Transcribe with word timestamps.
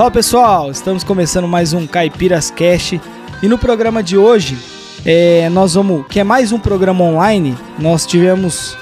Fala 0.00 0.10
pessoal, 0.10 0.70
estamos 0.70 1.04
começando 1.04 1.46
mais 1.46 1.74
um 1.74 1.86
Caipiras 1.86 2.50
Cast 2.50 2.98
e 3.42 3.46
no 3.46 3.58
programa 3.58 4.02
de 4.02 4.16
hoje 4.16 4.56
é, 5.04 5.46
nós 5.50 5.74
vamos, 5.74 6.06
que 6.06 6.18
é 6.18 6.24
mais 6.24 6.52
um 6.52 6.58
programa 6.58 7.04
online, 7.04 7.54
nós 7.78 8.06
tivemos, 8.06 8.78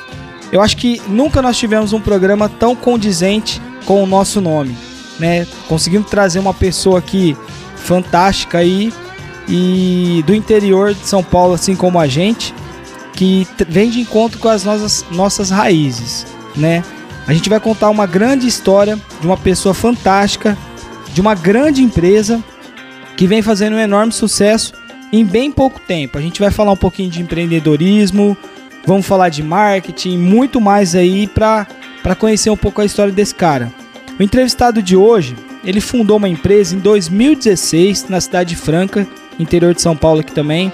eu 0.53 0.63
acho 0.63 0.77
que 0.77 1.03
nunca 1.09 1.43
nós 1.43 1.59
tivemos 1.59 1.93
um 1.93 2.01
programa 2.01 2.49
tão 2.49 2.77
condizente 2.77 3.61
com 3.85 4.01
o 4.01 4.07
nosso 4.07 4.41
nome, 4.41 4.79
né? 5.19 5.45
Conseguimos 5.67 6.09
trazer 6.09 6.39
uma 6.39 6.55
pessoa 6.55 7.01
aqui 7.01 7.37
fantástica 7.75 8.59
aí 8.59 8.93
e 9.49 10.23
do 10.25 10.33
interior 10.33 10.95
de 10.95 11.05
São 11.05 11.25
Paulo, 11.25 11.55
assim 11.55 11.75
como 11.75 11.99
a 11.99 12.07
gente, 12.07 12.55
que 13.15 13.45
vem 13.69 13.91
de 13.91 13.99
encontro 13.99 14.39
com 14.39 14.49
as 14.49 14.63
nossas, 14.63 15.05
nossas 15.11 15.51
raízes, 15.51 16.25
né? 16.55 16.85
A 17.27 17.35
gente 17.35 17.51
vai 17.51 17.59
contar 17.59 17.91
uma 17.91 18.07
grande 18.07 18.47
história 18.47 18.97
de 19.21 19.27
uma 19.27 19.37
pessoa 19.37 19.75
fantástica 19.75 20.57
de 21.13 21.21
uma 21.21 21.35
grande 21.35 21.83
empresa 21.83 22.43
que 23.17 23.27
vem 23.27 23.43
fazendo 23.43 23.77
um 23.77 23.81
enorme 23.81 24.13
sucesso 24.13 24.73
em 25.13 25.25
bem 25.25 25.51
pouco 25.51 25.81
tempo. 25.81 26.19
A 26.19 26.21
gente 26.21 26.41
vai 26.41 26.51
falar 26.51 26.73
um 26.73 26.77
pouquinho 26.77 27.11
de 27.11 27.21
empreendedorismo, 27.21 28.37
vamos 28.87 29.07
falar 29.07 29.29
de 29.29 29.43
marketing, 29.43 30.19
muito 30.19 30.61
mais 30.61 30.95
aí 30.95 31.27
para 31.27 31.67
conhecer 32.19 32.51
um 32.51 32.57
pouco 32.57 32.81
a 32.81 32.85
história 32.85 33.13
desse 33.13 33.35
cara. 33.35 33.73
O 34.19 34.23
entrevistado 34.23 34.83
de 34.83 34.97
hoje, 34.97 35.37
ele 35.65 35.81
fundou 35.81 36.17
uma 36.17 36.29
empresa 36.29 36.75
em 36.75 36.79
2016 36.79 38.07
na 38.09 38.21
cidade 38.21 38.51
de 38.51 38.57
Franca, 38.57 39.07
interior 39.39 39.75
de 39.75 39.83
São 39.83 39.97
Paulo 39.97 40.21
aqui 40.21 40.33
também. 40.33 40.73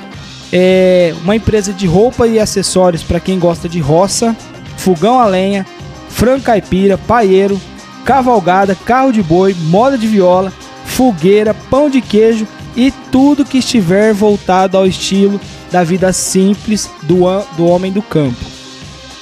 É 0.53 1.15
uma 1.23 1.35
empresa 1.35 1.73
de 1.73 1.87
roupa 1.87 2.27
e 2.27 2.39
acessórios 2.39 3.03
para 3.03 3.19
quem 3.19 3.39
gosta 3.39 3.69
de 3.69 3.81
roça, 3.81 4.37
fogão 4.77 5.19
a 5.19 5.27
lenha, 5.27 5.67
frango 6.09 6.45
caipira, 6.45 6.97
paieiro, 6.97 7.61
cavalgada, 8.05 8.75
carro 8.75 9.13
de 9.13 9.23
boi, 9.23 9.55
moda 9.55 9.97
de 9.97 10.07
viola, 10.07 10.53
fogueira, 10.85 11.55
pão 11.55 11.89
de 11.89 12.01
queijo 12.01 12.47
e 12.77 12.93
tudo 13.11 13.45
que 13.45 13.59
estiver 13.59 14.13
voltado 14.13 14.77
ao 14.77 14.87
estilo 14.87 15.41
da 15.71 15.83
vida 15.83 16.13
simples 16.13 16.91
do, 17.03 17.25
do 17.57 17.67
homem 17.67 17.91
do 17.91 18.03
campo. 18.03 18.45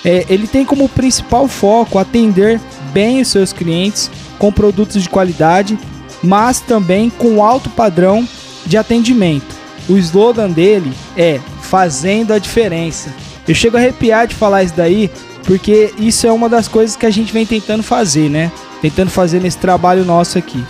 É, 0.04 0.26
ele 0.28 0.46
tem 0.46 0.64
como 0.64 0.88
principal 0.88 1.46
foco 1.46 1.98
atender 1.98 2.60
bem 2.92 3.20
os 3.20 3.28
seus 3.28 3.52
clientes 3.52 4.10
com 4.38 4.50
produtos 4.50 5.00
de 5.00 5.08
qualidade, 5.08 5.78
mas 6.22 6.60
também 6.60 7.08
com 7.08 7.42
alto 7.42 7.70
padrão 7.70 8.26
de 8.66 8.76
atendimento. 8.76 9.54
O 9.88 9.96
slogan 9.96 10.50
dele 10.50 10.92
é 11.16 11.40
Fazendo 11.60 12.32
a 12.32 12.38
Diferença. 12.38 13.14
Eu 13.46 13.54
chego 13.54 13.76
a 13.76 13.80
arrepiar 13.80 14.26
de 14.26 14.34
falar 14.34 14.62
isso 14.62 14.74
daí, 14.76 15.10
porque 15.44 15.92
isso 15.98 16.26
é 16.26 16.32
uma 16.32 16.48
das 16.48 16.68
coisas 16.68 16.96
que 16.96 17.06
a 17.06 17.10
gente 17.10 17.32
vem 17.32 17.46
tentando 17.46 17.82
fazer, 17.82 18.28
né? 18.28 18.52
Tentando 18.82 19.10
fazer 19.10 19.40
nesse 19.40 19.58
trabalho 19.58 20.04
nosso 20.04 20.36
aqui. 20.36 20.62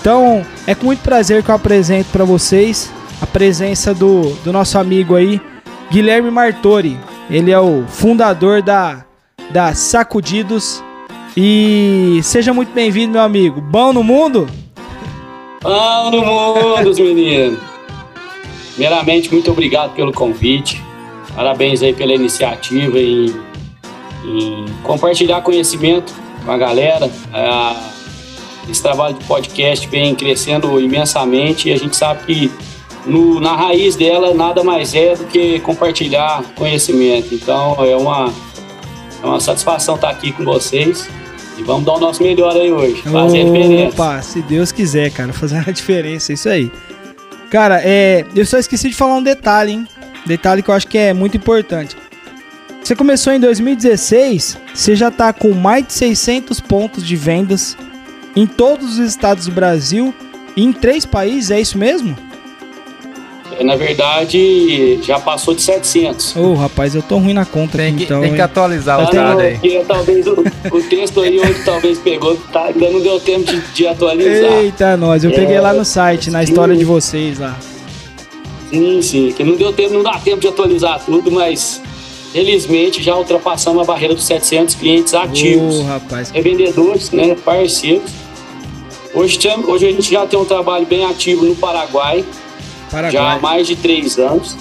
Então, 0.00 0.46
é 0.66 0.74
com 0.74 0.86
muito 0.86 1.00
prazer 1.00 1.42
que 1.42 1.50
eu 1.50 1.54
apresento 1.54 2.08
para 2.10 2.24
vocês 2.24 2.90
a 3.20 3.26
presença 3.26 3.92
do, 3.92 4.30
do 4.44 4.52
nosso 4.52 4.78
amigo 4.78 5.16
aí, 5.16 5.40
Guilherme 5.90 6.30
Martori. 6.30 6.98
Ele 7.28 7.50
é 7.50 7.60
o 7.60 7.84
fundador 7.86 8.62
da, 8.62 9.04
da 9.50 9.74
Sacudidos. 9.74 10.82
E 11.36 12.20
seja 12.22 12.52
muito 12.52 12.72
bem-vindo, 12.72 13.12
meu 13.12 13.22
amigo. 13.22 13.60
Bom 13.60 13.92
no 13.92 14.04
mundo? 14.04 14.48
Bom 15.62 16.10
no 16.10 16.24
mundo, 16.24 16.90
os 16.90 16.98
meninos. 16.98 17.58
Primeiramente, 18.74 19.32
muito 19.32 19.50
obrigado 19.50 19.94
pelo 19.94 20.12
convite. 20.12 20.82
Parabéns 21.34 21.82
aí 21.82 21.92
pela 21.92 22.12
iniciativa 22.12 22.98
em 22.98 23.34
compartilhar 24.82 25.40
conhecimento 25.40 26.21
com 26.44 26.50
a 26.50 26.56
galera. 26.56 27.10
É, 27.32 28.70
esse 28.70 28.82
trabalho 28.82 29.14
de 29.14 29.24
podcast 29.24 29.86
vem 29.88 30.14
crescendo 30.14 30.80
imensamente 30.80 31.68
e 31.68 31.72
a 31.72 31.76
gente 31.76 31.96
sabe 31.96 32.24
que 32.24 32.52
no, 33.06 33.40
na 33.40 33.56
raiz 33.56 33.96
dela 33.96 34.32
nada 34.32 34.62
mais 34.62 34.94
é 34.94 35.16
do 35.16 35.24
que 35.24 35.58
compartilhar 35.60 36.42
conhecimento. 36.54 37.34
Então 37.34 37.84
é 37.84 37.96
uma, 37.96 38.32
é 39.22 39.26
uma 39.26 39.40
satisfação 39.40 39.96
estar 39.96 40.10
aqui 40.10 40.32
com 40.32 40.44
vocês. 40.44 41.08
E 41.58 41.62
vamos 41.62 41.84
dar 41.84 41.94
o 41.94 42.00
nosso 42.00 42.22
melhor 42.22 42.56
aí 42.56 42.72
hoje. 42.72 43.02
Fazer 43.02 43.42
a 43.42 43.44
diferença. 43.44 44.02
Opa, 44.02 44.22
se 44.22 44.40
Deus 44.40 44.72
quiser, 44.72 45.10
cara, 45.10 45.32
fazer 45.32 45.62
a 45.68 45.70
diferença, 45.72 46.32
isso 46.32 46.48
aí. 46.48 46.70
Cara, 47.50 47.82
é, 47.84 48.24
eu 48.34 48.46
só 48.46 48.58
esqueci 48.58 48.88
de 48.88 48.94
falar 48.94 49.16
um 49.16 49.22
detalhe, 49.22 49.72
hein? 49.72 49.86
Detalhe 50.24 50.62
que 50.62 50.70
eu 50.70 50.74
acho 50.74 50.86
que 50.86 50.96
é 50.96 51.12
muito 51.12 51.36
importante. 51.36 51.94
Você 52.82 52.96
começou 52.96 53.32
em 53.32 53.38
2016, 53.38 54.58
você 54.74 54.96
já 54.96 55.06
está 55.06 55.32
com 55.32 55.52
mais 55.52 55.86
de 55.86 55.92
600 55.92 56.58
pontos 56.58 57.06
de 57.06 57.14
vendas 57.14 57.76
em 58.34 58.44
todos 58.44 58.98
os 58.98 59.06
estados 59.06 59.46
do 59.46 59.52
Brasil 59.52 60.12
e 60.56 60.64
em 60.64 60.72
três 60.72 61.06
países, 61.06 61.52
é 61.52 61.60
isso 61.60 61.78
mesmo? 61.78 62.16
É, 63.56 63.62
na 63.62 63.76
verdade, 63.76 64.98
já 65.00 65.20
passou 65.20 65.54
de 65.54 65.62
700. 65.62 66.34
Ô, 66.34 66.40
oh, 66.40 66.54
rapaz, 66.54 66.94
eu 66.96 67.02
tô 67.02 67.18
ruim 67.18 67.34
na 67.34 67.44
conta 67.44 67.78
tem 67.78 67.94
que, 67.94 68.04
então. 68.04 68.20
Tem 68.20 68.34
que 68.34 68.40
atualizar 68.40 69.00
o 69.00 69.12
dado 69.12 69.40
aí. 69.40 69.52
Porque, 69.58 69.84
talvez 69.86 70.26
o, 70.26 70.44
o, 70.72 70.82
texto 70.82 71.20
aí 71.20 71.38
onde 71.38 71.64
talvez 71.64 71.98
pegou, 71.98 72.36
tá, 72.52 72.64
ainda 72.64 72.90
não 72.90 73.00
deu 73.00 73.20
tempo 73.20 73.44
de, 73.44 73.60
de 73.60 73.86
atualizar. 73.86 74.52
Eita, 74.54 74.96
nós, 74.96 75.22
eu 75.22 75.30
é, 75.30 75.34
peguei 75.34 75.60
lá 75.60 75.72
no 75.72 75.84
site, 75.84 76.30
na 76.30 76.42
história 76.42 76.74
de 76.74 76.84
vocês 76.84 77.38
lá. 77.38 77.56
Sim, 78.70 79.02
sim, 79.02 79.32
que 79.36 79.44
não 79.44 79.54
deu 79.54 79.72
tempo, 79.72 79.94
não 79.94 80.02
dá 80.02 80.18
tempo 80.18 80.40
de 80.40 80.48
atualizar 80.48 81.00
tudo, 81.04 81.30
mas 81.30 81.80
Felizmente 82.32 83.02
já 83.02 83.14
ultrapassamos 83.14 83.82
a 83.82 83.84
barreira 83.84 84.14
dos 84.14 84.24
700 84.24 84.74
clientes 84.74 85.12
ativos, 85.12 85.80
oh, 85.80 85.82
rapaz. 85.82 86.30
revendedores, 86.30 87.10
né, 87.10 87.34
parceiros. 87.34 88.10
Hoje, 89.14 89.38
hoje 89.66 89.86
a 89.86 89.92
gente 89.92 90.10
já 90.10 90.26
tem 90.26 90.38
um 90.38 90.44
trabalho 90.44 90.86
bem 90.86 91.04
ativo 91.04 91.44
no 91.44 91.54
Paraguai, 91.54 92.24
Paraguai, 92.90 93.12
já 93.12 93.32
há 93.32 93.38
mais 93.38 93.66
de 93.66 93.76
três 93.76 94.18
anos. 94.18 94.56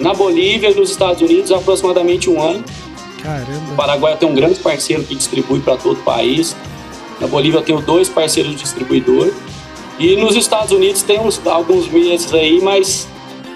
Na 0.00 0.12
Bolívia 0.12 0.70
e 0.70 0.74
nos 0.74 0.90
Estados 0.90 1.22
Unidos 1.22 1.52
há 1.52 1.58
aproximadamente 1.58 2.28
um 2.28 2.42
ano. 2.42 2.64
Caramba. 3.22 3.72
O 3.72 3.76
Paraguai 3.76 4.16
tem 4.16 4.28
um 4.28 4.34
grande 4.34 4.58
parceiro 4.58 5.04
que 5.04 5.14
distribui 5.14 5.60
para 5.60 5.76
todo 5.76 6.00
o 6.00 6.02
país. 6.02 6.56
Na 7.20 7.28
Bolívia 7.28 7.58
eu 7.58 7.62
tenho 7.62 7.80
dois 7.80 8.08
parceiros 8.08 8.56
distribuidores. 8.56 9.32
E 9.98 10.16
nos 10.16 10.34
Estados 10.34 10.72
Unidos 10.72 11.02
tem 11.02 11.20
uns, 11.20 11.40
alguns 11.46 11.86
meses 11.88 12.34
aí, 12.34 12.60
mas 12.60 13.06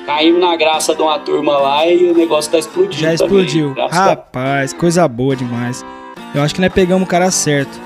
caímos 0.09 0.41
na 0.41 0.57
graça 0.57 0.95
de 0.95 1.03
uma 1.03 1.19
turma 1.19 1.59
lá 1.59 1.87
e 1.87 2.11
o 2.11 2.17
negócio 2.17 2.51
tá 2.51 2.59
explodindo. 2.59 3.03
Já 3.03 3.13
explodiu. 3.13 3.75
Também, 3.75 3.91
Rapaz, 3.91 4.73
coisa 4.73 5.07
boa 5.07 5.37
demais. 5.37 5.85
Eu 6.35 6.43
acho 6.43 6.55
que 6.55 6.63
nós 6.63 6.73
pegamos 6.73 7.07
o 7.07 7.07
cara 7.07 7.31
certo. 7.31 7.79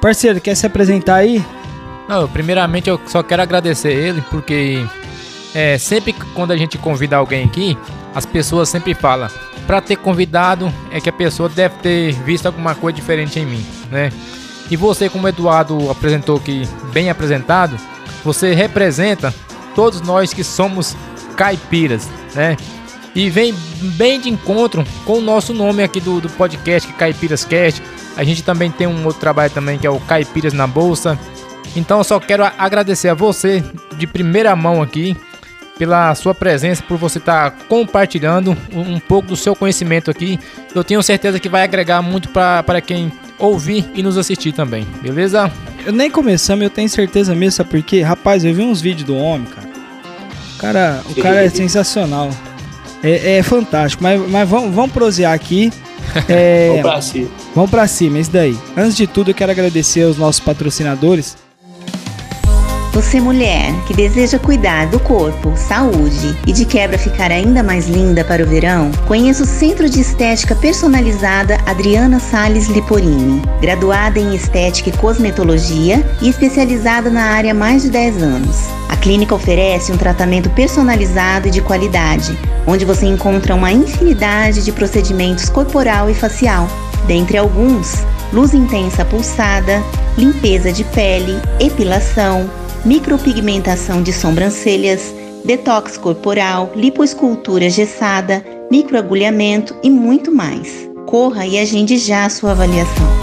Parceiro, 0.00 0.40
quer 0.40 0.54
se 0.54 0.64
apresentar 0.64 1.16
aí? 1.16 1.44
Não, 2.08 2.26
primeiramente 2.26 2.88
eu 2.88 2.98
só 3.06 3.22
quero 3.22 3.42
agradecer 3.42 3.92
ele, 3.92 4.22
porque 4.30 4.82
é, 5.54 5.76
sempre 5.76 6.14
quando 6.34 6.52
a 6.52 6.56
gente 6.56 6.78
convida 6.78 7.18
alguém 7.18 7.44
aqui, 7.44 7.76
as 8.14 8.24
pessoas 8.24 8.70
sempre 8.70 8.94
falam, 8.94 9.28
para 9.66 9.82
ter 9.82 9.96
convidado 9.96 10.72
é 10.90 10.98
que 10.98 11.10
a 11.10 11.12
pessoa 11.12 11.46
deve 11.50 11.74
ter 11.82 12.12
visto 12.24 12.46
alguma 12.46 12.74
coisa 12.74 12.96
diferente 12.96 13.38
em 13.38 13.44
mim, 13.44 13.66
né? 13.90 14.10
E 14.70 14.76
você, 14.76 15.10
como 15.10 15.26
o 15.26 15.28
Eduardo 15.28 15.90
apresentou 15.90 16.38
aqui, 16.38 16.62
bem 16.90 17.10
apresentado, 17.10 17.76
você 18.24 18.54
representa 18.54 19.34
todos 19.74 20.00
nós 20.00 20.32
que 20.32 20.42
somos 20.42 20.96
caipiras, 21.36 22.08
né? 22.34 22.56
E 23.14 23.28
vem 23.28 23.54
bem 23.96 24.20
de 24.20 24.28
encontro 24.28 24.84
com 25.04 25.18
o 25.18 25.20
nosso 25.20 25.52
nome 25.52 25.82
aqui 25.82 26.00
do, 26.00 26.20
do 26.20 26.28
podcast, 26.30 26.88
que 26.88 26.94
é 26.94 26.98
Caipiras 26.98 27.44
Cast. 27.44 27.82
A 28.16 28.22
gente 28.22 28.42
também 28.42 28.70
tem 28.70 28.86
um 28.86 29.04
outro 29.04 29.20
trabalho 29.20 29.52
também 29.52 29.78
que 29.78 29.86
é 29.86 29.90
o 29.90 29.98
Caipiras 30.00 30.52
na 30.52 30.66
Bolsa. 30.66 31.18
Então 31.74 31.98
eu 31.98 32.04
só 32.04 32.20
quero 32.20 32.44
agradecer 32.44 33.08
a 33.08 33.14
você 33.14 33.64
de 33.96 34.06
primeira 34.06 34.54
mão 34.54 34.80
aqui 34.80 35.16
pela 35.76 36.14
sua 36.14 36.34
presença, 36.34 36.82
por 36.82 36.98
você 36.98 37.18
estar 37.18 37.50
tá 37.50 37.56
compartilhando 37.68 38.56
um, 38.72 38.96
um, 38.96 39.00
pouco 39.00 39.28
do 39.28 39.36
seu 39.36 39.56
conhecimento 39.56 40.10
aqui. 40.10 40.38
Eu 40.74 40.84
tenho 40.84 41.02
certeza 41.02 41.40
que 41.40 41.48
vai 41.48 41.62
agregar 41.62 42.02
muito 42.02 42.28
para 42.28 42.80
quem 42.80 43.10
ouvir 43.38 43.90
e 43.94 44.02
nos 44.02 44.18
assistir 44.18 44.52
também, 44.52 44.86
beleza? 45.00 45.50
Eu 45.84 45.92
nem 45.92 46.10
começamos, 46.10 46.62
eu 46.62 46.70
tenho 46.70 46.88
certeza 46.88 47.34
mesmo, 47.34 47.52
sabe 47.52 47.70
por 47.70 47.82
quê? 47.82 48.02
Rapaz, 48.02 48.44
eu 48.44 48.54
vi 48.54 48.62
uns 48.62 48.82
vídeos 48.82 49.06
do 49.06 49.16
homem, 49.16 49.46
cara 49.46 49.69
cara, 50.60 51.02
o 51.08 51.14
cara 51.20 51.44
é 51.44 51.48
sensacional. 51.50 52.30
É, 53.02 53.38
é 53.38 53.42
fantástico. 53.42 54.02
Mas, 54.02 54.20
mas 54.28 54.48
vamos, 54.48 54.74
vamos 54.74 54.92
prosear 54.92 55.32
aqui. 55.32 55.72
É, 56.28 56.68
vamos 56.68 56.82
pra 56.82 57.02
cima. 57.02 57.28
Vamos 57.54 57.70
pra 57.70 57.86
cima, 57.86 58.18
isso 58.18 58.30
daí. 58.32 58.58
Antes 58.76 58.96
de 58.96 59.06
tudo, 59.06 59.30
eu 59.30 59.34
quero 59.34 59.52
agradecer 59.52 60.02
aos 60.02 60.16
nossos 60.16 60.40
patrocinadores. 60.40 61.36
Você 62.92 63.20
mulher 63.20 63.72
que 63.86 63.94
deseja 63.94 64.36
cuidar 64.36 64.88
do 64.88 64.98
corpo, 64.98 65.54
saúde 65.56 66.36
e 66.44 66.52
de 66.52 66.64
quebra 66.64 66.98
ficar 66.98 67.30
ainda 67.30 67.62
mais 67.62 67.86
linda 67.86 68.24
para 68.24 68.42
o 68.42 68.46
verão, 68.46 68.90
conheça 69.06 69.44
o 69.44 69.46
Centro 69.46 69.88
de 69.88 70.00
Estética 70.00 70.56
Personalizada 70.56 71.56
Adriana 71.66 72.18
Sales 72.18 72.66
Liporini, 72.66 73.40
graduada 73.60 74.18
em 74.18 74.34
Estética 74.34 74.88
e 74.88 74.92
Cosmetologia 74.92 76.04
e 76.20 76.28
especializada 76.28 77.08
na 77.08 77.22
área 77.26 77.52
há 77.52 77.54
mais 77.54 77.82
de 77.82 77.90
10 77.90 78.22
anos. 78.24 78.56
A 78.88 78.96
clínica 78.96 79.36
oferece 79.36 79.92
um 79.92 79.96
tratamento 79.96 80.50
personalizado 80.50 81.46
e 81.46 81.50
de 81.52 81.60
qualidade, 81.60 82.36
onde 82.66 82.84
você 82.84 83.06
encontra 83.06 83.54
uma 83.54 83.70
infinidade 83.70 84.64
de 84.64 84.72
procedimentos 84.72 85.48
corporal 85.48 86.10
e 86.10 86.14
facial. 86.14 86.66
Dentre 87.06 87.38
alguns, 87.38 88.04
luz 88.32 88.52
intensa 88.52 89.04
pulsada, 89.04 89.80
limpeza 90.18 90.72
de 90.72 90.82
pele, 90.84 91.40
epilação, 91.60 92.50
micropigmentação 92.84 94.02
de 94.02 94.12
sobrancelhas, 94.12 95.14
detox 95.44 95.96
corporal, 95.96 96.72
lipoescultura 96.74 97.68
gessada, 97.68 98.44
microagulhamento 98.70 99.76
e 99.82 99.90
muito 99.90 100.32
mais. 100.32 100.88
Corra 101.06 101.46
e 101.46 101.58
agende 101.58 101.98
já 101.98 102.24
a 102.24 102.30
sua 102.30 102.52
avaliação. 102.52 103.20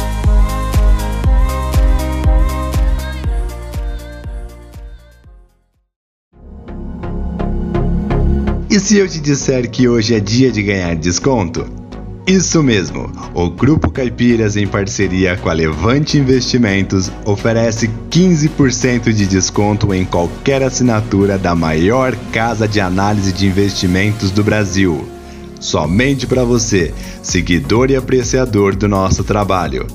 E 8.70 8.80
se 8.80 8.98
eu 8.98 9.08
te 9.08 9.20
disser 9.20 9.72
que 9.72 9.88
hoje 9.88 10.14
é 10.14 10.20
dia 10.20 10.52
de 10.52 10.62
ganhar 10.62 10.96
desconto? 10.96 11.87
Isso 12.28 12.62
mesmo! 12.62 13.10
O 13.34 13.50
Grupo 13.50 13.90
Caipiras, 13.90 14.58
em 14.58 14.68
parceria 14.68 15.38
com 15.38 15.48
a 15.48 15.54
Levante 15.54 16.18
Investimentos, 16.18 17.10
oferece 17.24 17.90
15% 18.12 19.14
de 19.14 19.26
desconto 19.26 19.94
em 19.94 20.04
qualquer 20.04 20.62
assinatura 20.62 21.38
da 21.38 21.56
maior 21.56 22.14
casa 22.34 22.68
de 22.68 22.82
análise 22.82 23.32
de 23.32 23.48
investimentos 23.48 24.30
do 24.30 24.44
Brasil. 24.44 25.08
Somente 25.58 26.28
para 26.28 26.44
você, 26.44 26.94
seguidor 27.24 27.92
e 27.92 27.96
apreciador 27.96 28.76
do 28.76 28.90
nosso 28.90 29.24
trabalho. 29.24 29.88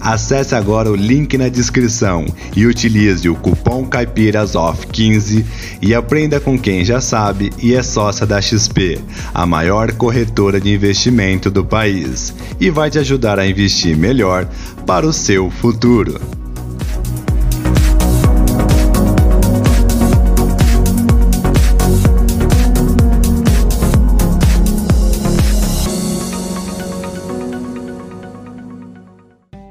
Acesse 0.00 0.54
agora 0.54 0.90
o 0.90 0.96
link 0.96 1.36
na 1.36 1.48
descrição 1.48 2.24
e 2.56 2.66
utilize 2.66 3.28
o 3.28 3.34
cupom 3.34 3.86
CaipirasOff15 3.86 5.44
e 5.82 5.94
aprenda 5.94 6.40
com 6.40 6.58
quem 6.58 6.84
já 6.84 7.00
sabe 7.00 7.52
e 7.58 7.74
é 7.74 7.82
sócia 7.82 8.26
da 8.26 8.40
XP, 8.40 8.98
a 9.34 9.44
maior 9.44 9.92
corretora 9.92 10.60
de 10.60 10.72
investimento 10.72 11.50
do 11.50 11.64
país, 11.64 12.34
e 12.58 12.70
vai 12.70 12.90
te 12.90 12.98
ajudar 12.98 13.38
a 13.38 13.46
investir 13.46 13.96
melhor 13.96 14.48
para 14.86 15.06
o 15.06 15.12
seu 15.12 15.50
futuro. 15.50 16.39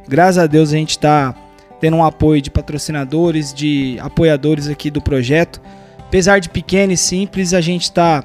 Graças 0.10 0.40
a 0.40 0.48
Deus 0.48 0.74
a 0.74 0.76
gente 0.76 0.92
está 0.92 1.36
tendo 1.80 1.96
um 1.98 2.04
apoio 2.04 2.42
de 2.42 2.50
patrocinadores, 2.50 3.54
de 3.54 3.98
apoiadores 4.02 4.68
aqui 4.68 4.90
do 4.90 5.02
projeto. 5.02 5.62
Apesar 6.00 6.40
de 6.40 6.50
pequeno 6.50 6.92
e 6.92 6.98
simples, 6.98 7.54
a 7.54 7.62
gente 7.62 7.84
está 7.84 8.24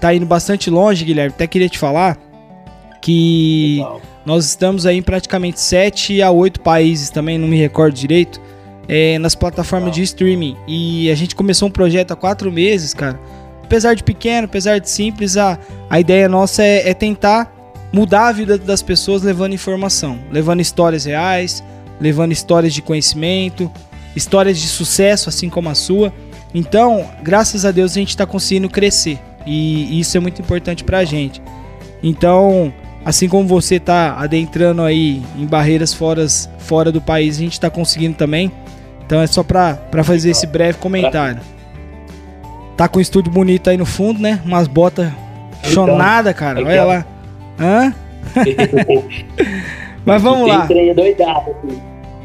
tá 0.00 0.14
indo 0.14 0.24
bastante 0.24 0.70
longe, 0.70 1.04
Guilherme. 1.04 1.34
Até 1.34 1.46
queria 1.46 1.68
te 1.68 1.78
falar 1.78 2.16
que 3.02 3.76
Legal. 3.78 4.00
nós 4.24 4.46
estamos 4.46 4.86
aí 4.86 4.96
em 4.96 5.02
praticamente 5.02 5.60
7 5.60 6.22
a 6.22 6.30
8 6.30 6.60
países 6.60 7.10
também, 7.10 7.38
não 7.38 7.46
me 7.46 7.58
recordo 7.58 7.94
direito, 7.94 8.40
é, 8.88 9.18
nas 9.18 9.34
plataformas 9.34 9.88
Legal. 9.88 9.96
de 9.96 10.02
streaming. 10.04 10.56
E 10.66 11.10
a 11.10 11.14
gente 11.14 11.36
começou 11.36 11.68
um 11.68 11.70
projeto 11.70 12.12
há 12.12 12.16
quatro 12.16 12.50
meses, 12.50 12.94
cara. 12.94 13.20
Apesar 13.62 13.92
de 13.92 14.02
pequeno, 14.02 14.46
apesar 14.46 14.78
de 14.78 14.88
simples, 14.88 15.36
a, 15.36 15.58
a 15.90 16.00
ideia 16.00 16.26
nossa 16.26 16.62
é, 16.62 16.88
é 16.88 16.94
tentar 16.94 17.57
mudar 17.92 18.28
a 18.28 18.32
vida 18.32 18.58
das 18.58 18.82
pessoas 18.82 19.22
levando 19.22 19.54
informação, 19.54 20.18
levando 20.30 20.60
histórias 20.60 21.04
reais, 21.04 21.62
levando 22.00 22.32
histórias 22.32 22.74
de 22.74 22.82
conhecimento, 22.82 23.70
histórias 24.14 24.58
de 24.58 24.66
sucesso, 24.66 25.28
assim 25.28 25.48
como 25.48 25.68
a 25.68 25.74
sua. 25.74 26.12
Então, 26.54 27.06
graças 27.22 27.64
a 27.64 27.70
Deus, 27.70 27.92
a 27.92 27.94
gente 27.94 28.10
está 28.10 28.26
conseguindo 28.26 28.68
crescer 28.68 29.18
e 29.46 29.98
isso 30.00 30.16
é 30.16 30.20
muito 30.20 30.40
importante 30.40 30.84
para 30.84 30.98
a 30.98 31.04
gente. 31.04 31.42
Então, 32.02 32.72
assim 33.04 33.28
como 33.28 33.46
você 33.46 33.76
está 33.76 34.14
adentrando 34.18 34.82
aí 34.82 35.22
em 35.36 35.46
barreiras 35.46 35.94
fora, 35.94 36.26
fora 36.58 36.92
do 36.92 37.00
país, 37.00 37.36
a 37.36 37.40
gente 37.40 37.52
está 37.52 37.70
conseguindo 37.70 38.16
também. 38.16 38.52
Então, 39.04 39.20
é 39.20 39.26
só 39.26 39.42
para 39.42 39.78
fazer 40.04 40.30
esse 40.30 40.46
breve 40.46 40.78
comentário. 40.78 41.40
Tá 42.76 42.86
com 42.86 42.98
um 42.98 43.02
estúdio 43.02 43.32
bonito 43.32 43.68
aí 43.70 43.76
no 43.76 43.86
fundo, 43.86 44.20
né? 44.20 44.40
Umas 44.44 44.68
botas 44.68 45.10
então, 45.60 45.72
chonada, 45.72 46.32
cara. 46.32 46.60
Olha 46.60 46.84
lá. 46.84 47.06
Hã? 47.58 47.92
Mas 50.04 50.22
vamos 50.22 50.48
lá. 50.48 50.66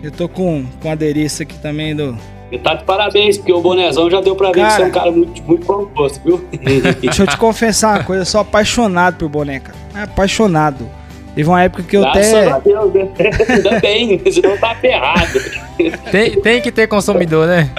Eu 0.02 0.12
tô 0.12 0.28
com, 0.30 0.66
com 0.82 0.92
adereço 0.92 1.44
aqui 1.44 1.58
também 1.60 1.96
do. 1.96 2.18
Eu 2.52 2.60
tá 2.60 2.76
de 2.76 2.84
parabéns, 2.84 3.38
porque 3.38 3.52
o 3.52 3.62
bonezão 3.62 4.12
já 4.12 4.22
deu 4.22 4.36
pra 4.36 4.52
ver 4.52 4.62
cara, 4.62 4.70
que 4.70 4.76
você 4.76 4.82
é 4.82 4.86
um 4.86 4.92
cara 4.92 5.12
muito, 5.12 5.44
muito 5.44 5.66
composto, 5.66 6.22
viu? 6.24 6.46
Deixa 7.02 7.24
eu 7.24 7.28
te 7.28 7.36
confessar 7.36 7.96
uma 7.96 8.04
coisa, 8.04 8.22
eu 8.22 8.26
sou 8.26 8.42
apaixonado 8.42 9.18
por 9.18 9.28
boneca. 9.28 9.74
É 9.96 10.04
apaixonado. 10.04 10.88
Teve 11.34 11.50
uma 11.50 11.64
época 11.64 11.82
que 11.82 11.98
eu 11.98 12.02
Graças 12.02 12.32
até. 12.32 12.52
A 12.52 12.60
Deus, 12.60 12.94
né? 12.94 13.10
Ainda 13.50 13.80
bem, 13.80 14.22
senão 14.32 14.56
tá 14.58 14.76
ferrado. 14.76 15.40
Tem, 16.12 16.40
tem 16.42 16.62
que 16.62 16.72
ter 16.72 16.88
consumidor, 16.88 17.48
né? 17.48 17.72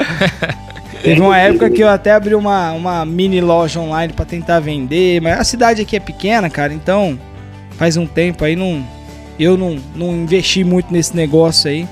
Teve 1.01 1.21
uma 1.21 1.39
época 1.39 1.71
que 1.71 1.83
eu 1.83 1.89
até 1.89 2.12
abri 2.12 2.35
uma, 2.35 2.73
uma 2.73 3.05
mini 3.05 3.41
loja 3.41 3.79
online 3.79 4.12
para 4.12 4.25
tentar 4.25 4.59
vender, 4.59 5.21
mas 5.21 5.39
a 5.39 5.45
cidade 5.45 5.83
aqui 5.83 5.97
é 5.97 6.01
pequena, 6.01 6.51
cara, 6.51 6.73
então 6.73 7.17
faz 7.76 7.97
um 7.97 8.06
tempo 8.06 8.44
aí 8.44 8.56
não 8.56 8.85
eu 9.38 9.56
não, 9.56 9.76
não 9.94 10.15
investi 10.15 10.62
muito 10.62 10.93
nesse 10.93 11.15
negócio 11.17 11.71
aí. 11.71 11.87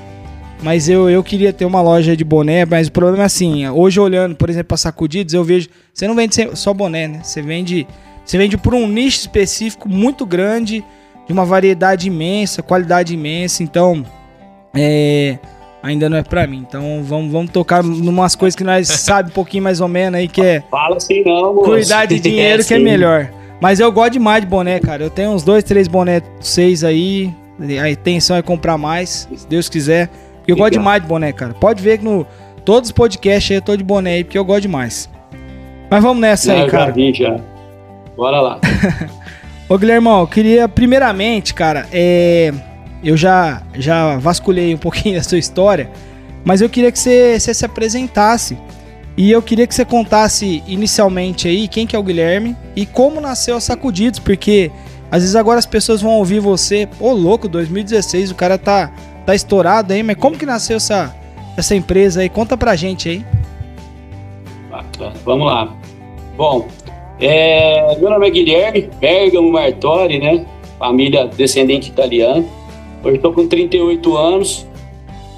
Mas 0.62 0.88
eu, 0.88 1.10
eu 1.10 1.24
queria 1.24 1.52
ter 1.52 1.64
uma 1.64 1.82
loja 1.82 2.16
de 2.16 2.22
boné, 2.22 2.64
mas 2.64 2.86
o 2.86 2.92
problema 2.92 3.24
é 3.24 3.26
assim, 3.26 3.68
hoje 3.68 3.98
olhando, 3.98 4.36
por 4.36 4.48
exemplo, 4.48 4.68
para 4.68 4.76
sacudidos, 4.76 5.34
eu 5.34 5.42
vejo, 5.42 5.68
você 5.92 6.06
não 6.06 6.14
vende 6.14 6.56
só 6.56 6.72
boné, 6.72 7.08
né? 7.08 7.20
Você 7.24 7.42
vende, 7.42 7.84
você 8.24 8.38
vende 8.38 8.56
por 8.56 8.72
um 8.72 8.86
nicho 8.86 9.18
específico 9.18 9.88
muito 9.88 10.24
grande, 10.24 10.84
de 11.26 11.32
uma 11.32 11.44
variedade 11.44 12.06
imensa, 12.06 12.62
qualidade 12.62 13.12
imensa, 13.12 13.64
então 13.64 14.06
é, 14.72 15.36
ainda 15.82 16.08
não 16.08 16.16
é 16.16 16.22
para 16.22 16.46
mim. 16.46 16.64
Então 16.68 17.02
vamos, 17.02 17.32
vamos 17.32 17.50
tocar 17.50 17.82
numas 17.82 18.36
coisas 18.36 18.54
que 18.54 18.62
nós 18.62 18.86
sabe 18.86 19.30
um 19.30 19.32
pouquinho 19.32 19.64
mais 19.64 19.80
ou 19.80 19.88
menos 19.88 20.20
aí 20.20 20.28
que 20.28 20.40
é 20.40 20.62
Fala 20.70 20.96
assim 20.96 21.24
não, 21.24 21.54
moço. 21.54 21.70
Cuidar 21.70 22.06
de 22.06 22.18
dinheiro 22.20 22.62
é 22.62 22.64
que 22.64 22.74
é 22.74 22.78
melhor. 22.78 23.41
Mas 23.62 23.78
eu 23.78 23.92
gosto 23.92 24.14
demais 24.14 24.40
de 24.40 24.48
boné, 24.48 24.80
cara. 24.80 25.04
Eu 25.04 25.08
tenho 25.08 25.30
uns 25.30 25.44
dois, 25.44 25.62
três 25.62 25.86
boné, 25.86 26.20
seis 26.40 26.82
aí. 26.82 27.32
A 27.80 27.88
intenção 27.88 28.34
é 28.34 28.42
comprar 28.42 28.76
mais, 28.76 29.28
se 29.36 29.46
Deus 29.46 29.68
quiser. 29.68 30.10
Eu 30.48 30.56
Legal. 30.56 30.64
gosto 30.64 30.72
demais 30.72 31.00
de 31.00 31.06
boné, 31.06 31.32
cara. 31.32 31.54
Pode 31.54 31.80
ver 31.80 31.98
que 31.98 32.04
no 32.04 32.26
todos 32.64 32.88
os 32.88 32.92
podcasts 32.92 33.52
aí 33.52 33.58
eu 33.58 33.62
tô 33.62 33.76
de 33.76 33.84
boné 33.84 34.14
aí, 34.14 34.24
porque 34.24 34.36
eu 34.36 34.44
gosto 34.44 34.62
demais. 34.62 35.08
Mas 35.88 36.02
vamos 36.02 36.20
nessa 36.20 36.52
Não, 36.52 36.64
aí, 36.64 36.68
cara. 36.68 36.86
Já 36.86 36.90
vi, 36.90 37.14
já. 37.14 37.36
Bora 38.16 38.40
lá. 38.40 38.58
Ô, 39.70 39.78
Guilhermão, 39.78 40.22
eu 40.22 40.26
queria 40.26 40.68
primeiramente, 40.68 41.54
cara, 41.54 41.86
é... 41.92 42.52
eu 43.04 43.16
já, 43.16 43.62
já 43.74 44.16
vasculhei 44.18 44.74
um 44.74 44.78
pouquinho 44.78 45.14
da 45.18 45.22
sua 45.22 45.38
história, 45.38 45.88
mas 46.44 46.60
eu 46.60 46.68
queria 46.68 46.90
que 46.90 46.98
você, 46.98 47.38
você 47.38 47.54
se 47.54 47.64
apresentasse 47.64 48.58
e 49.16 49.30
eu 49.30 49.42
queria 49.42 49.66
que 49.66 49.74
você 49.74 49.84
contasse 49.84 50.62
inicialmente 50.66 51.46
aí 51.46 51.68
quem 51.68 51.86
que 51.86 51.94
é 51.94 51.98
o 51.98 52.02
Guilherme 52.02 52.56
e 52.74 52.86
como 52.86 53.20
nasceu 53.20 53.56
a 53.56 53.60
Sacudidos, 53.60 54.18
porque 54.18 54.70
às 55.10 55.20
vezes 55.20 55.36
agora 55.36 55.58
as 55.58 55.66
pessoas 55.66 56.00
vão 56.00 56.12
ouvir 56.12 56.40
você, 56.40 56.88
ô 56.98 57.12
louco, 57.12 57.46
2016, 57.46 58.30
o 58.30 58.34
cara 58.34 58.56
tá, 58.56 58.90
tá 59.26 59.34
estourado 59.34 59.92
aí, 59.92 60.02
mas 60.02 60.16
como 60.16 60.38
que 60.38 60.46
nasceu 60.46 60.78
essa, 60.78 61.14
essa 61.56 61.74
empresa 61.74 62.22
aí? 62.22 62.30
Conta 62.30 62.56
pra 62.56 62.74
gente 62.74 63.10
aí. 63.10 63.24
Bacana, 64.70 65.12
vamos 65.24 65.46
lá. 65.46 65.76
Bom, 66.34 66.66
é, 67.20 67.94
meu 67.98 68.08
nome 68.08 68.26
é 68.26 68.30
Guilherme 68.30 68.88
Bergamo 68.98 69.52
Martori, 69.52 70.18
né? 70.18 70.46
Família 70.78 71.26
descendente 71.26 71.90
italiana. 71.90 72.42
Hoje 73.04 73.16
estou 73.16 73.34
com 73.34 73.46
38 73.46 74.16
anos, 74.16 74.66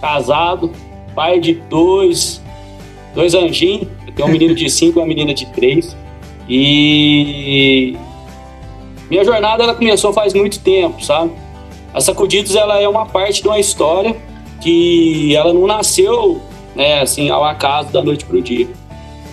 casado, 0.00 0.71
pai 1.16 1.40
de 1.40 1.54
dois 1.54 2.43
dois 3.14 3.35
anjinhos. 3.35 3.88
Eu 4.06 4.12
tenho 4.14 4.28
um 4.28 4.33
menino 4.33 4.54
de 4.54 4.68
cinco 4.68 4.99
e 4.99 5.00
uma 5.00 5.06
menina 5.06 5.33
de 5.33 5.47
três. 5.47 5.97
E 6.49 7.97
minha 9.11 9.25
jornada 9.25 9.62
ela 9.62 9.75
começou 9.75 10.12
faz 10.12 10.35
muito 10.35 10.61
tempo, 10.61 11.02
sabe? 11.02 11.33
A 11.92 12.00
Sacudidos 12.00 12.56
ela 12.56 12.80
é 12.80 12.88
uma 12.88 13.06
parte 13.06 13.40
de 13.40 13.49
uma 13.49 13.59
história 13.59 14.16
que 14.61 15.35
ela 15.37 15.52
não 15.52 15.66
nasceu, 15.66 16.40
né, 16.75 17.00
assim, 17.00 17.30
ao 17.30 17.44
acaso 17.44 17.92
da 17.92 18.02
noite 18.02 18.25
para 18.25 18.37
o 18.37 18.42
dia. 18.42 18.68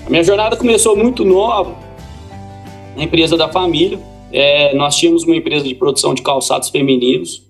A 0.06 0.10
minha 0.10 0.24
jornada 0.24 0.56
começou 0.56 0.96
muito 0.96 1.26
nova 1.26 1.76
na 2.96 3.04
empresa 3.04 3.36
da 3.36 3.50
família. 3.50 4.00
É, 4.32 4.74
nós 4.76 4.96
tínhamos 4.96 5.24
uma 5.24 5.36
empresa 5.36 5.66
de 5.66 5.76
produção 5.76 6.14
de 6.14 6.22
calçados 6.22 6.70
femininos 6.70 7.44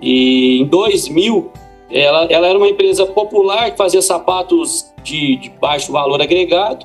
e 0.00 0.60
em 0.60 0.64
2000 0.66 1.50
ela, 1.90 2.24
ela 2.24 2.46
era 2.48 2.58
uma 2.58 2.68
empresa 2.68 3.06
popular 3.06 3.70
que 3.70 3.78
fazia 3.78 4.02
sapatos 4.02 4.84
de, 5.06 5.36
de 5.36 5.50
baixo 5.50 5.92
valor 5.92 6.20
agregado. 6.20 6.84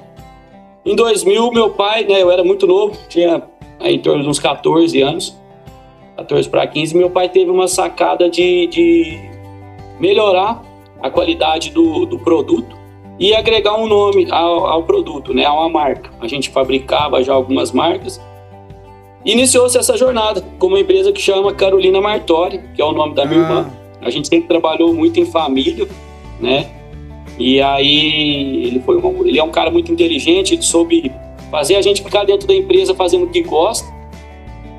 Em 0.86 0.96
2000, 0.96 1.52
meu 1.52 1.72
pai, 1.72 2.06
né, 2.06 2.22
eu 2.22 2.32
era 2.32 2.44
muito 2.44 2.66
novo, 2.66 2.98
tinha 3.10 3.42
em 3.82 4.00
torno 4.00 4.24
de 4.24 4.30
uns 4.30 4.40
14 4.40 5.02
anos, 5.02 5.38
14 6.18 6.48
para 6.50 6.66
15, 6.68 6.96
meu 6.96 7.10
pai 7.10 7.30
teve 7.30 7.50
uma 7.50 7.68
sacada 7.68 8.30
de, 8.30 8.68
de 8.68 9.30
melhorar 10.00 10.62
a 11.02 11.10
qualidade 11.10 11.72
do, 11.72 12.06
do, 12.06 12.20
produto 12.20 12.76
e 13.20 13.34
agregar 13.34 13.76
um 13.76 13.88
nome 13.88 14.28
ao, 14.32 14.68
ao, 14.68 14.84
produto, 14.84 15.34
né, 15.34 15.46
a 15.46 15.54
uma 15.54 15.70
marca. 15.70 16.12
A 16.20 16.28
gente 16.28 16.50
fabricava 16.50 17.24
já 17.24 17.34
algumas 17.34 17.72
marcas. 17.72 18.22
Iniciou-se 19.26 19.78
essa 19.78 19.98
jornada 19.98 20.42
com 20.60 20.68
uma 20.68 20.80
empresa 20.80 21.12
que 21.12 21.22
chama 21.22 21.54
Carolina 21.54 22.02
Martori, 22.02 22.62
que 22.76 22.82
é 22.82 22.86
o 22.86 22.92
nome 22.92 23.16
da 23.16 23.26
minha 23.26 23.40
ah. 23.40 23.44
irmã. 23.44 23.72
A 24.02 24.10
gente 24.10 24.28
sempre 24.28 24.48
trabalhou 24.48 24.94
muito 24.94 25.20
em 25.20 25.26
família, 25.26 25.88
né? 26.40 26.81
E 27.42 27.60
aí 27.60 28.66
ele 28.68 28.80
foi 28.82 28.98
uma, 28.98 29.28
ele 29.28 29.40
é 29.40 29.44
um 29.44 29.50
cara 29.50 29.72
muito 29.72 29.92
inteligente, 29.92 30.54
ele 30.54 30.62
soube 30.62 31.12
fazer 31.50 31.76
a 31.76 31.82
gente 31.82 32.04
ficar 32.04 32.24
dentro 32.24 32.48
da 32.48 32.54
empresa 32.54 32.94
fazendo 32.94 33.26
o 33.26 33.30
que 33.30 33.42
gosta. 33.42 33.92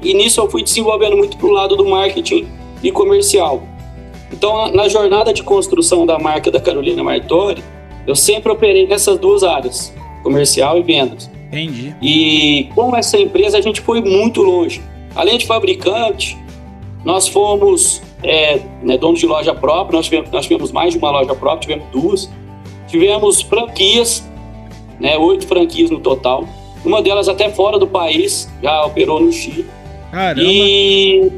E 0.03 0.15
nisso 0.15 0.41
eu 0.41 0.49
fui 0.49 0.63
desenvolvendo 0.63 1.17
muito 1.17 1.37
pro 1.37 1.51
lado 1.51 1.77
do 1.77 1.85
marketing 1.85 2.47
e 2.83 2.93
comercial. 2.93 3.63
Então, 4.33 4.73
na 4.73 4.89
jornada 4.89 5.33
de 5.33 5.43
construção 5.43 6.07
da 6.07 6.19
marca 6.19 6.51
da 6.51 6.61
Carolina 6.61 7.03
Martori, 7.03 7.63
eu 8.07 8.15
sempre 8.15 8.51
operei 8.51 8.87
nessas 8.87 9.19
duas 9.19 9.43
áreas, 9.43 9.93
comercial 10.23 10.79
e 10.79 10.83
vendas. 10.83 11.31
Entendi. 11.49 11.95
E 12.01 12.69
com 12.75 12.97
essa 12.97 13.19
empresa 13.19 13.59
a 13.59 13.61
gente 13.61 13.81
foi 13.81 14.01
muito 14.01 14.41
longe. 14.43 14.81
Além 15.15 15.37
de 15.37 15.47
fabricante, 15.47 16.39
nós 17.05 17.29
fomos 17.29 18.01
é, 18.23 18.61
né, 18.83 18.97
donos 18.97 19.21
de 19.21 19.27
loja 19.27 19.55
própria, 19.55 19.97
nós 19.97 20.07
tivemos, 20.07 20.31
nós 20.31 20.45
tivemos 20.45 20.73
mais 20.73 20.93
de 20.93 20.99
uma 20.99 21.11
loja 21.11 21.35
própria, 21.35 21.61
tivemos 21.61 21.87
duas. 21.91 22.31
Tivemos 22.93 23.41
franquias, 23.41 24.23
né, 25.01 25.17
oito 25.17 25.47
franquias 25.47 25.91
no 25.91 25.99
total. 25.99 26.47
Uma 26.85 27.01
delas 27.01 27.27
até 27.27 27.49
fora 27.49 27.79
do 27.79 27.87
país, 27.87 28.53
já 28.63 28.85
operou 28.85 29.19
no 29.19 29.33
Chile. 29.33 29.65
Caramba. 30.11 30.43
E 30.43 31.33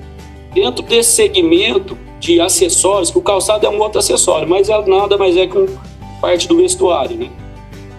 dentro 0.53 0.83
desse 0.83 1.13
segmento 1.13 1.97
de 2.19 2.41
acessórios, 2.41 3.13
que 3.13 3.19
o 3.19 3.23
calçado 3.23 3.65
é 3.65 3.71
um 3.71 3.79
outro 3.79 4.01
acessório, 4.01 4.49
mas 4.49 4.69
é 4.69 4.85
nada 4.85 5.17
mais 5.17 5.37
é 5.37 5.47
que 5.47 5.69
parte 6.21 6.49
do 6.49 6.57
vestuário, 6.57 7.17
né? 7.17 7.31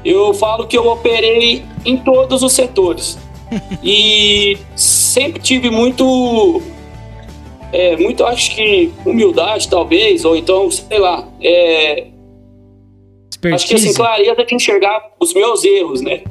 Eu 0.03 0.33
falo 0.33 0.67
que 0.67 0.77
eu 0.77 0.85
operei 0.89 1.63
em 1.85 1.95
todos 1.95 2.43
os 2.43 2.51
setores. 2.51 3.17
e 3.81 4.57
sempre 4.75 5.41
tive 5.41 5.69
muito 5.69 6.61
é, 7.71 7.95
muito 7.95 8.25
acho 8.25 8.53
que 8.53 8.91
humildade 9.05 9.69
talvez 9.69 10.25
ou 10.25 10.35
então 10.35 10.69
sei 10.71 10.97
lá 10.97 11.25
é, 11.39 12.07
acho 13.53 13.67
que 13.67 13.75
assim 13.75 13.93
clareza 13.93 14.43
de 14.43 14.55
enxergar 14.55 15.11
os 15.19 15.33
meus 15.33 15.63
erros 15.63 16.01
né? 16.01 16.23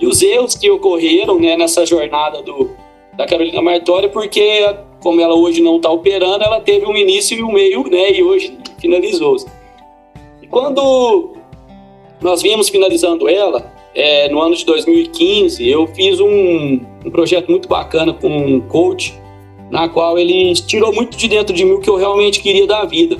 E 0.00 0.06
os 0.06 0.22
erros 0.22 0.54
que 0.54 0.70
ocorreram 0.70 1.40
né, 1.40 1.56
nessa 1.56 1.84
jornada 1.84 2.42
do 2.42 2.70
da 3.16 3.26
Carolina 3.26 3.60
Martória 3.60 4.08
porque 4.08 4.64
como 5.00 5.20
ela 5.20 5.34
hoje 5.34 5.60
não 5.60 5.76
está 5.76 5.90
operando 5.90 6.44
ela 6.44 6.60
teve 6.60 6.86
um 6.86 6.96
início 6.96 7.36
e 7.36 7.42
um 7.42 7.52
meio 7.52 7.84
né 7.88 8.12
e 8.12 8.22
hoje 8.22 8.56
finalizou. 8.80 9.36
E 10.42 10.46
quando 10.46 11.32
nós 12.20 12.42
vimos 12.42 12.68
finalizando 12.68 13.28
ela 13.28 13.72
é, 13.94 14.28
no 14.28 14.40
ano 14.40 14.54
de 14.54 14.64
2015, 14.64 15.68
eu 15.68 15.86
fiz 15.88 16.20
um, 16.20 16.80
um, 17.04 17.10
projeto 17.10 17.48
muito 17.48 17.68
bacana 17.68 18.12
com 18.12 18.28
um 18.28 18.60
coach, 18.60 19.18
na 19.70 19.88
qual 19.88 20.18
ele 20.18 20.54
tirou 20.54 20.92
muito 20.92 21.16
de 21.16 21.28
dentro 21.28 21.54
de 21.54 21.64
mim 21.64 21.72
o 21.72 21.80
que 21.80 21.90
eu 21.90 21.96
realmente 21.96 22.40
queria 22.40 22.66
da 22.66 22.84
vida. 22.84 23.16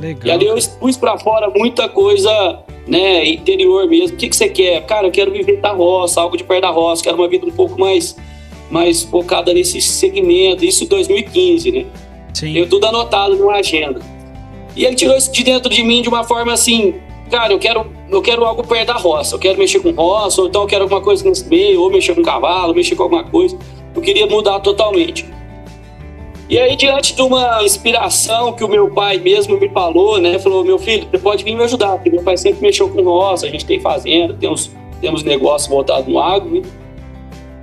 Legal. 0.00 0.22
E 0.24 0.30
ali 0.30 0.46
eu 0.46 0.56
pus 0.78 0.96
para 0.96 1.18
fora 1.18 1.50
muita 1.50 1.88
coisa 1.88 2.62
né, 2.86 3.26
interior 3.26 3.88
mesmo. 3.88 4.14
O 4.14 4.18
que, 4.18 4.28
que 4.28 4.36
você 4.36 4.48
quer? 4.48 4.84
Cara, 4.86 5.06
eu 5.06 5.10
quero 5.10 5.32
viver 5.32 5.60
da 5.60 5.72
roça, 5.72 6.20
algo 6.20 6.36
de 6.36 6.44
perto 6.44 6.62
da 6.62 6.70
roça, 6.70 7.02
quero 7.02 7.16
uma 7.16 7.28
vida 7.28 7.46
um 7.46 7.50
pouco 7.50 7.78
mais, 7.78 8.16
mais 8.70 9.02
focada 9.02 9.52
nesse 9.52 9.80
segmento. 9.80 10.64
Isso 10.64 10.84
em 10.84 10.86
2015, 10.86 11.72
né? 11.72 11.86
Sim. 12.34 12.56
Eu 12.56 12.68
tudo 12.68 12.86
anotado 12.86 13.36
numa 13.36 13.54
agenda. 13.54 14.00
E 14.76 14.84
ele 14.84 14.94
tirou 14.94 15.16
isso 15.16 15.32
de 15.32 15.42
dentro 15.42 15.72
de 15.72 15.82
mim 15.82 16.02
de 16.02 16.08
uma 16.08 16.22
forma 16.22 16.52
assim, 16.52 16.94
cara, 17.30 17.52
eu 17.52 17.58
quero, 17.58 17.86
eu 18.10 18.20
quero 18.20 18.44
algo 18.44 18.66
perto 18.66 18.88
da 18.88 18.94
roça, 18.94 19.34
eu 19.34 19.38
quero 19.38 19.58
mexer 19.58 19.80
com 19.80 19.90
roça, 19.90 20.42
ou 20.42 20.48
então 20.48 20.62
eu 20.62 20.68
quero 20.68 20.82
alguma 20.82 21.00
coisa 21.00 21.26
nesse 21.26 21.48
meio, 21.48 21.80
ou 21.80 21.90
mexer 21.90 22.14
com 22.14 22.22
cavalo, 22.22 22.74
mexer 22.74 22.94
com 22.94 23.04
alguma 23.04 23.24
coisa. 23.24 23.56
Eu 23.94 24.02
queria 24.02 24.26
mudar 24.26 24.60
totalmente. 24.60 25.26
E 26.48 26.58
aí, 26.58 26.76
diante 26.76 27.14
de 27.14 27.22
uma 27.22 27.64
inspiração 27.64 28.52
que 28.52 28.62
o 28.62 28.68
meu 28.68 28.88
pai 28.88 29.18
mesmo 29.18 29.58
me 29.58 29.68
falou, 29.68 30.18
né? 30.18 30.38
Falou, 30.38 30.64
meu 30.64 30.78
filho, 30.78 31.08
você 31.10 31.18
pode 31.18 31.42
vir 31.42 31.56
me 31.56 31.64
ajudar, 31.64 31.96
porque 31.96 32.08
meu 32.08 32.22
pai 32.22 32.36
sempre 32.36 32.62
mexeu 32.62 32.88
com 32.88 33.02
roça, 33.02 33.46
a 33.46 33.50
gente 33.50 33.66
tem 33.66 33.80
fazenda, 33.80 34.32
temos, 34.34 34.70
temos 35.00 35.24
negócios 35.24 35.68
voltados 35.68 36.06
no 36.06 36.20
agro. 36.20 36.48
Né? 36.48 36.62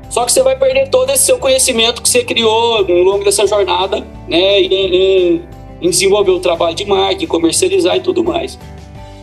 Só 0.09 0.25
que 0.25 0.33
você 0.33 0.43
vai 0.43 0.57
perder 0.57 0.89
todo 0.89 1.09
esse 1.11 1.23
seu 1.23 1.39
conhecimento 1.39 2.01
que 2.01 2.09
você 2.09 2.25
criou 2.25 2.75
ao 2.75 2.83
longo 2.83 3.23
dessa 3.23 3.47
jornada, 3.47 4.05
né? 4.27 4.59
Em, 4.59 4.73
em, 4.73 5.41
em 5.81 5.89
desenvolver 5.89 6.31
o 6.31 6.39
trabalho 6.39 6.75
de 6.75 6.85
marketing, 6.85 7.27
comercializar 7.27 7.95
e 7.95 8.01
tudo 8.01 8.21
mais. 8.21 8.59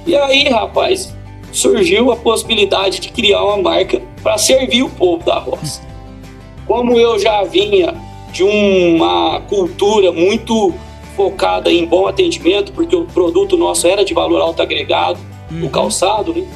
E 0.07 0.17
aí, 0.17 0.49
rapaz, 0.49 1.15
surgiu 1.53 2.11
a 2.11 2.17
possibilidade 2.17 2.99
de 2.99 3.11
criar 3.11 3.45
uma 3.45 3.59
marca 3.59 4.01
para 4.23 4.39
servir 4.39 4.83
o 4.83 4.89
povo 4.89 5.23
da 5.23 5.39
roça. 5.39 5.83
Como 6.67 6.99
eu 6.99 7.19
já 7.19 7.43
vinha 7.45 7.95
de 8.33 8.43
uma 8.43 9.41
cultura 9.43 10.13
muito 10.13 10.73
focada 11.17 11.71
em 11.71 11.85
bom 11.85 12.07
atendimento, 12.07 12.73
porque 12.73 12.95
o 12.95 13.05
produto 13.05 13.57
nosso 13.57 13.87
era 13.87 14.05
de 14.05 14.15
valor 14.15 14.41
alto 14.41 14.63
agregado, 14.63 15.19
uhum. 15.51 15.67
o 15.67 15.71
calçado, 15.71 16.33
né? 16.33 16.47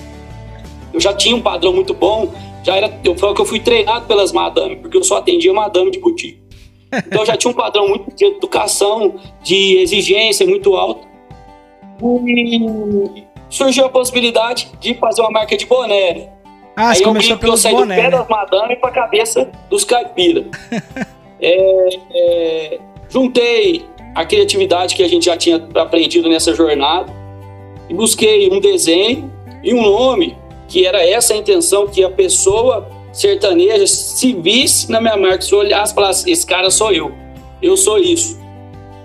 Eu 0.93 1.01
já 1.01 1.13
tinha 1.13 1.35
um 1.35 1.43
padrão 1.43 1.73
muito 1.73 1.93
bom, 1.93 2.33
já 2.63 2.77
era, 2.77 3.01
eu 3.05 3.17
falo 3.17 3.35
que 3.35 3.41
eu 3.41 3.47
fui 3.47 3.59
treinado 3.61 4.07
pelas 4.07 4.33
madame, 4.33 4.77
porque 4.77 4.97
eu 4.97 5.03
só 5.03 5.19
atendia 5.19 5.53
madame 5.53 5.91
de 5.91 5.99
boutique. 5.99 6.43
Então 6.93 7.23
eu 7.23 7.27
já 7.27 7.37
tinha 7.37 7.51
um 7.51 7.55
padrão 7.55 7.89
muito 7.89 8.15
de 8.15 8.25
educação, 8.25 9.17
de 9.43 9.79
exigência 9.79 10.47
muito 10.47 10.77
alto. 10.77 11.07
E 12.27 13.25
surgiu 13.51 13.87
a 13.87 13.89
possibilidade 13.89 14.71
de 14.81 14.95
fazer 14.95 15.21
uma 15.23 15.31
marca 15.31 15.57
de 15.57 15.67
boné. 15.67 16.29
Ah, 16.77 16.91
Aí 16.91 16.97
você 16.97 17.05
começou 17.05 17.37
pelos 17.37 17.65
eu 17.65 17.71
saí 17.71 17.75
boné, 17.75 17.97
do 17.97 18.03
pé 18.03 18.11
né? 18.11 18.17
das 18.19 18.29
madame 18.29 18.77
para 18.77 18.91
a 18.91 18.93
cabeça 18.93 19.51
dos 19.69 19.85
caipira. 19.85 20.45
é, 21.41 21.89
é, 22.15 22.79
juntei 23.09 23.85
a 24.15 24.25
criatividade 24.25 24.95
que 24.95 25.03
a 25.03 25.09
gente 25.09 25.27
já 25.27 25.37
tinha 25.37 25.57
aprendido 25.75 26.29
nessa 26.29 26.55
jornada 26.55 27.13
e 27.89 27.95
busquei 27.95 28.51
um 28.51 28.61
desenho 28.61 29.33
e 29.63 29.75
um 29.75 29.83
nome 29.83 30.37
que 30.69 30.87
era 30.87 31.07
essa 31.07 31.35
a 31.35 31.37
intenção 31.37 31.87
que 31.87 32.03
a 32.03 32.11
pessoa 32.11 32.89
sertaneja 33.13 33.87
se 33.87 34.33
visse 34.33 34.91
na 34.91 35.01
minha 35.01 35.17
marca, 35.17 35.43
se 35.43 35.55
olhasse 35.55 35.95
e 36.29 36.33
esse 36.33 36.47
cara 36.47 36.71
sou 36.71 36.93
eu, 36.93 37.13
eu 37.63 37.77
sou 37.77 37.99
isso. 37.99 38.39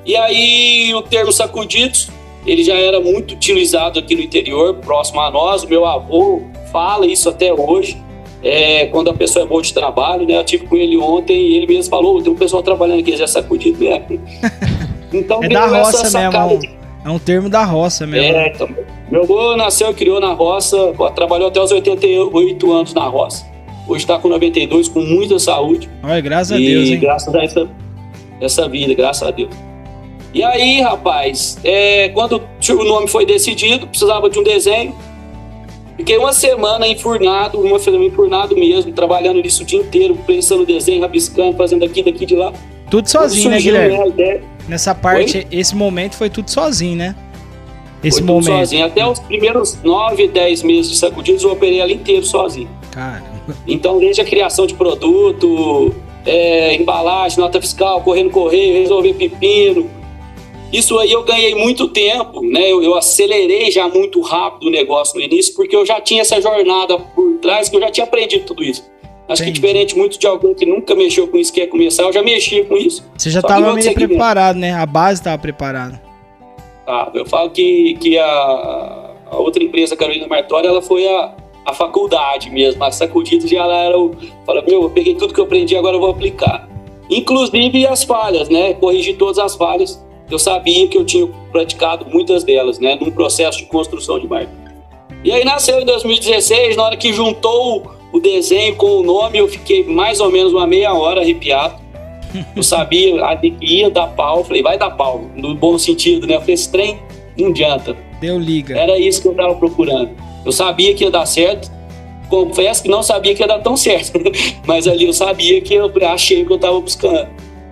E 0.05 0.15
aí 0.15 0.93
o 0.95 1.01
termo 1.01 1.31
sacudidos 1.31 2.09
ele 2.45 2.63
já 2.63 2.75
era 2.75 2.99
muito 2.99 3.33
utilizado 3.33 3.99
aqui 3.99 4.15
no 4.15 4.21
interior, 4.21 4.75
próximo 4.75 5.19
a 5.21 5.29
nós. 5.29 5.65
Meu 5.65 5.85
avô 5.85 6.41
fala 6.71 7.05
isso 7.05 7.29
até 7.29 7.53
hoje. 7.53 8.01
É, 8.41 8.85
quando 8.87 9.09
a 9.09 9.13
pessoa 9.13 9.43
é 9.43 9.47
boa 9.47 9.61
de 9.61 9.73
trabalho, 9.73 10.25
né? 10.25 10.37
Eu 10.37 10.43
tive 10.45 10.65
com 10.65 10.77
ele 10.77 10.97
ontem 10.97 11.35
e 11.35 11.57
ele 11.57 11.67
mesmo 11.67 11.89
falou: 11.89 12.21
tem 12.21 12.31
um 12.31 12.35
pessoal 12.35 12.63
trabalhando 12.63 12.99
aqui 12.99 13.15
já 13.15 13.27
sacudido 13.27 13.79
mesmo. 13.79 14.21
Então, 15.11 15.43
é 15.43 15.49
da 15.49 15.65
roça 15.65 16.19
mesmo. 16.19 16.59
De... 16.59 16.69
É 17.03 17.09
um 17.09 17.17
termo 17.17 17.49
da 17.49 17.63
roça 17.63 18.05
mesmo. 18.05 18.37
É, 18.37 18.49
então, 18.49 18.69
meu 19.09 19.23
avô 19.23 19.55
nasceu 19.55 19.89
e 19.89 19.93
criou 19.95 20.19
na 20.19 20.33
roça, 20.33 20.77
trabalhou 21.15 21.47
até 21.47 21.59
os 21.59 21.71
88 21.71 22.71
anos 22.71 22.93
na 22.93 23.07
roça. 23.07 23.43
Hoje 23.87 24.03
está 24.03 24.19
com 24.19 24.27
92, 24.27 24.87
com 24.87 25.01
muita 25.01 25.39
saúde. 25.39 25.89
Olha, 26.03 26.21
graças 26.21 26.51
a 26.51 26.57
Deus, 26.57 26.89
hein? 26.89 26.99
Graças 26.99 27.33
a 27.33 27.43
essa, 27.43 27.67
essa 28.39 28.69
vida, 28.69 28.93
graças 28.93 29.27
a 29.27 29.31
Deus. 29.31 29.49
E 30.31 30.43
aí, 30.43 30.79
rapaz, 30.81 31.57
é, 31.63 32.09
quando 32.09 32.39
o 32.69 32.83
nome 32.83 33.07
foi 33.07 33.25
decidido, 33.25 33.87
precisava 33.87 34.29
de 34.29 34.37
um 34.37 34.43
desenho. 34.43 34.95
Fiquei 35.99 36.17
uma 36.17 36.31
semana 36.31 36.87
enfurnado, 36.87 37.59
uma 37.59 37.77
semana 37.77 38.05
enfurnado 38.05 38.55
mesmo, 38.55 38.89
trabalhando 38.93 39.41
nisso 39.41 39.63
o 39.63 39.65
dia 39.65 39.81
inteiro, 39.81 40.17
pensando 40.25 40.59
no 40.59 40.65
desenho, 40.65 41.01
rabiscando, 41.01 41.57
fazendo 41.57 41.83
aqui, 41.83 42.01
daqui, 42.01 42.25
de 42.25 42.37
lá. 42.37 42.53
Tudo 42.89 43.09
sozinho, 43.09 43.49
né, 43.49 43.59
Guilherme? 43.59 44.41
Nessa 44.65 44.95
parte, 44.95 45.45
esse 45.51 45.75
momento 45.75 46.15
foi 46.15 46.29
tudo 46.29 46.49
sozinho, 46.49 46.95
né? 46.95 47.13
Esse 48.01 48.19
foi 48.19 48.27
momento. 48.27 48.45
sozinho. 48.45 48.85
Até 48.85 49.05
os 49.05 49.19
primeiros 49.19 49.77
9, 49.83 50.29
10 50.29 50.63
meses 50.63 50.89
de 50.89 50.97
sacudidos 50.97 51.43
eu 51.43 51.51
operei 51.51 51.81
ela 51.81 51.91
inteiro 51.91 52.25
sozinho. 52.25 52.69
Caramba. 52.91 53.27
Então, 53.67 53.99
desde 53.99 54.21
a 54.21 54.25
criação 54.25 54.65
de 54.65 54.75
produto, 54.75 55.93
é, 56.25 56.75
embalagem, 56.75 57.39
nota 57.39 57.59
fiscal, 57.59 57.99
correndo 58.03 58.29
correio, 58.29 58.79
resolver 58.79 59.15
pepino, 59.15 59.89
isso 60.71 60.97
aí 60.99 61.11
eu 61.11 61.23
ganhei 61.23 61.55
muito 61.55 61.87
tempo, 61.87 62.41
né? 62.41 62.71
Eu, 62.71 62.83
eu, 62.83 62.95
acelerei 62.95 63.71
já 63.71 63.87
muito 63.87 64.21
rápido 64.21 64.67
o 64.67 64.69
negócio 64.69 65.15
no 65.15 65.21
início, 65.21 65.53
porque 65.55 65.75
eu 65.75 65.85
já 65.85 65.99
tinha 65.99 66.21
essa 66.21 66.39
jornada 66.39 66.97
por 66.99 67.37
trás, 67.41 67.69
que 67.69 67.75
eu 67.75 67.81
já 67.81 67.89
tinha 67.89 68.05
aprendido 68.05 68.45
tudo 68.45 68.63
isso. 68.63 68.83
Acho 69.27 69.43
Entendi. 69.43 69.59
que 69.59 69.67
diferente 69.67 69.97
muito 69.97 70.19
de 70.19 70.27
alguém 70.27 70.53
que 70.53 70.65
nunca 70.65 70.95
mexeu 70.95 71.27
com 71.27 71.37
isso, 71.37 71.53
quer 71.53 71.67
começar, 71.67 72.03
eu 72.03 72.13
já 72.13 72.21
mexia 72.21 72.65
com 72.65 72.77
isso. 72.77 73.03
Você 73.17 73.29
já 73.29 73.39
estava 73.39 73.73
meio 73.73 73.83
segmento. 73.83 74.09
preparado, 74.09 74.57
né? 74.57 74.73
A 74.73 74.85
base 74.85 75.21
estava 75.21 75.37
preparada. 75.37 76.01
Ah, 76.85 77.09
eu 77.13 77.25
falo 77.25 77.49
que, 77.51 77.95
que 77.99 78.17
a, 78.17 79.11
a 79.29 79.37
outra 79.37 79.63
empresa, 79.63 79.95
Carolina 79.95 80.27
Martória, 80.27 80.67
ela 80.67 80.81
foi 80.81 81.07
a, 81.07 81.35
a 81.65 81.73
faculdade 81.73 82.49
mesmo. 82.49 82.83
A 82.83 82.91
sacudida 82.91 83.47
já 83.47 83.65
era 83.65 83.97
o. 83.97 84.15
Fala, 84.45 84.63
meu, 84.63 84.83
eu 84.83 84.89
peguei 84.89 85.13
tudo 85.13 85.33
que 85.33 85.39
eu 85.39 85.45
aprendi, 85.45 85.75
agora 85.75 85.95
eu 85.95 85.99
vou 85.99 86.09
aplicar. 86.09 86.67
Inclusive 87.09 87.85
as 87.85 88.03
falhas, 88.03 88.49
né? 88.49 88.73
Corrigir 88.73 89.17
todas 89.17 89.37
as 89.37 89.55
falhas 89.55 90.03
eu 90.29 90.37
sabia 90.39 90.87
que 90.87 90.97
eu 90.97 91.05
tinha 91.05 91.27
praticado 91.51 92.05
muitas 92.09 92.43
delas, 92.43 92.79
né, 92.79 92.97
num 92.99 93.11
processo 93.11 93.59
de 93.59 93.65
construção 93.65 94.19
de 94.19 94.27
marca. 94.27 94.51
E 95.23 95.31
aí 95.31 95.43
nasceu 95.43 95.79
em 95.81 95.85
2016, 95.85 96.77
na 96.77 96.83
hora 96.83 96.97
que 96.97 97.11
juntou 97.11 97.91
o 98.11 98.19
desenho 98.19 98.75
com 98.75 98.99
o 98.99 99.03
nome, 99.03 99.37
eu 99.37 99.47
fiquei 99.47 99.83
mais 99.83 100.19
ou 100.19 100.31
menos 100.31 100.53
uma 100.53 100.65
meia 100.65 100.93
hora 100.93 101.21
arrepiado. 101.21 101.75
Eu 102.55 102.61
sabia 102.61 103.17
que 103.37 103.55
ia 103.61 103.89
dar 103.89 104.07
pau, 104.07 104.43
falei, 104.43 104.61
vai 104.61 104.77
dar 104.77 104.91
pau, 104.91 105.25
no 105.35 105.55
bom 105.55 105.77
sentido, 105.77 106.27
né? 106.27 106.35
Eu 106.35 106.41
falei, 106.41 106.53
esse 106.53 106.71
trem 106.71 106.99
não 107.37 107.49
adianta. 107.49 107.97
Deu 108.21 108.39
liga. 108.39 108.77
Era 108.77 108.97
isso 108.99 109.21
que 109.21 109.27
eu 109.27 109.33
tava 109.33 109.55
procurando. 109.55 110.11
Eu 110.45 110.51
sabia 110.51 110.93
que 110.93 111.03
ia 111.03 111.11
dar 111.11 111.25
certo, 111.25 111.71
confesso 112.29 112.83
que 112.83 112.89
não 112.89 113.01
sabia 113.01 113.33
que 113.33 113.41
ia 113.41 113.47
dar 113.47 113.59
tão 113.59 113.75
certo, 113.75 114.19
mas 114.65 114.87
ali 114.87 115.05
eu 115.05 115.13
sabia 115.13 115.59
que 115.59 115.73
eu 115.73 115.91
achei 116.07 116.45
que 116.45 116.53
eu 116.53 116.57
tava 116.57 116.79
buscando. 116.79 117.27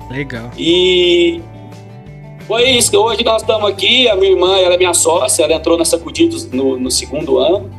Legal. 0.09 0.51
E 0.57 1.41
foi 2.47 2.69
isso. 2.69 2.97
Hoje 2.97 3.23
nós 3.23 3.41
estamos 3.41 3.69
aqui, 3.69 4.07
a 4.07 4.15
minha 4.15 4.31
irmã, 4.31 4.57
ela 4.57 4.75
é 4.75 4.77
minha 4.77 4.93
sócia, 4.93 5.43
ela 5.43 5.53
entrou 5.53 5.77
na 5.77 5.83
Sacudidos 5.83 6.49
no, 6.49 6.79
no 6.79 6.89
segundo 6.89 7.37
ano. 7.37 7.69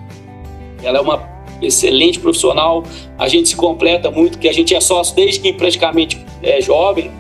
Ela 0.83 0.99
é 0.99 1.01
uma 1.01 1.39
excelente 1.61 2.21
profissional, 2.21 2.85
a 3.19 3.27
gente 3.27 3.49
se 3.49 3.57
completa 3.57 4.11
muito, 4.11 4.39
que 4.39 4.49
a 4.49 4.53
gente 4.53 4.75
é 4.75 4.81
sócio 4.81 5.17
desde 5.17 5.41
que 5.41 5.53
praticamente 5.53 6.25
é 6.43 6.61
jovem. 6.61 7.11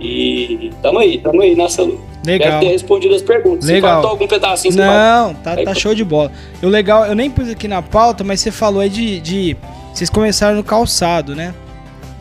E 0.00 0.70
estamos 0.72 1.02
aí, 1.02 1.16
estamos 1.16 1.44
aí 1.44 1.54
nessa 1.54 1.82
luta. 1.82 2.12
Legal. 2.24 2.50
Deve 2.50 2.66
ter 2.66 2.72
respondido 2.72 3.14
as 3.14 3.22
perguntas. 3.22 3.68
Legal. 3.68 3.92
Faltou 3.92 4.10
algum 4.10 4.26
pedacinho, 4.26 4.74
Não, 4.74 5.34
tá, 5.34 5.56
tá 5.56 5.74
show 5.74 5.94
de 5.94 6.04
bola. 6.04 6.32
O 6.62 6.66
legal, 6.66 7.04
eu 7.06 7.14
nem 7.14 7.30
pus 7.30 7.48
aqui 7.48 7.68
na 7.68 7.82
pauta, 7.82 8.24
mas 8.24 8.40
você 8.40 8.50
falou 8.50 8.80
aí 8.80 8.88
de, 8.88 9.20
de 9.20 9.56
vocês 9.92 10.08
começaram 10.08 10.56
no 10.56 10.64
calçado, 10.64 11.36
né? 11.36 11.54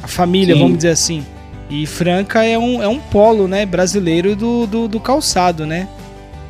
A 0.04 0.08
família, 0.08 0.54
Sim. 0.56 0.62
vamos 0.62 0.78
dizer 0.78 0.90
assim. 0.90 1.26
E 1.72 1.88
Franca 1.88 2.44
é 2.44 2.60
um, 2.60 2.84
é 2.84 2.88
um 2.88 3.00
polo, 3.00 3.48
né, 3.48 3.66
brasileiro 3.66 4.36
do, 4.36 4.68
do, 4.68 4.88
do 4.90 5.00
calçado, 5.00 5.66
né? 5.66 5.88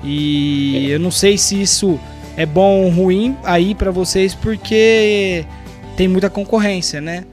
E 0.04 0.90
eu 0.90 1.00
não 1.00 1.12
sei 1.12 1.38
se 1.38 1.62
isso 1.62 2.00
é 2.36 2.44
bom 2.44 2.86
ou 2.86 2.90
ruim 2.90 3.38
aí 3.44 3.76
pra 3.76 3.92
vocês, 3.92 4.34
porque 4.34 5.46
tem 5.96 6.08
muita 6.08 6.28
concorrência, 6.28 7.00
né? 7.00 7.24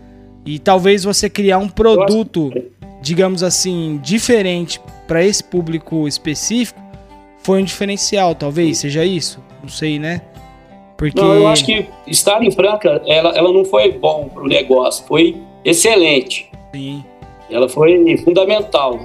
E 0.45 0.59
talvez 0.59 1.05
você 1.05 1.31
criar 1.31 1.59
um 1.59 1.69
produto, 1.69 2.53
digamos 3.01 3.43
assim, 3.43 3.99
diferente 4.03 4.79
pra 5.07 5.25
esse 5.25 5.43
público 5.43 6.07
específico, 6.07 6.79
foi 7.39 7.63
um 7.63 7.65
diferencial, 7.65 8.35
talvez 8.35 8.79
seja 8.79 9.03
isso. 9.03 9.43
Não 9.63 9.71
sei, 9.71 9.99
né? 9.99 10.21
Porque 10.99 11.21
Não, 11.21 11.33
eu 11.33 11.47
acho 11.47 11.65
que 11.65 11.87
estar 12.07 12.43
em 12.43 12.51
Franca, 12.51 13.01
ela, 13.07 13.31
ela 13.31 13.53
não 13.53 13.65
foi 13.65 13.93
bom 13.93 14.29
para 14.29 14.43
o 14.43 14.47
negócio, 14.47 15.07
foi 15.07 15.37
excelente. 15.65 16.51
sim, 16.75 17.03
Ela 17.51 17.69
foi 17.69 18.17
fundamental. 18.19 18.99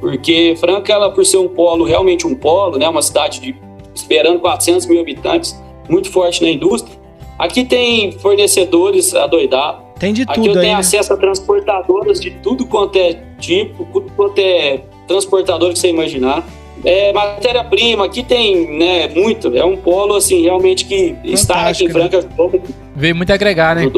Porque 0.00 0.54
Franca, 0.58 0.92
ela 0.92 1.10
por 1.10 1.24
ser 1.26 1.38
um 1.38 1.48
polo, 1.48 1.84
realmente 1.84 2.26
um 2.26 2.34
polo, 2.34 2.78
né, 2.78 2.88
uma 2.88 3.02
cidade 3.02 3.40
de 3.40 3.56
esperando 3.94 4.38
400 4.40 4.86
mil 4.86 5.00
habitantes, 5.00 5.60
muito 5.88 6.10
forte 6.10 6.42
na 6.42 6.48
indústria. 6.48 6.96
Aqui 7.38 7.64
tem 7.64 8.12
fornecedores 8.12 9.14
adoidados. 9.14 9.82
tem 9.98 10.12
de 10.12 10.22
Aqui 10.22 10.34
tudo 10.34 10.46
eu 10.46 10.54
aí. 10.54 10.60
tenho 10.60 10.74
né? 10.74 10.80
acesso 10.80 11.12
a 11.12 11.16
transportadoras 11.16 12.20
de 12.20 12.30
tudo 12.30 12.66
quanto 12.66 12.96
é 12.96 13.14
tipo, 13.38 13.84
tudo 13.92 14.12
quanto 14.16 14.38
é 14.38 14.82
transportador 15.06 15.72
que 15.72 15.78
você 15.78 15.88
imaginar. 15.88 16.44
É, 16.84 17.12
matéria-prima, 17.12 18.04
aqui 18.04 18.22
tem 18.22 18.78
né, 18.78 19.08
muito. 19.08 19.56
É 19.56 19.64
um 19.64 19.76
polo, 19.76 20.14
assim, 20.14 20.42
realmente 20.42 20.84
que 20.84 21.16
estar 21.24 21.68
aqui 21.68 21.84
em 21.84 21.88
Fantástico, 21.88 21.88
né? 21.88 21.92
Franca 21.92 22.18
ajudou 22.18 22.50
muito 22.50 22.74
Veio 22.94 23.16
muito 23.16 23.32
agregar, 23.32 23.74
né? 23.74 23.90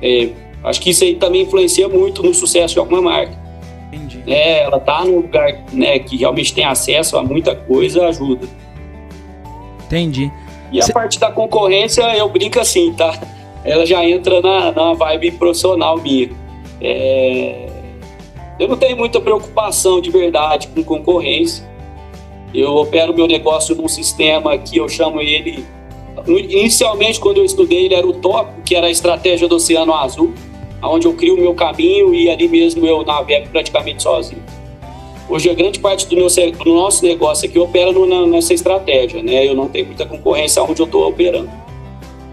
É, 0.00 0.28
acho 0.64 0.80
que 0.80 0.90
isso 0.90 1.04
aí 1.04 1.14
também 1.14 1.42
influencia 1.42 1.88
muito 1.88 2.22
no 2.22 2.32
sucesso 2.34 2.74
de 2.74 2.80
alguma 2.80 3.00
marca. 3.02 3.36
Entendi. 3.92 4.22
É, 4.26 4.62
ela 4.64 4.78
tá 4.78 5.04
num 5.04 5.16
lugar 5.16 5.64
né, 5.72 5.98
que 5.98 6.16
realmente 6.16 6.52
tem 6.54 6.64
acesso 6.64 7.16
a 7.16 7.22
muita 7.22 7.54
coisa, 7.54 8.06
ajuda. 8.06 8.46
Entendi. 9.86 10.30
E 10.72 10.82
Cê- 10.82 10.90
a 10.90 10.94
parte 10.94 11.18
da 11.18 11.30
concorrência, 11.32 12.02
eu 12.16 12.28
brinco 12.28 12.60
assim, 12.60 12.92
tá? 12.92 13.18
Ela 13.64 13.86
já 13.86 14.04
entra 14.04 14.40
na, 14.42 14.70
na 14.72 14.92
vibe 14.94 15.32
profissional 15.32 15.96
minha. 15.98 16.28
É, 16.80 17.66
Eu 18.58 18.68
não 18.68 18.76
tenho 18.76 18.96
muita 18.96 19.20
preocupação 19.20 20.00
de 20.00 20.10
verdade 20.10 20.68
com 20.68 20.82
concorrência. 20.84 21.66
Eu 22.52 22.76
opero 22.76 23.14
meu 23.14 23.26
negócio 23.26 23.74
num 23.74 23.88
sistema 23.88 24.56
que 24.58 24.76
eu 24.78 24.88
chamo 24.88 25.20
ele. 25.20 25.64
Inicialmente, 26.26 27.20
quando 27.20 27.38
eu 27.38 27.44
estudei, 27.44 27.86
ele 27.86 27.94
era 27.94 28.06
o 28.06 28.12
tópico, 28.12 28.60
que 28.62 28.74
era 28.74 28.86
a 28.88 28.90
estratégia 28.90 29.46
do 29.48 29.56
Oceano 29.56 29.94
Azul, 29.94 30.32
onde 30.82 31.06
eu 31.06 31.12
crio 31.14 31.34
o 31.34 31.40
meu 31.40 31.54
caminho 31.54 32.14
e 32.14 32.30
ali 32.30 32.48
mesmo 32.48 32.86
eu 32.86 33.04
navego 33.04 33.48
praticamente 33.50 34.02
sozinho. 34.02 34.42
Hoje, 35.28 35.50
a 35.50 35.54
grande 35.54 35.78
parte 35.78 36.06
do, 36.08 36.16
meu, 36.16 36.28
do 36.28 36.74
nosso 36.74 37.04
negócio 37.04 37.48
aqui 37.48 37.58
opera 37.58 37.92
no- 37.92 38.06
na- 38.06 38.26
nessa 38.26 38.54
estratégia, 38.54 39.22
né? 39.22 39.46
Eu 39.46 39.54
não 39.54 39.68
tenho 39.68 39.86
muita 39.86 40.06
concorrência 40.06 40.62
onde 40.62 40.80
eu 40.80 40.86
estou 40.86 41.06
operando. 41.06 41.50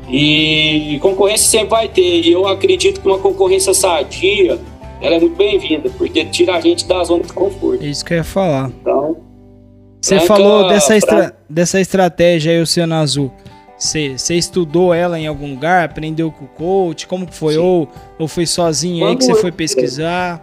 E 0.10 0.98
concorrência 1.02 1.48
sempre 1.48 1.70
vai 1.70 1.88
ter. 1.88 2.22
E 2.22 2.32
eu 2.32 2.48
acredito 2.48 3.02
que 3.02 3.08
uma 3.08 3.18
concorrência 3.18 3.74
sadia, 3.74 4.60
ela 5.02 5.16
é 5.16 5.20
muito 5.20 5.36
bem-vinda, 5.36 5.90
porque 5.98 6.24
tira 6.26 6.56
a 6.56 6.62
gente 6.62 6.88
da 6.88 7.04
zona 7.04 7.24
de 7.24 7.34
conforto. 7.34 7.84
É 7.84 7.88
isso 7.88 8.06
que 8.06 8.14
eu 8.14 8.18
ia 8.18 8.24
falar. 8.24 8.72
Então, 8.82 9.18
Você 10.02 10.20
falou 10.20 10.68
dessa, 10.68 10.96
estra- 10.96 11.36
dessa 11.50 11.82
estratégia 11.82 12.52
aí, 12.54 12.62
Oceano 12.62 12.94
Azul. 12.94 13.32
Você 13.78 14.36
estudou 14.36 14.94
ela 14.94 15.20
em 15.20 15.28
algum 15.28 15.50
lugar? 15.50 15.86
Aprendeu 15.86 16.32
com 16.32 16.46
o 16.46 16.48
coach? 16.48 17.08
Como 17.08 17.28
que 17.28 17.34
foi? 17.34 17.54
Sim. 17.54 17.60
Ou, 17.60 17.90
ou 18.18 18.28
foi 18.28 18.46
sozinho 18.46 19.06
aí 19.06 19.16
que 19.16 19.26
Quando 19.26 19.36
você 19.36 19.42
foi 19.42 19.52
pesquisar? 19.52 20.42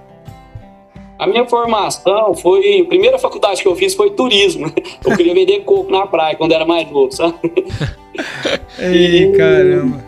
a 1.22 1.26
minha 1.26 1.46
formação 1.46 2.34
foi. 2.34 2.80
A 2.80 2.84
primeira 2.84 3.16
faculdade 3.16 3.62
que 3.62 3.68
eu 3.68 3.76
fiz 3.76 3.94
foi 3.94 4.10
turismo. 4.10 4.66
Eu 5.06 5.16
queria 5.16 5.32
vender 5.32 5.60
coco 5.60 5.90
na 5.90 6.04
praia 6.04 6.34
quando 6.34 6.50
era 6.50 6.64
mais 6.64 6.90
novo, 6.90 7.12
sabe? 7.12 7.36
Ei, 8.80 9.30
caramba. 9.30 10.04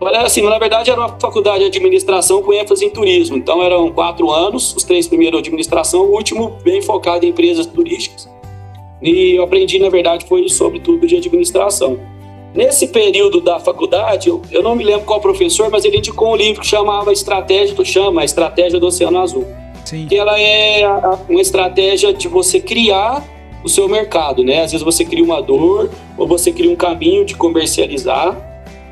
Olha, 0.00 0.22
assim, 0.22 0.42
na 0.42 0.58
verdade 0.58 0.90
era 0.90 1.00
uma 1.00 1.20
faculdade 1.20 1.60
de 1.60 1.66
administração 1.66 2.42
com 2.42 2.52
ênfase 2.52 2.84
em 2.84 2.90
turismo. 2.90 3.36
Então 3.36 3.62
eram 3.62 3.92
quatro 3.92 4.30
anos, 4.30 4.74
os 4.74 4.82
três 4.82 5.06
primeiros 5.06 5.38
administração, 5.38 6.00
o 6.00 6.12
último 6.12 6.58
bem 6.64 6.82
focado 6.82 7.24
em 7.24 7.28
empresas 7.28 7.66
turísticas. 7.66 8.28
E 9.00 9.36
eu 9.36 9.44
aprendi, 9.44 9.78
na 9.78 9.88
verdade, 9.88 10.26
foi 10.26 10.48
sobre 10.48 10.80
tudo 10.80 11.06
de 11.06 11.16
administração. 11.16 11.98
Nesse 12.54 12.88
período 12.88 13.40
da 13.40 13.60
faculdade, 13.60 14.28
eu, 14.28 14.42
eu 14.50 14.62
não 14.62 14.74
me 14.74 14.82
lembro 14.82 15.04
qual 15.04 15.20
professor, 15.20 15.70
mas 15.70 15.84
ele 15.84 15.98
indicou 15.98 16.32
um 16.32 16.36
livro 16.36 16.60
que 16.62 16.66
chamava 16.66 17.12
Estratégia 17.12 17.74
do 17.74 17.84
Chama, 17.84 18.22
a 18.22 18.24
Estratégia 18.24 18.80
do 18.80 18.86
Oceano 18.86 19.18
Azul. 19.20 19.46
Sim. 19.88 20.06
que 20.06 20.16
ela 20.16 20.38
é 20.38 20.86
uma 21.30 21.40
estratégia 21.40 22.12
de 22.12 22.28
você 22.28 22.60
criar 22.60 23.24
o 23.64 23.68
seu 23.70 23.88
mercado, 23.88 24.44
né? 24.44 24.62
Às 24.62 24.72
vezes 24.72 24.84
você 24.84 25.02
cria 25.02 25.24
uma 25.24 25.40
dor 25.40 25.90
ou 26.18 26.28
você 26.28 26.52
cria 26.52 26.70
um 26.70 26.76
caminho 26.76 27.24
de 27.24 27.34
comercializar 27.34 28.36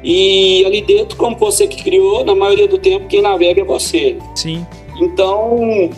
e 0.02 0.64
ali 0.64 0.80
dentro, 0.80 1.16
como 1.16 1.36
você 1.36 1.66
que 1.66 1.82
criou, 1.82 2.24
na 2.24 2.34
maioria 2.34 2.66
do 2.66 2.78
tempo 2.78 3.08
quem 3.08 3.20
navega 3.20 3.60
é 3.60 3.64
você. 3.64 4.16
Sim. 4.34 4.66
Então, 4.98 5.90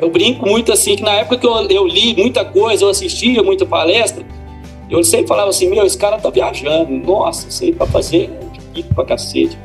eu 0.00 0.10
brinco 0.10 0.46
muito 0.46 0.70
assim 0.70 0.96
que 0.96 1.02
na 1.02 1.12
época 1.12 1.38
que 1.38 1.46
eu, 1.46 1.54
eu 1.70 1.86
li 1.86 2.14
muita 2.14 2.44
coisa, 2.44 2.84
eu 2.84 2.90
assistia 2.90 3.42
muita 3.42 3.64
palestra, 3.64 4.22
eu 4.90 5.02
sempre 5.04 5.26
falava 5.28 5.50
assim, 5.50 5.68
meu, 5.68 5.84
esse 5.86 5.96
cara 5.96 6.18
tá 6.18 6.30
viajando, 6.30 6.90
nossa, 6.92 7.48
isso 7.48 7.62
aí 7.64 7.72
pra 7.72 7.86
fazer 7.86 8.30
é 8.40 8.58
difícil 8.58 8.94
pra 8.94 9.04
cacete. 9.04 9.58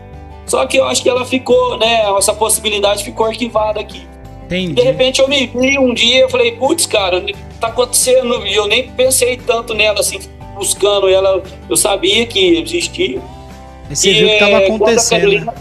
Só 0.46 0.66
que 0.68 0.78
eu 0.78 0.86
acho 0.86 1.02
que 1.02 1.10
ela 1.10 1.26
ficou, 1.26 1.78
né, 1.78 2.04
essa 2.18 2.34
possibilidade 2.34 3.04
ficou 3.04 3.26
arquivada 3.26 3.80
aqui. 3.80 4.02
De 4.48 4.56
Entendi. 4.58 4.82
repente 4.84 5.20
eu 5.22 5.28
me 5.28 5.48
vi 5.48 5.80
um 5.80 5.92
dia 5.94 6.20
eu 6.20 6.30
falei, 6.30 6.52
putz, 6.52 6.86
cara, 6.86 7.26
tá 7.60 7.68
acontecendo. 7.68 8.46
E 8.46 8.54
eu 8.56 8.68
nem 8.68 8.88
pensei 8.92 9.38
tanto 9.38 9.74
nela, 9.74 10.00
assim, 10.02 10.20
buscando 10.54 11.10
ela. 11.10 11.42
Eu 11.68 11.76
sabia 11.76 12.28
que 12.28 12.60
existia. 12.60 13.20
Aí 13.90 13.96
Você 13.96 14.12
E, 14.12 14.14
viu 14.14 14.28
que 14.30 14.38
tava 14.38 14.52
é, 14.52 14.66
acontecendo. 14.68 15.20
Carolina- 15.22 15.54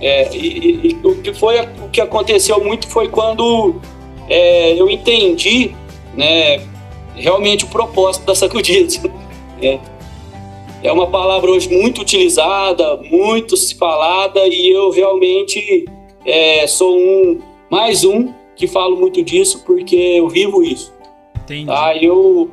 É, 0.00 0.34
e, 0.34 0.38
e- 0.38 0.88
e 1.02 1.06
o 1.06 1.20
que 1.20 1.34
foi 1.34 1.60
o 1.60 1.88
que 1.92 2.00
aconteceu 2.00 2.64
muito 2.64 2.88
foi 2.88 3.08
quando 3.08 3.76
é, 4.28 4.72
eu 4.80 4.88
entendi, 4.88 5.72
né, 6.16 6.60
realmente 7.14 7.64
o 7.64 7.68
propósito 7.68 8.24
da 8.24 8.34
sacudidas. 8.34 9.00
É, 9.64 9.78
é 10.82 10.90
uma 10.90 11.06
palavra 11.06 11.48
hoje 11.48 11.72
muito 11.72 12.00
utilizada, 12.00 12.96
muito 12.96 13.56
se 13.56 13.76
falada 13.76 14.44
e 14.48 14.68
eu 14.70 14.90
realmente 14.90 15.84
é, 16.26 16.66
sou 16.66 16.98
um 16.98 17.38
mais 17.70 18.02
um 18.02 18.32
que 18.56 18.66
falo 18.66 18.96
muito 18.96 19.22
disso 19.22 19.62
porque 19.64 19.94
eu 19.94 20.28
vivo 20.28 20.64
isso. 20.64 20.92
Entendi. 21.44 21.66
Tá? 21.66 21.96
Eu, 21.96 22.50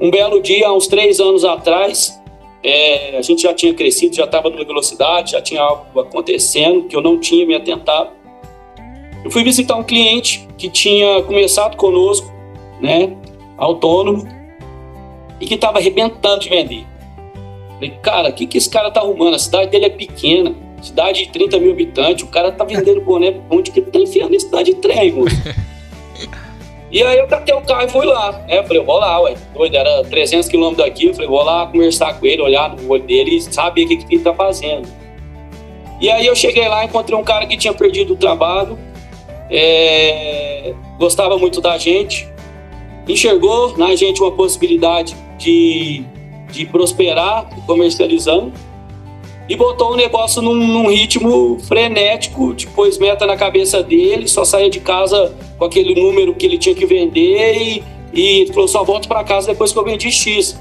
um 0.00 0.10
belo 0.10 0.40
dia, 0.40 0.66
há 0.66 0.72
uns 0.72 0.88
três 0.88 1.20
anos 1.20 1.44
atrás, 1.44 2.20
é, 2.62 3.16
a 3.16 3.22
gente 3.22 3.42
já 3.42 3.52
tinha 3.54 3.74
crescido, 3.74 4.14
já 4.14 4.24
estava 4.24 4.50
numa 4.50 4.64
velocidade, 4.64 5.32
já 5.32 5.40
tinha 5.40 5.60
algo 5.62 6.00
acontecendo 6.00 6.84
que 6.88 6.96
eu 6.96 7.00
não 7.00 7.18
tinha 7.18 7.46
me 7.46 7.54
atentado. 7.54 8.10
Eu 9.24 9.30
fui 9.30 9.44
visitar 9.44 9.76
um 9.76 9.84
cliente 9.84 10.48
que 10.58 10.68
tinha 10.68 11.22
começado 11.22 11.76
conosco, 11.76 12.30
né, 12.80 13.16
autônomo, 13.56 14.26
e 15.40 15.46
que 15.46 15.54
estava 15.54 15.78
arrebentando 15.78 16.40
de 16.40 16.48
vender. 16.48 16.86
Falei, 17.74 17.90
cara, 18.02 18.28
o 18.28 18.32
que, 18.32 18.46
que 18.46 18.58
esse 18.58 18.70
cara 18.70 18.90
tá 18.90 19.00
arrumando? 19.00 19.34
A 19.34 19.38
cidade 19.38 19.70
dele 19.70 19.86
é 19.86 19.90
pequena, 19.90 20.54
cidade 20.80 21.24
de 21.24 21.30
30 21.30 21.58
mil 21.58 21.72
habitantes, 21.72 22.24
o 22.24 22.28
cara 22.28 22.52
tá 22.52 22.64
vendendo 22.64 23.00
boné 23.00 23.40
onde 23.50 23.70
que 23.70 23.80
ele 23.80 23.90
tá 23.90 23.98
enfiando 23.98 24.34
esse 24.34 24.46
cidade 24.46 24.74
de 24.74 24.80
trem, 24.80 25.12
moço. 25.12 25.34
E 26.92 27.02
aí 27.02 27.16
eu 27.16 27.26
catei 27.26 27.54
o 27.54 27.62
carro 27.62 27.86
e 27.86 27.88
fui 27.88 28.04
lá. 28.04 28.32
né? 28.46 28.58
Eu 28.58 28.64
falei, 28.64 28.78
eu 28.78 28.84
vou 28.84 28.98
lá, 28.98 29.18
ué. 29.22 29.34
Doido, 29.54 29.74
era 29.74 30.04
300 30.04 30.46
quilômetros 30.46 30.86
daqui. 30.86 31.06
Eu 31.06 31.14
falei, 31.14 31.26
vou 31.26 31.42
lá 31.42 31.66
conversar 31.66 32.20
com 32.20 32.26
ele, 32.26 32.42
olhar 32.42 32.68
no 32.68 32.86
olho 32.90 33.02
dele 33.02 33.36
e 33.36 33.40
saber 33.40 33.84
o 33.84 33.88
que, 33.88 33.96
que 33.96 34.14
ele 34.14 34.22
tá 34.22 34.34
fazendo. 34.34 34.86
E 36.02 36.10
aí 36.10 36.26
eu 36.26 36.36
cheguei 36.36 36.68
lá, 36.68 36.84
encontrei 36.84 37.18
um 37.18 37.24
cara 37.24 37.46
que 37.46 37.56
tinha 37.56 37.72
perdido 37.72 38.12
o 38.12 38.16
trabalho 38.16 38.78
é, 39.54 40.72
gostava 40.98 41.36
muito 41.36 41.60
da 41.60 41.76
gente, 41.76 42.26
enxergou 43.12 43.76
na 43.76 43.94
gente 43.94 44.20
uma 44.20 44.32
possibilidade 44.32 45.16
de, 45.38 46.04
de 46.50 46.66
prosperar 46.66 47.48
comercializando 47.66 48.52
e 49.48 49.56
botou 49.56 49.92
o 49.92 49.96
negócio 49.96 50.40
num, 50.40 50.54
num, 50.54 50.88
ritmo 50.88 51.58
frenético, 51.60 52.54
depois 52.54 52.96
meta 52.98 53.26
na 53.26 53.36
cabeça 53.36 53.82
dele, 53.82 54.28
só 54.28 54.44
saía 54.44 54.70
de 54.70 54.80
casa 54.80 55.34
com 55.58 55.64
aquele 55.64 56.00
número 56.00 56.34
que 56.34 56.46
ele 56.46 56.56
tinha 56.56 56.74
que 56.74 56.86
vender 56.86 57.56
e, 57.60 57.84
e 58.14 58.46
falou, 58.52 58.68
só 58.68 58.84
volto 58.84 59.08
para 59.08 59.22
casa 59.24 59.48
depois 59.48 59.72
que 59.72 59.78
eu 59.78 59.84
vendi 59.84 60.10
X. 60.10 60.58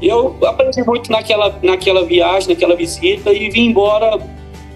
E 0.00 0.06
eu 0.06 0.36
aprendi 0.44 0.82
muito 0.84 1.10
naquela, 1.10 1.58
naquela 1.60 2.04
viagem, 2.04 2.48
naquela 2.50 2.76
visita 2.76 3.32
e 3.32 3.50
vim 3.50 3.66
embora 3.66 4.18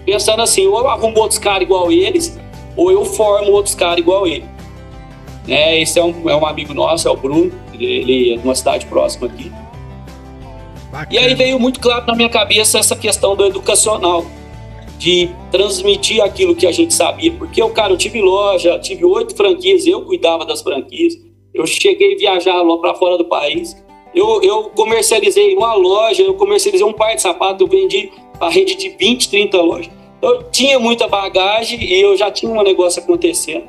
pensando 0.05 0.41
assim, 0.41 0.67
ou 0.67 0.79
eu 0.79 0.87
arrumo 0.89 1.17
outros 1.17 1.39
caras 1.39 1.61
igual 1.61 1.91
eles, 1.91 2.37
ou 2.75 2.91
eu 2.91 3.05
formo 3.05 3.51
outros 3.53 3.73
caras 3.73 3.99
igual 3.99 4.27
ele. 4.27 4.52
É, 5.47 5.81
esse 5.81 5.99
é 5.99 6.03
um, 6.03 6.29
é 6.29 6.35
um 6.35 6.45
amigo 6.45 6.73
nosso, 6.73 7.07
é 7.07 7.11
o 7.11 7.17
Bruno, 7.17 7.51
ele, 7.73 8.33
é 8.33 8.37
de 8.37 8.43
uma 8.43 8.55
cidade 8.55 8.85
próxima 8.85 9.27
aqui. 9.27 9.51
Bacana. 10.91 11.07
E 11.11 11.17
aí 11.17 11.35
veio 11.35 11.59
muito 11.59 11.79
claro 11.79 12.05
na 12.05 12.15
minha 12.15 12.29
cabeça 12.29 12.79
essa 12.79 12.95
questão 12.95 13.35
do 13.35 13.45
educacional, 13.45 14.25
de 14.97 15.29
transmitir 15.51 16.23
aquilo 16.23 16.55
que 16.55 16.65
a 16.65 16.71
gente 16.71 16.93
sabia, 16.93 17.31
porque 17.33 17.61
eu, 17.61 17.69
cara, 17.71 17.91
eu 17.91 17.97
tive 17.97 18.21
loja, 18.21 18.79
tive 18.79 19.03
oito 19.03 19.35
franquias, 19.35 19.85
eu 19.85 20.01
cuidava 20.01 20.45
das 20.45 20.61
franquias, 20.61 21.15
eu 21.53 21.65
cheguei 21.67 22.13
a 22.13 22.17
viajar 22.17 22.61
lá 22.61 22.77
para 22.77 22.95
fora 22.95 23.17
do 23.17 23.25
país, 23.25 23.75
eu, 24.13 24.41
eu 24.43 24.65
comercializei 24.75 25.55
uma 25.55 25.73
loja, 25.73 26.21
eu 26.21 26.35
comercializei 26.35 26.85
um 26.85 26.93
par 26.93 27.15
de 27.15 27.21
sapato, 27.21 27.63
eu 27.63 27.67
vendi 27.67 28.11
a 28.39 28.49
rede 28.49 28.75
de 28.75 28.89
20, 28.89 29.29
30 29.29 29.61
lojas. 29.61 29.91
Eu 30.21 30.43
tinha 30.51 30.79
muita 30.79 31.07
bagagem 31.07 31.83
e 31.83 31.99
eu 31.99 32.15
já 32.15 32.31
tinha 32.31 32.51
um 32.51 32.63
negócio 32.63 33.01
acontecendo. 33.01 33.65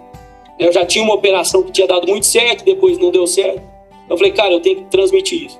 Eu 0.59 0.73
já 0.73 0.85
tinha 0.85 1.05
uma 1.05 1.15
operação 1.15 1.63
que 1.63 1.73
tinha 1.73 1.87
dado 1.87 2.07
muito 2.07 2.27
certo, 2.27 2.65
depois 2.65 2.99
não 2.99 3.11
deu 3.11 3.27
certo. 3.27 3.63
Eu 4.09 4.17
falei, 4.17 4.33
cara, 4.33 4.53
eu 4.53 4.61
tenho 4.61 4.77
que 4.77 4.85
transmitir 4.85 5.47
isso. 5.47 5.59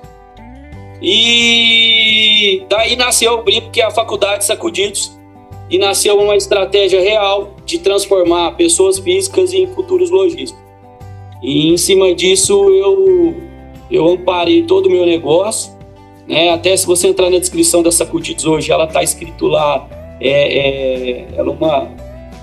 E 1.01 2.63
daí 2.69 2.95
nasceu 2.95 3.33
o 3.33 3.43
BRIP, 3.43 3.69
que 3.69 3.81
é 3.81 3.85
a 3.85 3.91
Faculdade 3.91 4.45
Sacudidos, 4.45 5.17
e 5.69 5.77
nasceu 5.77 6.17
uma 6.19 6.35
estratégia 6.35 7.01
real 7.01 7.55
de 7.65 7.79
transformar 7.79 8.51
pessoas 8.51 8.99
físicas 8.99 9.53
em 9.53 9.67
futuros 9.67 10.09
lojistas. 10.09 10.57
E 11.41 11.71
em 11.71 11.77
cima 11.77 12.13
disso 12.13 12.53
eu, 12.69 13.35
eu 13.91 14.07
amparei 14.07 14.63
todo 14.63 14.87
o 14.87 14.89
meu 14.89 15.05
negócio. 15.05 15.73
Né? 16.27 16.49
Até 16.49 16.75
se 16.75 16.85
você 16.85 17.07
entrar 17.07 17.29
na 17.29 17.39
descrição 17.39 17.83
da 17.83 17.91
Sacudidos 17.91 18.45
hoje, 18.45 18.71
ela 18.71 18.85
está 18.85 19.03
escrito 19.03 19.47
lá, 19.47 19.87
é, 20.19 20.57
é, 20.57 21.27
ela 21.35 21.49
é 21.49 21.51
uma, 21.51 21.91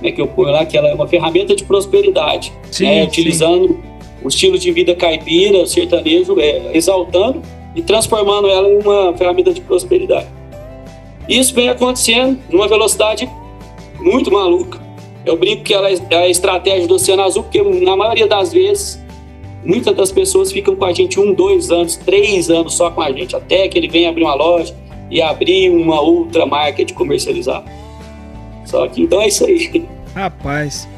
né, 0.02 0.12
que 0.12 0.20
eu 0.20 0.26
ponho 0.26 0.50
lá, 0.50 0.64
que 0.64 0.76
ela 0.76 0.88
é 0.88 0.94
uma 0.94 1.06
ferramenta 1.06 1.54
de 1.54 1.64
prosperidade, 1.64 2.52
sim, 2.70 2.84
né? 2.84 3.04
utilizando 3.04 3.68
sim. 3.68 3.80
o 4.24 4.28
estilo 4.28 4.58
de 4.58 4.72
vida 4.72 4.94
caipira, 4.94 5.66
sertanejo, 5.66 6.38
é, 6.38 6.76
exaltando 6.76 7.40
e 7.74 7.82
transformando 7.82 8.48
ela 8.48 8.68
em 8.68 8.78
uma 8.78 9.16
ferramenta 9.16 9.52
de 9.52 9.60
prosperidade. 9.60 10.26
Isso 11.28 11.54
vem 11.54 11.68
acontecendo 11.68 12.38
numa 12.50 12.68
velocidade 12.68 13.30
muito 14.00 14.30
maluca. 14.30 14.80
Eu 15.24 15.36
brinco 15.36 15.62
que 15.62 15.72
ela 15.72 15.88
é 15.88 16.16
a 16.16 16.28
estratégia 16.28 16.86
do 16.86 16.94
Oceano 16.94 17.22
Azul, 17.22 17.44
porque 17.44 17.62
na 17.62 17.96
maioria 17.96 18.26
das 18.26 18.52
vezes, 18.52 19.00
muitas 19.64 19.94
das 19.94 20.10
pessoas 20.10 20.50
ficam 20.50 20.74
com 20.74 20.84
a 20.84 20.92
gente 20.92 21.20
um, 21.20 21.32
dois 21.32 21.70
anos, 21.70 21.96
três 21.96 22.50
anos 22.50 22.74
só 22.74 22.90
com 22.90 23.00
a 23.00 23.12
gente, 23.12 23.36
até 23.36 23.68
que 23.68 23.78
ele 23.78 23.88
venha 23.88 24.08
abrir 24.08 24.24
uma 24.24 24.34
loja 24.34 24.74
e 25.10 25.22
abrir 25.22 25.70
uma 25.70 26.00
outra 26.00 26.44
marca 26.44 26.84
de 26.84 26.92
comercializar. 26.92 27.64
Só 28.72 28.88
que 28.88 29.02
então 29.02 29.20
é 29.20 29.28
isso 29.28 29.44
aí. 29.44 29.86
Rapaz, 30.14 30.88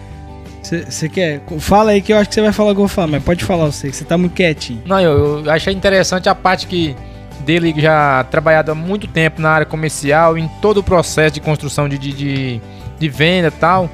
você 0.63 1.09
quer? 1.09 1.43
Fala 1.59 1.91
aí 1.91 2.01
que 2.01 2.13
eu 2.13 2.17
acho 2.17 2.29
que 2.29 2.35
você 2.37 2.41
vai 2.41 2.53
falar 2.53 2.71
o 2.71 2.73
que 2.73 2.81
eu 2.81 2.87
vou 2.87 2.89
falar, 2.89 3.09
mas 3.09 3.23
pode 3.25 3.45
falar 3.45 3.67
você, 3.67 3.91
que 3.91 3.97
você 3.97 4.05
tá 4.05 4.17
muito 4.17 4.33
quietinho. 4.33 4.81
Não, 4.87 5.01
eu, 5.01 5.45
eu 5.45 5.51
achei 5.51 5.75
interessante 5.75 6.29
a 6.29 6.37
parte 6.37 6.69
que 6.69 6.95
dele 7.41 7.75
já 7.77 8.25
trabalhado 8.31 8.71
há 8.71 8.77
muito 8.77 9.09
tempo 9.09 9.43
na 9.43 9.51
área 9.51 9.67
comercial, 9.67 10.39
em 10.39 10.47
todo 10.63 10.79
o 10.79 10.83
processo 10.85 11.35
de 11.35 11.41
construção 11.41 11.89
de, 11.89 11.99
de, 11.99 12.61
de 12.97 13.09
venda 13.09 13.49
e 13.49 13.51
tal. 13.51 13.91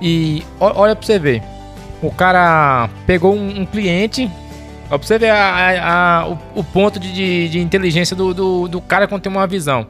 E 0.00 0.42
olha 0.58 0.96
pra 0.96 1.04
você 1.04 1.18
ver. 1.18 1.42
O 2.00 2.10
cara 2.10 2.88
pegou 3.06 3.34
um, 3.34 3.60
um 3.60 3.66
cliente. 3.66 4.22
Olha 4.90 4.98
pra 4.98 5.06
você 5.06 5.18
ver 5.18 5.30
a, 5.30 5.36
a, 5.36 6.20
a, 6.22 6.28
o, 6.28 6.38
o, 6.56 6.64
ponto 6.64 6.98
de, 6.98 7.12
de, 7.12 7.48
de 7.50 7.60
inteligência 7.60 8.16
do, 8.16 8.32
do, 8.32 8.68
do 8.68 8.80
cara 8.80 9.06
quando 9.06 9.20
tem 9.20 9.30
uma 9.30 9.46
visão. 9.46 9.86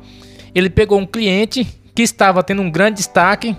Ele 0.53 0.69
pegou 0.69 0.99
um 0.99 1.07
cliente 1.07 1.78
que 1.99 2.03
estava 2.03 2.45
tendo 2.45 2.63
um 2.63 2.71
grande 2.71 2.99
destaque 2.99 3.57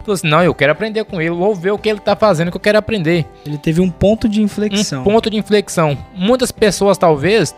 Falou 0.00 0.14
assim, 0.14 0.28
não, 0.28 0.42
eu 0.42 0.54
quero 0.54 0.72
aprender 0.72 1.04
com 1.04 1.20
ele, 1.20 1.30
vou 1.30 1.54
ver 1.54 1.72
o 1.72 1.78
que 1.78 1.88
ele 1.88 2.00
tá 2.00 2.16
fazendo 2.16 2.50
que 2.50 2.56
eu 2.56 2.60
quero 2.60 2.78
aprender. 2.78 3.26
Ele 3.44 3.58
teve 3.58 3.82
um 3.82 3.90
ponto 3.90 4.28
de 4.30 4.42
inflexão. 4.42 5.02
Um 5.02 5.04
ponto 5.04 5.28
de 5.30 5.36
inflexão. 5.36 5.96
Muitas 6.14 6.50
pessoas, 6.50 6.96
talvez, 6.96 7.54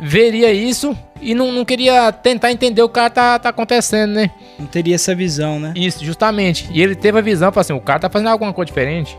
veria 0.00 0.50
isso 0.50 0.96
e 1.20 1.34
não, 1.34 1.52
não 1.52 1.62
queria 1.62 2.10
tentar 2.10 2.50
entender 2.52 2.82
o 2.82 2.88
que 2.88 3.10
tá, 3.10 3.38
tá 3.38 3.48
acontecendo, 3.50 4.14
né? 4.14 4.30
Não 4.58 4.66
teria 4.66 4.94
essa 4.94 5.14
visão, 5.14 5.60
né? 5.60 5.74
Isso, 5.76 6.02
justamente. 6.02 6.66
E 6.72 6.82
ele 6.82 6.94
teve 6.94 7.18
a 7.18 7.22
visão, 7.22 7.52
falou 7.52 7.60
assim, 7.60 7.74
o 7.74 7.80
cara 7.80 8.00
tá 8.00 8.08
fazendo 8.08 8.28
alguma 8.28 8.52
coisa 8.52 8.66
diferente. 8.66 9.16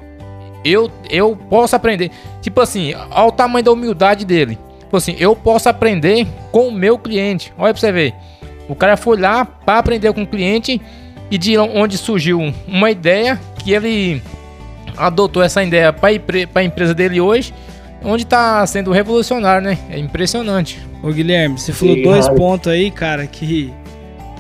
Eu, 0.64 0.92
eu 1.08 1.36
posso 1.36 1.76
aprender. 1.76 2.10
Tipo 2.42 2.62
assim, 2.62 2.96
olha 2.96 3.28
o 3.28 3.32
tamanho 3.32 3.64
da 3.64 3.72
humildade 3.72 4.26
dele. 4.26 4.58
Tipo 4.80 4.98
assim, 4.98 5.16
eu 5.20 5.36
posso 5.36 5.70
aprender 5.70 6.28
com 6.52 6.68
o 6.68 6.72
meu 6.72 6.98
cliente. 6.98 7.54
Olha 7.60 7.74
pra 7.74 7.80
você 7.80 7.92
ver. 7.92 8.16
O 8.68 8.76
cara 8.76 8.98
foi 8.98 9.18
lá 9.18 9.46
para 9.46 9.80
aprender 9.80 10.12
com 10.14 10.24
o 10.24 10.28
cliente 10.28 10.82
e 11.30 11.38
de 11.38 11.58
onde 11.58 11.98
surgiu 11.98 12.54
uma 12.68 12.92
ideia 12.92 13.40
que 13.64 13.74
ele 13.74 14.22
adotou 14.98 15.44
essa 15.44 15.64
ideia 15.64 15.92
para 15.92 16.10
a 16.56 16.64
empresa 16.64 16.94
dele 16.94 17.20
hoje, 17.20 17.54
onde 18.04 18.24
está 18.24 18.66
sendo 18.66 18.92
revolucionário, 18.92 19.64
né? 19.64 19.78
É 19.90 20.00
impressionante. 20.00 20.80
Ô 21.04 21.12
Guilherme, 21.12 21.58
você 21.60 21.74
falou 21.74 21.96
Sim, 21.96 22.04
dois 22.04 22.28
pontos 22.30 22.72
aí, 22.72 22.92
cara, 22.92 23.28
que. 23.28 23.74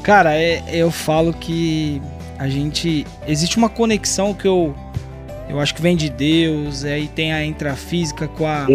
Cara, 0.02 0.36
é, 0.36 0.64
eu 0.72 0.92
falo 0.92 1.34
que 1.34 2.02
a 2.38 2.48
gente. 2.48 3.06
Existe 3.28 3.58
uma 3.58 3.70
conexão 3.70 4.34
que 4.34 4.48
eu. 4.48 4.76
Eu 5.48 5.60
acho 5.60 5.76
que 5.76 5.82
vem 5.82 5.96
de 5.96 6.10
Deus, 6.10 6.84
aí 6.84 7.08
tem 7.08 7.32
a 7.32 7.46
intrafísica 7.46 8.28
com 8.28 8.48
a, 8.48 8.66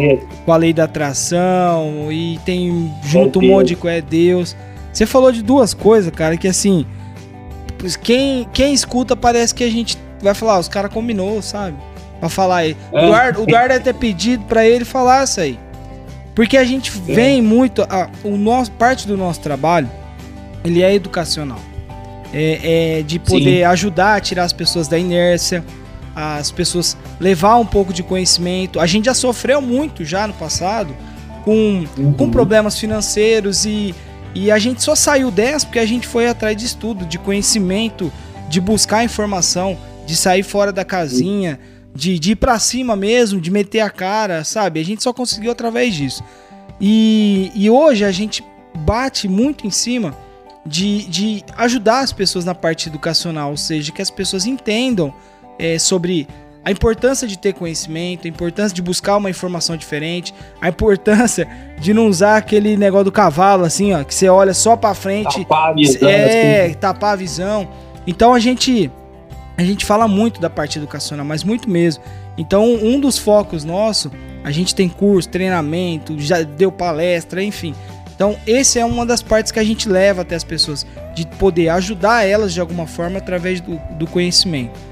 com 0.45 0.53
a 0.53 0.57
lei 0.57 0.73
da 0.73 0.85
atração, 0.85 2.13
e 2.13 2.39
tem 2.45 2.93
junto 3.03 3.41
um 3.41 3.43
monte 3.43 3.69
de 3.69 3.77
coisa, 3.77 3.99
é 3.99 4.01
Deus. 4.01 4.57
Você 4.93 5.07
falou 5.07 5.31
de 5.31 5.43
duas 5.43 5.73
coisas, 5.73 6.11
cara, 6.11 6.37
que 6.37 6.49
assim, 6.49 6.87
quem, 8.03 8.49
quem 8.53 8.75
escuta 8.75 9.17
parece 9.17 9.55
que 9.55 9.65
a 9.65 9.71
gente 9.71 9.97
vai 10.23 10.35
falar, 10.35 10.59
os 10.59 10.69
caras 10.69 10.93
combinou, 10.93 11.41
sabe? 11.41 11.77
Pra 12.19 12.29
falar 12.29 12.57
aí. 12.57 12.77
É. 12.93 13.01
O 13.01 13.05
Eduardo, 13.07 13.47
deve 13.47 13.81
ter 13.81 13.95
pedido 13.95 14.45
pra 14.45 14.67
ele 14.67 14.85
falar 14.85 15.25
isso 15.25 15.41
aí. 15.41 15.59
Porque 16.35 16.57
a 16.57 16.65
gente 16.65 16.93
é. 17.09 17.15
vem 17.15 17.43
muito. 17.43 17.83
A, 17.83 18.09
o 18.23 18.37
nosso, 18.37 18.71
parte 18.73 19.07
do 19.07 19.17
nosso 19.17 19.41
trabalho, 19.41 19.91
ele 20.65 20.83
é 20.83 20.95
educacional. 20.95 21.61
É, 22.33 22.99
é 22.99 23.03
de 23.03 23.19
poder 23.19 23.59
Sim. 23.59 23.65
ajudar 23.65 24.17
a 24.17 24.21
tirar 24.21 24.45
as 24.45 24.53
pessoas 24.53 24.87
da 24.87 24.99
inércia, 24.99 25.65
as 26.15 26.51
pessoas 26.51 26.97
levar 27.19 27.57
um 27.57 27.67
pouco 27.67 27.93
de 27.93 28.03
conhecimento. 28.03 28.79
A 28.79 28.87
gente 28.87 29.07
já 29.07 29.15
sofreu 29.15 29.61
muito 29.61 30.05
já 30.05 30.27
no 30.27 30.35
passado 30.35 30.95
com, 31.45 31.85
uhum. 31.97 32.13
com 32.13 32.31
problemas 32.31 32.79
financeiros 32.79 33.65
e 33.65 33.95
e 34.35 34.51
a 34.51 34.59
gente 34.59 34.83
só 34.83 34.95
saiu 34.95 35.31
dessa 35.31 35.67
porque 35.67 35.79
a 35.79 35.87
gente 35.87 36.07
foi 36.07 36.29
atrás 36.29 36.57
de 36.57 36.65
estudo, 36.65 37.05
de 37.05 37.19
conhecimento, 37.19 38.13
de 38.49 38.61
buscar 38.61 39.05
informação, 39.05 39.79
de 40.07 40.17
sair 40.17 40.43
fora 40.43 40.73
da 40.73 40.85
casinha, 40.85 41.59
de, 41.95 42.19
de 42.19 42.33
ir 42.33 42.37
pra 42.37 42.59
cima 42.59 42.95
mesmo, 42.95 43.41
de 43.41 43.51
meter 43.51 43.81
a 43.81 43.91
cara, 43.91 44.45
sabe? 44.45 44.81
A 44.81 44.85
gente 44.85 45.03
só 45.03 45.13
conseguiu 45.13 45.51
através 45.51 45.95
disso. 45.95 46.23
E, 46.81 47.51
e 47.55 47.69
hoje 47.69 48.05
a 48.05 48.11
gente 48.11 48.45
bate 48.75 49.29
muito 49.29 49.67
em 49.67 49.71
cima 49.71 50.17
de, 50.65 51.05
de 51.07 51.45
ajudar 51.57 52.01
as 52.01 52.13
pessoas 52.13 52.45
na 52.45 52.55
parte 52.55 52.89
educacional, 52.89 53.51
ou 53.51 53.57
seja, 53.57 53.93
que 53.93 54.03
as 54.03 54.11
pessoas 54.11 54.47
entendam 54.47 55.13
é, 55.59 55.79
sobre 55.79 56.29
a 56.65 56.71
importância 56.71 57.27
de 57.27 57.39
ter 57.39 57.55
conhecimento, 57.55 58.27
a 58.27 58.29
importância 58.29 58.75
de 58.75 58.83
buscar 58.83 59.17
uma 59.17 59.31
informação 59.31 59.77
diferente, 59.77 60.35
a 60.61 60.69
importância 60.69 61.49
de 61.81 61.95
não 61.95 62.07
usar 62.07 62.37
aquele 62.37 62.77
negócio 62.77 63.07
do 63.07 63.13
cavalo, 63.13 63.65
assim, 63.65 63.95
ó, 63.95 64.05
que 64.05 64.15
você 64.15 64.29
olha 64.29 64.53
só 64.53 64.77
para 64.77 64.95
frente, 64.95 65.41
tapar 65.41 65.71
a 65.71 65.73
visão, 65.73 66.09
é, 66.09 66.65
assim. 66.67 66.75
tapar 66.75 67.13
a 67.13 67.17
visão. 67.17 67.69
Então 68.07 68.35
a 68.35 68.39
gente 68.39 68.91
a 69.57 69.63
gente 69.63 69.85
fala 69.85 70.09
muito 70.09 70.41
da 70.41 70.49
parte 70.49 70.79
educacional, 70.79 71.25
mas 71.25 71.45
muito 71.45 71.69
mesmo. 71.69 72.03
Então 72.37 72.75
um 72.75 73.01
dos 73.01 73.17
focos 73.17 73.65
nosso, 73.65 74.11
a 74.45 74.51
gente 74.51 74.75
tem 74.75 74.89
curso, 74.89 75.29
treinamento, 75.29 76.19
já 76.19 76.43
deu 76.43 76.71
palestra, 76.71 77.43
enfim. 77.43 77.75
Então 78.15 78.37
esse 78.47 78.79
é 78.79 78.85
uma 78.85 79.07
das 79.07 79.23
partes 79.23 79.51
que 79.51 79.59
a 79.59 79.65
gente 79.65 79.89
leva 79.89 80.23
até 80.23 80.35
as 80.35 80.45
pessoas, 80.45 80.87
de 81.15 81.27
poder 81.27 81.71
ajudar 81.71 82.27
elas 82.27 82.53
de 82.53 82.61
alguma 82.61 82.87
forma 82.87 83.17
através 83.17 83.63
do, 83.63 83.81
do 83.93 84.07
conhecimento. 84.07 84.90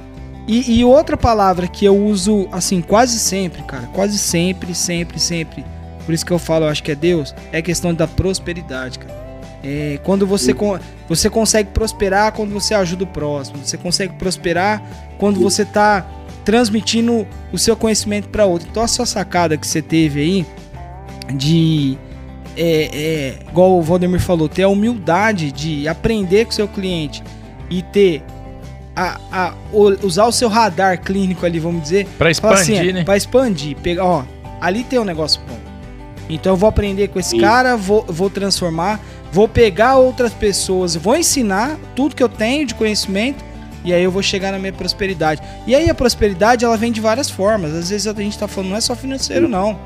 E, 0.48 0.78
e, 0.78 0.84
outra 0.84 1.14
palavra 1.14 1.68
que 1.68 1.84
eu 1.84 1.94
uso, 1.94 2.48
assim, 2.50 2.80
quase 2.80 3.18
sempre, 3.18 3.62
cara, 3.62 3.86
quase 3.92 4.18
sempre, 4.18 4.74
sempre, 4.74 5.20
sempre, 5.20 5.62
por 6.06 6.14
isso 6.14 6.24
que 6.24 6.32
eu 6.32 6.38
falo, 6.38 6.64
eu 6.64 6.70
acho 6.70 6.82
que 6.82 6.90
é 6.90 6.94
Deus, 6.94 7.34
é 7.52 7.58
a 7.58 7.62
questão 7.62 7.92
da 7.92 8.08
prosperidade, 8.08 8.98
cara. 8.98 9.18
É, 9.62 9.98
quando 10.04 10.26
você, 10.26 10.54
você 11.06 11.28
consegue 11.28 11.70
prosperar 11.70 12.32
quando 12.32 12.50
você 12.50 12.72
ajuda 12.72 13.04
o 13.04 13.06
próximo, 13.06 13.58
você 13.62 13.76
consegue 13.76 14.14
prosperar 14.14 14.82
quando 15.18 15.38
você 15.40 15.64
tá 15.64 16.06
transmitindo 16.44 17.26
o 17.52 17.58
seu 17.58 17.76
conhecimento 17.76 18.28
para 18.30 18.46
outro. 18.46 18.68
Então 18.70 18.82
a 18.82 18.88
sua 18.88 19.04
sacada 19.04 19.56
que 19.56 19.66
você 19.66 19.82
teve 19.82 20.20
aí 20.20 20.46
de 21.34 21.98
é, 22.56 22.88
é, 22.92 23.38
igual 23.50 23.78
o 23.78 23.82
Valdemir 23.82 24.20
falou, 24.20 24.48
ter 24.48 24.62
a 24.62 24.68
humildade 24.68 25.52
de 25.52 25.86
aprender 25.86 26.46
com 26.46 26.52
o 26.52 26.54
seu 26.54 26.66
cliente 26.66 27.22
e 27.68 27.82
ter 27.82 28.22
a, 28.98 29.20
a, 29.30 29.54
usar 30.02 30.26
o 30.26 30.32
seu 30.32 30.48
radar 30.48 31.00
clínico 31.00 31.46
ali, 31.46 31.58
vamos 31.60 31.82
dizer, 31.82 32.06
para 32.18 32.30
assim, 32.30 32.40
expandir, 32.40 32.80
assim, 32.80 32.92
né? 32.92 33.04
Para 33.04 33.16
expandir, 33.16 33.76
pegar, 33.76 34.04
ó, 34.04 34.24
ali 34.60 34.82
tem 34.82 34.98
um 34.98 35.04
negócio 35.04 35.40
bom. 35.48 35.58
Então 36.28 36.52
eu 36.52 36.56
vou 36.56 36.68
aprender 36.68 37.08
com 37.08 37.18
esse 37.18 37.30
Sim. 37.30 37.40
cara, 37.40 37.76
vou, 37.76 38.04
vou 38.08 38.28
transformar, 38.28 39.00
vou 39.32 39.48
pegar 39.48 39.96
outras 39.96 40.32
pessoas, 40.32 40.96
vou 40.96 41.16
ensinar 41.16 41.78
tudo 41.94 42.14
que 42.14 42.22
eu 42.22 42.28
tenho 42.28 42.66
de 42.66 42.74
conhecimento 42.74 43.44
e 43.84 43.94
aí 43.94 44.02
eu 44.02 44.10
vou 44.10 44.22
chegar 44.22 44.52
na 44.52 44.58
minha 44.58 44.72
prosperidade. 44.72 45.40
E 45.66 45.74
aí 45.74 45.88
a 45.88 45.94
prosperidade 45.94 46.64
ela 46.64 46.76
vem 46.76 46.92
de 46.92 47.00
várias 47.00 47.30
formas. 47.30 47.72
Às 47.72 47.90
vezes 47.90 48.06
a 48.06 48.12
gente 48.12 48.36
tá 48.36 48.48
falando 48.48 48.70
não 48.70 48.76
é 48.76 48.80
só 48.80 48.94
financeiro 48.94 49.48
não. 49.48 49.78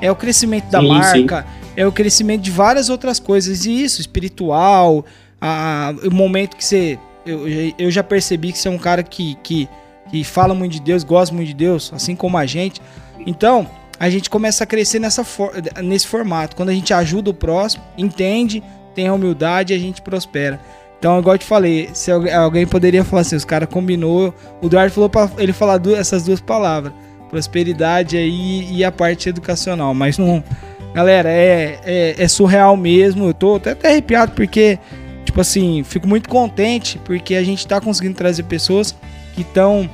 É 0.00 0.10
o 0.10 0.16
crescimento 0.16 0.68
da 0.70 0.80
sim, 0.80 0.88
marca, 0.88 1.42
sim 1.42 1.66
é 1.76 1.86
o 1.86 1.92
crescimento 1.92 2.42
de 2.42 2.50
várias 2.50 2.88
outras 2.88 3.20
coisas. 3.20 3.66
E 3.66 3.82
isso, 3.82 4.00
espiritual, 4.00 5.04
a, 5.40 5.94
o 6.04 6.12
momento 6.12 6.56
que 6.56 6.64
você. 6.64 6.98
Eu, 7.26 7.46
eu 7.78 7.90
já 7.90 8.02
percebi 8.02 8.52
que 8.52 8.58
você 8.58 8.68
é 8.68 8.70
um 8.70 8.78
cara 8.78 9.02
que, 9.02 9.36
que, 9.42 9.68
que 10.10 10.24
fala 10.24 10.54
muito 10.54 10.72
de 10.72 10.80
Deus, 10.80 11.02
gosta 11.04 11.34
muito 11.34 11.48
de 11.48 11.54
Deus, 11.54 11.92
assim 11.94 12.14
como 12.14 12.38
a 12.38 12.46
gente. 12.46 12.80
Então, 13.26 13.68
a 13.98 14.08
gente 14.08 14.30
começa 14.30 14.64
a 14.64 14.66
crescer 14.66 14.98
nessa 14.98 15.24
for, 15.24 15.52
nesse 15.82 16.06
formato. 16.06 16.54
Quando 16.54 16.68
a 16.68 16.72
gente 16.72 16.94
ajuda 16.94 17.30
o 17.30 17.34
próximo, 17.34 17.82
entende, 17.98 18.62
tem 18.94 19.08
a 19.08 19.12
humildade, 19.12 19.74
a 19.74 19.78
gente 19.78 20.00
prospera. 20.02 20.60
Então, 20.98 21.18
igual 21.18 21.34
eu 21.34 21.38
te 21.38 21.44
falei, 21.44 21.90
se 21.92 22.10
alguém 22.10 22.66
poderia 22.66 23.04
falar 23.04 23.22
assim, 23.22 23.36
os 23.36 23.44
caras 23.44 23.68
combinou, 23.68 24.32
o 24.62 24.66
Eduardo 24.66 24.92
falou 24.94 25.10
para 25.10 25.30
ele 25.38 25.52
falar 25.52 25.76
duas, 25.76 25.98
essas 25.98 26.24
duas 26.24 26.40
palavras, 26.40 26.92
prosperidade 27.28 28.16
aí 28.16 28.66
e 28.72 28.82
a 28.82 28.90
parte 28.90 29.28
educacional, 29.28 29.92
mas 29.92 30.16
não 30.16 30.42
Galera, 30.96 31.28
é, 31.28 31.78
é, 31.84 32.14
é, 32.18 32.26
surreal 32.26 32.74
mesmo. 32.74 33.26
Eu 33.26 33.34
tô 33.34 33.56
até, 33.56 33.72
até 33.72 33.88
arrepiado 33.88 34.32
porque, 34.32 34.78
tipo 35.26 35.40
assim, 35.40 35.82
fico 35.84 36.08
muito 36.08 36.28
contente 36.28 36.98
porque 37.04 37.34
a 37.34 37.42
gente 37.42 37.66
tá 37.66 37.80
conseguindo 37.80 38.14
trazer 38.14 38.44
pessoas 38.44 38.96
que 39.34 39.42
estão 39.42 39.90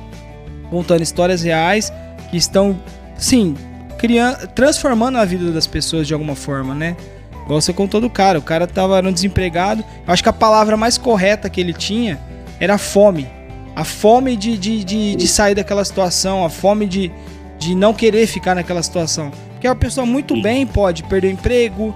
contando 0.69 1.01
histórias 1.01 1.41
reais, 1.41 1.91
que 2.31 2.37
estão, 2.37 2.79
sim, 3.17 3.55
criando, 3.97 4.47
transformando 4.49 5.17
a 5.17 5.25
vida 5.25 5.51
das 5.51 5.67
pessoas 5.67 6.07
de 6.07 6.13
alguma 6.13 6.35
forma, 6.35 6.73
né? 6.73 6.95
Igual 7.43 7.59
você 7.59 7.73
contou 7.73 7.99
do 7.99 8.09
cara, 8.09 8.39
o 8.39 8.41
cara 8.41 8.65
tava 8.65 9.01
no 9.01 9.11
desempregado. 9.11 9.83
Eu 10.07 10.13
acho 10.13 10.23
que 10.23 10.29
a 10.29 10.33
palavra 10.33 10.77
mais 10.77 10.97
correta 10.97 11.49
que 11.49 11.59
ele 11.59 11.73
tinha 11.73 12.19
era 12.59 12.77
fome. 12.77 13.27
A 13.75 13.83
fome 13.83 14.37
de, 14.37 14.57
de, 14.57 14.83
de, 14.83 15.15
de 15.15 15.27
sair 15.27 15.55
daquela 15.55 15.83
situação, 15.83 16.45
a 16.45 16.49
fome 16.49 16.85
de, 16.85 17.11
de 17.59 17.75
não 17.75 17.93
querer 17.93 18.27
ficar 18.27 18.55
naquela 18.55 18.81
situação. 18.81 19.31
Porque 19.51 19.67
a 19.67 19.75
pessoa 19.75 20.05
muito 20.05 20.41
bem 20.41 20.65
pode 20.65 21.03
perder 21.03 21.27
o 21.27 21.31
emprego 21.31 21.93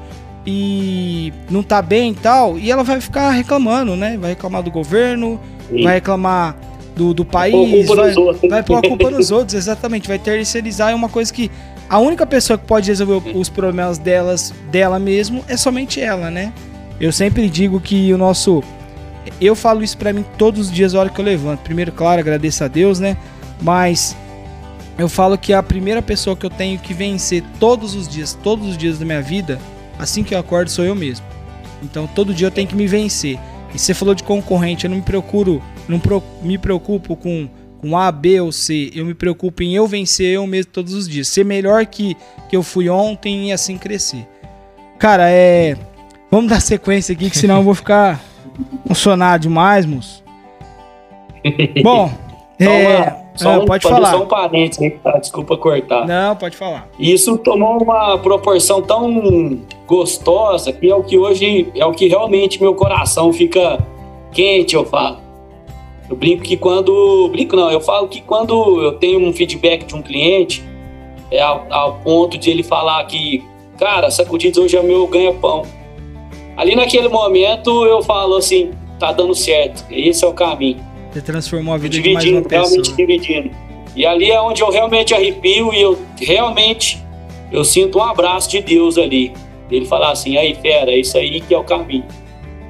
e 0.49 1.33
não 1.49 1.61
tá 1.61 1.81
bem 1.81 2.11
e 2.11 2.15
tal, 2.15 2.57
e 2.57 2.71
ela 2.71 2.81
vai 2.81 3.01
ficar 3.01 3.31
reclamando, 3.31 3.97
né? 3.97 4.17
Vai 4.17 4.29
reclamar 4.29 4.63
do 4.63 4.71
governo, 4.71 5.37
Sim. 5.69 5.83
vai 5.83 5.95
reclamar 5.95 6.55
do, 6.95 7.13
do 7.13 7.25
país, 7.25 7.85
vai, 7.85 8.13
vai 8.49 8.63
pôr 8.63 8.77
a 8.77 8.81
culpa 8.81 9.11
nos 9.11 9.29
outros, 9.29 9.55
exatamente, 9.55 10.07
vai 10.07 10.17
terceirizar, 10.17 10.91
é 10.91 10.95
uma 10.95 11.09
coisa 11.09 11.33
que 11.33 11.51
a 11.89 11.99
única 11.99 12.25
pessoa 12.25 12.57
que 12.57 12.65
pode 12.65 12.89
resolver 12.89 13.35
os 13.35 13.49
problemas 13.49 13.97
delas, 13.97 14.53
dela 14.71 14.97
mesmo, 14.97 15.43
é 15.49 15.57
somente 15.57 15.99
ela, 15.99 16.31
né? 16.31 16.53
Eu 16.97 17.11
sempre 17.11 17.49
digo 17.49 17.81
que 17.81 18.13
o 18.13 18.17
nosso. 18.17 18.63
Eu 19.41 19.53
falo 19.53 19.83
isso 19.83 19.97
para 19.97 20.13
mim 20.13 20.23
todos 20.37 20.67
os 20.67 20.71
dias, 20.71 20.95
a 20.95 20.99
hora 20.99 21.09
que 21.09 21.19
eu 21.19 21.25
levanto. 21.25 21.59
Primeiro, 21.59 21.91
claro, 21.91 22.21
agradeço 22.21 22.63
a 22.63 22.69
Deus, 22.69 22.99
né? 22.99 23.17
Mas 23.61 24.15
eu 24.97 25.09
falo 25.09 25.37
que 25.37 25.53
a 25.53 25.61
primeira 25.61 26.01
pessoa 26.01 26.35
que 26.35 26.45
eu 26.45 26.49
tenho 26.49 26.79
que 26.79 26.93
vencer 26.93 27.43
todos 27.59 27.95
os 27.95 28.07
dias, 28.07 28.37
todos 28.41 28.69
os 28.69 28.77
dias 28.77 28.97
da 28.97 29.05
minha 29.05 29.21
vida, 29.21 29.59
assim 29.99 30.23
que 30.23 30.33
eu 30.33 30.39
acordo, 30.39 30.69
sou 30.69 30.85
eu 30.85 30.95
mesmo. 30.95 31.25
Então 31.83 32.07
todo 32.07 32.33
dia 32.33 32.47
eu 32.47 32.51
tenho 32.51 32.67
que 32.67 32.75
me 32.75 32.87
vencer. 32.87 33.39
E 33.73 33.79
você 33.79 33.93
falou 33.93 34.15
de 34.15 34.23
concorrente, 34.23 34.85
eu 34.85 34.89
não 34.89 34.97
me 34.97 35.03
procuro, 35.03 35.61
não 35.87 35.99
pro, 35.99 36.23
me 36.41 36.57
preocupo 36.57 37.15
com, 37.15 37.49
com 37.79 37.97
A, 37.97 38.11
B 38.11 38.39
ou 38.39 38.51
C. 38.51 38.91
Eu 38.95 39.05
me 39.05 39.13
preocupo 39.13 39.61
em 39.61 39.75
eu 39.75 39.85
vencer 39.87 40.27
eu 40.27 40.47
mesmo 40.47 40.71
todos 40.71 40.93
os 40.93 41.07
dias. 41.07 41.27
Ser 41.27 41.45
melhor 41.45 41.85
que, 41.85 42.15
que 42.49 42.55
eu 42.55 42.63
fui 42.63 42.89
ontem 42.89 43.49
e 43.49 43.51
assim 43.51 43.77
crescer. 43.77 44.27
Cara, 44.97 45.29
é. 45.29 45.77
Vamos 46.31 46.49
dar 46.51 46.61
sequência 46.61 47.13
aqui, 47.13 47.29
que 47.29 47.37
senão 47.37 47.57
eu 47.57 47.63
vou 47.63 47.75
ficar 47.75 48.21
emocionado 48.85 49.43
demais, 49.43 49.85
moço. 49.85 50.23
Bom, 51.83 52.11
é. 52.59 53.26
Só 53.37 53.51
ah, 53.51 53.59
um, 53.59 53.65
pode 53.65 53.87
falar. 53.87 54.11
Só 54.11 54.23
um 54.23 54.25
parênteses 54.25 54.81
aí, 54.81 54.91
tá? 54.91 55.17
desculpa 55.17 55.55
cortar. 55.57 56.05
Não, 56.05 56.35
pode 56.35 56.57
falar. 56.57 56.89
Isso 56.99 57.37
tomou 57.37 57.81
uma 57.81 58.17
proporção 58.17 58.81
tão 58.81 59.59
gostosa 59.85 60.73
que 60.73 60.89
é 60.89 60.95
o 60.95 61.03
que 61.03 61.17
hoje 61.17 61.71
é 61.75 61.85
o 61.85 61.91
que 61.91 62.07
realmente 62.07 62.59
meu 62.61 62.73
coração 62.73 63.31
fica 63.31 63.79
quente, 64.31 64.75
eu 64.75 64.83
falo. 64.85 65.19
Eu 66.09 66.15
brinco 66.15 66.43
que 66.43 66.57
quando. 66.57 67.29
Brinco 67.31 67.55
não, 67.55 67.71
eu 67.71 67.81
falo 67.81 68.07
que 68.07 68.21
quando 68.21 68.81
eu 68.81 68.93
tenho 68.93 69.19
um 69.19 69.31
feedback 69.31 69.85
de 69.85 69.93
um 69.93 70.01
cliente, 70.01 70.63
é 71.29 71.41
ao, 71.41 71.65
ao 71.69 71.93
ponto 71.95 72.37
de 72.37 72.49
ele 72.49 72.63
falar 72.63 73.03
que, 73.05 73.43
cara, 73.77 74.09
sacudidos 74.09 74.57
hoje 74.57 74.77
é 74.77 74.81
meu 74.81 75.05
ganha-pão. 75.07 75.63
Ali 76.55 76.75
naquele 76.75 77.07
momento 77.07 77.85
eu 77.85 78.01
falo 78.01 78.35
assim, 78.35 78.71
tá 78.99 79.11
dando 79.11 79.35
certo, 79.35 79.85
esse 79.91 80.23
é 80.25 80.27
o 80.27 80.33
caminho. 80.33 80.79
Você 81.17 81.21
transformou 81.23 81.73
a 81.73 81.77
vida 81.79 81.99
de 81.99 82.13
mais 82.13 82.25
uma 82.25 82.43
pessoa. 82.43 82.67
Realmente 82.67 82.95
dividindo. 82.95 83.51
E 83.95 84.05
ali 84.05 84.29
é 84.29 84.39
onde 84.39 84.61
eu 84.61 84.69
realmente 84.69 85.15
arrepio 85.15 85.73
e 85.73 85.81
eu 85.81 85.97
realmente 86.15 87.03
eu 87.51 87.63
sinto 87.63 87.97
um 87.97 88.03
abraço 88.03 88.51
de 88.51 88.61
Deus 88.61 88.99
ali. 88.99 89.33
Ele 89.71 89.85
falar 89.87 90.11
assim, 90.11 90.37
aí 90.37 90.53
fera, 90.53 90.91
é 90.91 90.99
isso 90.99 91.17
aí 91.17 91.41
que 91.41 91.55
é 91.55 91.57
o 91.57 91.63
caminho. 91.63 92.05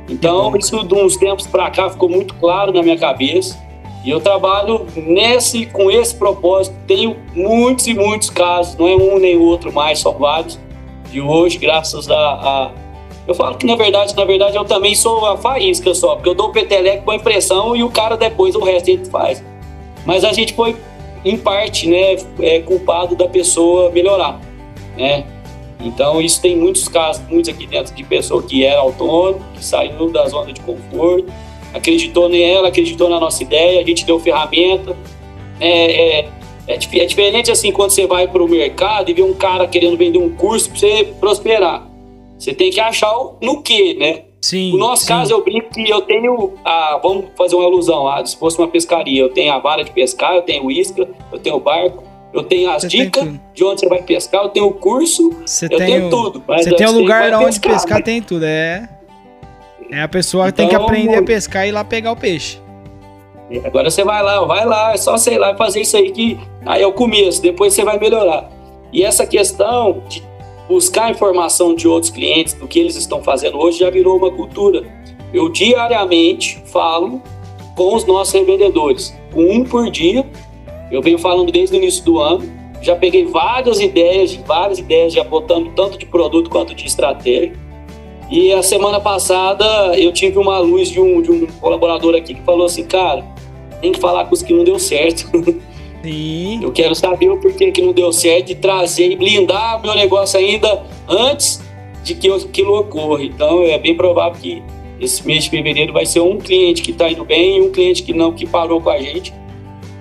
Então, 0.08 0.56
isso 0.56 0.82
de 0.82 0.94
uns 0.94 1.18
tempos 1.18 1.46
para 1.46 1.70
cá 1.70 1.90
ficou 1.90 2.08
muito 2.08 2.36
claro 2.36 2.72
na 2.72 2.82
minha 2.82 2.98
cabeça. 2.98 3.62
E 4.06 4.10
eu 4.10 4.22
trabalho 4.22 4.88
nesse, 4.96 5.66
com 5.66 5.92
esse 5.92 6.16
propósito. 6.16 6.74
Tenho 6.88 7.18
muitos 7.36 7.86
e 7.88 7.94
muitos 7.94 8.30
casos, 8.30 8.78
não 8.78 8.88
é 8.88 8.96
um 8.96 9.20
nem 9.20 9.36
outro 9.38 9.74
mais, 9.74 10.00
são 10.00 10.14
vários. 10.14 10.58
De 11.12 11.20
hoje, 11.20 11.58
graças 11.58 12.10
a, 12.10 12.16
a 12.16 12.72
eu 13.28 13.36
falo 13.36 13.58
que 13.58 13.66
na 13.66 13.76
verdade, 13.76 14.16
na 14.16 14.24
verdade, 14.24 14.56
eu 14.56 14.64
também 14.64 14.96
sou 14.96 15.26
a 15.26 15.38
faísca 15.38 15.94
só, 15.94 16.16
porque 16.16 16.30
eu 16.30 16.34
dou 16.34 16.48
o 16.48 16.52
peteleco 16.52 17.04
com 17.04 17.12
a 17.12 17.16
impressão 17.16 17.76
e 17.76 17.84
o 17.84 17.90
cara 17.90 18.16
depois 18.16 18.56
o 18.56 18.64
resto 18.64 18.88
ele 18.90 19.06
faz. 19.06 19.44
Mas 20.06 20.24
a 20.24 20.32
gente 20.32 20.54
foi, 20.54 20.78
em 21.26 21.38
parte, 21.38 21.88
né, 21.88 22.16
é, 22.40 22.60
culpado 22.62 23.16
da 23.16 23.28
pessoa 23.28 23.92
melhorar, 23.92 24.40
né? 24.96 25.26
Então 25.80 26.22
isso 26.22 26.42
tem 26.42 26.56
muitos 26.56 26.88
casos, 26.88 27.22
muitos 27.30 27.50
aqui 27.50 27.68
dentro 27.68 27.94
de 27.94 28.04
pessoa 28.04 28.42
que 28.42 28.64
era 28.64 28.80
autônomo, 28.80 29.44
que 29.54 29.64
saiu 29.64 30.10
da 30.10 30.26
zona 30.28 30.54
de 30.54 30.62
conforto, 30.62 31.32
acreditou 31.74 32.30
nela, 32.30 32.70
acreditou 32.70 33.10
na 33.10 33.20
nossa 33.20 33.44
ideia, 33.44 33.82
a 33.82 33.84
gente 33.84 34.06
deu 34.06 34.20
ferramenta. 34.20 34.96
É, 35.60 35.70
é, 35.70 36.30
é, 36.68 36.74
é 36.76 37.06
diferente 37.06 37.52
assim 37.52 37.72
quando 37.72 37.92
você 37.92 38.08
vai 38.08 38.28
para 38.28 38.44
o 38.44 38.48
mercado 38.48 39.10
e 39.10 39.14
vê 39.14 39.22
um 39.22 39.34
cara 39.34 39.68
querendo 39.68 39.98
vender 39.98 40.18
um 40.18 40.30
curso 40.30 40.70
para 40.70 40.80
você 40.80 41.14
prosperar. 41.20 41.97
Você 42.38 42.54
tem 42.54 42.70
que 42.70 42.80
achar 42.80 43.14
no 43.42 43.62
que, 43.62 43.96
né? 43.96 44.24
Sim. 44.42 44.72
No 44.72 44.78
nosso 44.78 45.02
sim. 45.04 45.08
caso, 45.08 45.34
eu 45.34 45.44
brinco 45.44 45.70
que 45.70 45.90
eu 45.90 46.02
tenho 46.02 46.54
a. 46.64 47.00
Vamos 47.02 47.26
fazer 47.36 47.56
uma 47.56 47.68
ilusão. 47.68 48.08
Ah, 48.08 48.24
se 48.26 48.38
fosse 48.38 48.58
uma 48.58 48.68
pescaria, 48.68 49.22
eu 49.22 49.30
tenho 49.30 49.52
a 49.52 49.60
vara 49.60 49.84
de 49.84 49.92
pescar, 49.92 50.36
eu 50.36 50.42
tenho 50.42 50.66
o 50.66 50.72
isca, 50.72 51.08
eu 51.32 51.40
tenho 51.40 51.56
o 51.56 51.60
barco, 51.60 52.04
eu 52.34 52.44
tenho 52.44 52.70
as 52.70 52.84
você 52.84 52.88
dicas 52.88 53.28
de 53.54 53.64
onde 53.64 53.80
você 53.80 53.90
vai 53.90 54.02
pescar, 54.04 54.44
eu 54.44 54.50
tenho 54.50 54.68
o 54.68 54.74
curso, 54.74 55.32
você 55.46 55.66
eu 55.66 55.78
tenho 55.78 56.08
o... 56.08 56.10
tudo. 56.10 56.44
você 56.48 56.76
tem 56.76 56.88
o 56.88 56.92
lugar 56.92 57.34
onde 57.34 57.60
pescar, 57.60 57.74
pescar 57.74 57.98
né? 57.98 58.04
tem 58.04 58.22
tudo. 58.22 58.46
É. 58.46 58.88
É 59.90 60.02
a 60.02 60.08
pessoa 60.08 60.50
então, 60.50 60.58
tem 60.58 60.68
que 60.68 60.76
então, 60.76 60.86
aprender 60.86 61.16
a 61.16 61.24
pescar 61.24 61.66
e 61.66 61.70
ir 61.70 61.72
lá 61.72 61.84
pegar 61.84 62.12
o 62.12 62.16
peixe. 62.16 62.60
Agora 63.64 63.90
você 63.90 64.04
vai 64.04 64.22
lá, 64.22 64.44
vai 64.44 64.66
lá, 64.66 64.94
é 64.94 64.98
só 64.98 65.18
sei 65.18 65.38
lá 65.38 65.56
fazer 65.56 65.82
isso 65.82 65.96
aí 65.96 66.12
que 66.12 66.38
aí 66.66 66.82
é 66.82 66.88
o 66.88 66.92
começo, 66.92 67.42
depois 67.42 67.74
você 67.74 67.84
vai 67.84 67.98
melhorar. 67.98 68.50
E 68.92 69.04
essa 69.04 69.26
questão 69.26 70.04
de 70.08 70.22
buscar 70.68 71.12
informação 71.12 71.74
de 71.74 71.88
outros 71.88 72.12
clientes 72.12 72.54
do 72.54 72.68
que 72.68 72.80
eles 72.80 72.96
estão 72.96 73.24
fazendo 73.24 73.58
hoje 73.58 73.80
já 73.80 73.90
virou 73.90 74.18
uma 74.18 74.32
cultura. 74.32 74.84
Eu 75.34 75.50
diariamente 75.50 76.62
falo 76.66 77.22
com 77.76 77.96
os 77.96 78.06
nossos 78.06 78.34
revendedores, 78.34 79.16
com 79.34 79.44
um 79.44 79.64
por 79.64 79.90
dia. 79.90 80.26
Eu 80.92 81.02
venho 81.02 81.18
falando 81.18 81.52
desde 81.52 81.76
o 81.76 81.78
início 81.78 82.04
do 82.04 82.20
ano. 82.20 82.44
Já 82.82 82.96
peguei 82.96 83.26
várias 83.26 83.80
ideias, 83.80 84.34
várias 84.36 84.80
ideias, 84.80 85.14
já 85.14 85.24
botando 85.24 85.74
tanto 85.76 85.98
de 85.98 86.06
produto 86.06 86.50
quanto 86.50 86.74
de 86.74 86.86
estratégia. 86.86 87.54
E 88.30 88.52
a 88.52 88.62
semana 88.62 89.00
passada 89.00 89.98
eu 89.98 90.12
tive 90.12 90.38
uma 90.38 90.60
luz 90.60 90.90
de 90.90 91.00
um, 91.00 91.22
de 91.22 91.32
um 91.32 91.48
colaborador 91.60 92.14
aqui 92.16 92.34
que 92.34 92.42
falou 92.42 92.66
assim, 92.66 92.84
cara, 92.84 93.24
tem 93.82 93.92
que 93.92 94.00
falar 94.00 94.26
com 94.26 94.34
os 94.34 94.42
que 94.42 94.54
não 94.54 94.64
deu 94.64 94.78
certo. 94.78 95.30
Sim. 96.04 96.60
Eu 96.62 96.72
quero 96.72 96.96
saber 96.96 97.30
o 97.30 97.38
porquê 97.38 97.72
que 97.72 97.82
não 97.82 97.92
deu 97.92 98.12
certo 98.14 98.52
e 98.52 98.56
trazer 98.56 99.12
e 99.12 99.16
blindar 99.16 99.82
meu 99.82 99.96
negócio 99.96 100.40
ainda 100.40 100.84
antes 101.08 101.62
de 102.04 102.16
que 102.16 102.32
aquilo 102.32 102.80
ocorra. 102.80 103.24
Então 103.24 103.64
é 103.64 103.78
bem 103.78 103.96
provável 103.96 104.40
que 104.40 104.64
esse 105.00 105.26
mês 105.26 105.44
de 105.44 105.50
fevereiro 105.50 105.94
vai 105.94 106.06
ser 106.06 106.22
um 106.22 106.38
cliente 106.38 106.82
que 106.82 106.92
está 106.92 107.10
indo 107.10 107.24
bem 107.24 107.58
e 107.58 107.62
um 107.62 107.72
cliente 107.72 108.04
que 108.04 108.14
não, 108.14 108.32
que 108.32 108.46
parou 108.46 108.82
com 108.82 108.90
a 108.90 109.00
gente. 109.00 109.34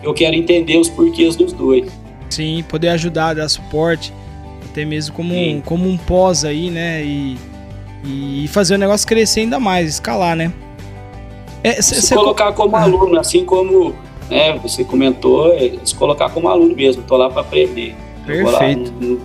eu 0.02 0.14
quero 0.14 0.36
entender 0.36 0.78
os 0.78 0.88
porquês 0.88 1.34
dos 1.36 1.52
dois. 1.52 1.90
Sim, 2.30 2.64
poder 2.68 2.88
ajudar, 2.90 3.34
dar 3.34 3.48
suporte, 3.48 4.12
até 4.64 4.84
mesmo 4.84 5.14
como, 5.14 5.34
um, 5.34 5.60
como 5.60 5.88
um 5.88 5.96
pós 5.96 6.44
aí, 6.44 6.70
né? 6.70 7.02
E, 7.04 7.36
e 8.04 8.48
fazer 8.48 8.74
o 8.74 8.78
negócio 8.78 9.06
crescer 9.06 9.40
ainda 9.40 9.58
mais, 9.58 9.94
escalar, 9.94 10.36
né? 10.36 10.52
É, 11.62 11.82
cê, 11.82 11.96
se 11.96 12.02
cê 12.02 12.14
colocar 12.14 12.52
co... 12.52 12.62
como 12.62 12.76
aluno, 12.76 13.18
assim 13.18 13.44
como 13.44 13.94
né, 14.30 14.58
você 14.58 14.84
comentou, 14.84 15.52
é, 15.52 15.72
se 15.84 15.94
colocar 15.94 16.30
como 16.30 16.48
aluno 16.48 16.74
mesmo, 16.74 17.02
tô 17.02 17.16
lá 17.16 17.30
para 17.30 17.42
aprender. 17.42 17.94
Perfeito. 18.26 18.92
Eu, 19.00 19.20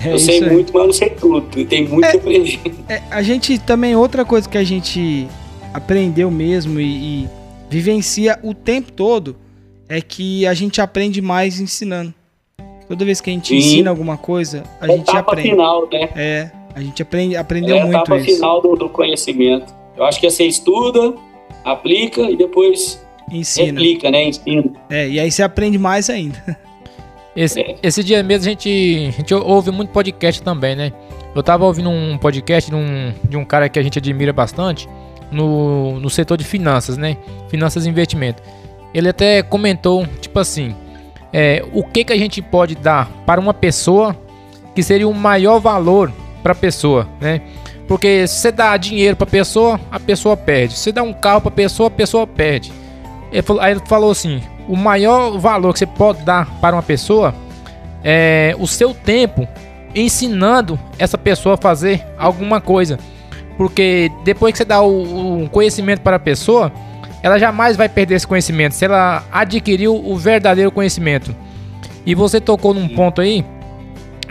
é 0.00 0.12
eu 0.12 0.18
sei 0.18 0.40
muito, 0.42 0.72
mas 0.72 0.84
não 0.84 0.92
sei 0.92 1.10
tudo. 1.10 1.64
Tem 1.64 1.88
muito 1.88 2.04
é, 2.04 2.10
que 2.10 2.16
aprender. 2.18 2.60
É, 2.88 3.02
a 3.10 3.22
gente 3.22 3.58
também, 3.58 3.96
outra 3.96 4.24
coisa 4.24 4.48
que 4.48 4.58
a 4.58 4.64
gente 4.64 5.26
aprendeu 5.72 6.30
mesmo 6.30 6.78
e, 6.80 6.84
e 7.24 7.28
vivencia 7.68 8.38
o 8.42 8.54
tempo 8.54 8.92
todo 8.92 9.36
é 9.88 10.00
que 10.00 10.46
a 10.46 10.54
gente 10.54 10.80
aprende 10.80 11.22
mais 11.22 11.60
ensinando. 11.60 12.12
Toda 12.88 13.04
vez 13.04 13.20
que 13.20 13.30
a 13.30 13.32
gente 13.32 13.48
Sim. 13.48 13.56
ensina 13.56 13.90
alguma 13.90 14.16
coisa, 14.16 14.62
a 14.80 14.86
é 14.86 14.96
gente 14.96 15.16
aprende. 15.16 15.50
final, 15.50 15.88
né? 15.90 16.08
É, 16.14 16.50
a 16.74 16.80
gente 16.80 17.02
aprende, 17.02 17.36
aprendeu 17.36 17.76
é 17.76 17.80
muito 17.82 17.96
etapa 17.96 18.16
isso. 18.18 18.36
final 18.36 18.60
do, 18.60 18.76
do, 18.76 18.88
conhecimento. 18.88 19.74
Eu 19.96 20.04
acho 20.04 20.20
que 20.20 20.30
você 20.30 20.44
estuda, 20.44 21.14
aplica 21.64 22.22
e 22.30 22.36
depois 22.36 23.04
ensina. 23.30 23.66
replica, 23.66 24.10
né? 24.10 24.28
Ensina. 24.28 24.64
É, 24.90 25.08
e 25.08 25.20
aí 25.20 25.30
você 25.30 25.42
aprende 25.42 25.78
mais 25.78 26.08
ainda. 26.10 26.38
Esse, 27.36 27.60
é. 27.60 27.76
esse 27.82 28.02
dia 28.02 28.22
mesmo 28.22 28.46
a 28.46 28.48
gente, 28.48 29.08
a 29.08 29.10
gente 29.10 29.34
ouve 29.34 29.70
muito 29.70 29.90
podcast 29.90 30.42
também, 30.42 30.74
né? 30.74 30.90
Eu 31.34 31.42
tava 31.42 31.66
ouvindo 31.66 31.90
um 31.90 32.16
podcast 32.16 32.70
de 32.70 32.74
um, 32.74 33.12
de 33.28 33.36
um 33.36 33.44
cara 33.44 33.68
que 33.68 33.78
a 33.78 33.82
gente 33.82 33.98
admira 33.98 34.32
bastante 34.32 34.88
no, 35.30 36.00
no 36.00 36.08
setor 36.08 36.38
de 36.38 36.44
finanças, 36.44 36.96
né? 36.96 37.18
Finanças 37.50 37.84
e 37.84 37.90
investimento. 37.90 38.42
Ele 38.94 39.10
até 39.10 39.42
comentou, 39.42 40.06
tipo 40.18 40.38
assim, 40.38 40.74
é, 41.30 41.62
o 41.74 41.84
que, 41.84 42.04
que 42.04 42.12
a 42.14 42.16
gente 42.16 42.40
pode 42.40 42.74
dar 42.74 43.10
para 43.26 43.38
uma 43.38 43.52
pessoa 43.52 44.16
que 44.74 44.82
seria 44.82 45.06
o 45.06 45.12
maior 45.12 45.58
valor 45.58 46.10
para 46.42 46.52
a 46.52 46.54
pessoa, 46.54 47.06
né? 47.20 47.42
Porque 47.86 48.26
se 48.26 48.36
você 48.36 48.50
dá 48.50 48.74
dinheiro 48.76 49.14
para 49.14 49.26
a 49.26 49.30
pessoa, 49.30 49.78
a 49.90 50.00
pessoa 50.00 50.36
perde. 50.36 50.74
Se 50.74 50.84
você 50.84 50.92
dá 50.92 51.02
um 51.02 51.12
carro 51.12 51.42
para 51.42 51.50
a 51.50 51.54
pessoa, 51.54 51.88
a 51.88 51.90
pessoa 51.90 52.26
perde. 52.26 52.72
Ele 53.32 53.42
falou, 53.42 53.62
aí 53.62 53.72
ele 53.72 53.82
falou 53.86 54.10
assim: 54.10 54.42
o 54.68 54.76
maior 54.76 55.38
valor 55.38 55.72
que 55.72 55.78
você 55.78 55.86
pode 55.86 56.22
dar 56.22 56.46
para 56.60 56.76
uma 56.76 56.82
pessoa 56.82 57.34
é 58.02 58.54
o 58.58 58.66
seu 58.66 58.94
tempo 58.94 59.46
ensinando 59.94 60.78
essa 60.98 61.16
pessoa 61.16 61.54
a 61.54 61.58
fazer 61.58 62.04
alguma 62.18 62.60
coisa. 62.60 62.98
Porque 63.56 64.10
depois 64.24 64.52
que 64.52 64.58
você 64.58 64.64
dá 64.64 64.82
o, 64.82 65.44
o 65.44 65.48
conhecimento 65.48 66.02
para 66.02 66.16
a 66.16 66.20
pessoa, 66.20 66.70
ela 67.22 67.38
jamais 67.38 67.76
vai 67.76 67.88
perder 67.88 68.16
esse 68.16 68.26
conhecimento 68.26 68.72
se 68.74 68.84
ela 68.84 69.24
adquiriu 69.32 69.94
o 69.94 70.16
verdadeiro 70.16 70.70
conhecimento. 70.70 71.34
E 72.04 72.14
você 72.14 72.40
tocou 72.40 72.74
num 72.74 72.88
ponto 72.88 73.20
aí 73.20 73.44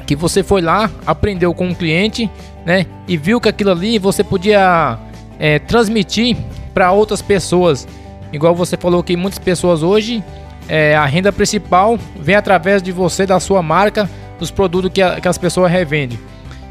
que 0.05 0.15
você 0.15 0.43
foi 0.43 0.62
lá, 0.62 0.89
aprendeu 1.05 1.53
com 1.53 1.67
um 1.67 1.73
cliente, 1.73 2.29
né? 2.65 2.86
E 3.08 3.17
viu 3.17 3.41
que 3.41 3.49
aquilo 3.49 3.71
ali 3.71 3.97
você 3.97 4.23
podia 4.23 4.97
é, 5.39 5.60
transmitir 5.60 6.38
para 6.73 6.91
outras 6.91 7.21
pessoas. 7.21 7.88
Igual 8.31 8.55
você 8.55 8.77
falou 8.77 9.03
que 9.03 9.15
muitas 9.15 9.39
pessoas 9.39 9.83
hoje 9.83 10.23
é, 10.67 10.95
a 10.95 11.05
renda 11.05 11.31
principal 11.31 11.97
vem 12.19 12.35
através 12.35 12.81
de 12.81 12.91
você, 12.91 13.25
da 13.25 13.39
sua 13.39 13.61
marca, 13.61 14.09
dos 14.39 14.51
produtos 14.51 14.91
que, 14.91 15.01
a, 15.01 15.19
que 15.21 15.27
as 15.27 15.38
pessoas 15.38 15.71
revendem. 15.71 16.19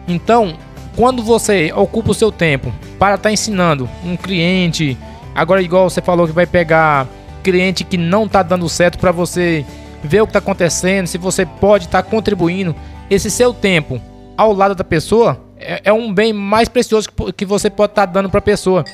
Então, 0.07 0.55
quando 0.97 1.23
você 1.23 1.73
ocupa 1.75 2.11
o 2.11 2.15
seu 2.15 2.31
tempo 2.31 2.73
para 2.99 3.15
estar 3.15 3.29
tá 3.29 3.33
ensinando 3.33 3.89
um 4.05 4.17
cliente, 4.17 4.99
Agora, 5.35 5.61
igual 5.61 5.91
você 5.91 6.01
falou 6.01 6.27
que 6.27 6.33
vai 6.33 6.47
pegar 6.47 7.09
cliente 7.43 7.83
que 7.83 7.99
não 7.99 8.29
tá 8.29 8.43
dando 8.43 8.69
certo 8.69 8.99
para 8.99 9.11
você 9.11 9.67
ver 10.03 10.23
o 10.23 10.27
que 10.27 10.33
tá 10.33 10.39
acontecendo, 10.39 11.07
se 11.07 11.19
você 11.19 11.45
pode 11.45 11.87
estar 11.87 12.03
tá 12.03 12.09
contribuindo. 12.09 12.75
Esse 13.11 13.31
seu 13.31 13.53
tempo 13.53 14.01
ao 14.37 14.53
lado 14.53 14.75
da 14.75 14.85
pessoa 14.85 15.41
é, 15.59 15.81
é 15.85 15.93
um 15.93 16.13
bem 16.13 16.33
mais 16.33 16.69
precioso 16.69 17.09
que, 17.11 17.33
que 17.33 17.45
você 17.45 17.69
pode 17.69 17.93
estar 17.93 18.07
tá 18.07 18.13
dando 18.13 18.31
para 18.31 18.39
a 18.39 18.43
pessoa. 18.43 18.85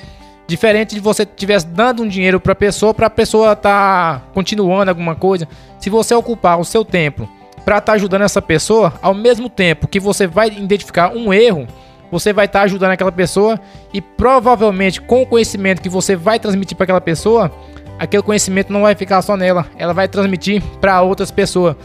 Diferente 0.51 0.97
de 0.97 1.01
você 1.01 1.23
estivesse 1.23 1.65
dando 1.65 2.03
um 2.03 2.09
dinheiro 2.09 2.41
para 2.41 2.55
a 2.55 2.57
pessoa, 2.57 2.93
para 2.93 3.07
a 3.07 3.11
pessoa 3.11 3.53
estar 3.53 4.19
tá 4.19 4.23
continuando 4.35 4.91
alguma 4.91 5.15
coisa. 5.15 5.47
Se 5.79 5.89
você 5.89 6.13
ocupar 6.13 6.59
o 6.59 6.65
seu 6.65 6.85
tempo 6.85 7.29
para 7.65 7.79
estar 7.79 7.93
tá 7.93 7.93
ajudando 7.93 8.23
essa 8.23 8.43
pessoa, 8.43 8.93
ao 9.01 9.15
mesmo 9.15 9.49
tempo 9.49 9.87
que 9.87 10.01
você 10.01 10.27
vai 10.27 10.49
identificar 10.49 11.13
um 11.15 11.33
erro, 11.33 11.69
você 12.11 12.33
vai 12.33 12.47
estar 12.47 12.59
tá 12.59 12.65
ajudando 12.65 12.91
aquela 12.91 13.13
pessoa 13.13 13.61
e 13.95 14.01
provavelmente 14.01 15.01
com 15.01 15.23
o 15.23 15.27
conhecimento 15.27 15.81
que 15.81 15.89
você 15.89 16.17
vai 16.17 16.41
transmitir 16.41 16.77
para 16.77 16.83
aquela 16.83 17.01
pessoa, 17.01 17.53
aquele 17.97 18.25
conhecimento 18.25 18.73
não 18.73 18.83
vai 18.83 18.97
ficar 18.97 19.23
só 19.23 19.37
nela, 19.37 19.67
ela 19.79 19.95
vai 19.95 20.09
transmitir 20.09 20.61
para 20.81 21.01
outras 21.01 21.31
pessoas 21.31 21.77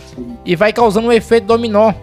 e 0.43 0.55
vai 0.55 0.73
causando 0.73 1.09
um 1.09 1.11
efeito 1.11 1.45
dominó. 1.45 1.93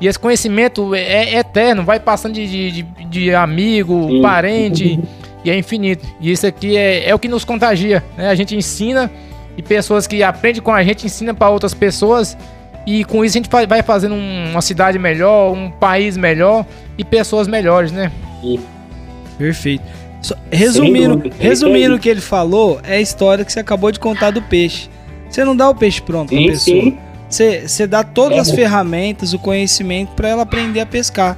E 0.00 0.08
esse 0.08 0.18
conhecimento 0.18 0.96
é, 0.96 1.34
é 1.34 1.38
eterno, 1.38 1.84
vai 1.84 2.00
passando 2.00 2.34
de, 2.34 2.72
de, 2.72 2.82
de 2.82 3.34
amigo, 3.36 4.08
Sim. 4.08 4.22
parente 4.22 5.00
e 5.44 5.50
é 5.50 5.56
infinito. 5.56 6.06
E 6.20 6.30
isso 6.30 6.46
aqui 6.46 6.76
é, 6.76 7.08
é 7.08 7.14
o 7.14 7.18
que 7.18 7.28
nos 7.28 7.44
contagia, 7.44 8.02
né? 8.16 8.28
A 8.28 8.34
gente 8.34 8.56
ensina 8.56 9.10
e 9.56 9.62
pessoas 9.62 10.06
que 10.06 10.22
aprendem 10.22 10.62
com 10.62 10.72
a 10.72 10.82
gente 10.82 11.06
ensinam 11.06 11.34
para 11.34 11.50
outras 11.50 11.74
pessoas 11.74 12.36
e 12.86 13.04
com 13.04 13.24
isso 13.24 13.36
a 13.36 13.42
gente 13.42 13.50
vai 13.66 13.82
fazendo 13.82 14.14
uma 14.14 14.62
cidade 14.62 14.98
melhor, 14.98 15.52
um 15.52 15.70
país 15.70 16.16
melhor 16.16 16.64
e 16.96 17.04
pessoas 17.04 17.46
melhores, 17.46 17.92
né? 17.92 18.10
Perfeito. 19.36 19.84
resumindo, 20.50 21.30
resumindo 21.38 21.96
o 21.96 21.98
que 21.98 22.08
ele 22.08 22.20
falou, 22.20 22.80
é 22.82 22.96
a 22.96 23.00
história 23.00 23.44
que 23.44 23.52
você 23.52 23.60
acabou 23.60 23.92
de 23.92 24.00
contar 24.00 24.30
do 24.30 24.40
peixe. 24.40 24.88
Você 25.28 25.44
não 25.44 25.54
dá 25.54 25.68
o 25.68 25.74
peixe 25.74 26.00
pronto 26.00 26.30
sim, 26.30 26.44
pra 26.44 26.52
pessoa. 26.52 26.94
Você, 27.28 27.68
você 27.68 27.86
dá 27.86 28.02
todas 28.02 28.38
é. 28.38 28.40
as 28.40 28.50
ferramentas, 28.50 29.34
o 29.34 29.38
conhecimento 29.38 30.12
para 30.12 30.28
ela 30.28 30.42
aprender 30.42 30.80
a 30.80 30.86
pescar. 30.86 31.36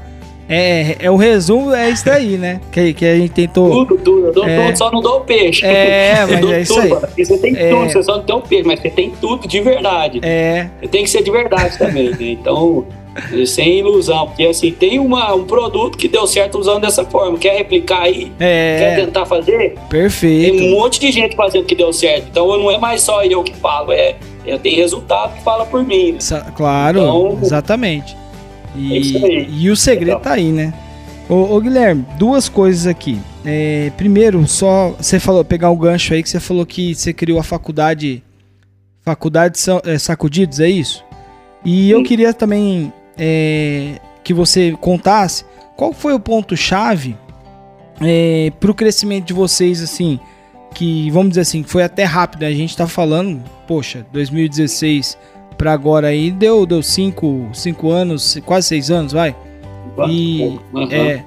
É, 0.53 0.97
é 0.99 1.09
o 1.09 1.15
resumo 1.15 1.73
é 1.73 1.91
isso 1.91 2.11
aí, 2.11 2.37
né? 2.37 2.61
Que, 2.73 2.93
que 2.93 3.07
a 3.07 3.17
gente 3.17 3.31
tentou. 3.31 3.71
Tudo, 3.87 4.03
tudo. 4.03 4.27
Eu 4.27 4.33
dou 4.33 4.45
é, 4.45 4.67
tudo, 4.67 4.77
só 4.77 4.91
não 4.91 5.01
dou 5.01 5.19
o 5.19 5.21
peixe. 5.21 5.65
É, 5.65 6.27
mas 6.29 6.51
é 6.51 6.61
isso 6.63 6.75
tudo, 6.75 7.07
aí. 7.17 7.25
Você 7.25 7.39
tem 7.39 7.57
é, 7.57 7.71
tudo, 7.71 7.85
você 7.85 8.03
só 8.03 8.17
não 8.17 8.25
tem 8.25 8.35
o 8.35 8.41
peixe, 8.41 8.67
mas 8.67 8.81
você 8.81 8.91
tem 8.91 9.11
tudo 9.21 9.47
de 9.47 9.61
verdade. 9.61 10.19
É. 10.25 10.69
Você 10.81 10.89
tem 10.89 11.05
que 11.05 11.11
ser 11.11 11.23
de 11.23 11.31
verdade 11.31 11.79
também, 11.79 12.11
né? 12.11 12.17
Então, 12.21 12.85
sem 13.47 13.79
ilusão. 13.79 14.27
Porque 14.27 14.45
assim, 14.45 14.73
tem 14.73 14.99
uma, 14.99 15.33
um 15.35 15.45
produto 15.45 15.97
que 15.97 16.09
deu 16.09 16.27
certo 16.27 16.59
usando 16.59 16.81
dessa 16.81 17.05
forma. 17.05 17.39
Quer 17.39 17.57
replicar 17.57 18.03
aí? 18.03 18.33
É. 18.41 18.79
Quer 18.79 19.05
tentar 19.05 19.27
fazer? 19.27 19.77
Perfeito. 19.89 20.57
Tem 20.57 20.69
um 20.69 20.81
monte 20.81 20.99
de 20.99 21.13
gente 21.13 21.37
fazendo 21.37 21.65
que 21.65 21.77
deu 21.77 21.93
certo. 21.93 22.27
Então 22.29 22.59
não 22.59 22.69
é 22.73 22.77
mais 22.77 23.03
só 23.03 23.23
eu 23.23 23.45
que 23.45 23.55
falo, 23.55 23.93
é. 23.93 24.17
é 24.45 24.59
tem 24.59 24.75
resultado 24.75 25.37
que 25.37 25.45
fala 25.45 25.65
por 25.65 25.85
mim. 25.85 26.19
Claro, 26.57 26.99
então, 26.99 27.39
exatamente. 27.41 28.20
E, 28.77 29.17
é 29.17 29.49
e 29.49 29.71
o 29.71 29.77
segredo 29.77 30.19
Legal. 30.19 30.21
tá 30.21 30.33
aí, 30.33 30.51
né? 30.53 30.73
Ô, 31.29 31.55
ô, 31.55 31.61
Guilherme, 31.61 32.05
duas 32.19 32.49
coisas 32.49 32.87
aqui. 32.87 33.19
É, 33.45 33.93
primeiro, 33.97 34.47
só 34.47 34.95
você 34.99 35.19
falou, 35.19 35.45
pegar 35.45 35.71
o 35.71 35.77
gancho 35.77 36.13
aí 36.13 36.23
que 36.23 36.29
você 36.29 36.41
falou 36.41 36.67
que 36.67 36.95
você 36.95 37.13
criou 37.13 37.39
a 37.39 37.45
faculdade 37.45 38.23
Faculdade 39.03 39.59
é, 39.85 39.99
Sacudidos, 39.99 40.61
é 40.61 40.69
isso? 40.69 41.05
E 41.65 41.87
Sim. 41.87 41.89
eu 41.89 42.03
queria 42.03 42.35
também 42.35 42.93
é, 43.19 43.99
que 44.23 44.35
você 44.35 44.77
contasse 44.81 45.45
qual 45.77 45.93
foi 45.93 46.13
o 46.13 46.21
ponto-chave 46.21 47.17
é, 48.01 48.53
para 48.61 48.71
o 48.71 48.75
crescimento 48.75 49.27
de 49.27 49.33
vocês, 49.33 49.83
assim, 49.83 50.21
que 50.75 51.11
vamos 51.11 51.31
dizer 51.31 51.43
assim, 51.43 51.63
foi 51.63 51.83
até 51.83 52.05
rápido, 52.05 52.43
né? 52.43 52.49
a 52.49 52.55
gente 52.55 52.77
tá 52.77 52.87
falando, 52.87 53.43
poxa, 53.67 54.07
2016 54.13 55.17
para 55.61 55.75
agora 55.75 56.07
aí 56.07 56.31
deu 56.31 56.65
deu 56.65 56.83
cinco, 56.83 57.51
cinco 57.53 57.91
anos, 57.91 58.39
quase 58.47 58.69
seis 58.69 58.91
anos, 58.91 59.13
vai. 59.13 59.37
E 60.09 60.59
uhum. 60.73 60.91
é, 60.91 61.23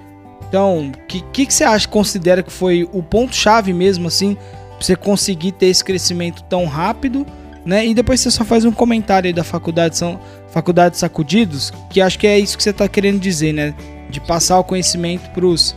então, 0.50 0.88
o 0.88 1.08
que, 1.08 1.22
que, 1.32 1.46
que 1.46 1.54
você 1.54 1.64
acha, 1.64 1.88
considera 1.88 2.42
que 2.42 2.52
foi 2.52 2.90
o 2.92 3.04
ponto-chave 3.04 3.72
mesmo, 3.72 4.08
assim, 4.08 4.34
pra 4.34 4.78
você 4.80 4.96
conseguir 4.96 5.52
ter 5.52 5.68
esse 5.68 5.84
crescimento 5.84 6.42
tão 6.46 6.66
rápido, 6.66 7.28
né? 7.64 7.86
E 7.86 7.94
depois 7.94 8.22
você 8.22 8.32
só 8.32 8.44
faz 8.44 8.66
um 8.66 8.72
comentário 8.72 9.28
aí 9.28 9.34
da 9.34 9.44
faculdade, 9.44 9.96
são 9.98 10.20
faculdade 10.48 10.98
Sacudidos, 10.98 11.72
que 11.92 12.02
acho 12.02 12.18
que 12.18 12.26
é 12.26 12.40
isso 12.40 12.58
que 12.58 12.64
você 12.64 12.74
tá 12.74 12.88
querendo 12.88 13.20
dizer, 13.20 13.54
né? 13.54 13.76
De 14.10 14.20
passar 14.20 14.58
o 14.58 14.64
conhecimento 14.64 15.30
pros, 15.30 15.76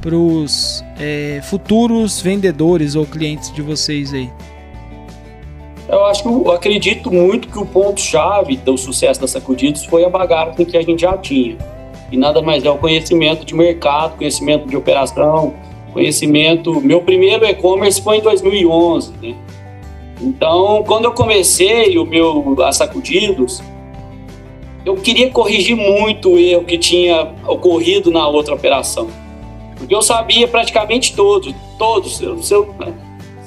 pros 0.00 0.82
é, 0.98 1.42
futuros 1.44 2.22
vendedores 2.22 2.94
ou 2.94 3.04
clientes 3.04 3.52
de 3.52 3.60
vocês 3.60 4.14
aí. 4.14 4.30
Eu 5.88 6.04
acho 6.04 6.22
que 6.22 6.28
eu 6.28 6.52
acredito 6.52 7.10
muito 7.10 7.48
que 7.48 7.58
o 7.58 7.64
ponto-chave 7.64 8.56
do 8.58 8.76
sucesso 8.76 9.20
da 9.20 9.26
Sacudidos 9.26 9.84
foi 9.86 10.04
a 10.04 10.08
bagagem 10.08 10.64
que 10.64 10.76
a 10.76 10.82
gente 10.82 11.00
já 11.00 11.16
tinha 11.16 11.56
e 12.10 12.16
nada 12.16 12.40
mais 12.40 12.64
é 12.64 12.70
o 12.70 12.78
conhecimento 12.78 13.44
de 13.44 13.54
mercado, 13.54 14.16
conhecimento 14.16 14.66
de 14.66 14.76
operação, 14.76 15.54
conhecimento. 15.92 16.80
Meu 16.80 17.02
primeiro 17.02 17.44
e-commerce 17.44 18.00
foi 18.00 18.18
em 18.18 18.20
2011, 18.22 19.12
né? 19.22 19.34
Então, 20.20 20.82
quando 20.86 21.04
eu 21.04 21.12
comecei 21.12 21.96
o 21.98 22.04
meu 22.04 22.56
a 22.64 22.72
Sacudidos, 22.72 23.62
eu 24.84 24.96
queria 24.96 25.30
corrigir 25.30 25.76
muito 25.76 26.30
o 26.30 26.38
erro 26.38 26.64
que 26.64 26.78
tinha 26.78 27.34
ocorrido 27.46 28.10
na 28.10 28.26
outra 28.26 28.54
operação. 28.54 29.08
Porque 29.76 29.94
eu 29.94 30.02
sabia 30.02 30.48
praticamente 30.48 31.14
todos, 31.14 31.54
todos. 31.78 32.16
Se 32.16 32.52
eu, 32.54 32.74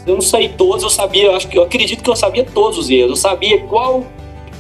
Eu 0.05 0.15
não 0.15 0.21
sei 0.21 0.49
todos, 0.49 0.83
eu 0.83 0.89
sabia, 0.89 1.25
eu 1.25 1.35
acho 1.35 1.47
que 1.47 1.57
eu 1.57 1.63
acredito 1.63 2.03
que 2.03 2.09
eu 2.09 2.15
sabia 2.15 2.43
todos 2.43 2.77
os 2.77 2.89
erros. 2.89 3.11
Eu 3.11 3.15
sabia 3.15 3.59
qual 3.67 4.03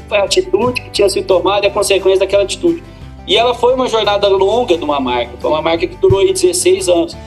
foi 0.07 0.17
a 0.17 0.23
atitude 0.23 0.81
que 0.81 0.89
tinha 0.89 1.09
sido 1.09 1.25
tomada 1.25 1.65
e 1.65 1.69
a 1.69 1.71
consequência 1.71 2.19
daquela 2.19 2.43
atitude. 2.43 2.83
E 3.27 3.37
ela 3.37 3.53
foi 3.53 3.73
uma 3.73 3.87
jornada 3.87 4.27
longa 4.27 4.77
de 4.77 4.83
uma 4.83 4.99
marca, 4.99 5.31
foi 5.39 5.49
uma 5.49 5.61
marca 5.61 5.87
que 5.87 5.95
durou 5.95 6.19
aí 6.19 6.33
16 6.33 6.89
anos. 6.89 7.17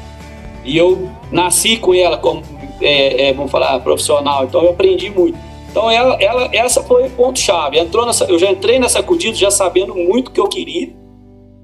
E 0.64 0.76
eu 0.76 1.10
nasci 1.30 1.76
com 1.76 1.94
ela 1.94 2.16
como, 2.16 2.42
é, 2.80 3.28
é, 3.28 3.32
vamos 3.32 3.50
falar, 3.50 3.78
profissional, 3.80 4.44
então 4.44 4.62
eu 4.62 4.70
aprendi 4.70 5.10
muito. 5.10 5.38
Então 5.70 5.90
ela, 5.90 6.16
ela, 6.20 6.48
essa 6.52 6.82
foi 6.82 7.06
o 7.06 7.10
ponto-chave. 7.10 7.78
Entrou 7.78 8.06
nessa, 8.06 8.24
eu 8.26 8.38
já 8.38 8.50
entrei 8.50 8.78
nessa 8.78 9.02
Cudido 9.02 9.36
já 9.36 9.50
sabendo 9.50 9.94
muito 9.94 10.28
o 10.28 10.30
que 10.30 10.40
eu 10.40 10.46
queria. 10.46 10.94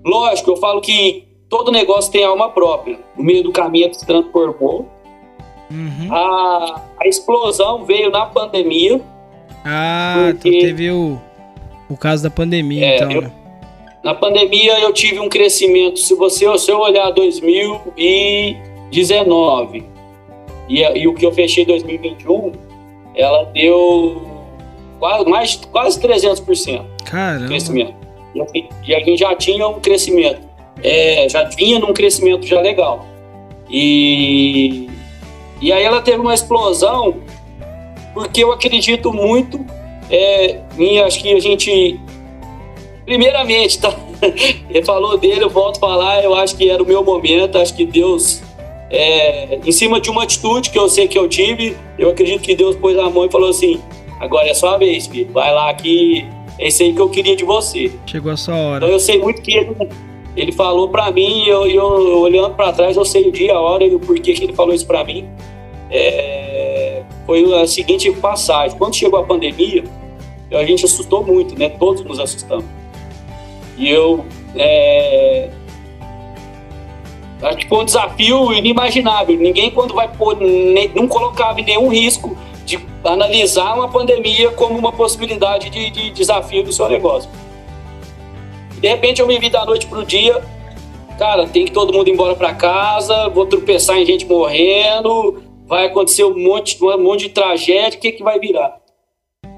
Lógico, 0.04 0.50
eu 0.50 0.56
falo 0.56 0.80
que 0.80 1.28
todo 1.48 1.70
negócio 1.70 2.10
tem 2.10 2.24
alma 2.24 2.48
própria. 2.50 2.98
No 3.16 3.22
meio 3.22 3.42
do 3.42 3.52
caminho 3.52 3.92
se 3.94 4.06
transformou. 4.06 4.88
Uhum. 5.70 6.12
A, 6.12 6.82
a 7.00 7.08
explosão 7.08 7.84
veio 7.84 8.10
na 8.10 8.26
pandemia. 8.26 9.00
Ah, 9.64 10.32
porque, 10.32 10.48
então 10.48 10.60
teve 10.60 10.90
o, 10.90 11.18
o 11.88 11.96
caso 11.96 12.22
da 12.22 12.30
pandemia, 12.30 12.84
é, 12.84 12.96
então. 12.96 13.10
Eu, 13.10 13.22
né? 13.22 13.32
na 14.02 14.14
pandemia 14.14 14.80
eu 14.80 14.92
tive 14.92 15.20
um 15.20 15.28
crescimento. 15.28 15.98
Se 15.98 16.14
você 16.14 16.46
se 16.58 16.70
eu 16.70 16.78
olhar 16.78 17.10
2019 17.10 19.84
e, 20.68 20.82
e 20.82 21.08
o 21.08 21.14
que 21.14 21.24
eu 21.24 21.32
fechei 21.32 21.64
em 21.64 21.66
2021, 21.66 22.52
ela 23.14 23.44
deu 23.44 24.22
quase, 24.98 25.24
mais, 25.28 25.56
quase 25.56 26.00
300% 26.00 26.84
Caramba. 27.04 27.46
crescimento. 27.46 27.94
E 28.86 28.94
a 28.94 29.00
gente 29.00 29.18
já 29.18 29.34
tinha 29.34 29.66
um 29.66 29.80
crescimento, 29.80 30.40
é, 30.82 31.28
já 31.28 31.44
vinha 31.44 31.78
num 31.78 31.92
crescimento 31.92 32.46
já 32.46 32.60
legal. 32.60 33.06
E, 33.68 34.88
e 35.60 35.72
aí 35.72 35.82
ela 35.82 36.00
teve 36.00 36.18
uma 36.18 36.34
explosão, 36.34 37.18
porque 38.14 38.42
eu 38.42 38.52
acredito 38.52 39.12
muito 39.12 39.64
é, 40.10 40.60
em, 40.78 41.00
acho 41.00 41.20
que 41.20 41.32
a 41.32 41.40
gente, 41.40 42.00
primeiramente, 43.04 43.80
tá? 43.80 43.94
Ele 44.68 44.84
falou 44.84 45.16
dele, 45.16 45.44
eu 45.44 45.50
volto 45.50 45.76
a 45.76 45.80
falar, 45.80 46.24
eu 46.24 46.34
acho 46.34 46.56
que 46.56 46.68
era 46.68 46.82
o 46.82 46.86
meu 46.86 47.04
momento, 47.04 47.58
acho 47.58 47.74
que 47.74 47.84
Deus 47.84 48.42
é, 48.90 49.60
em 49.64 49.72
cima 49.72 50.00
de 50.00 50.10
uma 50.10 50.24
atitude 50.24 50.70
que 50.70 50.78
eu 50.78 50.88
sei 50.88 51.06
que 51.06 51.16
eu 51.16 51.28
tive, 51.28 51.76
eu 51.96 52.10
acredito 52.10 52.42
que 52.42 52.54
Deus 52.54 52.74
pôs 52.76 52.98
a 52.98 53.08
mão 53.08 53.24
e 53.24 53.30
falou 53.30 53.48
assim: 53.48 53.80
agora 54.18 54.48
é 54.48 54.54
sua 54.54 54.76
vez, 54.76 55.06
filho, 55.06 55.32
vai 55.32 55.54
lá 55.54 55.72
que 55.72 56.26
é 56.58 56.68
isso 56.68 56.82
aí 56.82 56.92
que 56.92 57.00
eu 57.00 57.08
queria 57.08 57.36
de 57.36 57.44
você. 57.44 57.92
Chegou 58.06 58.32
a 58.32 58.36
sua 58.36 58.56
hora. 58.56 58.76
Então 58.84 58.88
eu 58.88 59.00
sei 59.00 59.18
muito 59.18 59.40
que 59.40 59.56
ele, 59.56 59.76
ele 60.36 60.52
falou 60.52 60.88
para 60.88 61.10
mim, 61.10 61.44
eu, 61.46 61.66
eu, 61.66 62.20
olhando 62.20 62.54
para 62.54 62.72
trás, 62.72 62.96
eu 62.96 63.04
sei 63.04 63.28
o 63.28 63.32
dia, 63.32 63.54
a 63.54 63.60
hora 63.60 63.84
e 63.84 63.94
o 63.94 64.00
porquê 64.00 64.32
que 64.32 64.44
ele 64.44 64.52
falou 64.52 64.74
isso 64.74 64.86
para 64.86 65.04
mim. 65.04 65.28
É, 65.90 67.02
foi 67.26 67.60
a 67.60 67.66
seguinte 67.66 68.10
passagem: 68.12 68.76
quando 68.78 68.94
chegou 68.94 69.18
a 69.18 69.24
pandemia, 69.24 69.84
a 70.52 70.64
gente 70.64 70.84
assustou 70.84 71.24
muito, 71.24 71.58
né? 71.58 71.68
Todos 71.68 72.04
nos 72.04 72.18
assustamos. 72.18 72.64
E 73.76 73.88
eu 73.88 74.24
é, 74.54 75.50
Acho 77.42 77.56
que 77.56 77.68
foi 77.68 77.78
um 77.78 77.84
desafio 77.84 78.52
inimaginável. 78.52 79.36
Ninguém, 79.36 79.70
quando 79.70 79.94
vai 79.94 80.08
pôr, 80.08 80.36
nem, 80.36 80.88
não 80.88 81.08
colocava 81.08 81.60
nenhum 81.60 81.88
risco 81.88 82.36
de 82.66 82.78
analisar 83.02 83.74
uma 83.74 83.88
pandemia 83.88 84.50
como 84.50 84.78
uma 84.78 84.92
possibilidade 84.92 85.70
de, 85.70 85.90
de 85.90 86.10
desafio 86.10 86.62
do 86.62 86.72
seu 86.72 86.88
negócio. 86.88 87.30
De 88.80 88.88
repente, 88.88 89.20
eu 89.20 89.26
me 89.26 89.38
vi 89.38 89.50
da 89.50 89.64
noite 89.64 89.86
para 89.86 89.98
o 89.98 90.04
dia, 90.04 90.42
cara, 91.18 91.46
tem 91.46 91.66
que 91.66 91.72
todo 91.72 91.92
mundo 91.92 92.08
ir 92.08 92.12
embora 92.12 92.34
para 92.34 92.54
casa, 92.54 93.28
vou 93.28 93.44
tropeçar 93.44 93.98
em 93.98 94.06
gente 94.06 94.24
morrendo, 94.24 95.42
vai 95.66 95.86
acontecer 95.86 96.24
um 96.24 96.36
monte, 96.36 96.82
um 96.82 97.02
monte 97.02 97.28
de 97.28 97.28
tragédia, 97.28 97.98
o 97.98 98.00
que, 98.00 98.12
que 98.12 98.22
vai 98.22 98.38
virar? 98.40 98.80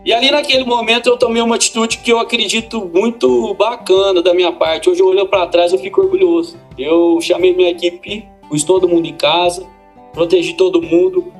E 0.04 0.12
ali 0.12 0.32
naquele 0.32 0.64
momento 0.64 1.08
eu 1.08 1.16
tomei 1.16 1.40
uma 1.40 1.54
atitude 1.54 1.98
que 1.98 2.10
eu 2.10 2.18
acredito 2.18 2.90
muito 2.92 3.54
bacana 3.54 4.20
da 4.20 4.34
minha 4.34 4.50
parte. 4.50 4.90
Hoje 4.90 5.00
eu 5.00 5.06
olho 5.06 5.28
para 5.28 5.46
trás 5.46 5.72
eu 5.72 5.78
fico 5.78 6.00
orgulhoso. 6.00 6.58
Eu 6.76 7.20
chamei 7.20 7.54
minha 7.54 7.70
equipe, 7.70 8.26
pus 8.48 8.64
todo 8.64 8.88
mundo 8.88 9.06
em 9.06 9.14
casa, 9.14 9.64
protegi 10.12 10.54
todo 10.54 10.82
mundo. 10.82 11.32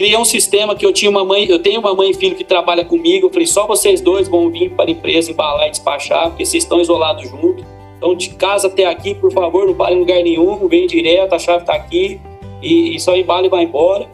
Criei 0.00 0.16
um 0.16 0.24
sistema 0.24 0.74
que 0.74 0.86
eu 0.86 0.94
tinha 0.94 1.10
uma 1.10 1.26
mãe, 1.26 1.44
eu 1.44 1.58
tenho 1.58 1.78
uma 1.78 1.92
mãe 1.92 2.08
e 2.08 2.14
filho 2.14 2.34
que 2.34 2.42
trabalha 2.42 2.82
comigo. 2.82 3.26
Eu 3.26 3.30
falei, 3.30 3.46
só 3.46 3.66
vocês 3.66 4.00
dois 4.00 4.28
vão 4.28 4.48
vir 4.48 4.70
para 4.70 4.86
a 4.86 4.90
empresa 4.90 5.30
embalar 5.30 5.66
e 5.68 5.70
despachar, 5.72 6.30
porque 6.30 6.46
vocês 6.46 6.64
estão 6.64 6.80
isolados 6.80 7.28
juntos. 7.28 7.62
Então, 7.98 8.14
de 8.14 8.30
casa 8.30 8.68
até 8.68 8.86
aqui, 8.86 9.14
por 9.14 9.30
favor, 9.30 9.66
não 9.66 9.74
pare 9.74 9.94
em 9.94 9.98
lugar 9.98 10.22
nenhum, 10.22 10.66
vem 10.68 10.86
direto, 10.86 11.34
a 11.34 11.38
chave 11.38 11.64
está 11.64 11.74
aqui, 11.74 12.18
e, 12.62 12.96
e 12.96 12.98
só 12.98 13.14
embala 13.14 13.44
e 13.44 13.50
vai 13.50 13.64
embora. 13.64 14.08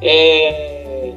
É, 0.00 1.10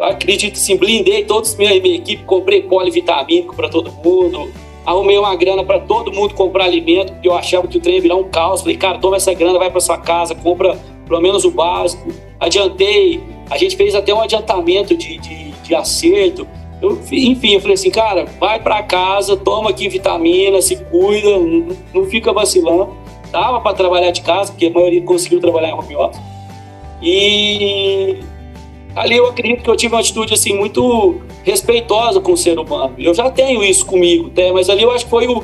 acredito 0.00 0.58
sim, 0.58 0.76
blindei 0.76 1.24
toda 1.24 1.48
a 1.48 1.56
minha, 1.56 1.80
minha 1.80 1.96
equipe, 1.96 2.24
comprei 2.24 2.60
polivitamínico 2.60 3.56
para 3.56 3.70
todo 3.70 3.90
mundo, 3.90 4.52
arrumei 4.84 5.16
uma 5.16 5.34
grana 5.34 5.64
para 5.64 5.80
todo 5.80 6.12
mundo 6.12 6.34
comprar 6.34 6.64
alimento, 6.64 7.10
porque 7.14 7.26
eu 7.26 7.32
achava 7.32 7.66
que 7.66 7.78
o 7.78 7.80
trem 7.80 7.94
ia 7.94 8.02
virar 8.02 8.16
um 8.16 8.24
caos. 8.24 8.60
Falei, 8.60 8.76
cara, 8.76 8.98
toma 8.98 9.16
essa 9.16 9.32
grana, 9.32 9.58
vai 9.58 9.70
para 9.70 9.80
sua 9.80 9.96
casa, 9.96 10.34
compra 10.34 10.78
pelo 11.08 11.22
menos 11.22 11.42
o 11.46 11.50
básico. 11.50 12.12
Adiantei, 12.38 13.18
a 13.50 13.56
gente 13.56 13.76
fez 13.76 13.94
até 13.94 14.12
um 14.12 14.20
adiantamento 14.20 14.96
de, 14.96 15.18
de, 15.18 15.50
de 15.50 15.74
acerto. 15.74 16.46
Eu, 16.80 17.00
enfim, 17.10 17.54
eu 17.54 17.60
falei 17.60 17.74
assim, 17.74 17.90
cara, 17.90 18.26
vai 18.38 18.60
para 18.60 18.82
casa, 18.82 19.36
toma 19.36 19.70
aqui 19.70 19.88
vitamina, 19.88 20.60
se 20.60 20.76
cuida, 20.76 21.38
não, 21.38 21.68
não 21.94 22.04
fica 22.06 22.32
vacilando. 22.32 22.94
Dava 23.30 23.60
para 23.60 23.74
trabalhar 23.74 24.10
de 24.10 24.20
casa, 24.20 24.52
porque 24.52 24.66
a 24.66 24.70
maioria 24.70 25.02
conseguiu 25.02 25.40
trabalhar 25.40 25.70
em 25.70 25.74
home 25.74 25.96
office. 25.96 26.20
E 27.02 28.18
ali 28.94 29.16
eu 29.16 29.26
acredito 29.26 29.62
que 29.62 29.70
eu 29.70 29.76
tive 29.76 29.94
uma 29.94 30.00
atitude 30.00 30.32
assim 30.32 30.54
muito 30.54 31.20
respeitosa 31.44 32.20
com 32.20 32.32
o 32.32 32.36
ser 32.36 32.58
humano. 32.58 32.94
Eu 32.98 33.14
já 33.14 33.30
tenho 33.30 33.62
isso 33.62 33.84
comigo, 33.86 34.28
até, 34.28 34.52
mas 34.52 34.68
ali 34.68 34.82
eu 34.82 34.90
acho 34.90 35.04
que 35.04 35.10
foi 35.10 35.26
o, 35.28 35.42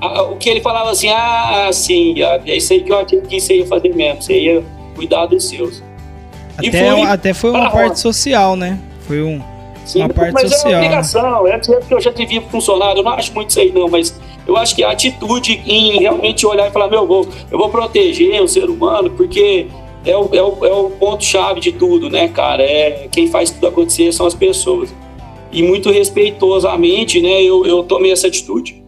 a, 0.00 0.22
o 0.22 0.36
que 0.36 0.48
ele 0.48 0.60
falava 0.60 0.90
assim, 0.90 1.08
ah, 1.08 1.68
sim, 1.72 2.14
é 2.22 2.56
isso 2.56 2.72
aí 2.72 2.82
que 2.82 2.90
eu 2.90 2.98
acredito 2.98 3.28
que 3.28 3.40
você 3.40 3.58
ia 3.58 3.66
fazer 3.66 3.94
mesmo, 3.94 4.22
você 4.22 4.40
ia 4.40 4.64
cuidar 4.94 5.26
dos 5.26 5.48
seus. 5.48 5.82
Até, 6.56 7.02
até 7.04 7.34
foi 7.34 7.50
uma 7.50 7.70
parte 7.70 7.98
social, 8.00 8.56
né? 8.56 8.78
Foi 9.06 9.22
um, 9.22 9.40
sim, 9.84 10.00
uma 10.00 10.08
parte 10.08 10.32
mas 10.34 10.50
social. 10.50 10.64
Mas 10.64 10.64
é 10.64 10.76
uma 10.76 10.78
obrigação, 10.78 11.44
né? 11.44 11.50
é 11.50 11.78
porque 11.78 11.94
eu 11.94 12.00
já 12.00 12.10
devia 12.10 12.42
funcionar, 12.42 12.96
eu 12.96 13.02
não 13.02 13.12
acho 13.12 13.34
muito 13.34 13.50
isso 13.50 13.60
aí 13.60 13.72
não, 13.72 13.88
mas 13.88 14.18
eu 14.46 14.56
acho 14.56 14.74
que 14.74 14.82
a 14.82 14.90
atitude 14.90 15.62
em 15.66 15.98
realmente 15.98 16.46
olhar 16.46 16.68
e 16.68 16.70
falar, 16.70 16.88
meu, 16.88 17.00
eu 17.00 17.06
vou, 17.06 17.28
eu 17.50 17.58
vou 17.58 17.68
proteger 17.68 18.40
o 18.42 18.48
ser 18.48 18.68
humano, 18.68 19.10
porque 19.10 19.66
é 20.04 20.16
o, 20.16 20.28
é 20.32 20.42
o, 20.42 20.66
é 20.66 20.72
o 20.72 20.90
ponto-chave 20.90 21.60
de 21.60 21.72
tudo, 21.72 22.10
né, 22.10 22.28
cara? 22.28 22.62
É, 22.62 23.08
quem 23.10 23.28
faz 23.28 23.50
tudo 23.50 23.68
acontecer 23.68 24.12
são 24.12 24.26
as 24.26 24.34
pessoas. 24.34 24.92
E 25.52 25.62
muito 25.62 25.90
respeitosamente, 25.90 27.20
né, 27.20 27.42
eu, 27.42 27.64
eu 27.66 27.82
tomei 27.84 28.10
essa 28.10 28.26
atitude. 28.26 28.81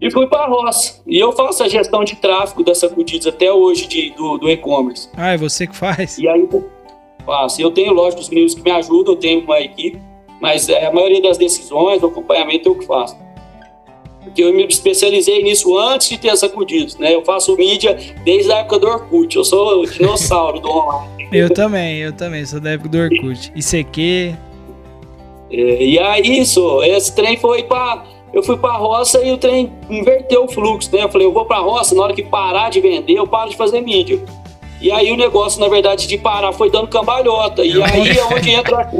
E 0.00 0.10
fui 0.10 0.26
para 0.26 0.44
a 0.44 0.48
roça. 0.48 1.02
E 1.06 1.18
eu 1.18 1.32
faço 1.32 1.62
a 1.62 1.68
gestão 1.68 2.04
de 2.04 2.16
tráfego 2.16 2.62
da 2.62 2.74
Sacudidos 2.74 3.26
até 3.26 3.52
hoje 3.52 3.86
de, 3.86 4.10
do, 4.10 4.38
do 4.38 4.50
e-commerce. 4.50 5.08
Ah, 5.16 5.32
é 5.32 5.36
você 5.36 5.66
que 5.66 5.76
faz? 5.76 6.18
E 6.18 6.28
aí 6.28 6.46
faço. 7.24 7.60
Eu 7.60 7.70
tenho, 7.70 7.92
lógico, 7.92 8.20
os 8.20 8.28
meninos 8.28 8.54
que 8.54 8.62
me 8.62 8.70
ajudam, 8.70 9.14
eu 9.14 9.18
tenho 9.18 9.40
uma 9.42 9.60
equipe, 9.60 9.98
mas 10.40 10.68
é, 10.68 10.86
a 10.86 10.92
maioria 10.92 11.22
das 11.22 11.38
decisões, 11.38 12.00
do 12.00 12.08
acompanhamento, 12.08 12.68
eu 12.68 12.78
que 12.78 12.86
faço 12.86 13.16
porque 14.34 14.42
eu 14.42 14.52
me 14.52 14.66
especializei 14.66 15.42
nisso 15.42 15.78
antes 15.78 16.08
de 16.08 16.18
ter 16.18 16.36
sacudidos, 16.36 16.96
né? 16.96 17.14
Eu 17.14 17.24
faço 17.24 17.54
mídia 17.56 17.96
desde 18.24 18.50
a 18.50 18.58
época 18.58 18.78
do 18.80 18.88
Orkut, 18.88 19.36
eu 19.36 19.44
sou 19.44 19.82
o 19.82 19.86
dinossauro 19.86 20.58
do 20.58 20.68
online. 20.68 21.14
Eu 21.32 21.50
também, 21.50 21.98
eu 21.98 22.12
também, 22.12 22.46
sou 22.46 22.60
da 22.60 22.72
época 22.72 22.88
do 22.90 22.98
Orkut. 22.98 23.50
ICQ. 23.56 24.36
É, 25.50 25.84
e 25.84 25.98
aí, 25.98 26.38
isso, 26.38 26.80
esse 26.84 27.12
trem 27.12 27.36
foi 27.36 27.64
para 27.64 28.04
eu 28.34 28.42
fui 28.42 28.56
para 28.56 28.74
a 28.74 28.76
roça 28.76 29.22
e 29.24 29.32
o 29.32 29.38
trem 29.38 29.72
inverteu 29.88 30.44
o 30.44 30.48
fluxo, 30.48 30.90
né? 30.92 31.04
Eu 31.04 31.08
falei, 31.08 31.26
eu 31.26 31.32
vou 31.32 31.44
para 31.44 31.58
a 31.58 31.60
roça, 31.60 31.94
na 31.94 32.02
hora 32.02 32.12
que 32.12 32.22
parar 32.22 32.68
de 32.68 32.80
vender, 32.80 33.14
eu 33.14 33.26
paro 33.26 33.48
de 33.48 33.56
fazer 33.56 33.80
mídia. 33.80 34.20
E 34.80 34.90
aí 34.90 35.12
o 35.12 35.16
negócio, 35.16 35.60
na 35.60 35.68
verdade, 35.68 36.06
de 36.06 36.18
parar 36.18 36.52
foi 36.52 36.68
dando 36.68 36.88
cambalhota. 36.88 37.64
E 37.64 37.80
aí 37.82 38.18
é 38.18 38.24
onde 38.24 38.50
entra 38.50 38.90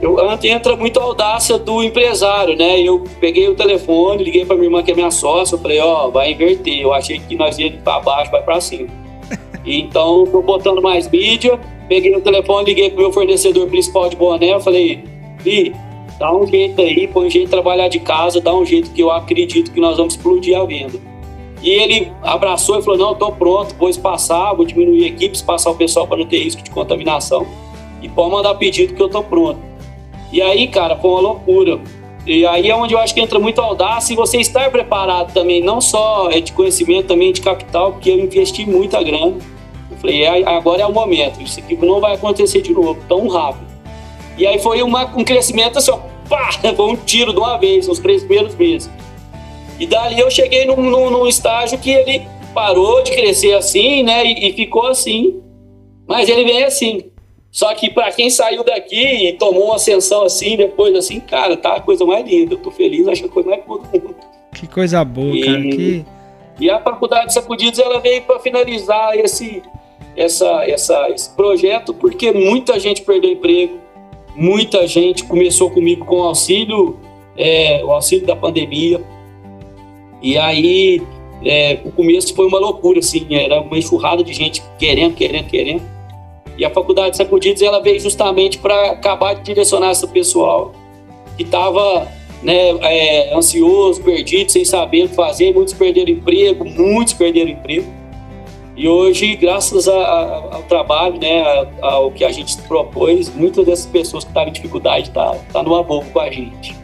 eu, 0.00 0.16
entra 0.44 0.76
muito 0.76 0.98
a 0.98 1.02
audácia 1.02 1.58
do 1.58 1.82
empresário, 1.82 2.56
né? 2.56 2.80
Eu 2.80 3.04
peguei 3.20 3.48
o 3.48 3.54
telefone, 3.54 4.24
liguei 4.24 4.46
para 4.46 4.56
minha 4.56 4.66
irmã 4.66 4.82
que 4.82 4.90
é 4.90 4.94
minha 4.94 5.10
sócia, 5.10 5.54
eu 5.54 5.58
falei, 5.58 5.78
ó, 5.78 6.06
oh, 6.06 6.10
vai 6.10 6.32
inverter. 6.32 6.80
Eu 6.80 6.92
achei 6.92 7.18
que 7.18 7.36
nós 7.36 7.58
ia 7.58 7.70
para 7.84 8.00
baixo, 8.00 8.30
vai 8.30 8.42
para 8.42 8.60
cima. 8.60 8.88
Então, 9.62 10.24
tô 10.24 10.40
botando 10.40 10.80
mais 10.80 11.06
mídia, 11.06 11.60
peguei 11.86 12.16
o 12.16 12.20
telefone, 12.22 12.64
liguei 12.64 12.88
pro 12.88 13.02
meu 13.02 13.12
fornecedor 13.12 13.68
principal 13.68 14.08
de 14.08 14.16
boné, 14.16 14.54
eu 14.54 14.60
falei, 14.60 15.04
Vi, 15.42 15.74
dá 16.20 16.30
um 16.36 16.46
jeito 16.46 16.82
aí, 16.82 17.08
põe 17.08 17.26
um 17.26 17.30
jeito 17.30 17.46
de 17.46 17.50
trabalhar 17.50 17.88
de 17.88 17.98
casa, 17.98 18.42
dá 18.42 18.54
um 18.54 18.62
jeito 18.62 18.90
que 18.90 19.02
eu 19.02 19.10
acredito 19.10 19.72
que 19.72 19.80
nós 19.80 19.96
vamos 19.96 20.14
explodir 20.14 20.54
a 20.56 20.66
venda. 20.66 21.00
E 21.62 21.70
ele 21.70 22.12
abraçou 22.22 22.78
e 22.78 22.82
falou, 22.82 22.98
não, 22.98 23.14
tô 23.14 23.32
pronto, 23.32 23.74
vou 23.78 23.88
espaçar, 23.88 24.54
vou 24.54 24.66
diminuir 24.66 25.04
a 25.04 25.06
equipe, 25.08 25.34
espaçar 25.34 25.72
o 25.72 25.76
pessoal 25.76 26.06
para 26.06 26.18
não 26.18 26.26
ter 26.26 26.44
risco 26.44 26.62
de 26.62 26.70
contaminação. 26.70 27.46
E 28.02 28.08
pode 28.08 28.30
mandar 28.30 28.54
pedido 28.56 28.94
que 28.94 29.02
eu 29.02 29.08
tô 29.08 29.22
pronto. 29.22 29.58
E 30.30 30.42
aí, 30.42 30.68
cara, 30.68 30.94
foi 30.96 31.10
uma 31.10 31.20
loucura. 31.20 31.80
E 32.26 32.46
aí 32.46 32.68
é 32.68 32.76
onde 32.76 32.92
eu 32.92 32.98
acho 32.98 33.14
que 33.14 33.20
entra 33.20 33.38
muito 33.38 33.58
audácia 33.58 34.12
e 34.12 34.16
você 34.16 34.38
estar 34.38 34.70
preparado 34.70 35.32
também, 35.32 35.62
não 35.62 35.80
só 35.80 36.30
é 36.30 36.38
de 36.38 36.52
conhecimento, 36.52 37.06
também 37.06 37.32
de 37.32 37.40
capital, 37.40 37.92
porque 37.92 38.10
eu 38.10 38.18
investi 38.18 38.66
muita 38.66 39.02
grana. 39.02 39.38
falei, 39.98 40.22
é, 40.24 40.46
agora 40.46 40.82
é 40.82 40.86
o 40.86 40.92
momento, 40.92 41.40
isso 41.42 41.60
aqui 41.60 41.74
não 41.76 41.98
vai 41.98 42.14
acontecer 42.14 42.60
de 42.60 42.74
novo, 42.74 42.98
tão 43.08 43.26
rápido. 43.26 43.70
E 44.36 44.46
aí 44.46 44.58
foi 44.58 44.82
uma, 44.82 45.04
um 45.16 45.24
crescimento 45.24 45.78
assim, 45.78 45.90
ó, 45.90 46.09
pá, 46.30 46.50
foi 46.74 46.86
um 46.86 46.96
tiro 46.96 47.32
de 47.32 47.38
uma 47.38 47.58
vez, 47.58 47.86
nos 47.88 47.98
três 47.98 48.22
primeiros 48.22 48.54
meses. 48.54 48.88
E 49.78 49.86
dali 49.86 50.18
eu 50.18 50.30
cheguei 50.30 50.64
num, 50.64 50.80
num, 50.80 51.10
num 51.10 51.26
estágio 51.26 51.78
que 51.78 51.90
ele 51.90 52.22
parou 52.54 53.02
de 53.02 53.10
crescer 53.10 53.54
assim, 53.54 54.02
né, 54.02 54.24
e, 54.24 54.48
e 54.48 54.52
ficou 54.52 54.86
assim. 54.86 55.42
Mas 56.06 56.28
ele 56.28 56.44
vem 56.44 56.64
assim. 56.64 57.10
Só 57.50 57.74
que 57.74 57.90
para 57.90 58.12
quem 58.12 58.30
saiu 58.30 58.62
daqui 58.62 59.28
e 59.28 59.32
tomou 59.32 59.66
uma 59.66 59.76
ascensão 59.76 60.22
assim, 60.22 60.56
depois 60.56 60.94
assim, 60.94 61.18
cara, 61.18 61.56
tá 61.56 61.76
a 61.76 61.80
coisa 61.80 62.04
mais 62.04 62.24
linda. 62.24 62.54
Eu 62.54 62.58
tô 62.58 62.70
feliz, 62.70 63.08
acho 63.08 63.22
que 63.22 63.28
a 63.28 63.32
coisa 63.32 63.50
mais 63.50 63.64
boa 63.64 63.80
do 63.80 64.00
mundo. 64.00 64.14
Que 64.54 64.66
coisa 64.66 65.04
boa, 65.04 65.36
e, 65.36 65.44
cara. 65.44 65.60
Que... 65.60 66.04
E 66.60 66.70
a 66.70 66.80
Faculdade 66.80 67.28
de 67.28 67.34
Sacudidos, 67.34 67.78
ela 67.78 67.98
veio 67.98 68.22
para 68.22 68.38
finalizar 68.38 69.16
esse, 69.18 69.62
essa, 70.16 70.64
essa, 70.64 71.08
esse 71.10 71.30
projeto, 71.30 71.94
porque 71.94 72.30
muita 72.30 72.78
gente 72.78 73.02
perdeu 73.02 73.30
emprego, 73.30 73.80
muita 74.36 74.86
gente 74.86 75.24
começou 75.24 75.70
comigo 75.70 76.04
com 76.04 76.22
auxílio, 76.22 76.98
é, 77.36 77.82
o 77.84 77.90
auxílio 77.90 78.26
da 78.26 78.36
pandemia. 78.36 79.00
E 80.22 80.36
aí, 80.36 81.02
é, 81.44 81.78
o 81.84 81.90
começo 81.90 82.34
foi 82.34 82.46
uma 82.46 82.58
loucura, 82.58 82.98
assim, 82.98 83.26
era 83.30 83.60
uma 83.60 83.78
enxurrada 83.78 84.22
de 84.22 84.32
gente 84.32 84.62
querendo, 84.78 85.14
querendo, 85.14 85.46
querendo. 85.46 85.82
E 86.58 86.64
a 86.64 86.70
Faculdade 86.70 87.12
de 87.12 87.16
Sacudidos, 87.16 87.62
ela 87.62 87.80
veio 87.80 87.98
justamente 87.98 88.58
para 88.58 88.90
acabar 88.90 89.34
de 89.34 89.42
direcionar 89.42 89.92
esse 89.92 90.06
pessoal 90.06 90.72
que 91.36 91.42
estava 91.42 92.06
né, 92.42 92.70
é, 92.82 93.34
ansioso, 93.34 94.02
perdido, 94.02 94.52
sem 94.52 94.64
saber 94.64 95.04
o 95.04 95.08
que 95.08 95.14
fazer. 95.14 95.54
Muitos 95.54 95.72
perderam 95.72 96.10
emprego, 96.10 96.64
muitos 96.64 97.14
perderam 97.14 97.50
emprego. 97.50 97.99
E 98.80 98.88
hoje, 98.88 99.36
graças 99.36 99.86
a, 99.86 99.92
a, 99.92 100.54
ao 100.54 100.62
trabalho, 100.62 101.20
né, 101.20 101.44
ao 101.82 102.10
que 102.10 102.24
a 102.24 102.32
gente 102.32 102.56
propôs, 102.62 103.28
muitas 103.28 103.66
dessas 103.66 103.84
pessoas 103.84 104.24
que 104.24 104.30
estavam 104.30 104.48
em 104.48 104.52
dificuldade 104.52 105.08
estão 105.08 105.34
tá, 105.34 105.38
tá 105.52 105.62
numa 105.62 105.82
boa 105.82 106.02
com 106.02 106.18
a 106.18 106.30
gente. 106.30 106.74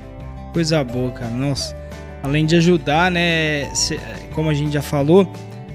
Coisa 0.52 0.84
boa, 0.84 1.10
cara. 1.12 1.30
Nossa, 1.30 1.74
além 2.22 2.44
de 2.44 2.54
ajudar, 2.54 3.10
né, 3.10 3.74
cê, 3.74 3.98
como 4.34 4.50
a 4.50 4.52
gente 4.52 4.74
já 4.74 4.82
falou, 4.82 5.26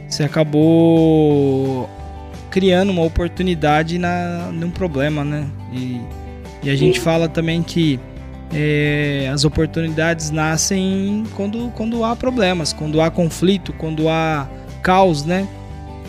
você 0.07 0.23
acabou 0.23 1.89
criando 2.51 2.91
uma 2.91 3.03
oportunidade 3.03 3.97
na, 3.97 4.51
num 4.53 4.69
problema, 4.69 5.23
né? 5.23 5.49
E, 5.73 5.99
e 6.61 6.69
a 6.69 6.75
gente 6.75 6.99
fala 6.99 7.27
também 7.27 7.63
que 7.63 7.99
é, 8.53 9.27
as 9.33 9.43
oportunidades 9.43 10.29
nascem 10.29 11.23
quando, 11.35 11.71
quando 11.71 12.05
há 12.05 12.15
problemas, 12.15 12.73
quando 12.73 13.01
há 13.01 13.09
conflito, 13.09 13.73
quando 13.73 14.07
há 14.07 14.47
caos, 14.83 15.25
né? 15.25 15.47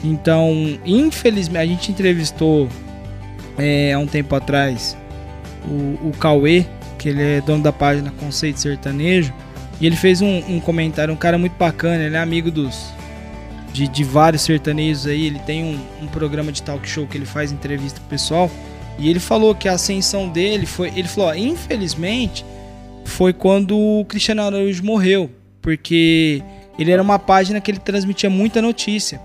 Então, 0.04 0.78
infelizmente, 0.84 1.62
a 1.62 1.66
gente 1.66 1.92
entrevistou 1.92 2.68
é, 3.56 3.92
há 3.92 3.98
um 3.98 4.06
tempo 4.06 4.34
atrás 4.34 4.96
o, 5.64 6.08
o 6.08 6.12
Cauê, 6.18 6.66
que 6.98 7.08
ele 7.08 7.22
é 7.22 7.40
dono 7.40 7.62
da 7.62 7.72
página 7.72 8.12
Conceito 8.18 8.58
Sertanejo, 8.58 9.32
e 9.80 9.86
ele 9.86 9.96
fez 9.96 10.20
um, 10.20 10.42
um 10.48 10.60
comentário, 10.60 11.12
um 11.12 11.16
cara 11.16 11.38
muito 11.38 11.54
bacana, 11.56 12.04
ele 12.04 12.16
é 12.16 12.18
amigo 12.18 12.50
dos 12.50 12.92
de, 13.72 13.88
de 13.88 14.04
vários 14.04 14.42
sertanejos 14.42 15.06
aí, 15.06 15.26
ele 15.26 15.38
tem 15.40 15.64
um, 15.64 16.04
um 16.04 16.06
programa 16.06 16.52
de 16.52 16.62
talk 16.62 16.86
show 16.86 17.06
que 17.06 17.16
ele 17.16 17.24
faz 17.24 17.52
entrevista 17.52 17.98
pro 18.00 18.10
pessoal, 18.10 18.50
e 18.98 19.08
ele 19.08 19.20
falou 19.20 19.54
que 19.54 19.68
a 19.68 19.72
ascensão 19.72 20.28
dele 20.28 20.66
foi. 20.66 20.88
Ele 20.94 21.08
falou: 21.08 21.30
ó, 21.30 21.34
infelizmente, 21.34 22.44
foi 23.04 23.32
quando 23.32 23.76
o 23.76 24.04
Cristiano 24.04 24.42
Araújo 24.42 24.84
morreu. 24.84 25.30
Porque 25.62 26.42
ele 26.78 26.90
era 26.90 27.00
uma 27.00 27.18
página 27.18 27.60
que 27.60 27.70
ele 27.70 27.78
transmitia 27.78 28.28
muita 28.28 28.60
notícia 28.60 29.20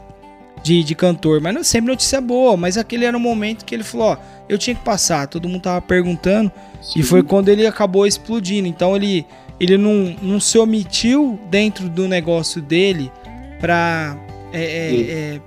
de, 0.68 0.84
de 0.84 0.96
cantor. 0.96 1.40
Mas 1.42 1.54
não 1.54 1.64
sempre 1.64 1.92
notícia 1.92 2.20
boa. 2.20 2.58
Mas 2.58 2.78
aquele 2.78 3.06
era 3.06 3.16
um 3.16 3.20
momento 3.20 3.64
que 3.64 3.74
ele 3.74 3.84
falou: 3.84 4.10
ó, 4.10 4.18
eu 4.50 4.58
tinha 4.58 4.76
que 4.76 4.84
passar. 4.84 5.28
Todo 5.28 5.48
mundo 5.48 5.62
tava 5.62 5.82
perguntando. 5.82 6.52
Sim. 6.82 7.00
E 7.00 7.04
foi 7.04 7.24
quando 7.24 7.50
ele 7.50 7.66
acabou 7.66 8.06
explodindo. 8.06 8.68
Então 8.68 8.96
ele, 8.96 9.26
ele 9.60 9.78
não, 9.78 10.16
não 10.22 10.40
se 10.40 10.58
omitiu 10.58 11.40
dentro 11.50 11.88
do 11.90 12.08
negócio 12.08 12.62
dele 12.62 13.12
pra. 13.60 14.18
É, 14.54 14.62
é, 14.62 15.12
é, 15.36 15.42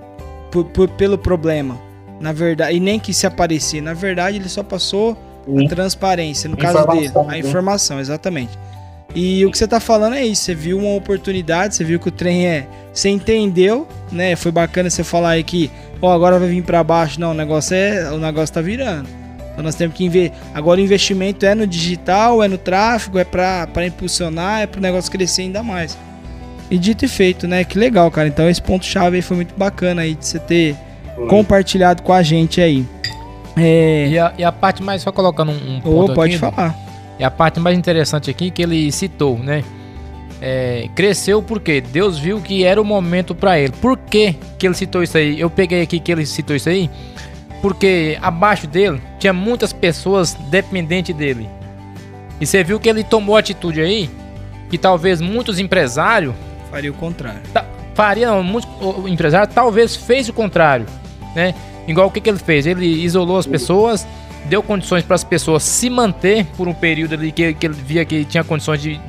por, 0.50 0.64
por, 0.66 0.88
pelo 0.90 1.16
problema 1.16 1.90
na 2.20 2.32
verdade, 2.32 2.76
e 2.76 2.80
nem 2.80 3.00
que 3.00 3.14
se 3.14 3.26
aparecer. 3.26 3.80
Na 3.80 3.94
verdade, 3.94 4.36
ele 4.36 4.48
só 4.48 4.62
passou 4.62 5.16
Sim. 5.46 5.64
a 5.64 5.68
transparência, 5.68 6.50
no 6.50 6.56
caso 6.56 6.86
dele, 6.88 7.10
a 7.14 7.22
né? 7.22 7.38
informação, 7.38 7.98
exatamente. 7.98 8.56
E 9.14 9.44
o 9.44 9.50
que 9.50 9.58
você 9.58 9.66
tá 9.66 9.80
falando 9.80 10.14
é 10.14 10.24
isso, 10.24 10.42
você 10.42 10.54
viu 10.54 10.78
uma 10.78 10.94
oportunidade, 10.94 11.74
você 11.74 11.82
viu 11.82 11.98
que 11.98 12.08
o 12.08 12.12
trem 12.12 12.46
é. 12.46 12.68
Você 12.92 13.08
entendeu, 13.08 13.86
né? 14.10 14.34
Foi 14.36 14.50
bacana 14.50 14.90
você 14.90 15.04
falar 15.04 15.30
aí 15.30 15.44
que, 15.44 15.70
ó, 16.02 16.12
agora 16.12 16.38
vai 16.38 16.48
vir 16.48 16.62
para 16.62 16.82
baixo. 16.82 17.20
Não, 17.20 17.30
o 17.30 17.34
negócio 17.34 17.74
é. 17.74 18.10
O 18.10 18.18
negócio 18.18 18.54
tá 18.54 18.60
virando. 18.60 19.08
Então 19.52 19.64
nós 19.64 19.74
temos 19.74 19.96
que 19.96 20.04
investir. 20.04 20.32
Agora 20.54 20.80
o 20.80 20.82
investimento 20.82 21.46
é 21.46 21.54
no 21.54 21.66
digital, 21.66 22.42
é 22.42 22.48
no 22.48 22.58
tráfego, 22.58 23.18
é 23.18 23.24
para 23.24 23.86
impulsionar, 23.86 24.62
é 24.62 24.66
para 24.66 24.78
o 24.78 24.82
negócio 24.82 25.10
crescer 25.10 25.42
ainda 25.42 25.62
mais. 25.62 25.96
E 26.70 26.78
dito 26.78 27.04
e 27.04 27.08
feito, 27.08 27.46
né? 27.48 27.64
Que 27.64 27.78
legal, 27.78 28.10
cara. 28.10 28.28
Então 28.28 28.48
esse 28.48 28.62
ponto-chave 28.62 29.16
aí 29.16 29.22
foi 29.22 29.36
muito 29.36 29.54
bacana 29.56 30.02
aí 30.02 30.14
de 30.14 30.24
você 30.24 30.38
ter 30.38 30.76
compartilhado 31.28 32.02
com 32.02 32.12
a 32.12 32.22
gente 32.22 32.60
aí. 32.60 32.86
É... 33.56 34.08
E, 34.08 34.18
a, 34.18 34.32
e, 34.38 34.44
a, 34.44 34.52
parte 34.52 34.82
mais, 34.82 35.02
só 35.02 35.12
colocando 35.12 35.52
um, 35.52 35.76
um 35.76 35.80
ponto 35.80 36.12
oh, 36.12 36.14
pode 36.14 36.34
aqui, 36.34 36.40
falar. 36.40 36.76
E 37.18 37.24
a 37.24 37.30
parte 37.30 37.60
mais 37.60 37.76
interessante 37.76 38.30
aqui 38.30 38.50
que 38.50 38.62
ele 38.62 38.90
citou, 38.92 39.38
né? 39.38 39.64
É, 40.40 40.88
cresceu 40.94 41.42
porque 41.42 41.82
Deus 41.82 42.18
viu 42.18 42.40
que 42.40 42.64
era 42.64 42.80
o 42.80 42.84
momento 42.84 43.34
para 43.34 43.58
ele. 43.58 43.72
Por 43.80 43.96
que, 43.98 44.34
que 44.58 44.66
ele 44.66 44.74
citou 44.74 45.02
isso 45.02 45.18
aí? 45.18 45.38
Eu 45.38 45.50
peguei 45.50 45.82
aqui 45.82 46.00
que 46.00 46.10
ele 46.10 46.24
citou 46.24 46.56
isso 46.56 46.68
aí, 46.68 46.88
porque 47.60 48.18
abaixo 48.22 48.66
dele 48.66 49.00
tinha 49.18 49.32
muitas 49.32 49.72
pessoas 49.72 50.34
dependentes 50.50 51.14
dele. 51.14 51.48
E 52.40 52.46
você 52.46 52.64
viu 52.64 52.80
que 52.80 52.88
ele 52.88 53.04
tomou 53.04 53.36
atitude 53.36 53.82
aí, 53.82 54.08
que 54.70 54.78
talvez 54.78 55.20
muitos 55.20 55.58
empresários 55.58 56.34
faria 56.70 56.90
o 56.90 56.94
contrário. 56.94 57.42
Faria, 57.94 58.28
não, 58.28 58.42
muito, 58.42 58.66
o 58.80 59.06
empresário 59.06 59.52
talvez 59.52 59.94
fez 59.94 60.28
o 60.28 60.32
contrário, 60.32 60.86
né? 61.34 61.54
Igual 61.86 62.06
o 62.06 62.10
que, 62.10 62.20
que 62.20 62.30
ele 62.30 62.38
fez? 62.38 62.66
Ele 62.66 62.86
isolou 62.86 63.36
as 63.36 63.46
pessoas, 63.46 64.06
deu 64.46 64.62
condições 64.62 65.02
para 65.02 65.16
as 65.16 65.24
pessoas 65.24 65.64
se 65.64 65.90
manter 65.90 66.46
por 66.56 66.66
um 66.66 66.72
período 66.72 67.14
ali 67.14 67.30
que, 67.30 67.52
que 67.52 67.66
ele 67.66 67.74
via 67.74 68.04
que 68.04 68.24
tinha 68.24 68.44
condições 68.44 68.80
de, 68.80 69.00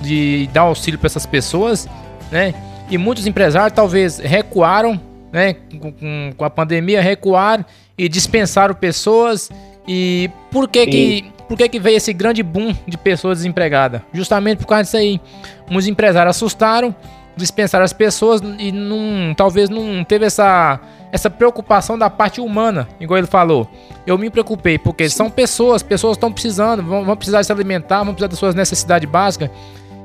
de 0.00 0.48
dar 0.52 0.62
auxílio 0.62 0.98
para 0.98 1.06
essas 1.06 1.26
pessoas, 1.26 1.88
né? 2.30 2.54
E 2.88 2.96
muitos 2.96 3.26
empresários 3.26 3.72
talvez 3.72 4.18
recuaram, 4.18 5.00
né? 5.32 5.54
Com, 5.80 6.32
com, 6.36 6.44
a 6.44 6.50
pandemia, 6.50 7.00
recuaram 7.00 7.64
e 7.96 8.08
dispensaram 8.08 8.74
pessoas. 8.74 9.50
E 9.86 10.30
por 10.50 10.68
que 10.68 10.86
que, 10.86 11.32
por 11.48 11.56
que 11.56 11.68
que 11.68 11.80
veio 11.80 11.96
esse 11.96 12.12
grande 12.12 12.42
boom 12.42 12.74
de 12.86 12.96
pessoas 12.96 13.38
desempregadas? 13.38 14.02
Justamente 14.12 14.58
por 14.58 14.66
causa 14.66 14.84
disso 14.84 14.96
aí. 14.96 15.20
Muitos 15.68 15.88
empresários 15.88 16.36
assustaram, 16.36 16.94
dispensar 17.36 17.82
as 17.82 17.92
pessoas 17.92 18.40
e 18.58 18.72
não, 18.72 19.34
talvez 19.34 19.68
não 19.68 20.02
teve 20.02 20.24
essa, 20.24 20.80
essa 21.12 21.28
preocupação 21.28 21.98
da 21.98 22.08
parte 22.08 22.40
humana, 22.40 22.88
igual 22.98 23.18
ele 23.18 23.26
falou. 23.26 23.68
Eu 24.06 24.16
me 24.16 24.30
preocupei, 24.30 24.78
porque 24.78 25.08
são 25.08 25.28
pessoas, 25.28 25.82
pessoas 25.82 26.16
estão 26.16 26.32
precisando, 26.32 26.82
vão, 26.82 27.04
vão, 27.04 27.16
precisar 27.16 27.42
se 27.42 27.52
alimentar, 27.52 28.04
vão 28.04 28.14
precisar 28.14 28.28
das 28.28 28.38
suas 28.38 28.54
necessidades 28.54 29.08
básicas. 29.08 29.50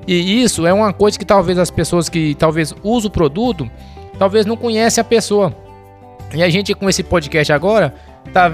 E 0.08 0.42
isso 0.42 0.66
é 0.66 0.74
uma 0.74 0.92
coisa 0.94 1.18
que 1.18 1.26
talvez 1.26 1.58
as 1.58 1.70
pessoas 1.70 2.10
que 2.10 2.36
talvez 2.36 2.74
usam 2.84 3.10
o 3.10 3.12
produto, 3.12 3.70
talvez 4.18 4.46
não 4.46 4.58
conhecem 4.58 5.02
a 5.02 5.06
pessoa. 5.06 5.56
E 6.34 6.42
a 6.42 6.50
gente 6.50 6.74
com 6.74 6.90
esse 6.90 7.04
podcast 7.04 7.52
agora, 7.52 7.94
tá, 8.34 8.52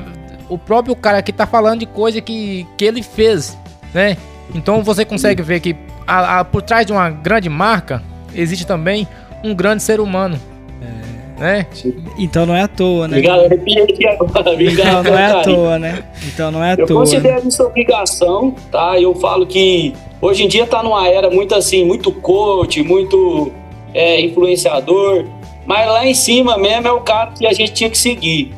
o 0.49 0.57
próprio 0.57 0.95
cara 0.95 1.21
que 1.21 1.31
tá 1.31 1.45
falando 1.45 1.81
de 1.81 1.85
coisa 1.85 2.19
que, 2.21 2.65
que 2.77 2.85
ele 2.85 3.03
fez, 3.03 3.57
né? 3.93 4.17
Então 4.53 4.83
você 4.83 5.05
consegue 5.05 5.41
ver 5.41 5.59
que 5.59 5.75
a, 6.05 6.39
a, 6.39 6.45
por 6.45 6.61
trás 6.61 6.85
de 6.85 6.91
uma 6.91 7.09
grande 7.09 7.49
marca, 7.49 8.01
existe 8.33 8.65
também 8.65 9.07
um 9.43 9.53
grande 9.53 9.83
ser 9.83 9.99
humano. 9.99 10.39
É. 11.39 11.41
Né? 11.41 11.67
Então 12.17 12.45
não 12.45 12.55
é 12.55 12.63
à 12.63 12.67
toa, 12.67 13.07
né? 13.07 13.17
Obrigado, 13.17 13.53
aqui 13.83 14.07
agora. 14.07 14.51
Obrigado, 14.51 14.89
então 14.89 15.03
não 15.03 15.19
é 15.19 15.25
à 15.25 15.41
toa, 15.43 15.79
né? 15.79 16.03
Então 16.25 16.51
não 16.51 16.63
é 16.63 16.71
à 16.71 16.73
eu 16.73 16.87
toa. 16.87 16.95
Eu 16.95 16.99
considero 16.99 17.41
né? 17.41 17.47
isso 17.47 17.63
obrigação, 17.63 18.55
tá? 18.71 18.99
Eu 18.99 19.13
falo 19.15 19.45
que 19.45 19.93
hoje 20.21 20.43
em 20.43 20.47
dia 20.47 20.65
tá 20.65 20.81
numa 20.83 21.07
era 21.07 21.29
muito 21.29 21.55
assim, 21.55 21.85
muito 21.85 22.11
coach, 22.11 22.81
muito 22.83 23.51
é, 23.93 24.21
influenciador, 24.21 25.25
mas 25.65 25.87
lá 25.87 26.05
em 26.05 26.13
cima 26.13 26.57
mesmo 26.57 26.87
é 26.87 26.91
o 26.91 27.01
cara 27.01 27.31
que 27.31 27.45
a 27.45 27.53
gente 27.53 27.73
tinha 27.73 27.89
que 27.89 27.97
seguir. 27.97 28.53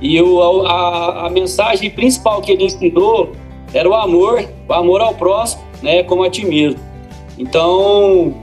E 0.00 0.16
eu, 0.16 0.66
a, 0.66 1.26
a 1.26 1.30
mensagem 1.30 1.90
principal 1.90 2.40
que 2.40 2.52
ele 2.52 2.64
ensinou 2.64 3.32
era 3.74 3.88
o 3.88 3.94
amor, 3.94 4.48
o 4.68 4.72
amor 4.72 5.00
ao 5.00 5.14
próximo, 5.14 5.62
né, 5.82 6.02
como 6.04 6.22
a 6.22 6.30
ti 6.30 6.44
mesmo. 6.44 6.80
Então, 7.36 8.34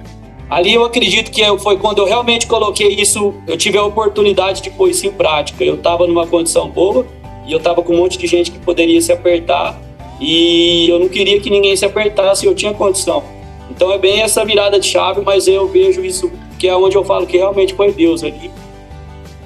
Ali 0.50 0.74
eu 0.74 0.86
acredito 0.86 1.32
que 1.32 1.43
foi 1.58 1.78
quando 1.78 2.00
eu 2.00 2.06
realmente 2.06 2.46
coloquei 2.46 2.89
isso, 2.89 3.34
eu 3.48 3.58
tive 3.58 3.78
a 3.80 3.84
oportunidade 3.84 4.62
de 4.62 4.70
pôr 4.70 4.89
isso 4.89 5.08
em 5.08 5.12
prática. 5.12 5.64
Eu 5.64 5.76
estava 5.76 6.06
numa 6.06 6.28
condição 6.28 6.70
boa 6.70 7.06
e 7.48 7.52
eu 7.52 7.58
estava 7.58 7.82
com 7.82 7.93
um 7.93 7.98
monte 7.98 8.18
de 8.18 8.28
gente 8.28 8.52
que 8.52 8.60
poderia 8.60 9.02
se 9.02 9.12
apertar 9.12 9.80
e 10.20 10.88
eu 10.89 10.99
não 10.99 11.09
queria 11.09 11.39
que 11.39 11.49
ninguém 11.49 11.76
se 11.76 11.86
apertasse, 11.86 12.45
eu 12.45 12.55
tinha 12.55 12.74
condição. 12.74 13.24
Então 13.70 13.91
é 13.91 13.97
bem 13.97 14.22
essa 14.22 14.45
virada 14.45 14.80
de 14.80 14.88
chave, 14.88 15.22
mas 15.22 15.47
eu 15.47 15.68
vejo 15.68 16.03
isso 16.03 16.32
que 16.57 16.68
é 16.68 16.76
onde 16.76 16.95
eu 16.95 17.03
falo 17.03 17.28
que 17.28 17.38
realmente 17.38 17.74
foi 17.74 17.91
Deus 17.91 18.24
ali. 18.24 18.49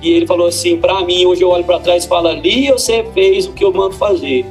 E 0.02 0.12
ele 0.12 0.26
falou 0.26 0.48
assim, 0.48 0.78
para 0.78 1.04
mim, 1.04 1.26
hoje 1.26 1.42
eu 1.42 1.50
olho 1.50 1.64
para 1.64 1.80
trás 1.80 2.06
e 2.06 2.08
falo, 2.08 2.28
ali 2.28 2.72
você 2.72 3.04
fez 3.14 3.48
o 3.48 3.54
que 3.54 3.64
eu 3.64 3.74
mando 3.74 3.96
fazer. 3.96 4.46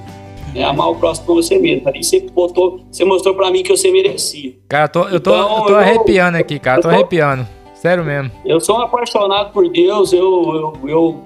É 0.54 0.64
amar 0.64 0.90
o 0.90 0.96
próximo 0.96 1.34
você 1.34 1.58
mesmo. 1.58 1.88
Ali 1.88 2.02
você 2.02 2.20
botou, 2.20 2.80
você 2.90 3.04
mostrou 3.04 3.34
para 3.34 3.50
mim 3.50 3.62
que 3.62 3.70
você 3.70 3.90
merecia. 3.90 4.54
Cara, 4.68 4.88
tô, 4.88 5.04
eu 5.08 5.20
tô, 5.20 5.30
então, 5.30 5.58
eu 5.58 5.64
tô 5.64 5.74
arrepiando 5.76 6.36
eu, 6.36 6.40
aqui, 6.40 6.58
cara, 6.58 6.82
tô, 6.82 6.88
tô 6.88 6.94
arrepiando. 6.94 7.46
Sério 7.74 8.04
mesmo. 8.04 8.30
Eu 8.44 8.60
sou 8.60 8.76
um 8.76 8.82
apaixonado 8.82 9.52
por 9.52 9.68
Deus, 9.68 10.12
eu, 10.12 10.74
eu, 10.82 10.88
eu 10.88 11.20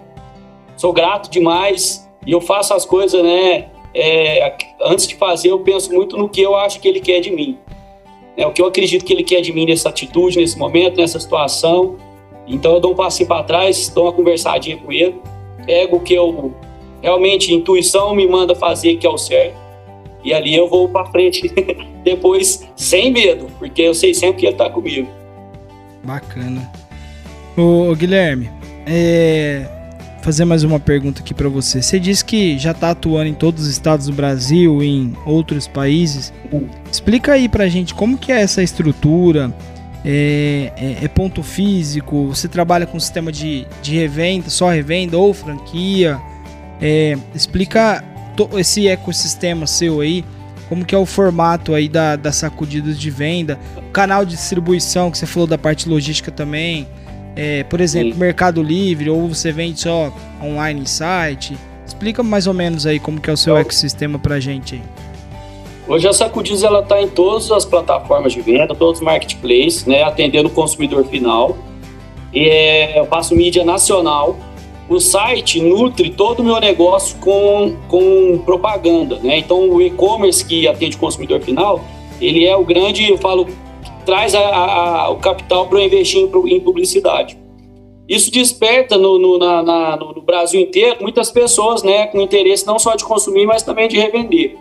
sou 0.76 0.92
grato 0.92 1.30
demais 1.30 2.06
e 2.26 2.32
eu 2.32 2.40
faço 2.40 2.74
as 2.74 2.84
coisas, 2.84 3.22
né? 3.22 3.68
É, 3.94 4.54
antes 4.80 5.06
de 5.06 5.14
fazer, 5.16 5.50
eu 5.50 5.60
penso 5.60 5.92
muito 5.92 6.16
no 6.16 6.28
que 6.28 6.40
eu 6.40 6.54
acho 6.56 6.80
que 6.80 6.88
Ele 6.88 7.00
quer 7.00 7.20
de 7.20 7.30
mim. 7.30 7.58
É 8.36 8.46
o 8.46 8.52
que 8.52 8.62
eu 8.62 8.66
acredito 8.66 9.04
que 9.04 9.12
Ele 9.12 9.22
quer 9.22 9.40
de 9.40 9.52
mim 9.52 9.66
nessa 9.66 9.88
atitude, 9.88 10.38
nesse 10.38 10.58
momento, 10.58 10.96
nessa 10.96 11.20
situação. 11.20 11.96
Então 12.46 12.74
eu 12.74 12.80
dou 12.80 12.92
um 12.92 12.96
passinho 12.96 13.28
para 13.28 13.42
trás, 13.44 13.88
dou 13.88 14.04
uma 14.04 14.12
conversadinha 14.12 14.76
com 14.76 14.92
Ele, 14.92 15.16
pego 15.66 15.96
o 15.96 16.00
que 16.00 16.14
eu 16.14 16.54
realmente 17.00 17.52
intuição 17.52 18.14
me 18.14 18.26
manda 18.26 18.54
fazer 18.54 18.96
que 18.96 19.06
é 19.06 19.10
o 19.10 19.18
certo 19.18 19.62
e 20.24 20.32
ali 20.32 20.54
eu 20.54 20.68
vou 20.68 20.88
para 20.88 21.06
frente 21.06 21.52
depois 22.04 22.68
sem 22.76 23.10
medo, 23.10 23.46
porque 23.58 23.82
eu 23.82 23.94
sei 23.94 24.14
sempre 24.14 24.40
que 24.40 24.46
Ele 24.46 24.54
está 24.54 24.70
comigo. 24.70 25.08
Bacana. 26.04 26.70
Ô, 27.56 27.94
Guilherme, 27.94 28.50
é, 28.86 29.66
fazer 30.22 30.44
mais 30.44 30.62
uma 30.62 30.78
pergunta 30.78 31.20
aqui 31.20 31.34
para 31.34 31.48
você. 31.48 31.82
Você 31.82 31.98
disse 31.98 32.24
que 32.24 32.56
já 32.56 32.70
está 32.70 32.90
atuando 32.90 33.28
em 33.28 33.34
todos 33.34 33.64
os 33.64 33.68
estados 33.68 34.06
do 34.06 34.12
Brasil, 34.12 34.82
em 34.82 35.14
outros 35.26 35.66
países. 35.66 36.32
Explica 36.90 37.32
aí 37.32 37.48
pra 37.48 37.68
gente 37.68 37.92
como 37.92 38.16
que 38.16 38.30
é 38.30 38.40
essa 38.40 38.62
estrutura. 38.62 39.52
É, 40.04 40.72
é, 40.76 41.04
é 41.04 41.08
ponto 41.08 41.42
físico? 41.42 42.28
Você 42.28 42.48
trabalha 42.48 42.86
com 42.86 42.98
sistema 42.98 43.30
de, 43.30 43.66
de 43.82 43.96
revenda, 43.96 44.48
só 44.48 44.70
revenda 44.70 45.18
ou 45.18 45.34
franquia? 45.34 46.20
É, 46.80 47.16
explica 47.34 48.02
esse 48.56 48.88
ecossistema 48.88 49.66
seu 49.66 50.00
aí, 50.00 50.24
como 50.68 50.84
que 50.84 50.94
é 50.94 50.98
o 50.98 51.06
formato 51.06 51.74
aí 51.74 51.88
da, 51.88 52.16
das 52.16 52.36
sacudidas 52.36 52.98
de 52.98 53.10
venda, 53.10 53.58
canal 53.92 54.24
de 54.24 54.34
distribuição 54.34 55.10
que 55.10 55.18
você 55.18 55.26
falou 55.26 55.46
da 55.46 55.58
parte 55.58 55.88
logística 55.88 56.30
também. 56.30 56.86
É, 57.34 57.64
por 57.64 57.80
exemplo, 57.80 58.12
Sim. 58.12 58.18
Mercado 58.18 58.62
Livre 58.62 59.08
ou 59.08 59.28
você 59.28 59.52
vende 59.52 59.80
só 59.80 60.12
online 60.42 60.82
em 60.82 60.86
site? 60.86 61.56
Explica 61.86 62.22
mais 62.22 62.46
ou 62.46 62.54
menos 62.54 62.86
aí 62.86 62.98
como 62.98 63.20
que 63.20 63.30
é 63.30 63.32
o 63.32 63.36
seu 63.36 63.56
ecossistema 63.56 64.18
pra 64.18 64.38
gente 64.38 64.74
aí. 64.74 64.82
Hoje 65.88 66.06
a 66.06 66.12
Sacudidos 66.12 66.62
ela 66.62 66.80
está 66.80 67.00
em 67.02 67.08
todas 67.08 67.50
as 67.50 67.64
plataformas 67.64 68.32
de 68.32 68.40
venda, 68.40 68.74
todos 68.74 69.00
os 69.00 69.04
marketplaces, 69.04 69.84
né, 69.84 70.02
atendendo 70.02 70.48
o 70.48 70.50
consumidor 70.50 71.04
final. 71.04 71.56
E, 72.32 72.48
é, 72.48 72.98
eu 73.00 73.06
faço 73.06 73.34
mídia 73.34 73.64
nacional. 73.64 74.36
O 74.88 75.00
site 75.00 75.60
nutre 75.60 76.10
todo 76.10 76.40
o 76.40 76.44
meu 76.44 76.60
negócio 76.60 77.16
com, 77.18 77.76
com 77.88 78.38
propaganda, 78.44 79.18
né? 79.22 79.38
Então 79.38 79.70
o 79.70 79.80
e-commerce 79.80 80.44
que 80.44 80.68
atende 80.68 80.96
o 80.96 80.98
consumidor 80.98 81.40
final, 81.40 81.82
ele 82.20 82.46
é 82.46 82.56
o 82.56 82.64
grande, 82.64 83.08
eu 83.08 83.16
falo, 83.16 83.46
traz 84.04 84.34
a, 84.34 84.40
a, 84.40 85.10
o 85.10 85.16
capital 85.16 85.66
para 85.68 85.82
investir 85.82 86.20
em, 86.20 86.54
em, 86.54 86.60
publicidade. 86.60 87.38
Isso 88.08 88.30
desperta 88.30 88.98
no, 88.98 89.18
no, 89.18 89.38
na, 89.38 89.62
na, 89.62 89.96
no, 89.96 90.20
Brasil 90.22 90.60
inteiro 90.60 90.98
muitas 91.00 91.30
pessoas 91.30 91.82
né, 91.82 92.06
com 92.06 92.20
interesse 92.20 92.66
não 92.66 92.78
só 92.78 92.94
de 92.94 93.04
consumir, 93.04 93.46
mas 93.46 93.62
também 93.62 93.88
de 93.88 93.98
revender. 93.98 94.56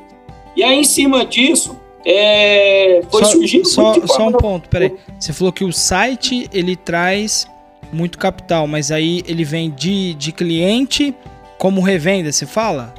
E 0.56 0.64
aí, 0.64 0.80
em 0.80 0.84
cima 0.84 1.26
disso, 1.26 1.78
é, 2.06 3.02
foi 3.10 3.24
só, 3.24 3.32
surgindo... 3.32 3.68
Só, 3.68 3.94
só 4.06 4.28
um 4.28 4.32
ponto, 4.32 4.70
peraí. 4.70 4.96
Você 5.20 5.34
falou 5.34 5.52
que 5.52 5.64
o 5.64 5.72
site, 5.72 6.50
ele 6.54 6.76
traz 6.76 7.48
muito 7.92 8.18
capital, 8.18 8.68
mas 8.68 8.92
aí 8.92 9.24
ele 9.28 9.44
vem 9.44 9.70
de, 9.70 10.14
de 10.14 10.32
cliente 10.32 11.16
como 11.58 11.82
revenda, 11.82 12.32
você 12.32 12.46
fala? 12.46 12.94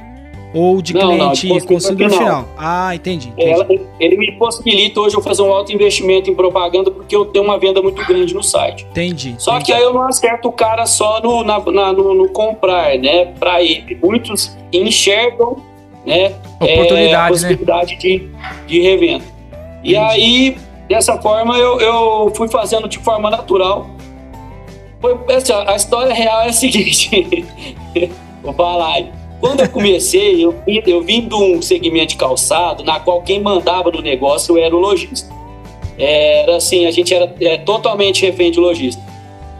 Ou 0.53 0.81
de 0.81 0.93
não, 0.93 1.01
cliente 1.01 1.49
não, 1.49 1.59
consumidor 1.61 2.09
final. 2.11 2.25
final. 2.25 2.49
Ah, 2.57 2.93
entendi. 2.93 3.29
entendi. 3.29 3.49
Ela, 3.49 3.67
ele 3.99 4.17
me 4.17 4.31
possibilita 4.33 4.99
hoje 5.01 5.17
eu 5.17 5.21
fazer 5.21 5.41
um 5.41 5.51
alto 5.51 5.73
investimento 5.73 6.29
em 6.29 6.35
propaganda 6.35 6.91
porque 6.91 7.15
eu 7.15 7.25
tenho 7.25 7.43
uma 7.43 7.57
venda 7.57 7.81
muito 7.81 8.05
grande 8.05 8.33
no 8.35 8.43
site. 8.43 8.85
Entendi. 8.91 9.35
Só 9.39 9.51
entendi. 9.53 9.65
que 9.65 9.73
aí 9.73 9.81
eu 9.81 9.93
não 9.93 10.03
acerto 10.03 10.47
o 10.47 10.51
cara 10.51 10.85
só 10.85 11.19
no, 11.21 11.43
na, 11.43 11.59
na, 11.59 11.91
no, 11.91 12.13
no, 12.13 12.29
comprar, 12.29 12.97
né? 12.99 13.25
Para 13.39 13.63
ele. 13.63 13.97
Muitos 14.01 14.55
enxergam 14.71 15.57
né, 16.05 16.35
Oportunidade, 16.59 17.03
é, 17.03 17.15
a 17.15 17.23
né? 17.23 17.29
possibilidade 17.29 17.93
né? 17.93 17.99
de, 17.99 18.29
de 18.67 18.81
revenda. 18.81 19.25
E 19.83 19.95
aí, 19.97 20.57
dessa 20.87 21.19
forma, 21.21 21.57
eu, 21.57 21.79
eu 21.79 22.31
fui 22.35 22.47
fazendo 22.47 22.87
de 22.87 22.99
forma 22.99 23.29
natural. 23.29 23.89
Foi, 25.01 25.17
assim, 25.35 25.51
a 25.51 25.75
história 25.75 26.13
real 26.13 26.41
é 26.41 26.49
a 26.49 26.53
seguinte. 26.53 27.45
Vou 28.41 28.53
falar. 28.53 29.22
Quando 29.43 29.59
eu 29.59 29.67
comecei, 29.67 30.45
eu, 30.45 30.55
eu 30.65 31.01
vim 31.01 31.27
de 31.27 31.35
um 31.35 31.61
segmento 31.61 32.07
de 32.07 32.15
calçado, 32.15 32.81
na 32.81 32.97
qual 33.01 33.21
quem 33.21 33.41
mandava 33.41 33.91
no 33.91 34.01
negócio 34.01 34.57
era 34.57 34.73
o 34.73 34.79
lojista. 34.79 35.29
Era 35.97 36.55
assim, 36.55 36.85
a 36.85 36.91
gente 36.91 37.13
era 37.13 37.35
é, 37.41 37.57
totalmente 37.57 38.25
refém 38.25 38.51
de 38.51 38.57
lojista. 38.57 39.03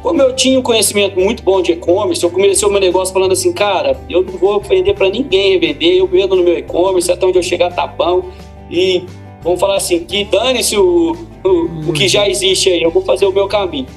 Como 0.01 0.21
eu 0.21 0.34
tinha 0.34 0.57
um 0.57 0.61
conhecimento 0.61 1.19
muito 1.19 1.43
bom 1.43 1.61
de 1.61 1.73
e-commerce, 1.73 2.23
eu 2.23 2.29
comecei 2.29 2.65
o 2.65 2.71
meu 2.71 2.79
negócio 2.79 3.13
falando 3.13 3.34
assim, 3.34 3.51
cara, 3.51 3.99
eu 4.09 4.23
não 4.23 4.38
vou 4.38 4.61
vender 4.61 4.93
para 4.93 5.09
ninguém 5.09 5.51
revender, 5.51 5.97
eu 5.97 6.07
vendo 6.07 6.34
no 6.38 6.43
meu 6.43 6.57
e-commerce, 6.57 7.11
até 7.11 7.25
onde 7.25 7.38
eu 7.38 7.43
chegar 7.43 7.69
tá 7.69 7.86
bom. 7.86 8.23
E 8.71 9.03
vamos 9.41 9.59
falar 9.59 9.75
assim, 9.75 10.05
que 10.05 10.23
dane-se 10.23 10.77
o, 10.77 11.11
o, 11.43 11.89
o, 11.89 11.91
que 11.91 12.07
já 12.07 12.29
existe 12.29 12.69
aí, 12.69 12.81
eu 12.81 12.89
vou 12.89 13.01
fazer 13.01 13.25
o 13.25 13.34
meu 13.34 13.49
caminho. 13.49 13.88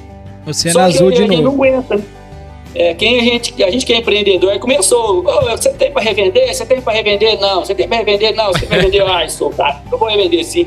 Você 0.45 0.67
é 0.67 0.71
Só 0.73 0.81
azul 0.81 1.11
de 1.11 1.25
novo. 1.25 1.41
não 1.43 1.51
aguenta? 1.53 2.16
É, 2.79 2.93
quem 2.93 3.19
a 3.19 3.23
gente, 3.23 3.63
a 3.63 3.71
gente 3.71 3.83
que 3.87 3.91
é 3.91 3.97
empreendedor, 3.97 4.59
começou, 4.59 5.25
oh, 5.25 5.49
você 5.49 5.73
tem 5.73 5.91
para 5.91 6.03
revender? 6.03 6.53
Você 6.53 6.63
tem 6.63 6.79
para 6.79 6.93
revender? 6.93 7.39
Não. 7.39 7.65
Você 7.65 7.73
tem 7.73 7.87
para 7.87 7.97
revender? 7.97 8.35
Não. 8.35 8.53
Você 8.53 8.59
tem 8.59 8.67
para 8.67 8.77
revender? 8.77 9.01
Ai, 9.09 9.27
sou 9.29 9.49
cara, 9.49 9.81
eu 9.91 9.97
vou 9.97 10.07
revender 10.07 10.45
sim. 10.45 10.63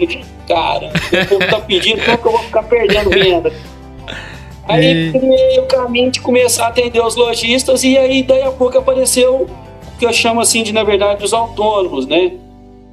Cara, 0.48 0.88
o 0.88 1.28
povo 1.28 1.46
tá 1.48 1.60
pedindo, 1.60 2.04
como 2.04 2.18
que 2.18 2.26
eu 2.26 2.32
vou 2.32 2.42
ficar 2.42 2.64
perdendo 2.64 3.10
venda? 3.10 3.52
Aí 4.66 5.12
meio 5.12 5.66
caminho 5.66 6.10
de 6.10 6.20
começar 6.20 6.64
a 6.64 6.68
atender 6.70 7.00
os 7.00 7.14
lojistas 7.14 7.84
e 7.84 7.96
aí 7.96 8.24
daí 8.24 8.42
a 8.42 8.50
pouco 8.50 8.76
apareceu 8.76 9.42
o 9.42 9.98
que 9.98 10.04
eu 10.04 10.12
chamo 10.12 10.40
assim 10.40 10.64
de, 10.64 10.72
na 10.72 10.82
verdade, 10.82 11.24
os 11.24 11.32
autônomos, 11.32 12.08
né? 12.08 12.32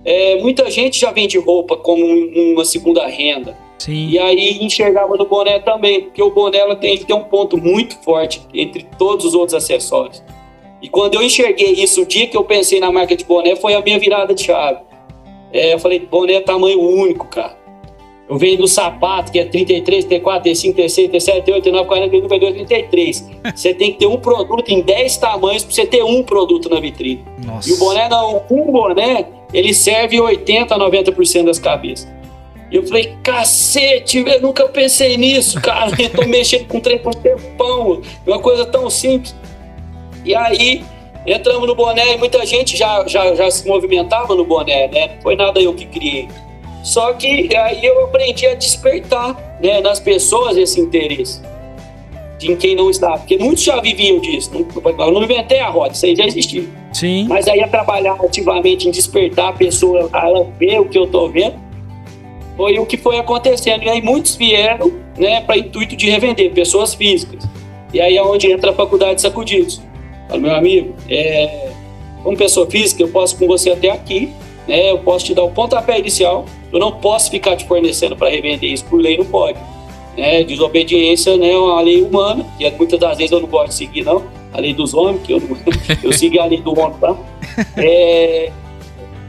É, 0.05 0.39
muita 0.39 0.69
gente 0.69 0.99
já 0.99 1.11
vende 1.11 1.39
roupa 1.39 1.75
como 1.75 2.05
uma 2.05 2.63
segunda 2.63 3.07
renda. 3.07 3.57
Sim. 3.77 4.09
E 4.09 4.17
aí 4.17 4.63
enxergava 4.63 5.15
no 5.15 5.25
boné 5.25 5.59
também, 5.59 6.01
porque 6.01 6.21
o 6.21 6.31
boné 6.31 6.57
ela 6.57 6.75
tem, 6.75 6.93
ele 6.93 7.05
tem 7.05 7.15
um 7.15 7.23
ponto 7.23 7.57
muito 7.57 7.97
forte 8.03 8.41
entre 8.53 8.87
todos 8.97 9.25
os 9.25 9.33
outros 9.33 9.53
acessórios. 9.53 10.23
E 10.81 10.87
quando 10.89 11.15
eu 11.15 11.21
enxerguei 11.21 11.71
isso, 11.71 12.01
o 12.01 12.05
dia 12.05 12.27
que 12.27 12.37
eu 12.37 12.43
pensei 12.43 12.79
na 12.79 12.91
marca 12.91 13.15
de 13.15 13.23
boné, 13.25 13.55
foi 13.55 13.73
a 13.73 13.81
minha 13.81 13.99
virada 13.99 14.33
de 14.33 14.43
chave. 14.43 14.79
É, 15.51 15.73
eu 15.73 15.79
falei, 15.79 15.99
boné 15.99 16.33
é 16.33 16.41
tamanho 16.41 16.79
único, 16.79 17.27
cara. 17.27 17.57
Eu 18.29 18.37
venho 18.37 18.57
do 18.57 18.67
sapato, 18.67 19.31
que 19.31 19.39
é 19.39 19.45
33, 19.45 20.03
34, 20.03 20.43
35, 20.43 20.75
36, 20.75 21.09
37, 21.09 21.45
38, 21.45 21.63
39, 21.63 21.87
40, 21.87 22.09
41, 22.09 22.27
42, 22.27 22.67
33. 22.67 23.29
Você 23.55 23.73
tem 23.73 23.93
que 23.93 23.99
ter 23.99 24.05
um 24.05 24.17
produto 24.17 24.69
em 24.69 24.81
10 24.81 25.17
tamanhos 25.17 25.63
para 25.63 25.73
você 25.73 25.85
ter 25.85 26.03
um 26.03 26.21
produto 26.23 26.69
na 26.69 26.79
vitrine. 26.79 27.23
Nossa. 27.45 27.69
E 27.69 27.73
o 27.73 27.77
boné 27.77 28.09
não, 28.09 28.43
um 28.51 28.69
boné, 28.69 29.27
ele 29.53 29.73
serve 29.73 30.19
80 30.19 30.75
a 30.75 30.77
90% 30.77 31.45
das 31.45 31.57
cabeças. 31.57 32.16
E 32.69 32.75
eu 32.75 32.85
falei, 32.85 33.15
cacete, 33.23 34.17
eu 34.17 34.41
nunca 34.41 34.67
pensei 34.67 35.15
nisso, 35.15 35.59
cara. 35.61 35.91
Eu 35.97 36.09
tô 36.09 36.25
mexendo 36.25 36.67
com 36.67 36.79
trem 36.79 36.99
por 36.99 37.15
tempão. 37.15 38.01
Uma 38.25 38.39
coisa 38.39 38.65
tão 38.65 38.89
simples. 38.89 39.33
E 40.25 40.35
aí, 40.35 40.83
entramos 41.25 41.65
no 41.67 41.75
boné 41.75 42.15
e 42.15 42.17
muita 42.17 42.45
gente 42.45 42.75
já, 42.75 43.07
já, 43.07 43.33
já 43.35 43.49
se 43.49 43.65
movimentava 43.65 44.35
no 44.35 44.43
boné, 44.43 44.89
né? 44.89 45.15
Não 45.15 45.21
foi 45.21 45.35
nada 45.35 45.61
eu 45.61 45.73
que 45.73 45.85
criei. 45.85 46.27
Só 46.83 47.13
que 47.13 47.55
aí 47.55 47.85
eu 47.85 48.05
aprendi 48.05 48.45
a 48.45 48.53
despertar 48.53 49.57
né, 49.61 49.79
nas 49.81 49.99
pessoas 49.99 50.57
esse 50.57 50.79
interesse 50.79 51.41
de 52.37 52.55
quem 52.55 52.75
não 52.75 52.89
estava. 52.89 53.17
Porque 53.19 53.37
muitos 53.37 53.63
já 53.63 53.79
viviam 53.79 54.19
disso. 54.19 54.51
Eu 54.85 55.11
não 55.11 55.23
inventei 55.23 55.59
a 55.59 55.69
roda, 55.69 55.93
isso 55.93 56.05
aí 56.05 56.15
já 56.15 56.25
existia. 56.25 56.65
Sim. 56.93 57.27
Mas 57.27 57.47
aí 57.47 57.61
a 57.61 57.67
trabalhar 57.67 58.13
ativamente 58.23 58.87
em 58.87 58.91
despertar 58.91 59.49
a 59.49 59.53
pessoa, 59.53 60.09
a 60.11 60.27
ela 60.27 60.43
ver 60.59 60.79
o 60.79 60.85
que 60.85 60.97
eu 60.97 61.05
estou 61.05 61.29
vendo 61.29 61.66
foi 62.57 62.79
o 62.79 62.85
que 62.85 62.97
foi 62.97 63.19
acontecendo. 63.19 63.83
E 63.83 63.89
aí 63.89 64.01
muitos 64.01 64.35
vieram 64.35 64.91
né, 65.15 65.39
para 65.41 65.57
intuito 65.57 65.95
de 65.95 66.09
revender, 66.09 66.51
pessoas 66.51 66.95
físicas. 66.95 67.47
E 67.93 68.01
aí 68.01 68.17
é 68.17 68.23
onde 68.23 68.51
entra 68.51 68.71
a 68.71 68.73
faculdade 68.73 69.15
de 69.15 69.21
sacudidos. 69.21 69.81
Fala, 70.27 70.41
meu 70.41 70.55
amigo, 70.55 70.95
é, 71.07 71.69
como 72.23 72.35
pessoa 72.35 72.69
física, 72.69 73.01
eu 73.01 73.07
posso 73.07 73.37
com 73.37 73.47
você 73.47 73.71
até 73.71 73.89
aqui, 73.89 74.33
né, 74.67 74.91
eu 74.91 74.99
posso 74.99 75.25
te 75.25 75.33
dar 75.33 75.43
o 75.43 75.51
pontapé 75.51 75.97
inicial, 75.99 76.45
eu 76.73 76.79
não 76.79 76.91
posso 76.91 77.31
ficar 77.31 77.55
te 77.55 77.65
fornecendo 77.65 78.17
para 78.17 78.29
revender 78.29 78.69
isso, 78.69 78.83
por 78.85 78.99
lei 78.99 79.17
não 79.17 79.25
pode. 79.25 79.57
Né, 80.17 80.43
desobediência 80.43 81.37
né, 81.37 81.51
é 81.51 81.57
uma 81.57 81.79
lei 81.79 82.01
humana, 82.01 82.45
que 82.57 82.69
muitas 82.71 82.99
das 82.99 83.17
vezes 83.17 83.31
eu 83.31 83.39
não 83.39 83.47
gosto 83.47 83.69
de 83.69 83.75
seguir, 83.75 84.03
não, 84.03 84.23
a 84.51 84.59
lei 84.59 84.73
dos 84.73 84.93
homens, 84.93 85.21
que 85.25 85.33
eu, 85.33 85.39
não, 85.39 85.57
eu 86.03 86.11
sigo 86.11 86.39
a 86.41 86.45
lei 86.45 86.59
do 86.59 86.77
homem, 86.77 86.97
tá? 86.99 87.15
É, 87.77 88.51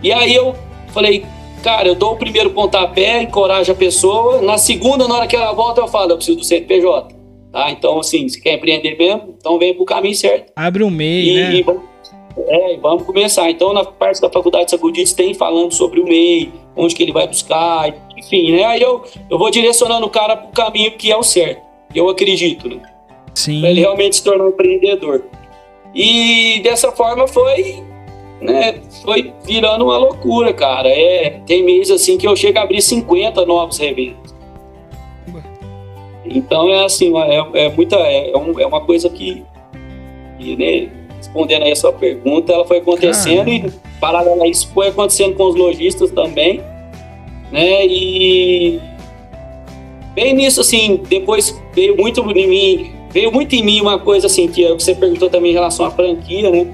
e 0.02 0.12
aí 0.12 0.34
eu 0.34 0.56
falei, 0.88 1.24
Cara, 1.62 1.88
eu 1.88 1.94
dou 1.94 2.12
o 2.12 2.16
primeiro 2.16 2.50
pontapé, 2.50 3.22
encorajo 3.22 3.72
a 3.72 3.74
pessoa. 3.74 4.40
Na 4.42 4.56
segunda, 4.58 5.08
na 5.08 5.16
hora 5.16 5.26
que 5.26 5.36
ela 5.36 5.52
volta, 5.52 5.80
eu 5.80 5.88
falo, 5.88 6.12
eu 6.12 6.16
preciso 6.16 6.38
do 6.38 6.44
CNPJ. 6.44 7.14
Tá? 7.52 7.70
Então, 7.70 7.98
assim, 7.98 8.28
se 8.28 8.40
quer 8.40 8.54
empreender 8.54 8.96
mesmo, 8.96 9.34
então 9.38 9.58
vem 9.58 9.74
pro 9.74 9.84
caminho 9.84 10.14
certo. 10.14 10.52
Abre 10.54 10.84
um 10.84 10.90
MEI, 10.90 11.28
E, 11.28 11.34
né? 11.34 11.54
e 11.56 11.62
vamos, 11.62 11.82
é, 12.46 12.76
vamos 12.76 13.02
começar. 13.04 13.50
Então, 13.50 13.72
na 13.72 13.84
parte 13.84 14.20
da 14.20 14.30
Faculdade 14.30 14.66
de 14.66 14.70
Sacudites 14.72 15.12
tem 15.12 15.34
falando 15.34 15.72
sobre 15.72 16.00
o 16.00 16.04
MEI, 16.04 16.52
onde 16.76 16.94
que 16.94 17.02
ele 17.02 17.12
vai 17.12 17.26
buscar, 17.26 17.92
enfim, 18.16 18.52
né? 18.52 18.64
Aí 18.64 18.82
eu, 18.82 19.02
eu 19.30 19.38
vou 19.38 19.50
direcionando 19.50 20.06
o 20.06 20.10
cara 20.10 20.36
pro 20.36 20.52
caminho 20.52 20.92
que 20.92 21.10
é 21.10 21.16
o 21.16 21.22
certo. 21.22 21.62
Eu 21.94 22.08
acredito, 22.08 22.68
né? 22.68 22.82
Sim. 23.34 23.60
Pra 23.60 23.70
ele 23.70 23.80
realmente 23.80 24.16
se 24.16 24.22
tornar 24.22 24.44
um 24.44 24.48
empreendedor. 24.48 25.24
E 25.94 26.60
dessa 26.62 26.92
forma 26.92 27.26
foi, 27.26 27.82
né, 28.40 28.74
foi 29.04 29.32
virando 29.44 29.84
uma 29.84 29.96
loucura, 29.98 30.52
cara. 30.52 30.88
É, 30.88 31.40
tem 31.46 31.62
mês 31.64 31.90
assim 31.90 32.16
que 32.18 32.26
eu 32.26 32.36
chego 32.36 32.58
a 32.58 32.62
abrir 32.62 32.80
50 32.82 33.44
novos 33.46 33.78
revendas. 33.78 34.34
Então 36.24 36.68
é 36.70 36.84
assim, 36.84 37.12
é, 37.16 37.64
é 37.64 37.68
muita, 37.70 37.96
é, 37.96 38.30
é 38.32 38.36
um- 38.36 38.58
é 38.60 38.66
uma 38.66 38.80
coisa 38.82 39.08
que, 39.08 39.42
que, 40.38 40.56
né, 40.56 40.88
respondendo 41.16 41.62
aí 41.64 41.72
a 41.72 41.76
sua 41.76 41.92
pergunta, 41.92 42.52
ela 42.52 42.66
foi 42.66 42.78
acontecendo 42.78 43.48
e 43.50 43.64
paralelo 44.00 44.42
a 44.42 44.46
isso 44.46 44.68
foi 44.74 44.88
acontecendo 44.88 45.34
com 45.36 45.44
os 45.44 45.54
lojistas 45.56 46.10
também, 46.10 46.60
né? 47.50 47.86
E 47.86 48.78
bem 50.14 50.34
nisso 50.34 50.60
assim, 50.60 51.00
depois 51.08 51.58
veio 51.74 51.96
muito 51.96 52.20
em 52.30 52.46
mim, 52.46 52.92
veio 53.10 53.32
muito 53.32 53.54
em 53.54 53.62
mim 53.62 53.80
uma 53.80 53.98
coisa 53.98 54.26
assim 54.26 54.46
que 54.48 54.64
é 54.64 54.70
o 54.70 54.76
que 54.76 54.82
você 54.82 54.94
perguntou 54.94 55.30
também 55.30 55.50
em 55.50 55.54
relação 55.54 55.86
à 55.86 55.90
franquia, 55.90 56.50
né? 56.50 56.66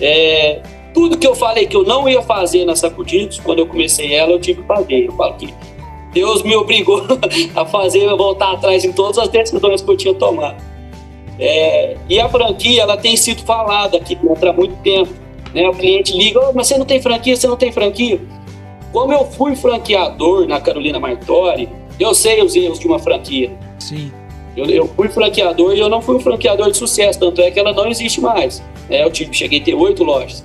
É, 0.00 0.60
tudo 0.92 1.18
que 1.18 1.26
eu 1.26 1.34
falei 1.34 1.66
que 1.66 1.76
eu 1.76 1.84
não 1.84 2.08
ia 2.08 2.22
fazer 2.22 2.64
na 2.64 2.76
Sacudidos, 2.76 3.40
quando 3.40 3.60
eu 3.60 3.66
comecei 3.66 4.14
ela, 4.14 4.32
eu 4.32 4.40
tive 4.40 4.62
que 4.62 4.66
fazer. 4.68 5.06
Eu 5.06 5.12
falo 5.12 5.34
que 5.34 5.52
Deus 6.12 6.42
me 6.42 6.54
obrigou 6.54 7.02
a 7.56 7.64
fazer 7.64 8.04
eu 8.04 8.16
voltar 8.16 8.52
atrás 8.52 8.84
em 8.84 8.92
todas 8.92 9.18
as 9.18 9.28
decisões 9.28 9.80
que 9.80 9.90
eu 9.90 9.96
tinha 9.96 10.14
tomado. 10.14 10.62
É, 11.38 11.96
e 12.08 12.20
a 12.20 12.28
franquia, 12.28 12.82
ela 12.82 12.96
tem 12.96 13.16
sido 13.16 13.42
falada 13.42 13.96
aqui 13.96 14.14
dentro 14.14 14.48
há 14.48 14.52
muito 14.52 14.74
tempo. 14.82 15.12
Né? 15.54 15.68
O 15.68 15.74
cliente 15.74 16.16
liga, 16.16 16.38
"Ô, 16.40 16.52
mas 16.52 16.68
você 16.68 16.78
não 16.78 16.84
tem 16.84 17.00
franquia, 17.00 17.36
você 17.36 17.46
não 17.46 17.56
tem 17.56 17.72
franquia. 17.72 18.20
Como 18.92 19.12
eu 19.12 19.24
fui 19.24 19.56
franqueador 19.56 20.46
na 20.46 20.60
Carolina 20.60 21.00
Martori, 21.00 21.68
eu 21.98 22.14
sei 22.14 22.42
os 22.42 22.54
erros 22.54 22.78
de 22.78 22.86
uma 22.86 22.98
franquia. 22.98 23.50
Sim. 23.78 24.12
Eu, 24.56 24.66
eu 24.66 24.86
fui 24.86 25.08
franqueador 25.08 25.74
e 25.74 25.80
eu 25.80 25.88
não 25.88 26.02
fui 26.02 26.16
um 26.16 26.20
franqueador 26.20 26.70
de 26.70 26.76
sucesso, 26.76 27.18
tanto 27.18 27.40
é 27.40 27.50
que 27.50 27.58
ela 27.58 27.72
não 27.72 27.88
existe 27.88 28.20
mais. 28.20 28.62
É, 28.90 29.02
eu 29.02 29.10
tive, 29.10 29.32
cheguei 29.32 29.60
a 29.60 29.64
ter 29.64 29.74
oito 29.74 30.04
lojas. 30.04 30.44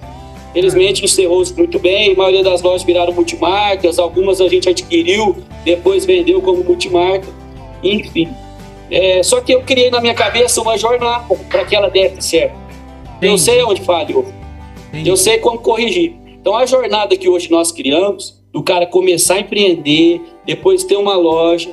Felizmente 0.57 1.05
encerrou-se 1.05 1.55
muito 1.55 1.77
bem, 1.77 2.13
a 2.13 2.15
maioria 2.15 2.43
das 2.43 2.63
lojas 2.63 2.81
viraram 2.81 3.13
multimarcas, 3.13 3.99
algumas 3.99 4.41
a 4.41 4.47
gente 4.47 4.67
adquiriu, 4.67 5.37
depois 5.63 6.03
vendeu 6.03 6.41
como 6.41 6.63
multimarca, 6.63 7.27
enfim. 7.83 8.27
É, 8.89 9.21
só 9.21 9.39
que 9.39 9.53
eu 9.53 9.61
criei 9.61 9.91
na 9.91 10.01
minha 10.01 10.15
cabeça 10.15 10.59
uma 10.59 10.75
jornada 10.75 11.25
para 11.47 11.63
que 11.63 11.75
ela 11.75 11.91
desse 11.91 12.23
certo. 12.23 12.55
Eu 13.21 13.33
Entendi. 13.33 13.41
sei 13.41 13.61
onde 13.61 13.81
falhou, 13.81 14.25
Entendi. 14.87 15.07
eu 15.07 15.15
sei 15.15 15.37
como 15.37 15.59
corrigir. 15.59 16.15
Então 16.25 16.55
a 16.55 16.65
jornada 16.65 17.15
que 17.15 17.29
hoje 17.29 17.51
nós 17.51 17.71
criamos, 17.71 18.41
do 18.51 18.63
cara 18.63 18.87
começar 18.87 19.35
a 19.35 19.41
empreender, 19.41 20.19
depois 20.43 20.83
ter 20.83 20.95
uma 20.95 21.15
loja, 21.15 21.69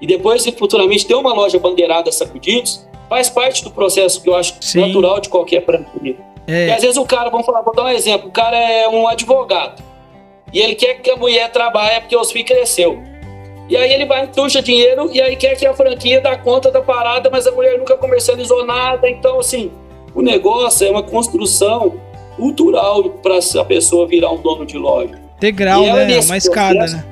e 0.00 0.06
depois 0.06 0.46
futuramente 0.56 1.06
ter 1.06 1.14
uma 1.14 1.34
loja 1.34 1.58
bandeirada 1.58 2.10
sacudidos, 2.10 2.88
faz 3.06 3.28
parte 3.28 3.62
do 3.62 3.70
processo 3.70 4.22
que 4.22 4.30
eu 4.30 4.34
acho 4.34 4.54
Sim. 4.62 4.80
natural 4.80 5.20
de 5.20 5.28
qualquer 5.28 5.62
franquia. 5.62 6.16
E 6.48 6.52
É, 6.52 6.74
às 6.74 6.80
vezes 6.80 6.96
o 6.96 7.04
cara, 7.04 7.28
vamos 7.28 7.44
falar, 7.44 7.60
vou 7.60 7.74
dar 7.74 7.84
um 7.84 7.88
exemplo, 7.88 8.28
o 8.28 8.32
cara 8.32 8.56
é 8.56 8.88
um 8.88 9.06
advogado. 9.06 9.82
E 10.52 10.58
ele 10.58 10.74
quer 10.74 10.94
que 10.94 11.10
a 11.10 11.16
mulher 11.16 11.52
trabalhe 11.52 12.00
porque 12.00 12.16
os 12.16 12.32
filhos 12.32 12.48
cresceu. 12.48 13.02
E 13.68 13.76
aí 13.76 13.92
ele 13.92 14.06
vai, 14.06 14.26
tuxa 14.26 14.62
dinheiro 14.62 15.10
e 15.12 15.20
aí 15.20 15.36
quer 15.36 15.54
que 15.54 15.66
a 15.66 15.74
franquia 15.74 16.22
dá 16.22 16.38
conta 16.38 16.70
da 16.70 16.80
parada, 16.80 17.28
mas 17.28 17.46
a 17.46 17.52
mulher 17.52 17.78
nunca 17.78 17.96
comercializou 17.98 18.64
nada. 18.64 19.10
Então, 19.10 19.38
assim, 19.38 19.70
o 20.14 20.22
negócio 20.22 20.86
é 20.86 20.90
uma 20.90 21.02
construção 21.02 22.00
cultural 22.34 23.04
para 23.10 23.38
a 23.60 23.64
pessoa 23.64 24.06
virar 24.06 24.30
um 24.30 24.38
dono 24.38 24.64
de 24.64 24.78
loja. 24.78 25.20
degrau, 25.38 25.82
e 25.82 25.86
ela 25.86 26.00
né? 26.00 26.06
nesse 26.06 26.30
Uma 26.30 26.38
escada, 26.38 26.86
né? 26.86 27.04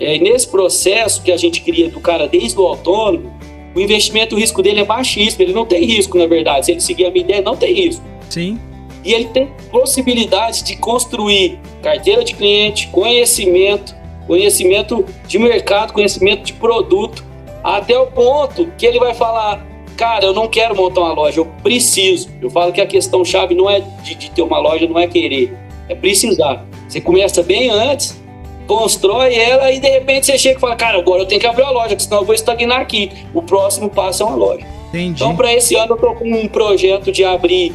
É, 0.00 0.16
e 0.16 0.18
nesse 0.18 0.48
processo 0.48 1.22
que 1.22 1.30
a 1.30 1.36
gente 1.36 1.60
cria 1.60 1.88
do 1.88 2.00
cara 2.00 2.26
desde 2.26 2.58
o 2.58 2.66
autônomo, 2.66 3.32
o 3.76 3.80
investimento, 3.80 4.34
o 4.34 4.38
risco 4.38 4.62
dele 4.62 4.80
é 4.80 4.84
baixíssimo. 4.84 5.44
Ele 5.44 5.52
não 5.52 5.64
tem 5.64 5.84
risco, 5.84 6.18
na 6.18 6.26
verdade. 6.26 6.66
Se 6.66 6.72
ele 6.72 6.80
seguir 6.80 7.06
a 7.06 7.10
minha 7.10 7.22
ideia, 7.22 7.42
não 7.42 7.54
tem 7.54 7.72
risco. 7.72 8.04
Sim. 8.30 8.58
E 9.04 9.12
ele 9.12 9.26
tem 9.26 9.50
possibilidades 9.70 10.62
de 10.62 10.76
construir 10.76 11.58
carteira 11.82 12.22
de 12.24 12.34
cliente, 12.34 12.88
conhecimento, 12.88 13.94
conhecimento 14.26 15.04
de 15.26 15.38
mercado, 15.38 15.92
conhecimento 15.92 16.44
de 16.44 16.52
produto, 16.52 17.24
até 17.62 17.98
o 17.98 18.06
ponto 18.06 18.66
que 18.78 18.86
ele 18.86 18.98
vai 18.98 19.14
falar: 19.14 19.66
Cara, 19.96 20.24
eu 20.24 20.32
não 20.32 20.48
quero 20.48 20.74
montar 20.76 21.00
uma 21.00 21.12
loja, 21.12 21.40
eu 21.40 21.46
preciso. 21.62 22.28
Eu 22.40 22.50
falo 22.50 22.72
que 22.72 22.80
a 22.80 22.86
questão 22.86 23.24
chave 23.24 23.54
não 23.54 23.68
é 23.68 23.80
de, 24.02 24.14
de 24.14 24.30
ter 24.30 24.42
uma 24.42 24.58
loja, 24.58 24.86
não 24.86 24.98
é 24.98 25.06
querer, 25.06 25.56
é 25.88 25.94
precisar. 25.94 26.64
Você 26.88 27.00
começa 27.00 27.42
bem 27.42 27.70
antes, 27.70 28.20
constrói 28.66 29.34
ela 29.34 29.72
e 29.72 29.80
de 29.80 29.88
repente 29.88 30.26
você 30.26 30.38
chega 30.38 30.58
e 30.58 30.60
fala: 30.60 30.76
Cara, 30.76 30.98
agora 30.98 31.22
eu 31.22 31.26
tenho 31.26 31.40
que 31.40 31.46
abrir 31.46 31.62
uma 31.62 31.72
loja, 31.72 31.98
senão 31.98 32.18
eu 32.18 32.24
vou 32.24 32.34
estagnar 32.34 32.80
aqui. 32.80 33.10
O 33.32 33.42
próximo 33.42 33.88
passo 33.88 34.22
é 34.22 34.26
uma 34.26 34.36
loja. 34.36 34.66
Entendi. 34.88 35.22
Então, 35.22 35.36
para 35.36 35.52
esse 35.54 35.74
ano, 35.76 35.92
eu 35.92 35.94
estou 35.96 36.14
com 36.14 36.30
um 36.30 36.48
projeto 36.48 37.12
de 37.12 37.24
abrir 37.24 37.72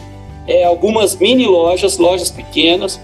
é, 0.48 0.64
algumas 0.64 1.16
mini 1.16 1.46
lojas, 1.46 1.98
lojas 1.98 2.32
pequenas, 2.32 3.00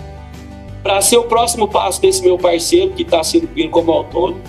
para 0.83 0.99
ser 1.01 1.17
o 1.17 1.23
próximo 1.23 1.67
passo 1.67 2.01
desse 2.01 2.23
meu 2.23 2.37
parceiro 2.37 2.91
que 2.91 3.03
está 3.03 3.23
sendo 3.23 3.47
vindo 3.47 3.69
como 3.69 3.91
autônomo 3.91 4.41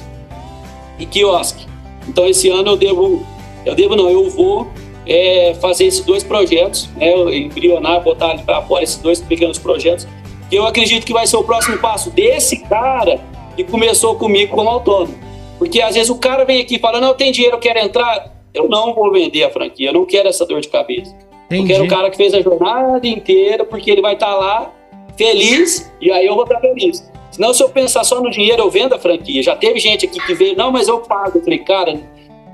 e 0.98 1.06
quiosque. 1.06 1.66
Então, 2.08 2.26
esse 2.26 2.48
ano 2.48 2.70
eu 2.70 2.76
devo, 2.76 3.26
eu 3.64 3.74
devo 3.74 3.94
não, 3.94 4.08
eu 4.08 4.28
vou 4.30 4.68
é, 5.06 5.54
fazer 5.60 5.86
esses 5.86 6.04
dois 6.04 6.22
projetos, 6.22 6.88
né, 6.96 7.12
eu 7.12 7.32
embrionar, 7.32 8.02
botar 8.02 8.30
ali 8.30 8.42
para 8.42 8.62
fora 8.62 8.82
esses 8.82 8.98
dois 8.98 9.20
pequenos 9.20 9.58
projetos, 9.58 10.06
que 10.48 10.56
eu 10.56 10.66
acredito 10.66 11.04
que 11.06 11.12
vai 11.12 11.26
ser 11.26 11.36
o 11.36 11.44
próximo 11.44 11.78
passo 11.78 12.10
desse 12.10 12.58
cara 12.64 13.20
que 13.56 13.64
começou 13.64 14.16
comigo 14.16 14.54
como 14.54 14.68
autônomo. 14.68 15.14
Porque 15.58 15.80
às 15.80 15.94
vezes 15.94 16.10
o 16.10 16.16
cara 16.16 16.44
vem 16.44 16.60
aqui 16.60 16.78
falando, 16.78 17.04
não, 17.04 17.14
tem 17.14 17.30
dinheiro, 17.30 17.56
eu 17.56 17.60
quero 17.60 17.78
entrar. 17.78 18.32
Eu 18.52 18.68
não 18.68 18.92
vou 18.94 19.10
vender 19.12 19.44
a 19.44 19.50
franquia, 19.50 19.88
eu 19.88 19.92
não 19.92 20.04
quero 20.04 20.28
essa 20.28 20.44
dor 20.44 20.60
de 20.60 20.68
cabeça. 20.68 21.16
Eu 21.52 21.64
Entendi. 21.64 21.72
quero 21.72 21.84
o 21.84 21.88
cara 21.88 22.10
que 22.10 22.16
fez 22.16 22.32
a 22.34 22.40
jornada 22.40 23.06
inteira, 23.06 23.64
porque 23.64 23.90
ele 23.90 24.00
vai 24.00 24.14
estar 24.14 24.34
lá 24.34 24.70
feliz 25.16 25.92
e 26.00 26.10
aí 26.10 26.26
eu 26.26 26.34
vou 26.34 26.44
estar 26.44 26.60
feliz. 26.60 27.10
Senão, 27.30 27.52
se 27.54 27.62
eu 27.62 27.68
pensar 27.68 28.04
só 28.04 28.20
no 28.20 28.30
dinheiro, 28.30 28.62
eu 28.62 28.70
vendo 28.70 28.94
a 28.94 28.98
franquia. 28.98 29.42
Já 29.42 29.56
teve 29.56 29.78
gente 29.78 30.06
aqui 30.06 30.20
que 30.20 30.34
veio, 30.34 30.56
não, 30.56 30.70
mas 30.70 30.88
eu 30.88 30.98
pago. 31.00 31.38
Eu 31.38 31.42
falei, 31.42 31.58
cara, 31.58 31.98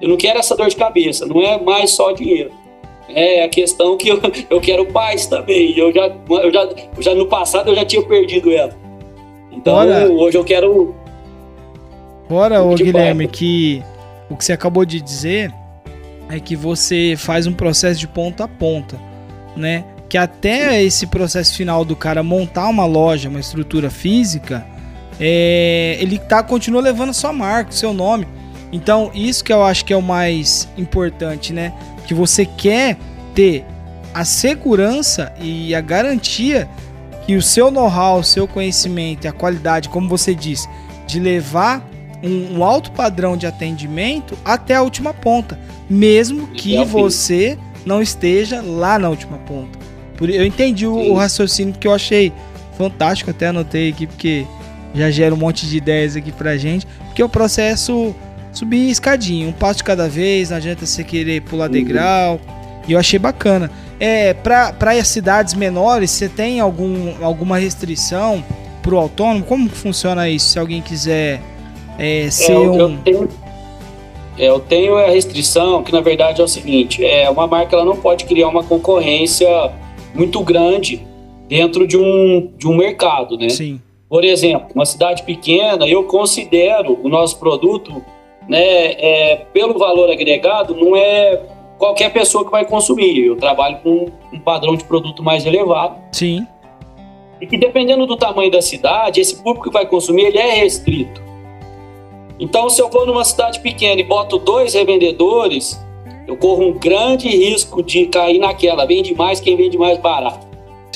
eu 0.00 0.08
não 0.08 0.16
quero 0.16 0.38
essa 0.38 0.56
dor 0.56 0.68
de 0.68 0.76
cabeça, 0.76 1.26
não 1.26 1.42
é 1.42 1.60
mais 1.60 1.90
só 1.90 2.12
dinheiro. 2.12 2.52
É 3.08 3.42
a 3.42 3.48
questão 3.48 3.96
que 3.96 4.08
eu, 4.08 4.20
eu 4.48 4.60
quero 4.60 4.86
paz 4.86 5.26
também. 5.26 5.76
Eu 5.76 5.92
já, 5.92 6.06
eu 6.28 6.52
já, 6.52 6.62
eu 6.96 7.02
já 7.02 7.14
no 7.14 7.26
passado 7.26 7.70
eu 7.70 7.74
já 7.74 7.84
tinha 7.84 8.02
perdido 8.02 8.52
ela. 8.52 8.76
Então 9.50 9.74
Ora. 9.74 10.08
hoje 10.08 10.36
eu 10.36 10.44
quero. 10.44 10.94
Fora, 12.28 12.62
ô 12.62 12.74
Guilherme, 12.74 13.24
fato. 13.24 13.36
que 13.36 13.82
o 14.30 14.36
que 14.36 14.44
você 14.44 14.52
acabou 14.52 14.84
de 14.84 15.00
dizer 15.00 15.52
é 16.28 16.38
que 16.38 16.54
você 16.54 17.14
faz 17.16 17.46
um 17.46 17.52
processo 17.52 17.98
de 17.98 18.06
ponta 18.06 18.44
a 18.44 18.48
ponta, 18.48 18.98
né? 19.56 19.84
Que 20.08 20.16
até 20.16 20.82
esse 20.82 21.06
processo 21.06 21.54
final 21.54 21.84
do 21.84 21.94
cara 21.94 22.22
montar 22.22 22.68
uma 22.68 22.86
loja, 22.86 23.28
uma 23.28 23.40
estrutura 23.40 23.90
física, 23.90 24.66
é, 25.20 25.96
ele 26.00 26.18
tá, 26.18 26.42
continua 26.42 26.80
levando 26.80 27.10
a 27.10 27.14
sua 27.14 27.32
marca, 27.32 27.72
seu 27.72 27.92
nome. 27.92 28.26
Então, 28.72 29.10
isso 29.14 29.42
que 29.42 29.52
eu 29.52 29.62
acho 29.62 29.84
que 29.84 29.92
é 29.92 29.96
o 29.96 30.02
mais 30.02 30.68
importante, 30.76 31.52
né? 31.52 31.72
Que 32.06 32.14
você 32.14 32.44
quer 32.46 32.96
ter 33.34 33.64
a 34.14 34.24
segurança 34.24 35.32
e 35.40 35.74
a 35.74 35.80
garantia 35.80 36.68
que 37.26 37.36
o 37.36 37.42
seu 37.42 37.70
know-how, 37.70 38.20
o 38.20 38.24
seu 38.24 38.48
conhecimento 38.48 39.24
e 39.24 39.28
a 39.28 39.32
qualidade, 39.32 39.88
como 39.88 40.08
você 40.08 40.34
disse, 40.34 40.68
de 41.06 41.20
levar 41.20 41.86
um, 42.22 42.58
um 42.58 42.64
alto 42.64 42.90
padrão 42.92 43.36
de 43.36 43.46
atendimento 43.46 44.36
até 44.44 44.74
a 44.74 44.82
última 44.82 45.12
ponta, 45.14 45.58
mesmo 45.88 46.48
que 46.48 46.76
você 46.84 47.58
não 47.86 48.02
esteja 48.02 48.60
lá 48.60 48.98
na 48.98 49.08
última 49.08 49.38
ponta. 49.38 49.78
Por- 50.16 50.28
eu 50.30 50.44
entendi 50.44 50.86
o, 50.86 50.94
o 50.94 51.14
raciocínio 51.14 51.74
que 51.78 51.86
eu 51.86 51.94
achei 51.94 52.32
fantástico, 52.76 53.30
até 53.30 53.48
anotei 53.48 53.90
aqui 53.90 54.06
porque 54.06 54.44
já 54.94 55.10
gera 55.10 55.34
um 55.34 55.38
monte 55.38 55.66
de 55.66 55.76
ideias 55.76 56.16
aqui 56.16 56.32
pra 56.32 56.56
gente, 56.56 56.86
porque 57.06 57.22
o 57.22 57.28
processo 57.28 58.14
subir 58.52 58.90
escadinha, 58.90 59.46
um 59.48 59.52
passo 59.52 59.78
de 59.78 59.84
cada 59.84 60.08
vez, 60.08 60.50
não 60.50 60.56
adianta 60.56 60.84
você 60.86 61.04
querer 61.04 61.42
pular 61.42 61.66
Uhum. 61.66 61.72
degrau. 61.72 62.40
E 62.88 62.92
eu 62.92 62.98
achei 62.98 63.18
bacana. 63.18 63.70
É, 64.00 64.32
para 64.32 64.72
as 64.98 65.08
cidades 65.08 65.52
menores, 65.54 66.10
você 66.10 66.28
tem 66.28 66.58
algum, 66.58 67.22
alguma 67.22 67.58
restrição 67.58 68.42
pro 68.82 68.96
autônomo? 68.96 69.44
Como 69.44 69.68
funciona 69.68 70.28
isso? 70.28 70.48
Se 70.50 70.58
alguém 70.58 70.80
quiser 70.80 71.40
é, 71.98 72.30
ser 72.30 72.52
É, 72.52 72.54
eu, 72.54 72.74
eu 72.74 72.86
um. 72.86 72.98
tenho, 72.98 73.28
é, 74.38 74.48
eu 74.48 74.60
tenho 74.60 74.96
a 74.96 75.08
restrição 75.08 75.82
que 75.82 75.92
na 75.92 76.00
verdade 76.00 76.40
é 76.40 76.44
o 76.44 76.48
seguinte: 76.48 77.04
é 77.04 77.28
uma 77.28 77.46
marca 77.46 77.74
ela 77.74 77.84
não 77.84 77.96
pode 77.96 78.24
criar 78.24 78.48
uma 78.48 78.62
concorrência 78.62 79.48
muito 80.14 80.42
grande 80.42 81.06
dentro 81.48 81.86
de 81.86 81.96
um, 81.96 82.50
de 82.56 82.68
um 82.68 82.76
mercado, 82.76 83.36
né? 83.36 83.48
Sim, 83.48 83.80
Por 84.08 84.24
exemplo, 84.24 84.68
uma 84.74 84.86
cidade 84.86 85.22
pequena, 85.22 85.86
eu 85.86 86.04
considero 86.04 86.98
o 87.02 87.08
nosso 87.08 87.38
produto 87.38 88.02
né, 88.48 88.92
é, 88.92 89.46
pelo 89.52 89.78
valor 89.78 90.10
agregado, 90.10 90.74
não 90.74 90.96
é 90.96 91.40
qualquer 91.78 92.12
pessoa 92.12 92.44
que 92.44 92.50
vai 92.50 92.64
consumir. 92.64 93.18
Eu 93.24 93.36
trabalho 93.36 93.78
com 93.82 94.06
um 94.32 94.40
padrão 94.40 94.74
de 94.74 94.84
produto 94.84 95.22
mais 95.22 95.46
elevado. 95.46 95.96
Sim. 96.12 96.46
E 97.40 97.46
que 97.46 97.56
dependendo 97.56 98.06
do 98.06 98.16
tamanho 98.16 98.50
da 98.50 98.60
cidade, 98.60 99.20
esse 99.20 99.36
público 99.36 99.68
que 99.68 99.72
vai 99.72 99.86
consumir, 99.86 100.26
ele 100.26 100.38
é 100.38 100.54
restrito. 100.54 101.22
Então, 102.38 102.68
se 102.70 102.80
eu 102.80 102.88
vou 102.88 103.04
numa 103.06 103.24
cidade 103.24 103.60
pequena 103.60 104.00
e 104.00 104.04
boto 104.04 104.38
dois 104.38 104.74
revendedores, 104.74 105.80
eu 106.26 106.36
corro 106.36 106.68
um 106.68 106.72
grande 106.72 107.28
risco 107.28 107.82
de 107.82 108.06
cair 108.06 108.38
naquela. 108.38 108.86
Vende 108.86 109.14
mais 109.14 109.40
quem 109.40 109.56
vende 109.56 109.76
mais 109.76 109.98
barato. 109.98 110.46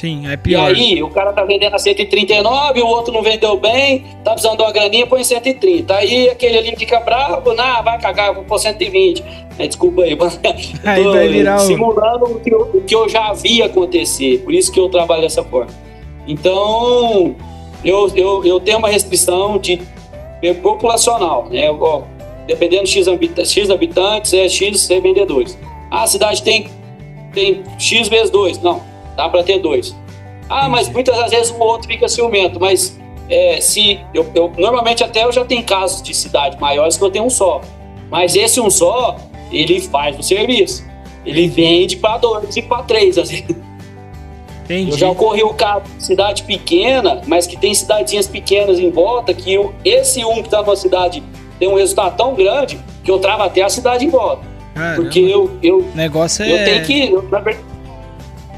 Sim, 0.02 0.26
é 0.28 0.36
pior. 0.36 0.74
E 0.76 0.94
aí, 0.94 1.02
o 1.02 1.08
cara 1.10 1.32
tá 1.32 1.44
vendendo 1.44 1.74
a 1.74 1.78
139, 1.78 2.80
o 2.80 2.86
outro 2.88 3.12
não 3.12 3.22
vendeu 3.22 3.56
bem, 3.56 4.04
tá 4.24 4.32
precisando 4.32 4.56
de 4.56 4.64
uma 4.64 4.72
graninha, 4.72 5.06
põe 5.06 5.22
130. 5.22 5.94
Aí 5.94 6.28
aquele 6.28 6.58
ali 6.58 6.74
fica 6.76 6.98
bravo, 6.98 7.54
não, 7.54 7.84
vai 7.84 8.00
cagar, 8.00 8.34
vou 8.34 8.42
pôr 8.42 8.58
120. 8.58 9.22
É, 9.60 9.66
desculpa 9.68 10.02
aí, 10.02 10.16
mas 10.18 10.40
aí 10.84 11.04
vai 11.04 11.28
virar 11.28 11.60
simulando 11.60 12.24
o 12.24 12.40
que, 12.40 12.52
eu, 12.52 12.60
o 12.74 12.80
que 12.82 12.94
eu 12.96 13.08
já 13.08 13.32
vi 13.32 13.62
acontecer. 13.62 14.38
Por 14.38 14.52
isso 14.52 14.72
que 14.72 14.80
eu 14.80 14.88
trabalho 14.88 15.22
dessa 15.22 15.44
forma. 15.44 15.70
Então, 16.26 17.36
eu, 17.84 18.10
eu, 18.16 18.44
eu 18.44 18.58
tenho 18.58 18.78
uma 18.78 18.88
restrição 18.88 19.56
de 19.56 19.80
populacional, 20.62 21.48
né? 21.50 21.70
Ó, 21.70 22.02
dependendo 22.46 22.84
de 22.84 22.90
X, 22.90 23.08
habitantes, 23.08 23.52
X 23.52 23.70
habitantes, 23.70 24.32
é 24.34 24.48
X 24.48 24.88
vendedores. 24.88 25.58
Ah, 25.90 26.02
a 26.02 26.06
cidade 26.06 26.42
tem, 26.42 26.68
tem 27.32 27.62
X 27.78 28.08
vezes 28.08 28.30
2. 28.30 28.62
Não, 28.62 28.82
dá 29.16 29.28
para 29.28 29.42
ter 29.42 29.58
dois. 29.58 29.94
Ah, 30.48 30.68
mas 30.68 30.88
muitas 30.88 31.16
das 31.16 31.30
vezes 31.30 31.50
um 31.50 31.60
ou 31.60 31.68
outro 31.68 31.88
fica 31.88 32.08
ciumento, 32.08 32.58
mas 32.58 32.98
é, 33.28 33.60
se 33.60 34.00
eu, 34.12 34.26
eu, 34.34 34.52
normalmente 34.58 35.02
até 35.02 35.24
eu 35.24 35.32
já 35.32 35.44
tenho 35.44 35.62
casos 35.62 36.02
de 36.02 36.14
cidade 36.14 36.60
maiores 36.60 36.96
que 36.96 37.04
eu 37.04 37.10
tenho 37.10 37.24
um 37.24 37.30
só. 37.30 37.60
Mas 38.10 38.36
esse 38.36 38.60
um 38.60 38.68
só, 38.70 39.16
ele 39.50 39.80
faz 39.80 40.18
o 40.18 40.22
serviço. 40.22 40.84
Ele 41.24 41.46
vende 41.46 41.96
para 41.96 42.18
dois 42.18 42.56
e 42.56 42.62
para 42.62 42.82
três, 42.82 43.16
às 43.16 43.30
vezes. 43.30 43.56
Entendi. 44.74 44.92
Eu 44.92 44.98
já 44.98 45.10
ocorri 45.10 45.42
o 45.42 45.54
caso 45.54 45.84
de 45.96 46.04
cidade 46.04 46.42
pequena, 46.44 47.20
mas 47.26 47.46
que 47.46 47.56
tem 47.56 47.74
cidadezinhas 47.74 48.26
pequenas 48.26 48.78
em 48.78 48.90
volta, 48.90 49.34
que 49.34 49.52
eu, 49.52 49.74
esse 49.84 50.24
um 50.24 50.36
que 50.36 50.48
está 50.48 50.62
numa 50.62 50.76
cidade 50.76 51.22
tem 51.58 51.68
um 51.68 51.74
resultado 51.74 52.16
tão 52.16 52.34
grande 52.34 52.78
que 53.04 53.10
eu 53.10 53.18
travo 53.18 53.42
até 53.42 53.62
a 53.62 53.68
cidade 53.68 54.04
em 54.04 54.08
volta. 54.08 54.42
Caramba. 54.74 55.02
Porque 55.02 55.20
eu, 55.20 55.50
eu, 55.62 55.86
negócio 55.94 56.44
eu 56.44 56.56
é... 56.56 56.64
tenho 56.64 56.84
que. 56.84 57.12
Eu, 57.12 57.24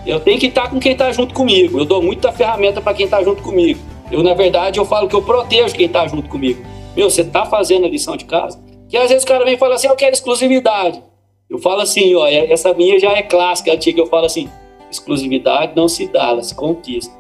eu 0.07 0.21
tenho 0.21 0.39
que 0.39 0.47
estar 0.47 0.69
com 0.71 0.79
quem 0.79 0.93
está 0.93 1.11
junto 1.13 1.35
comigo. 1.35 1.79
Eu 1.79 1.85
dou 1.85 2.03
muita 2.03 2.31
ferramenta 2.31 2.81
para 2.81 2.95
quem 2.95 3.05
está 3.05 3.23
junto 3.23 3.43
comigo. 3.43 3.81
Eu, 4.11 4.23
na 4.23 4.35
verdade, 4.35 4.79
eu 4.79 4.85
falo 4.85 5.09
que 5.09 5.15
eu 5.15 5.23
protejo 5.23 5.75
quem 5.75 5.87
está 5.87 6.07
junto 6.07 6.29
comigo. 6.29 6.63
Meu, 6.95 7.11
você 7.11 7.23
está 7.23 7.47
fazendo 7.47 7.87
a 7.87 7.89
lição 7.89 8.17
de 8.17 8.25
casa? 8.25 8.63
Que 8.89 8.97
às 8.97 9.09
vezes 9.09 9.25
o 9.25 9.27
cara 9.27 9.45
vem 9.45 9.55
e 9.55 9.59
fala 9.59 9.75
assim, 9.75 9.89
eu 9.89 9.97
quero 9.97 10.13
exclusividade. 10.13 11.03
Eu 11.49 11.59
falo 11.59 11.81
assim, 11.81 12.15
ó, 12.15 12.27
essa 12.27 12.73
minha 12.75 12.99
já 12.99 13.13
é 13.13 13.23
clássica, 13.23 13.73
antiga. 13.73 14.01
Eu 14.01 14.07
falo 14.07 14.27
assim, 14.27 14.49
exclusividade 14.95 15.73
não 15.77 15.89
se 15.89 16.09
dá, 16.09 16.29
ela 16.29 16.43
se 16.43 16.55
conquista. 16.55 17.15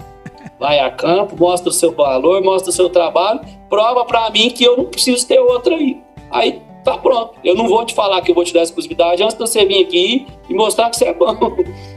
Vai 0.58 0.78
a 0.78 0.90
campo, 0.90 1.36
mostra 1.38 1.68
o 1.68 1.72
seu 1.72 1.92
valor, 1.92 2.42
mostra 2.42 2.70
o 2.70 2.72
seu 2.72 2.88
trabalho, 2.88 3.40
prova 3.68 4.04
para 4.04 4.30
mim 4.30 4.50
que 4.50 4.64
eu 4.64 4.76
não 4.76 4.84
preciso 4.86 5.26
ter 5.26 5.38
outra 5.38 5.74
aí. 5.74 6.00
Aí 6.30 6.62
tá 6.84 6.96
pronto. 6.98 7.34
Eu 7.42 7.54
não 7.54 7.68
vou 7.68 7.84
te 7.84 7.94
falar 7.94 8.20
que 8.22 8.30
eu 8.30 8.34
vou 8.34 8.44
te 8.44 8.52
dar 8.52 8.62
exclusividade 8.62 9.22
antes 9.22 9.36
de 9.36 9.40
você 9.40 9.64
vir 9.64 9.84
aqui 9.84 10.26
e 10.48 10.54
mostrar 10.54 10.90
que 10.90 10.96
você 10.96 11.06
é 11.06 11.14
bom. 11.14 11.36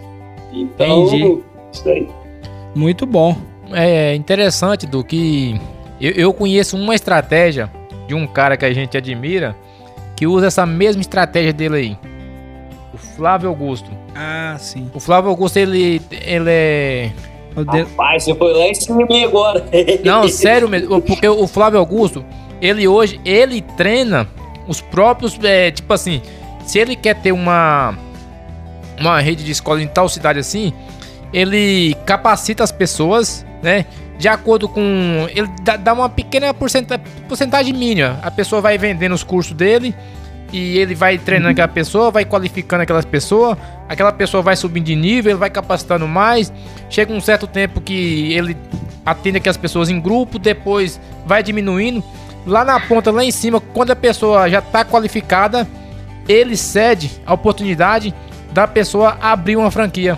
Então, 0.50 1.04
Entendi. 1.04 1.44
isso 1.72 1.90
aí. 1.90 2.08
Muito 2.74 3.06
bom. 3.06 3.36
É 3.74 4.16
interessante 4.16 4.88
do 4.88 5.04
que 5.04 5.60
eu, 6.00 6.12
eu 6.12 6.34
conheço 6.34 6.78
uma 6.78 6.96
estratégia 6.96 7.70
de 8.08 8.16
um 8.16 8.26
cara 8.26 8.56
que 8.56 8.66
a 8.66 8.74
gente 8.74 8.98
admira 8.98 9.56
que 10.16 10.26
usa 10.26 10.48
essa 10.48 10.66
mesma 10.66 11.02
estratégia 11.02 11.54
dele 11.54 11.76
aí. 11.76 11.98
O 12.94 12.98
Flávio 12.98 13.50
Augusto. 13.50 13.92
Ah, 14.20 14.58
sim. 14.60 14.90
O 14.96 15.00
Flávio 15.00 15.30
Augusto, 15.30 15.58
ele, 15.58 16.02
ele 16.10 16.50
é. 16.50 17.12
Rapaz, 17.56 18.24
você 18.24 18.34
foi 18.34 18.52
lá 18.52 18.68
em 18.68 18.74
cima 18.74 19.06
de 19.06 19.14
mim 19.14 19.24
agora. 19.24 19.64
Não, 20.04 20.28
sério 20.28 20.68
mesmo. 20.68 21.00
Porque 21.02 21.28
o 21.28 21.46
Flávio 21.46 21.78
Augusto, 21.78 22.26
ele 22.60 22.88
hoje, 22.88 23.22
ele 23.24 23.62
treina 23.62 24.28
os 24.68 24.82
próprios. 24.82 25.38
É, 25.44 25.70
tipo 25.70 25.94
assim, 25.94 26.22
se 26.66 26.80
ele 26.80 26.96
quer 26.96 27.22
ter 27.22 27.32
uma 27.32 27.96
uma 29.00 29.20
rede 29.20 29.44
de 29.44 29.52
escola 29.52 29.82
em 29.82 29.88
tal 29.88 30.10
cidade 30.10 30.40
assim, 30.40 30.74
ele 31.32 31.96
capacita 32.06 32.64
as 32.64 32.72
pessoas, 32.72 33.46
né? 33.62 33.86
De 34.18 34.28
acordo 34.28 34.68
com. 34.68 34.82
Ele 35.30 35.48
dá, 35.62 35.78
dá 35.78 35.94
uma 35.94 36.10
pequena 36.10 36.52
porcentagem, 36.56 37.06
porcentagem 37.28 37.74
mínima. 37.74 38.20
A 38.24 38.32
pessoa 38.32 38.62
vai 38.62 38.80
vendendo 38.80 39.14
os 39.14 39.24
cursos 39.24 39.54
dele 39.54 39.96
e 40.52 40.78
ele 40.78 40.96
vai 40.96 41.18
treinando 41.18 41.52
aquela 41.52 41.68
pessoa, 41.68 42.10
vai 42.10 42.24
qualificando 42.24 42.84
aquelas 42.84 43.06
pessoas, 43.06 43.58
aquela 43.88 44.12
pessoa 44.12 44.42
vai 44.42 44.56
subindo 44.56 44.86
de 44.86 44.96
nível, 44.96 45.32
ele 45.32 45.40
vai 45.40 45.50
capacitando 45.50 46.08
mais. 46.08 46.52
Chega 46.90 47.14
um 47.14 47.20
certo 47.20 47.48
tempo 47.48 47.82
que 47.82 48.34
ele 48.34 48.56
atende 49.06 49.38
aquelas 49.38 49.58
pessoas 49.58 49.90
em 49.90 50.00
grupo, 50.00 50.40
depois 50.40 51.00
vai 51.26 51.44
diminuindo. 51.44 52.04
Lá 52.46 52.64
na 52.64 52.80
ponta, 52.80 53.12
lá 53.12 53.26
em 53.26 53.32
cima, 53.32 53.60
quando 53.60 53.92
a 53.92 53.96
pessoa 53.96 54.50
já 54.50 54.60
está 54.60 54.86
qualificada, 54.86 55.68
ele 56.30 56.56
cede 56.56 57.12
a 57.26 57.34
oportunidade 57.34 58.14
da 58.54 58.66
pessoa 58.66 59.18
abrir 59.22 59.58
uma 59.58 59.70
franquia. 59.70 60.18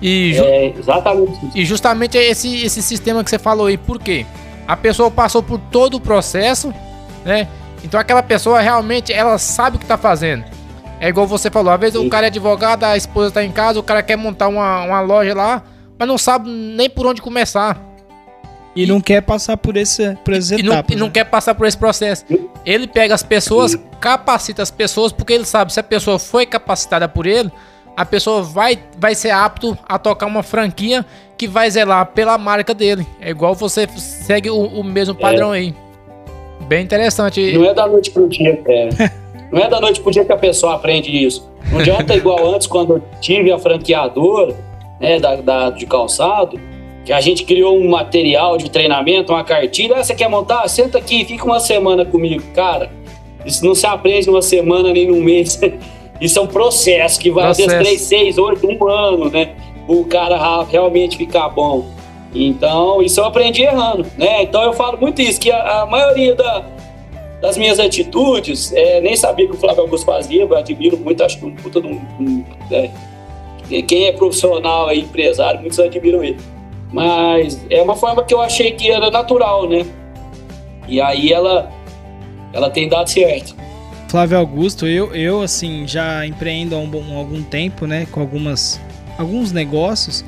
E, 0.00 0.34
ju 0.34 0.44
é, 0.44 0.66
exatamente. 0.78 1.50
e 1.54 1.64
justamente 1.64 2.18
esse, 2.18 2.64
esse 2.64 2.82
sistema 2.82 3.24
que 3.24 3.30
você 3.30 3.38
falou 3.38 3.66
aí, 3.66 3.76
por 3.76 3.98
quê? 3.98 4.26
A 4.66 4.76
pessoa 4.76 5.10
passou 5.10 5.42
por 5.42 5.58
todo 5.58 5.94
o 5.94 6.00
processo, 6.00 6.72
né? 7.24 7.48
Então 7.84 7.98
aquela 7.98 8.22
pessoa 8.22 8.60
realmente 8.60 9.12
ela 9.12 9.38
sabe 9.38 9.76
o 9.76 9.78
que 9.78 9.84
está 9.84 9.96
fazendo. 9.96 10.44
É 11.00 11.08
igual 11.08 11.26
você 11.26 11.50
falou, 11.50 11.72
às 11.72 11.80
vezes 11.80 12.00
Sim. 12.00 12.06
o 12.06 12.10
cara 12.10 12.26
é 12.26 12.28
advogado, 12.28 12.84
a 12.84 12.96
esposa 12.96 13.28
está 13.28 13.44
em 13.44 13.52
casa, 13.52 13.78
o 13.78 13.82
cara 13.82 14.02
quer 14.02 14.16
montar 14.16 14.48
uma, 14.48 14.82
uma 14.82 15.00
loja 15.00 15.34
lá, 15.34 15.62
mas 15.98 16.08
não 16.08 16.16
sabe 16.16 16.48
nem 16.48 16.88
por 16.88 17.06
onde 17.06 17.20
começar. 17.20 17.78
E, 18.74 18.84
e 18.84 18.86
não 18.86 19.00
quer 19.00 19.22
passar 19.22 19.56
por, 19.56 19.76
esse, 19.76 20.16
por 20.24 20.34
essas 20.34 20.52
e 20.52 20.54
etapas. 20.60 20.90
Não, 20.90 20.96
e 20.96 20.96
não 20.96 21.06
né? 21.06 21.12
quer 21.12 21.24
passar 21.24 21.54
por 21.54 21.66
esse 21.66 21.76
processo. 21.76 22.24
Ele 22.64 22.86
pega 22.86 23.14
as 23.14 23.22
pessoas, 23.22 23.76
capacita 24.00 24.62
as 24.62 24.70
pessoas, 24.70 25.12
porque 25.12 25.32
ele 25.32 25.44
sabe 25.44 25.72
se 25.72 25.80
a 25.80 25.82
pessoa 25.82 26.18
foi 26.18 26.44
capacitada 26.44 27.08
por 27.08 27.26
ele, 27.26 27.50
a 27.96 28.04
pessoa 28.04 28.42
vai, 28.42 28.78
vai 28.98 29.14
ser 29.14 29.30
apto 29.30 29.76
a 29.88 29.98
tocar 29.98 30.26
uma 30.26 30.42
franquia 30.42 31.04
que 31.38 31.48
vai 31.48 31.70
zelar 31.70 32.06
pela 32.06 32.36
marca 32.36 32.74
dele. 32.74 33.06
É 33.20 33.30
igual 33.30 33.54
você 33.54 33.86
segue 33.96 34.50
o, 34.50 34.56
o 34.56 34.84
mesmo 34.84 35.14
padrão 35.14 35.54
é. 35.54 35.58
aí. 35.58 35.74
Bem 36.66 36.84
interessante. 36.84 37.52
Não 37.52 37.64
é 37.64 37.74
da 37.74 37.86
noite 37.86 38.10
pro 38.10 38.28
dia, 38.28 38.60
é. 38.66 38.88
Não 39.50 39.62
é 39.62 39.68
da 39.68 39.80
noite 39.80 40.00
pro 40.00 40.10
dia 40.10 40.24
que 40.24 40.32
a 40.32 40.36
pessoa 40.36 40.74
aprende 40.74 41.10
isso. 41.10 41.48
Não 41.70 41.78
adianta 41.78 42.14
igual 42.16 42.54
antes, 42.54 42.66
quando 42.66 42.94
eu 42.94 43.02
tive 43.20 43.52
a 43.52 43.58
franqueadora 43.58 44.56
né, 45.00 45.20
da, 45.20 45.36
da, 45.36 45.70
de 45.70 45.86
calçado, 45.86 46.58
que 47.04 47.12
a 47.12 47.20
gente 47.20 47.44
criou 47.44 47.78
um 47.78 47.88
material 47.88 48.56
de 48.56 48.68
treinamento, 48.68 49.32
uma 49.32 49.44
cartilha. 49.44 49.96
Ah, 49.96 50.04
você 50.04 50.14
quer 50.14 50.28
montar? 50.28 50.66
Senta 50.68 50.98
aqui, 50.98 51.24
fica 51.24 51.44
uma 51.44 51.60
semana 51.60 52.04
comigo. 52.04 52.42
Cara, 52.52 52.90
isso 53.44 53.64
não 53.64 53.74
se 53.74 53.86
aprende 53.86 54.26
numa 54.26 54.42
semana 54.42 54.92
nem 54.92 55.06
num 55.06 55.22
mês. 55.22 55.60
Isso 56.18 56.38
é 56.38 56.42
um 56.42 56.46
processo 56.46 57.20
que 57.20 57.30
vai 57.30 57.44
processo. 57.44 57.68
às 57.68 57.76
vezes 57.76 58.08
3, 58.08 58.36
6, 58.36 58.38
8, 58.38 58.66
um 58.66 58.88
ano, 58.88 59.28
né? 59.28 59.54
O 59.86 60.02
cara 60.06 60.64
realmente 60.64 61.18
ficar 61.18 61.50
bom. 61.50 61.84
Então, 62.44 63.00
isso 63.00 63.20
eu 63.20 63.24
aprendi 63.24 63.62
errando, 63.62 64.06
né? 64.18 64.42
Então 64.42 64.62
eu 64.62 64.72
falo 64.72 64.98
muito 64.98 65.22
isso, 65.22 65.40
que 65.40 65.50
a, 65.50 65.82
a 65.82 65.86
maioria 65.86 66.34
da, 66.34 66.64
das 67.40 67.56
minhas 67.56 67.78
atitudes, 67.78 68.72
é, 68.72 69.00
nem 69.00 69.16
sabia 69.16 69.46
que 69.46 69.54
o 69.54 69.56
Flávio 69.56 69.82
Augusto 69.82 70.04
fazia, 70.04 70.42
eu 70.42 70.56
admiro 70.56 70.98
muito, 70.98 71.22
acho 71.24 71.38
que 71.38 71.46
um 71.46 71.54
puta 71.54 71.80
de 71.80 71.86
um, 71.86 72.00
um 72.20 72.44
é, 72.70 72.90
quem 73.82 74.06
é 74.06 74.12
profissional, 74.12 74.90
é 74.90 74.96
empresário, 74.96 75.60
muitos 75.60 75.78
admiram 75.78 76.22
ele. 76.22 76.38
Mas 76.92 77.64
é 77.68 77.82
uma 77.82 77.96
forma 77.96 78.22
que 78.22 78.32
eu 78.32 78.40
achei 78.40 78.72
que 78.72 78.90
era 78.90 79.10
natural, 79.10 79.68
né? 79.68 79.84
E 80.86 81.00
aí 81.00 81.32
ela, 81.32 81.70
ela 82.52 82.70
tem 82.70 82.88
dado 82.88 83.08
certo. 83.08 83.56
Flávio 84.08 84.38
Augusto, 84.38 84.86
eu, 84.86 85.14
eu 85.14 85.42
assim, 85.42 85.86
já 85.86 86.24
empreendo 86.24 86.76
há 86.76 86.78
um, 86.78 86.90
um, 86.96 87.18
algum 87.18 87.42
tempo, 87.42 87.86
né? 87.86 88.06
Com 88.10 88.20
algumas, 88.20 88.80
alguns 89.18 89.50
negócios. 89.52 90.24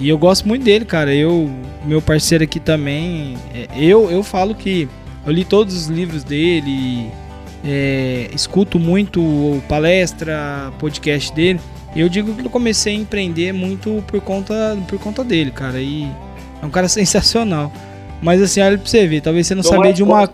E 0.00 0.08
eu 0.08 0.16
gosto 0.16 0.48
muito 0.48 0.64
dele, 0.64 0.86
cara. 0.86 1.14
Eu, 1.14 1.50
meu 1.84 2.00
parceiro 2.00 2.42
aqui 2.42 2.58
também. 2.58 3.36
É, 3.54 3.68
eu, 3.76 4.10
eu 4.10 4.22
falo 4.22 4.54
que 4.54 4.88
eu 5.26 5.32
li 5.32 5.44
todos 5.44 5.76
os 5.76 5.86
livros 5.86 6.24
dele. 6.24 7.10
É, 7.62 8.30
escuto 8.34 8.78
muito 8.78 9.62
palestra, 9.68 10.72
podcast 10.78 11.32
dele. 11.34 11.60
Eu 11.94 12.08
digo 12.08 12.34
que 12.34 12.46
eu 12.46 12.50
comecei 12.50 12.94
a 12.94 12.98
empreender 12.98 13.52
muito 13.52 14.02
por 14.06 14.20
conta, 14.22 14.78
por 14.88 14.98
conta 14.98 15.22
dele, 15.22 15.50
cara. 15.50 15.80
E 15.80 16.10
é 16.62 16.64
um 16.64 16.70
cara 16.70 16.88
sensacional. 16.88 17.70
Mas 18.22 18.40
assim, 18.40 18.60
olha 18.60 18.78
pra 18.78 18.86
você 18.86 19.06
ver, 19.06 19.20
talvez 19.20 19.46
você 19.46 19.54
não 19.54 19.62
sabia 19.62 19.92
de 19.92 20.02
uma, 20.02 20.28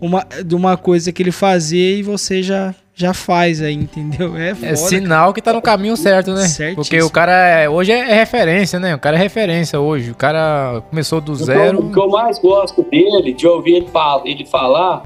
uma, 0.00 0.26
de 0.44 0.54
uma 0.54 0.76
coisa 0.76 1.12
que 1.12 1.22
ele 1.22 1.32
fazia 1.32 1.96
e 1.96 2.02
você 2.02 2.42
já, 2.42 2.74
já 3.02 3.12
faz 3.12 3.60
aí, 3.60 3.74
entendeu? 3.74 4.36
É, 4.36 4.50
é 4.50 4.54
foda, 4.54 4.68
é 4.68 4.76
sinal 4.76 5.20
cara. 5.20 5.32
que 5.34 5.42
tá 5.42 5.52
no 5.52 5.60
caminho 5.60 5.96
certo, 5.96 6.32
né? 6.32 6.46
Certíssimo. 6.46 6.76
Porque 6.76 7.02
o 7.02 7.10
cara 7.10 7.32
é, 7.32 7.68
hoje 7.68 7.92
é, 7.92 8.14
referência, 8.14 8.78
né? 8.80 8.94
O 8.94 8.98
cara 8.98 9.16
é 9.16 9.18
referência 9.18 9.78
hoje. 9.78 10.10
O 10.10 10.14
cara 10.14 10.82
começou 10.88 11.20
do 11.20 11.34
zero. 11.34 11.80
O 11.80 11.92
que 11.92 11.98
eu 11.98 12.08
mais 12.08 12.38
gosto 12.38 12.82
dele, 12.82 13.32
de 13.32 13.46
ouvir 13.46 13.74
ele, 13.74 13.86
ele 14.24 14.46
falar, 14.46 15.04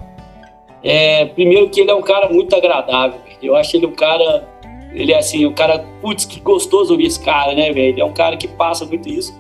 É, 0.83 1.25
primeiro 1.27 1.69
que 1.69 1.81
ele 1.81 1.91
é 1.91 1.95
um 1.95 2.03
cara 2.03 2.29
muito 2.29 2.55
agradável. 2.55 3.19
Eu 3.43 3.57
acho 3.57 3.77
ele 3.77 3.87
um 3.87 3.93
cara. 3.93 4.47
Ele 4.93 5.13
é 5.13 5.19
assim, 5.19 5.45
um 5.47 5.53
cara. 5.53 5.85
Putz, 6.01 6.25
que 6.25 6.41
gostoso 6.41 6.93
ouvir 6.93 7.07
esse 7.07 7.21
cara, 7.21 7.55
né, 7.55 7.73
velho? 7.73 7.89
Ele 7.89 8.01
é 8.01 8.05
um 8.05 8.13
cara 8.13 8.37
que 8.37 8.47
passa 8.47 8.85
muito 8.85 9.09
isso. 9.09 9.35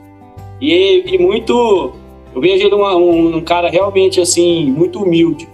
E, 0.61 1.04
e 1.07 1.18
muito. 1.18 1.92
Eu 2.34 2.40
vejo 2.40 2.66
ele 2.66 2.74
uma, 2.74 2.94
um, 2.96 3.36
um, 3.36 3.40
cara 3.40 3.70
realmente 3.70 4.20
assim, 4.20 4.70
muito 4.70 5.02
humilde. 5.02 5.48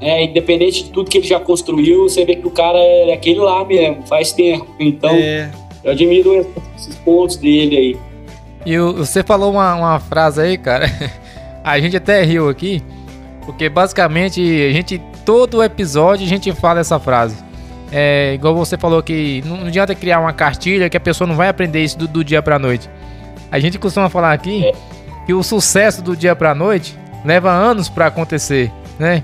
É, 0.00 0.24
independente 0.24 0.84
de 0.84 0.90
tudo 0.90 1.10
que 1.10 1.18
ele 1.18 1.26
já 1.26 1.38
construiu, 1.38 2.08
você 2.08 2.24
vê 2.24 2.34
que 2.34 2.46
o 2.46 2.50
cara 2.50 2.78
é 2.78 3.12
aquele 3.12 3.38
lá 3.38 3.64
mesmo, 3.64 4.06
faz 4.06 4.32
tempo. 4.32 4.66
Então, 4.78 5.10
é. 5.10 5.50
eu 5.84 5.92
admiro 5.92 6.46
esses 6.76 6.96
pontos 6.96 7.36
dele 7.36 7.76
aí. 7.76 7.96
E 8.64 8.78
você 8.78 9.22
falou 9.22 9.52
uma, 9.52 9.74
uma 9.74 10.00
frase 10.00 10.40
aí, 10.40 10.56
cara. 10.58 10.86
A 11.62 11.78
gente 11.78 11.96
até 11.96 12.22
riu 12.22 12.48
aqui, 12.48 12.82
porque 13.44 13.68
basicamente 13.68 14.40
a 14.40 14.72
gente 14.72 14.98
todo 15.26 15.62
episódio 15.62 16.24
a 16.24 16.28
gente 16.28 16.50
fala 16.52 16.80
essa 16.80 16.98
frase. 16.98 17.36
É, 17.92 18.32
igual 18.34 18.54
você 18.54 18.78
falou 18.78 19.02
que 19.02 19.42
não 19.44 19.66
adianta 19.66 19.94
criar 19.94 20.20
uma 20.20 20.32
cartilha 20.32 20.88
que 20.88 20.96
a 20.96 21.00
pessoa 21.00 21.28
não 21.28 21.34
vai 21.34 21.48
aprender 21.48 21.82
isso 21.84 21.98
do, 21.98 22.08
do 22.08 22.24
dia 22.24 22.40
pra 22.40 22.58
noite. 22.58 22.88
A 23.52 23.58
gente 23.58 23.78
costuma 23.78 24.08
falar 24.08 24.32
aqui 24.32 24.64
é. 24.64 24.72
que 25.26 25.34
o 25.34 25.42
sucesso 25.42 26.00
do 26.02 26.16
dia 26.16 26.34
pra 26.34 26.54
noite 26.54 26.96
leva 27.24 27.50
anos 27.50 27.88
para 27.88 28.06
acontecer, 28.06 28.72
né? 28.98 29.22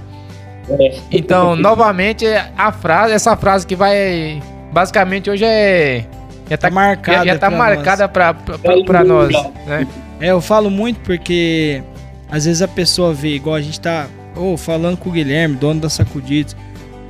É. 0.69 0.99
Então, 1.11 1.55
novamente, 1.57 2.25
a 2.57 2.73
frase, 2.73 3.12
essa 3.12 3.37
frase 3.37 3.67
que 3.67 3.77
vai. 3.77 4.43
Basicamente 4.73 5.31
hoje 5.31 5.45
é. 5.45 6.05
Já 6.49 6.57
tá, 6.57 6.71
marcada. 6.71 7.19
Já, 7.19 7.33
já 7.33 7.39
tá 7.39 7.49
pra 7.49 7.59
marcada 7.59 8.03
nós. 8.05 8.12
pra, 8.12 8.35
pra, 8.35 8.59
pra, 8.59 8.85
pra 8.85 9.05
nós. 9.05 9.33
Né? 9.67 9.87
É, 10.21 10.31
eu 10.31 10.41
falo 10.41 10.71
muito 10.71 11.01
porque 11.01 11.83
às 12.31 12.45
vezes 12.45 12.62
a 12.62 12.69
pessoa 12.69 13.12
vê, 13.12 13.35
igual 13.35 13.57
a 13.57 13.61
gente 13.61 13.81
tá 13.81 14.07
oh, 14.37 14.57
falando 14.57 14.97
com 14.97 15.09
o 15.09 15.12
Guilherme, 15.12 15.57
dono 15.57 15.81
da 15.81 15.89
Sacudidos. 15.89 16.57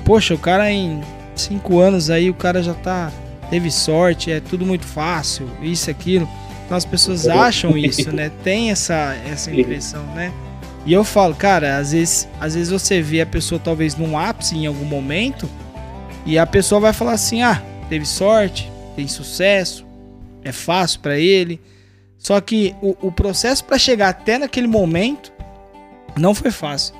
Poxa, 0.04 0.34
o 0.34 0.38
cara 0.38 0.70
em 0.70 1.00
cinco 1.34 1.78
anos 1.78 2.10
aí, 2.10 2.30
o 2.30 2.34
cara 2.34 2.62
já 2.62 2.74
tá. 2.74 3.10
Teve 3.50 3.70
sorte, 3.70 4.32
é 4.32 4.40
tudo 4.40 4.66
muito 4.66 4.84
fácil, 4.84 5.48
isso, 5.62 5.88
aquilo. 5.88 6.28
Então 6.64 6.76
as 6.76 6.84
pessoas 6.84 7.28
acham 7.28 7.78
isso, 7.78 8.10
né? 8.10 8.30
Tem 8.42 8.72
essa, 8.72 9.16
essa 9.30 9.52
impressão, 9.52 10.02
né? 10.14 10.32
E 10.86 10.92
eu 10.92 11.02
falo, 11.02 11.34
cara, 11.34 11.78
às 11.78 11.90
vezes, 11.90 12.28
às 12.40 12.54
vezes 12.54 12.70
você 12.70 13.02
vê 13.02 13.20
a 13.20 13.26
pessoa 13.26 13.60
talvez 13.62 13.96
num 13.96 14.16
ápice 14.16 14.56
em 14.56 14.66
algum 14.66 14.84
momento 14.84 15.50
e 16.24 16.38
a 16.38 16.46
pessoa 16.46 16.80
vai 16.80 16.92
falar 16.92 17.12
assim: 17.12 17.42
ah, 17.42 17.60
teve 17.88 18.06
sorte, 18.06 18.70
tem 18.94 19.08
sucesso, 19.08 19.84
é 20.44 20.52
fácil 20.52 21.00
para 21.00 21.18
ele. 21.18 21.60
Só 22.16 22.40
que 22.40 22.74
o, 22.80 22.96
o 23.08 23.12
processo 23.12 23.64
para 23.64 23.78
chegar 23.78 24.08
até 24.08 24.38
naquele 24.38 24.68
momento 24.68 25.32
não 26.16 26.34
foi 26.34 26.52
fácil. 26.52 26.94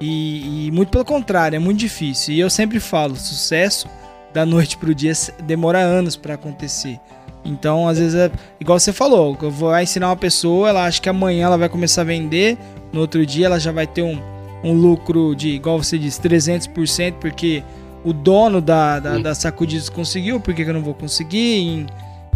E, 0.00 0.66
e, 0.66 0.70
muito 0.72 0.90
pelo 0.90 1.04
contrário, 1.04 1.56
é 1.56 1.58
muito 1.58 1.78
difícil. 1.78 2.34
E 2.34 2.40
eu 2.40 2.50
sempre 2.50 2.80
falo, 2.80 3.16
sucesso 3.16 3.88
da 4.32 4.44
noite 4.44 4.76
pro 4.76 4.94
dia 4.94 5.12
demora 5.44 5.78
anos 5.78 6.16
para 6.16 6.34
acontecer. 6.34 7.00
Então, 7.44 7.86
às 7.86 7.98
vezes, 7.98 8.14
é 8.14 8.30
igual 8.58 8.78
você 8.78 8.92
falou, 8.92 9.36
eu 9.42 9.50
vou 9.50 9.78
ensinar 9.78 10.08
uma 10.08 10.16
pessoa, 10.16 10.68
ela 10.68 10.86
acha 10.86 11.00
que 11.00 11.08
amanhã 11.08 11.46
ela 11.46 11.58
vai 11.58 11.68
começar 11.68 12.00
a 12.00 12.04
vender, 12.04 12.56
no 12.92 13.00
outro 13.00 13.24
dia 13.26 13.46
ela 13.46 13.60
já 13.60 13.70
vai 13.70 13.86
ter 13.86 14.02
um, 14.02 14.18
um 14.62 14.72
lucro 14.72 15.34
de, 15.34 15.50
igual 15.50 15.82
você 15.82 15.98
disse, 15.98 16.20
300%, 16.22 17.14
porque 17.20 17.62
o 18.02 18.12
dono 18.12 18.60
da, 18.60 18.98
da, 18.98 19.18
da 19.18 19.34
Sacudidos 19.34 19.88
conseguiu, 19.88 20.40
por 20.40 20.54
que, 20.54 20.62
eu 20.62 20.74
não 20.74 20.82
vou 20.82 20.94
conseguir? 20.94 21.86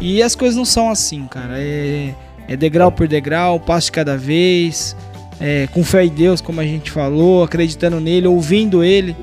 E, 0.01 0.17
e, 0.17 0.23
as 0.23 0.35
coisas 0.35 0.57
não 0.57 0.65
são 0.65 0.91
assim, 0.91 1.27
cara. 1.27 1.55
É, 1.57 2.15
é 2.47 2.57
degrau 2.57 2.93
por 2.93 3.09
degrau, 3.09 3.59
passo 3.59 3.87
de 3.87 3.93
cada 3.93 4.17
vez 4.17 4.97
é, 5.41 5.69
com 5.69 5.85
fé 5.85 6.05
em 6.05 6.09
Deus, 6.09 6.41
como 6.41 6.61
a 6.61 6.65
gente 6.65 6.91
falou, 6.91 7.43
acreditando 7.43 8.01
nele, 8.01 8.27
ouvindo 8.27 8.83
ele. 8.83 9.17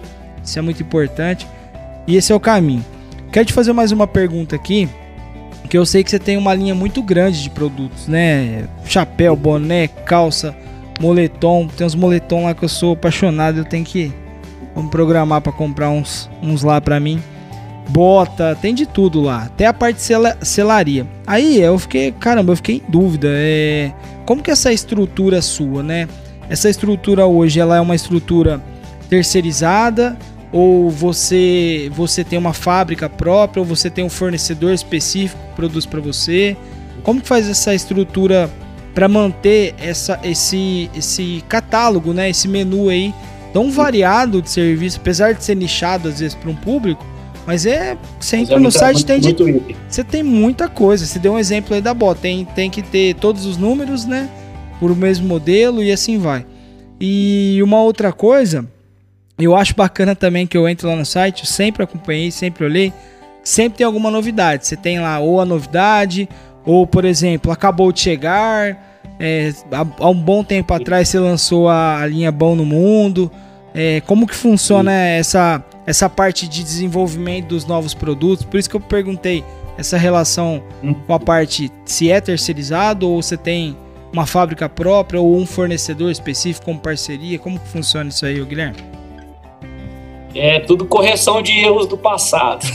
Isso 0.44 0.58
é 0.58 0.62
muito 0.62 0.82
importante. 0.82 1.48
E 2.08 2.16
esse 2.16 2.32
é 2.32 2.36
o 2.36 2.40
caminho. 2.40 2.86
Quero 3.32 3.46
te 3.46 3.54
fazer 3.54 3.74
mais 3.74 3.92
uma 3.92 4.08
pergunta 4.08 4.56
aqui, 4.56 4.88
que 5.68 5.78
eu 5.78 5.86
sei 5.86 6.04
que 6.04 6.10
você 6.10 6.20
tem 6.20 6.38
uma 6.38 6.54
linha 6.54 6.76
muito 6.76 7.02
grande 7.02 7.42
de 7.44 7.50
produtos, 7.50 8.08
né? 8.08 8.68
Chapéu, 8.86 9.36
boné, 9.36 9.88
calça, 9.88 10.56
moletom. 11.00 11.68
Tem 11.68 11.86
uns 11.86 11.96
moletom 11.96 12.46
lá 12.46 12.54
que 12.54 12.64
eu 12.64 12.70
sou 12.70 12.94
apaixonado, 12.94 13.60
eu 13.60 13.66
tenho 13.66 13.84
que 13.84 14.14
vamos 14.76 14.92
programar 14.92 15.42
para 15.42 15.52
comprar 15.52 15.90
uns, 15.90 16.30
uns 16.42 16.64
lá 16.64 16.82
para 16.82 17.00
mim. 17.00 17.22
Bota, 17.90 18.58
tem 18.60 18.74
de 18.74 18.86
tudo 18.86 19.22
lá, 19.22 19.44
até 19.44 19.68
a 19.68 19.74
parte 19.74 19.98
de 19.98 20.46
selaria. 20.46 21.06
Aí 21.26 21.62
eu 21.62 21.78
fiquei, 21.78 22.12
caramba, 22.12 22.52
eu 22.52 22.56
fiquei 22.56 22.78
em 22.78 22.92
dúvida. 22.92 23.28
É, 23.32 23.92
como 24.26 24.42
que 24.42 24.50
é 24.50 24.54
essa 24.54 24.74
estrutura 24.74 25.42
sua, 25.42 25.84
né? 25.84 26.08
Essa 26.50 26.70
estrutura 26.70 27.26
hoje 27.26 27.60
ela 27.60 27.78
é 27.78 27.82
uma 27.82 27.96
estrutura 27.96 28.62
terceirizada 29.08 30.18
ou 30.56 30.90
você 30.90 31.92
você 31.94 32.24
tem 32.24 32.40
uma 32.40 32.54
fábrica 32.54 33.10
própria 33.10 33.60
ou 33.60 33.66
você 33.66 33.90
tem 33.90 34.06
um 34.06 34.10
fornecedor 34.10 34.72
específico 34.72 35.38
que 35.50 35.54
produz 35.54 35.86
para 35.86 36.00
você? 36.00 36.56
Como 37.04 37.20
que 37.20 37.28
faz 37.28 37.50
essa 37.50 37.76
estrutura 37.76 38.50
para 38.94 39.10
manter 39.10 39.76
essa, 39.78 40.18
esse, 40.24 40.90
esse 40.96 41.44
catálogo, 41.50 42.14
né? 42.14 42.30
Esse 42.30 42.48
menu 42.48 42.88
aí 42.88 43.14
tão 43.52 43.70
variado 43.70 44.42
de 44.42 44.50
serviço, 44.50 44.98
apesar 44.98 45.34
de 45.34 45.44
ser 45.44 45.56
nichado 45.56 46.08
às 46.08 46.22
vezes 46.22 46.34
para 46.34 46.50
um 46.50 46.56
público, 46.56 47.06
mas 47.46 47.66
é. 47.66 47.98
Entra 48.34 48.56
é 48.56 48.60
no 48.60 48.72
site 48.72 49.06
tem 49.06 49.20
de. 49.20 49.36
Você 49.90 50.06
tem 50.06 50.24
muita 50.24 50.70
coisa. 50.70 51.06
Você 51.06 51.20
deu 51.20 51.34
um 51.34 51.38
exemplo 51.38 51.76
aí 51.76 51.82
da 51.82 51.94
bota. 51.94 52.22
Tem, 52.22 52.46
tem 52.46 52.70
que 52.70 52.82
ter 52.82 53.16
todos 53.16 53.46
os 53.46 53.58
números, 53.58 54.06
né? 54.06 54.30
Por 54.80 54.90
o 54.90 54.96
mesmo 54.96 55.28
modelo 55.28 55.84
e 55.84 55.92
assim 55.92 56.18
vai. 56.18 56.46
E 57.00 57.60
uma 57.62 57.82
outra 57.82 58.14
coisa, 58.14 58.66
eu 59.38 59.56
acho 59.56 59.76
bacana 59.76 60.16
também 60.16 60.48
que 60.48 60.58
eu 60.58 60.68
entro 60.68 60.88
lá 60.88 60.96
no 60.96 61.06
site, 61.06 61.46
sempre 61.46 61.84
acompanhei, 61.84 62.32
sempre 62.32 62.64
olhei. 62.64 62.94
Sempre 63.44 63.80
tem 63.80 63.86
alguma 63.86 64.10
novidade. 64.10 64.66
Você 64.66 64.76
tem 64.76 65.00
lá 65.00 65.20
ou 65.20 65.40
a 65.40 65.46
novidade, 65.46 66.28
ou 66.66 66.88
por 66.88 67.06
exemplo, 67.06 67.52
acabou 67.52 67.92
de 67.92 68.00
chegar. 68.00 69.06
É, 69.20 69.54
há, 69.72 70.10
um 70.10 70.20
bom 70.20 70.44
tempo 70.44 70.74
atrás 70.74 71.10
você 71.10 71.20
lançou 71.20 71.70
a, 71.70 72.02
a 72.02 72.08
linha 72.08 72.32
Bom 72.32 72.56
no 72.56 72.66
Mundo. 72.66 73.32
É, 73.74 74.02
como 74.02 74.26
que 74.26 74.34
funciona 74.34 74.92
essa 74.92 75.64
essa 75.86 76.10
parte 76.10 76.48
de 76.48 76.64
desenvolvimento 76.64 77.50
dos 77.50 77.66
novos 77.66 77.94
produtos. 77.94 78.46
Por 78.46 78.60
isso 78.60 78.70
que 78.70 78.76
eu 78.76 78.82
perguntei 78.82 79.44
essa 79.78 79.98
relação 79.98 80.64
hum. 80.84 80.94
com 80.94 81.14
a 81.14 81.20
parte 81.20 81.72
se 81.86 82.10
é 82.10 82.20
terceirizado 82.20 83.08
ou 83.08 83.22
você 83.22 83.38
tem 83.38 83.78
uma 84.12 84.26
fábrica 84.26 84.68
própria 84.68 85.20
ou 85.20 85.38
um 85.38 85.46
fornecedor 85.46 86.10
específico 86.10 86.66
como 86.66 86.80
parceria. 86.80 87.38
Como 87.38 87.60
que 87.60 87.68
funciona 87.68 88.10
isso 88.10 88.26
aí, 88.26 88.44
Guilherme? 88.44 88.95
É 90.36 90.60
tudo 90.60 90.86
correção 90.86 91.42
de 91.42 91.58
erros 91.58 91.88
do 91.88 91.98
passado. 91.98 92.66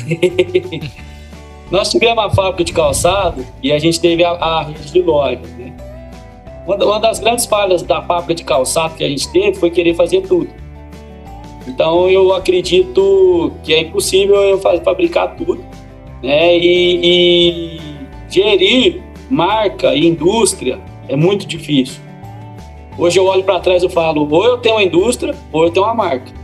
Nós 1.71 1.91
tivemos 1.91 2.25
uma 2.25 2.31
fábrica 2.31 2.65
de 2.65 2.73
calçado 2.73 3.47
e 3.63 3.71
a 3.71 3.79
gente 3.79 4.01
teve 4.01 4.25
a, 4.25 4.31
a 4.31 4.63
rede 4.63 4.91
de 4.91 5.03
lojas. 5.03 5.49
Né? 5.51 5.73
Uma 6.67 6.99
das 6.99 7.21
grandes 7.21 7.47
falhas 7.47 7.83
da 7.83 8.03
fábrica 8.03 8.35
de 8.35 8.45
calçado 8.45 8.95
que 8.95 9.05
a 9.05 9.09
gente 9.09 9.31
teve 9.31 9.55
foi 9.55 9.71
querer 9.71 9.95
fazer 9.95 10.23
tudo. 10.23 10.49
Então 11.69 12.09
eu 12.09 12.35
acredito 12.35 13.53
que 13.63 13.75
é 13.75 13.81
impossível 13.81 14.37
eu 14.37 14.59
fabricar 14.59 15.37
tudo, 15.37 15.65
né? 16.23 16.57
E, 16.57 17.77
e 17.77 17.81
gerir 18.29 19.03
marca 19.29 19.95
e 19.95 20.07
indústria 20.07 20.81
é 21.09 21.15
muito 21.15 21.47
difícil. 21.47 22.01
Hoje 22.99 23.19
eu 23.19 23.27
olho 23.27 23.45
para 23.45 23.61
trás 23.61 23.83
e 23.83 23.89
falo, 23.89 24.27
ou 24.31 24.45
eu 24.45 24.59
tenho 24.59 24.77
uma 24.77 24.83
indústria 24.83 25.35
ou 25.53 25.65
eu 25.65 25.71
tenho 25.71 25.87
uma 25.87 25.95
marca. 25.95 26.40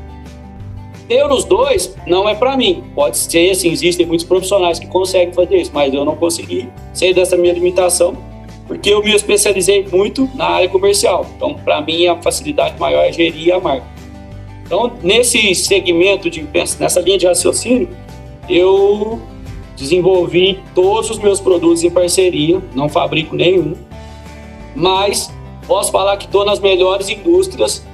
Ter 1.09 1.24
os 1.30 1.44
dois 1.44 1.94
não 2.07 2.28
é 2.28 2.34
para 2.34 2.57
mim. 2.57 2.84
Pode 2.94 3.16
ser, 3.16 3.50
assim, 3.50 3.70
existem 3.70 4.04
muitos 4.07 4.26
profissionais 4.26 4.78
que 4.78 4.86
conseguem 4.86 5.32
fazer 5.32 5.57
isso, 5.57 5.70
mas 5.72 5.94
eu 5.94 6.04
não 6.04 6.16
consegui 6.16 6.68
sair 6.92 7.14
dessa 7.14 7.36
minha 7.36 7.52
limitação, 7.52 8.16
porque 8.66 8.90
eu 8.90 9.02
me 9.02 9.14
especializei 9.14 9.86
muito 9.90 10.28
na 10.34 10.46
área 10.46 10.68
comercial. 10.68 11.24
Então, 11.36 11.54
para 11.54 11.80
mim, 11.80 12.07
a 12.07 12.20
facilidade 12.20 12.78
maior 12.78 13.04
é 13.04 13.12
gerir 13.12 13.54
a 13.54 13.61
marca. 13.61 13.86
Então, 14.64 14.92
nesse 15.00 15.54
segmento, 15.54 16.28
de, 16.28 16.44
nessa 16.80 17.00
linha 17.00 17.18
de 17.18 17.26
raciocínio, 17.26 17.88
eu 18.48 19.20
desenvolvi 19.76 20.61
todos 20.74 21.11
os 21.11 21.18
meus 21.18 21.38
produtos 21.40 21.84
em 21.84 21.90
parceria, 21.90 22.61
não 22.74 22.88
fabrico 22.88 23.36
nenhum, 23.36 23.74
mas 24.74 25.32
posso 25.68 25.92
falar 25.92 26.16
que 26.16 26.24
estou 26.24 26.44
nas 26.44 26.59
melhores 26.59 27.09
indústrias, 27.09 27.86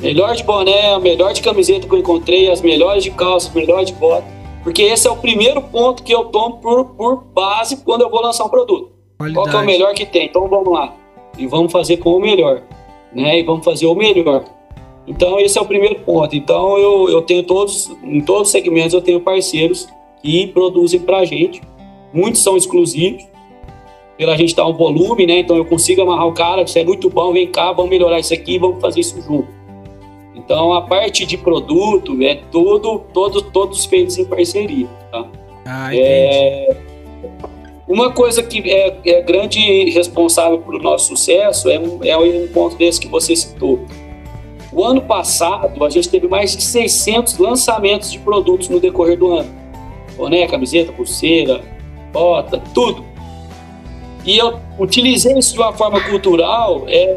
melhor 0.00 0.34
de 0.34 0.42
boné, 0.44 0.98
melhor 0.98 1.32
de 1.32 1.42
camiseta 1.42 1.86
que 1.86 1.94
eu 1.94 1.98
encontrei, 1.98 2.50
as 2.50 2.60
melhores 2.60 3.02
de 3.04 3.10
calça, 3.10 3.50
melhor 3.54 3.84
de 3.84 3.92
bota, 3.92 4.26
porque 4.62 4.82
esse 4.82 5.06
é 5.06 5.10
o 5.10 5.16
primeiro 5.16 5.62
ponto 5.62 6.02
que 6.02 6.12
eu 6.12 6.26
tomo 6.26 6.58
por, 6.58 6.84
por 6.86 7.24
base 7.24 7.78
quando 7.78 8.02
eu 8.02 8.10
vou 8.10 8.20
lançar 8.20 8.44
um 8.44 8.48
produto. 8.48 8.90
Qualidade. 9.18 9.50
Qual 9.50 9.60
é 9.60 9.64
o 9.64 9.66
melhor 9.66 9.94
que 9.94 10.06
tem? 10.06 10.26
Então 10.26 10.48
vamos 10.48 10.72
lá 10.72 10.94
e 11.38 11.46
vamos 11.46 11.72
fazer 11.72 11.98
com 11.98 12.16
o 12.16 12.20
melhor, 12.20 12.62
né? 13.12 13.38
E 13.38 13.42
vamos 13.42 13.64
fazer 13.64 13.86
o 13.86 13.94
melhor. 13.94 14.44
Então, 15.06 15.40
esse 15.40 15.58
é 15.58 15.62
o 15.62 15.64
primeiro 15.64 16.00
ponto. 16.00 16.36
Então, 16.36 16.76
eu, 16.76 17.08
eu 17.08 17.22
tenho 17.22 17.42
todos, 17.42 17.90
em 18.02 18.20
todos 18.20 18.48
os 18.48 18.52
segmentos, 18.52 18.92
eu 18.92 19.00
tenho 19.00 19.20
parceiros 19.20 19.88
que 20.22 20.48
produzem 20.48 21.00
para 21.00 21.18
a 21.18 21.24
gente. 21.24 21.62
Muitos 22.12 22.42
são 22.42 22.56
exclusivos, 22.56 23.26
pela 24.18 24.36
gente 24.36 24.54
dar 24.54 24.66
um 24.66 24.74
volume, 24.74 25.26
né? 25.26 25.38
Então, 25.38 25.56
eu 25.56 25.64
consigo 25.64 26.02
amarrar 26.02 26.26
o 26.26 26.34
cara, 26.34 26.62
isso 26.62 26.78
é 26.78 26.84
muito 26.84 27.08
bom, 27.08 27.32
vem 27.32 27.46
cá, 27.46 27.72
vamos 27.72 27.90
melhorar 27.90 28.18
isso 28.18 28.34
aqui, 28.34 28.58
vamos 28.58 28.80
fazer 28.80 29.00
isso 29.00 29.18
junto. 29.22 29.48
Então 30.48 30.72
a 30.72 30.80
parte 30.80 31.26
de 31.26 31.36
produto 31.36 32.22
é 32.22 32.36
tudo, 32.50 33.00
todo, 33.12 33.42
todos 33.42 33.84
feitos 33.84 34.16
em 34.16 34.24
parceria. 34.24 34.86
Tá? 35.12 35.26
Ah. 35.66 35.94
É, 35.94 36.74
uma 37.86 38.10
coisa 38.10 38.42
que 38.42 38.58
é, 38.70 38.96
é 39.04 39.20
grande 39.20 39.90
responsável 39.90 40.58
pelo 40.58 40.78
nosso 40.78 41.08
sucesso 41.08 41.68
é 41.68 41.78
um, 41.78 42.02
é 42.02 42.16
um 42.16 42.48
ponto 42.48 42.76
desse 42.76 42.98
que 42.98 43.08
você 43.08 43.36
citou. 43.36 43.84
O 44.72 44.82
ano 44.82 45.02
passado, 45.02 45.84
a 45.84 45.90
gente 45.90 46.08
teve 46.08 46.26
mais 46.26 46.56
de 46.56 46.62
600 46.62 47.36
lançamentos 47.36 48.10
de 48.10 48.18
produtos 48.18 48.70
no 48.70 48.80
decorrer 48.80 49.18
do 49.18 49.30
ano. 49.30 49.54
Boné, 50.16 50.46
camiseta, 50.46 50.90
pulseira, 50.94 51.60
bota, 52.10 52.58
tudo. 52.72 53.04
E 54.28 54.36
eu 54.36 54.60
utilizei 54.78 55.38
isso 55.38 55.54
de 55.54 55.58
uma 55.58 55.72
forma 55.72 56.02
cultural, 56.02 56.84
é, 56.86 57.16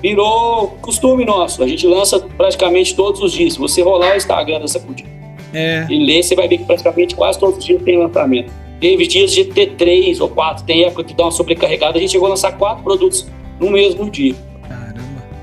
virou 0.00 0.68
costume 0.80 1.22
nosso. 1.22 1.62
A 1.62 1.68
gente 1.68 1.86
lança 1.86 2.18
praticamente 2.18 2.96
todos 2.96 3.20
os 3.20 3.32
dias. 3.32 3.52
Se 3.52 3.58
você 3.58 3.82
rolar 3.82 4.14
o 4.14 4.16
Instagram 4.16 4.60
dessa 4.60 4.78
Sacudida 4.78 5.06
é. 5.52 5.86
e 5.90 6.02
ler, 6.02 6.22
você 6.22 6.34
vai 6.34 6.48
ver 6.48 6.56
que 6.56 6.64
praticamente 6.64 7.14
quase 7.14 7.38
todos 7.38 7.58
os 7.58 7.64
dias 7.64 7.82
tem 7.82 7.98
lançamento. 7.98 8.50
Teve 8.80 9.06
dias 9.06 9.32
de 9.32 9.44
ter 9.44 9.74
três 9.74 10.18
ou 10.18 10.30
quatro, 10.30 10.64
tem 10.64 10.84
época 10.84 11.04
que 11.04 11.12
dá 11.12 11.24
uma 11.24 11.30
sobrecarregada. 11.30 11.98
A 11.98 12.00
gente 12.00 12.12
chegou 12.12 12.24
a 12.24 12.30
lançar 12.30 12.56
quatro 12.56 12.82
produtos 12.82 13.26
no 13.60 13.70
mesmo 13.70 14.08
dia. 14.08 14.34
Caramba. 14.66 14.98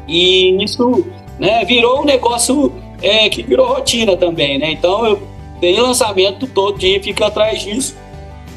E 0.07 0.63
isso 0.63 1.05
né, 1.37 1.63
virou 1.63 2.01
um 2.01 2.05
negócio 2.05 2.73
é, 3.03 3.29
que 3.29 3.43
virou 3.43 3.67
rotina 3.67 4.17
também, 4.17 4.57
né? 4.57 4.71
Então 4.71 5.05
eu 5.05 5.21
tenho 5.61 5.83
lançamento 5.83 6.47
todo 6.47 6.79
dia, 6.79 6.99
fica 7.03 7.27
atrás 7.27 7.61
disso. 7.61 7.95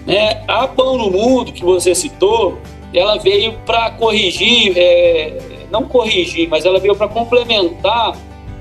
Né? 0.06 0.44
A 0.46 0.68
Pão 0.68 0.96
no 0.96 1.10
Mundo, 1.10 1.52
que 1.52 1.64
você 1.64 1.94
citou, 1.94 2.58
ela 2.94 3.18
veio 3.18 3.54
para 3.66 3.90
corrigir, 3.90 4.72
é, 4.76 5.38
não 5.70 5.84
corrigir, 5.84 6.48
mas 6.48 6.64
ela 6.64 6.78
veio 6.78 6.94
para 6.94 7.08
complementar 7.08 8.16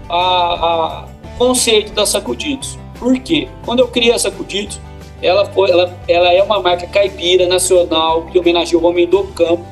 a, 0.09 0.17
a, 0.17 1.05
conceito 1.37 1.93
da 1.93 2.05
Sacudidos. 2.05 2.79
Por 2.97 3.19
quê? 3.19 3.47
Quando 3.63 3.79
eu 3.79 3.87
criei 3.87 4.13
a 4.13 4.19
Sacudidos, 4.19 4.79
ela, 5.21 5.45
foi, 5.45 5.69
ela, 5.69 5.97
ela 6.07 6.33
é 6.33 6.41
uma 6.41 6.59
marca 6.59 6.87
caipira 6.87 7.47
nacional 7.47 8.23
que 8.23 8.39
homenageia 8.39 8.79
o 8.79 8.85
homem 8.85 9.07
do 9.07 9.23
campo. 9.25 9.63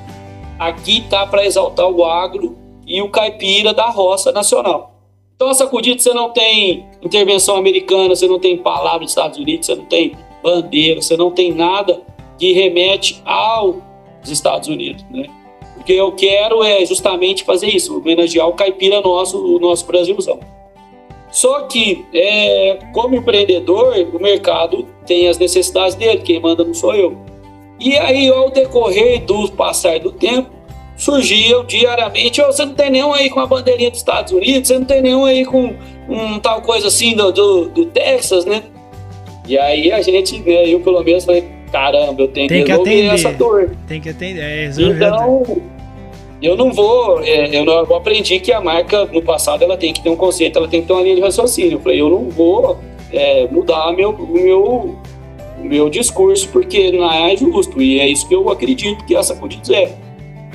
Aqui 0.59 1.01
tá 1.09 1.25
para 1.25 1.45
exaltar 1.45 1.89
o 1.89 2.05
agro 2.05 2.55
e 2.85 3.01
o 3.01 3.09
caipira 3.09 3.73
da 3.73 3.89
roça 3.89 4.31
nacional. 4.31 4.93
Então, 5.35 5.49
a 5.49 5.53
Sacudidos 5.53 6.03
você 6.03 6.13
não 6.13 6.29
tem 6.29 6.85
intervenção 7.01 7.55
americana, 7.55 8.15
você 8.15 8.27
não 8.27 8.39
tem 8.39 8.57
palavra 8.57 8.99
dos 8.99 9.09
Estados 9.09 9.37
Unidos, 9.37 9.65
você 9.65 9.75
não 9.75 9.85
tem 9.85 10.15
bandeira, 10.43 11.01
você 11.01 11.17
não 11.17 11.31
tem 11.31 11.53
nada 11.53 12.01
que 12.37 12.51
remete 12.51 13.21
aos 13.25 13.77
Estados 14.25 14.67
Unidos, 14.67 15.03
né? 15.09 15.27
Porque 15.75 15.93
eu 15.93 16.11
quero 16.11 16.63
é 16.63 16.85
justamente 16.85 17.43
fazer 17.43 17.67
isso, 17.67 17.97
homenagear 17.97 18.47
o 18.47 18.53
caipira 18.53 19.01
nosso, 19.01 19.37
o 19.37 19.59
nosso 19.59 19.85
Brasilzão. 19.85 20.39
Só 21.31 21.61
que, 21.61 22.05
é, 22.13 22.77
como 22.93 23.15
empreendedor, 23.15 23.95
o 24.13 24.21
mercado 24.21 24.87
tem 25.05 25.27
as 25.27 25.37
necessidades 25.37 25.95
dele, 25.95 26.21
quem 26.21 26.39
manda 26.39 26.63
não 26.63 26.73
sou 26.73 26.93
eu. 26.93 27.17
E 27.79 27.97
aí, 27.97 28.29
ao 28.29 28.51
decorrer 28.51 29.25
do 29.25 29.51
passar 29.51 29.99
do 29.99 30.11
tempo, 30.11 30.51
surgiam 30.95 31.65
diariamente, 31.65 32.39
oh, 32.41 32.45
você 32.45 32.65
não 32.65 32.75
tem 32.75 32.91
nenhum 32.91 33.11
aí 33.11 33.29
com 33.29 33.39
a 33.39 33.47
bandeirinha 33.47 33.89
dos 33.89 33.99
Estados 33.99 34.31
Unidos, 34.31 34.67
você 34.67 34.77
não 34.77 34.85
tem 34.85 35.01
nenhum 35.01 35.25
aí 35.25 35.43
com 35.43 35.75
um 36.07 36.39
tal 36.39 36.61
coisa 36.61 36.87
assim 36.87 37.15
do, 37.15 37.31
do, 37.31 37.69
do 37.69 37.85
Texas, 37.87 38.45
né? 38.45 38.63
E 39.47 39.57
aí 39.57 39.91
a 39.91 40.01
gente, 40.01 40.39
né, 40.39 40.67
eu 40.67 40.79
pelo 40.79 41.03
menos 41.03 41.25
falei, 41.25 41.43
caramba, 41.71 42.21
eu 42.21 42.27
tenho 42.27 42.47
tem 42.47 42.63
que 42.63 42.71
resolver 42.71 43.05
essa 43.07 43.31
dor. 43.31 43.71
Tem 43.87 43.99
que 43.99 44.09
atender, 44.09 44.41
é, 44.41 44.65
Então, 44.65 45.61
eu 46.41 46.57
não 46.57 46.71
vou, 46.71 47.21
é, 47.21 47.55
eu, 47.55 47.65
não, 47.65 47.73
eu 47.73 47.95
aprendi 47.95 48.39
que 48.39 48.51
a 48.51 48.61
marca, 48.61 49.05
no 49.05 49.21
passado, 49.21 49.63
ela 49.63 49.77
tem 49.77 49.93
que 49.93 50.01
ter 50.01 50.09
um 50.09 50.15
conceito, 50.15 50.57
ela 50.57 50.67
tem 50.67 50.81
que 50.81 50.87
ter 50.87 50.93
uma 50.93 51.01
linha 51.01 51.15
de 51.15 51.21
raciocínio. 51.21 51.73
Eu 51.73 51.79
falei, 51.79 52.01
eu 52.01 52.09
não 52.09 52.29
vou 52.29 52.77
é, 53.11 53.47
mudar 53.47 53.93
meu, 53.93 54.11
o 54.11 54.27
meu, 54.27 54.95
meu 55.59 55.89
discurso, 55.89 56.49
porque 56.49 56.91
não 56.91 57.11
é 57.11 57.35
justo. 57.37 57.81
E 57.81 57.99
é 57.99 58.07
isso 58.07 58.27
que 58.27 58.35
eu 58.35 58.49
acredito 58.49 59.05
que 59.05 59.15
essa 59.15 59.35
pode 59.35 59.57
dizer. 59.57 59.93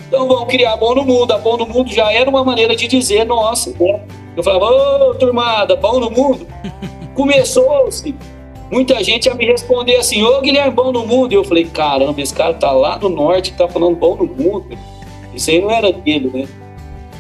Então 0.07 0.29
vamos 0.29 0.49
criar 0.49 0.77
Bom 0.77 0.95
no 0.95 1.05
Mundo. 1.05 1.33
A 1.33 1.39
Bom 1.39 1.57
no 1.57 1.67
Mundo 1.67 1.91
já 1.91 2.13
era 2.13 2.29
uma 2.29 2.45
maneira 2.45 2.77
de 2.77 2.87
dizer, 2.87 3.25
nossa, 3.25 3.71
né? 3.79 4.01
Eu 4.37 4.43
falava, 4.43 4.67
ô 4.67 5.15
turmada, 5.15 5.75
Bom 5.75 6.01
no 6.01 6.11
Mundo. 6.11 6.47
Começou-se 7.15 8.15
muita 8.71 9.03
gente 9.03 9.27
ia 9.27 9.35
me 9.35 9.47
responder 9.47 9.97
assim, 9.97 10.23
ô 10.23 10.41
Guilherme, 10.41 10.73
bom 10.73 10.93
no 10.93 11.07
mundo. 11.07 11.33
E 11.33 11.35
eu 11.35 11.45
falei, 11.45 11.65
caramba, 11.65 12.21
esse 12.21 12.35
cara 12.35 12.55
tá 12.55 12.71
lá 12.73 12.99
no 12.99 13.09
norte 13.09 13.53
tá 13.53 13.69
falando 13.69 13.97
bom 13.97 14.17
no 14.17 14.27
mundo. 14.27 14.67
Isso 15.35 15.51
aí 15.51 15.61
não 15.61 15.71
era 15.71 15.93
dele, 15.93 16.31
né? 16.33 16.49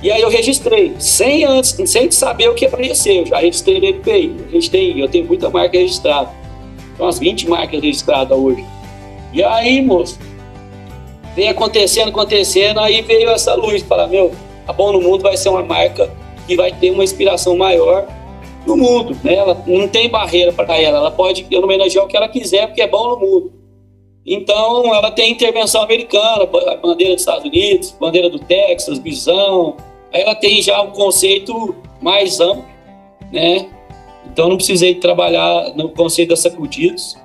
E 0.03 0.12
aí 0.12 0.20
eu 0.20 0.28
registrei, 0.28 0.94
sem 0.99 1.44
antes, 1.44 1.76
sem 1.90 2.11
saber 2.11 2.49
o 2.49 2.55
que 2.55 2.66
apareceu. 2.66 3.16
Eu 3.16 3.26
já 3.26 3.38
registrei 3.38 3.80
gente 4.51 4.70
tem, 4.70 4.99
eu 4.99 5.09
tenho 5.09 5.26
muita 5.26 5.51
marca 5.51 5.76
registrada. 5.76 6.30
Tem 6.96 7.05
umas 7.05 7.18
20 7.18 7.49
marcas 7.49 7.80
registradas 7.80 8.38
hoje. 8.38 8.64
E 9.32 9.42
aí, 9.42 9.82
moço, 9.82 10.18
vem 11.34 11.49
acontecendo, 11.49 12.09
acontecendo, 12.09 12.78
aí 12.80 13.03
veio 13.03 13.28
essa 13.30 13.55
luz, 13.55 13.82
falar, 13.82 14.07
meu, 14.07 14.32
a 14.66 14.72
Bom 14.72 14.92
no 14.92 15.01
Mundo 15.01 15.22
vai 15.22 15.36
ser 15.36 15.49
uma 15.49 15.62
marca 15.62 16.11
que 16.46 16.57
vai 16.57 16.72
ter 16.72 16.90
uma 16.90 17.03
inspiração 17.03 17.57
maior 17.57 18.07
no 18.69 18.77
mundo. 18.77 19.16
Né? 19.25 19.35
Ela 19.35 19.62
não 19.66 19.89
tem 19.89 20.09
barreira 20.09 20.53
para 20.53 20.79
ela, 20.79 20.99
ela 20.99 21.11
pode 21.11 21.47
homenagear 21.57 22.05
o 22.05 22.09
que 22.09 22.16
ela 22.16 22.29
quiser, 22.29 22.66
porque 22.66 22.83
é 22.83 22.87
bom 22.87 23.09
no 23.11 23.19
mundo. 23.19 23.53
Então, 24.25 24.95
ela 24.95 25.11
tem 25.11 25.33
intervenção 25.33 25.83
americana, 25.83 26.45
bandeira 26.83 27.14
dos 27.14 27.23
Estados 27.23 27.45
Unidos, 27.45 27.97
bandeira 27.99 28.29
do 28.29 28.39
Texas, 28.39 28.99
visão. 28.99 29.77
Aí 30.12 30.21
ela 30.21 30.35
tem 30.35 30.61
já 30.61 30.83
um 30.83 30.91
conceito 30.91 31.75
mais 32.01 32.39
amplo, 32.39 32.64
né? 33.33 33.66
Então, 34.31 34.51
não 34.51 34.57
precisei 34.57 34.95
trabalhar 34.95 35.73
no 35.75 35.89
conceito 35.89 36.31
das 36.31 36.41
sacudidos 36.41 37.16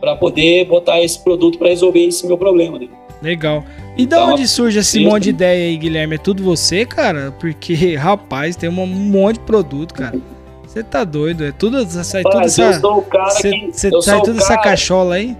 para 0.00 0.14
poder 0.14 0.64
botar 0.66 1.00
esse 1.00 1.18
produto 1.18 1.58
para 1.58 1.68
resolver 1.68 2.06
esse 2.06 2.26
meu 2.26 2.38
problema. 2.38 2.78
Né? 2.78 2.88
Legal. 3.20 3.64
E 3.96 4.02
então, 4.02 4.26
da 4.26 4.32
onde 4.32 4.48
surge 4.48 4.78
esse 4.78 5.00
monte 5.00 5.24
de 5.24 5.30
ideia 5.30 5.68
aí, 5.68 5.76
Guilherme? 5.76 6.16
É 6.16 6.18
tudo 6.18 6.42
você, 6.42 6.84
cara? 6.84 7.32
Porque, 7.38 7.94
rapaz, 7.96 8.56
tem 8.56 8.68
um 8.68 8.86
monte 8.86 9.34
de 9.34 9.44
produto, 9.44 9.94
cara. 9.94 10.18
Você 10.72 10.82
tá 10.82 11.04
doido, 11.04 11.44
é 11.44 11.52
tudo, 11.52 11.84
sai 11.84 12.22
tudo 12.22 12.40
essa... 12.40 12.62
Eu 12.62 12.80
sou 12.80 12.96
o 12.96 13.02
cara 13.02 13.30
cê, 13.30 13.50
que... 13.50 13.72
Você 13.72 13.90
sai 14.00 14.22
tudo 14.22 14.38
essa 14.38 14.56
cachola 14.56 15.16
aí? 15.16 15.36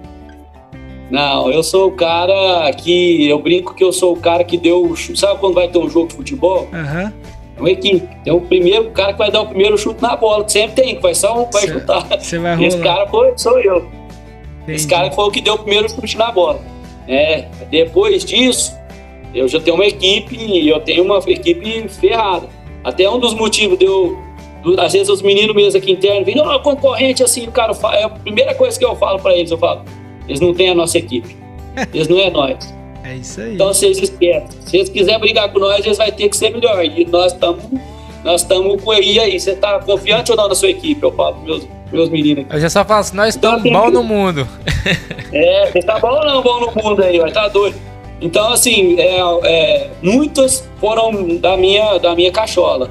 Não, 1.10 1.50
eu 1.50 1.62
sou 1.62 1.88
o 1.88 1.92
cara 1.92 2.70
que... 2.72 3.26
Eu 3.26 3.38
brinco 3.38 3.72
que 3.74 3.82
eu 3.82 3.94
sou 3.94 4.12
o 4.12 4.16
cara 4.16 4.44
que 4.44 4.58
deu... 4.58 4.94
Sabe 4.94 5.40
quando 5.40 5.54
vai 5.54 5.68
ter 5.68 5.78
um 5.78 5.88
jogo 5.88 6.08
de 6.08 6.16
futebol? 6.16 6.68
Aham. 6.70 7.04
Uhum. 7.04 7.12
Uma 7.60 7.70
equipe. 7.70 8.06
Tem 8.22 8.30
o 8.30 8.42
primeiro 8.42 8.90
cara 8.90 9.12
que 9.12 9.18
vai 9.18 9.30
dar 9.30 9.40
o 9.40 9.46
primeiro 9.46 9.78
chute 9.78 10.02
na 10.02 10.16
bola, 10.16 10.44
que 10.44 10.52
sempre 10.52 10.82
tem, 10.82 10.96
que 10.96 11.00
vai 11.00 11.14
só 11.14 11.32
um 11.44 11.50
vai 11.50 11.62
cê, 11.62 11.72
chutar. 11.72 12.20
Cê 12.20 12.38
vai 12.38 12.54
rolar. 12.54 12.68
Esse 12.68 12.78
cara 12.80 13.06
foi, 13.06 13.32
sou 13.36 13.58
eu. 13.58 13.78
Entendi. 14.64 14.72
Esse 14.76 14.86
cara 14.86 15.10
foi 15.12 15.24
o 15.24 15.30
que 15.30 15.40
deu 15.40 15.54
o 15.54 15.58
primeiro 15.58 15.88
chute 15.88 16.18
na 16.18 16.30
bola. 16.30 16.60
É, 17.08 17.46
depois 17.70 18.22
disso, 18.22 18.76
eu 19.34 19.48
já 19.48 19.58
tenho 19.58 19.76
uma 19.76 19.86
equipe 19.86 20.36
e 20.36 20.68
eu 20.68 20.78
tenho 20.80 21.04
uma 21.04 21.20
equipe 21.26 21.88
ferrada. 21.88 22.50
Até 22.84 23.08
um 23.08 23.18
dos 23.18 23.32
motivos 23.32 23.78
de 23.78 23.86
eu 23.86 24.30
às 24.78 24.92
vezes 24.92 25.08
os 25.08 25.22
meninos 25.22 25.54
mesmo 25.54 25.78
aqui 25.78 25.92
internos 25.92 26.24
vêm, 26.24 26.40
oh, 26.40 26.60
concorrente 26.60 27.22
assim, 27.22 27.46
o 27.46 27.52
cara 27.52 27.74
fala, 27.74 27.96
é 27.96 28.04
a 28.04 28.08
primeira 28.08 28.54
coisa 28.54 28.78
que 28.78 28.84
eu 28.84 28.94
falo 28.96 29.18
para 29.18 29.34
eles, 29.34 29.50
eu 29.50 29.58
falo, 29.58 29.82
eles 30.28 30.40
não 30.40 30.54
têm 30.54 30.70
a 30.70 30.74
nossa 30.74 30.98
equipe, 30.98 31.36
eles 31.92 32.08
não 32.08 32.18
é 32.18 32.30
nós. 32.30 32.72
É 33.04 33.16
isso 33.16 33.40
aí. 33.40 33.54
Então 33.54 33.66
vocês 33.66 33.98
esquecem, 33.98 34.46
se 34.64 34.76
eles 34.76 34.88
quiserem 34.88 35.18
brigar 35.18 35.52
com 35.52 35.58
nós, 35.58 35.84
eles 35.84 35.98
vão 35.98 36.08
ter 36.12 36.28
que 36.28 36.36
ser 36.36 36.50
melhor, 36.50 36.84
e 36.84 37.04
nós 37.04 37.32
estamos 37.32 37.64
nós 38.24 38.42
estamos 38.42 38.80
com 38.80 38.92
aí, 38.92 39.18
aí, 39.18 39.38
você 39.38 39.54
tá 39.56 39.80
confiante 39.80 40.30
ou 40.30 40.36
não 40.36 40.48
na 40.48 40.54
sua 40.54 40.70
equipe? 40.70 41.02
Eu 41.02 41.12
falo 41.12 41.34
pros 41.34 41.44
meus, 41.44 41.68
meus 41.90 42.08
meninos 42.08 42.44
aqui. 42.44 42.54
Eu 42.54 42.60
já 42.60 42.70
só 42.70 42.84
falo 42.84 43.00
assim, 43.00 43.16
nós 43.16 43.34
estamos 43.34 43.64
então, 43.64 43.82
bom 43.82 43.90
no 43.90 44.02
mundo. 44.02 44.46
É, 45.34 45.70
você 45.70 45.80
tá 45.80 45.98
bom 45.98 46.10
ou 46.10 46.26
não 46.26 46.42
bom 46.42 46.60
no 46.60 46.82
mundo 46.82 47.02
aí, 47.02 47.18
vai 47.18 47.32
tá 47.32 47.48
doido. 47.48 47.74
Então, 48.20 48.52
assim, 48.52 49.00
é, 49.00 49.18
é, 49.44 49.90
muitas 50.02 50.68
foram 50.78 51.38
da 51.38 51.56
minha, 51.56 51.96
da 51.96 52.14
minha 52.14 52.30
cachola, 52.30 52.90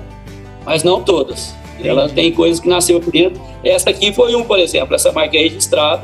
mas 0.65 0.83
não 0.83 1.03
todas. 1.03 1.55
Ela 1.87 2.09
tem 2.09 2.31
coisas 2.31 2.59
que 2.59 2.67
nasceu 2.67 2.99
por 2.99 3.11
dentro. 3.11 3.41
Essa 3.63 3.89
aqui 3.89 4.13
foi 4.13 4.35
um, 4.35 4.43
por 4.43 4.59
exemplo, 4.59 4.95
essa 4.95 5.11
marca 5.11 5.37
é 5.37 5.41
registrada. 5.41 6.03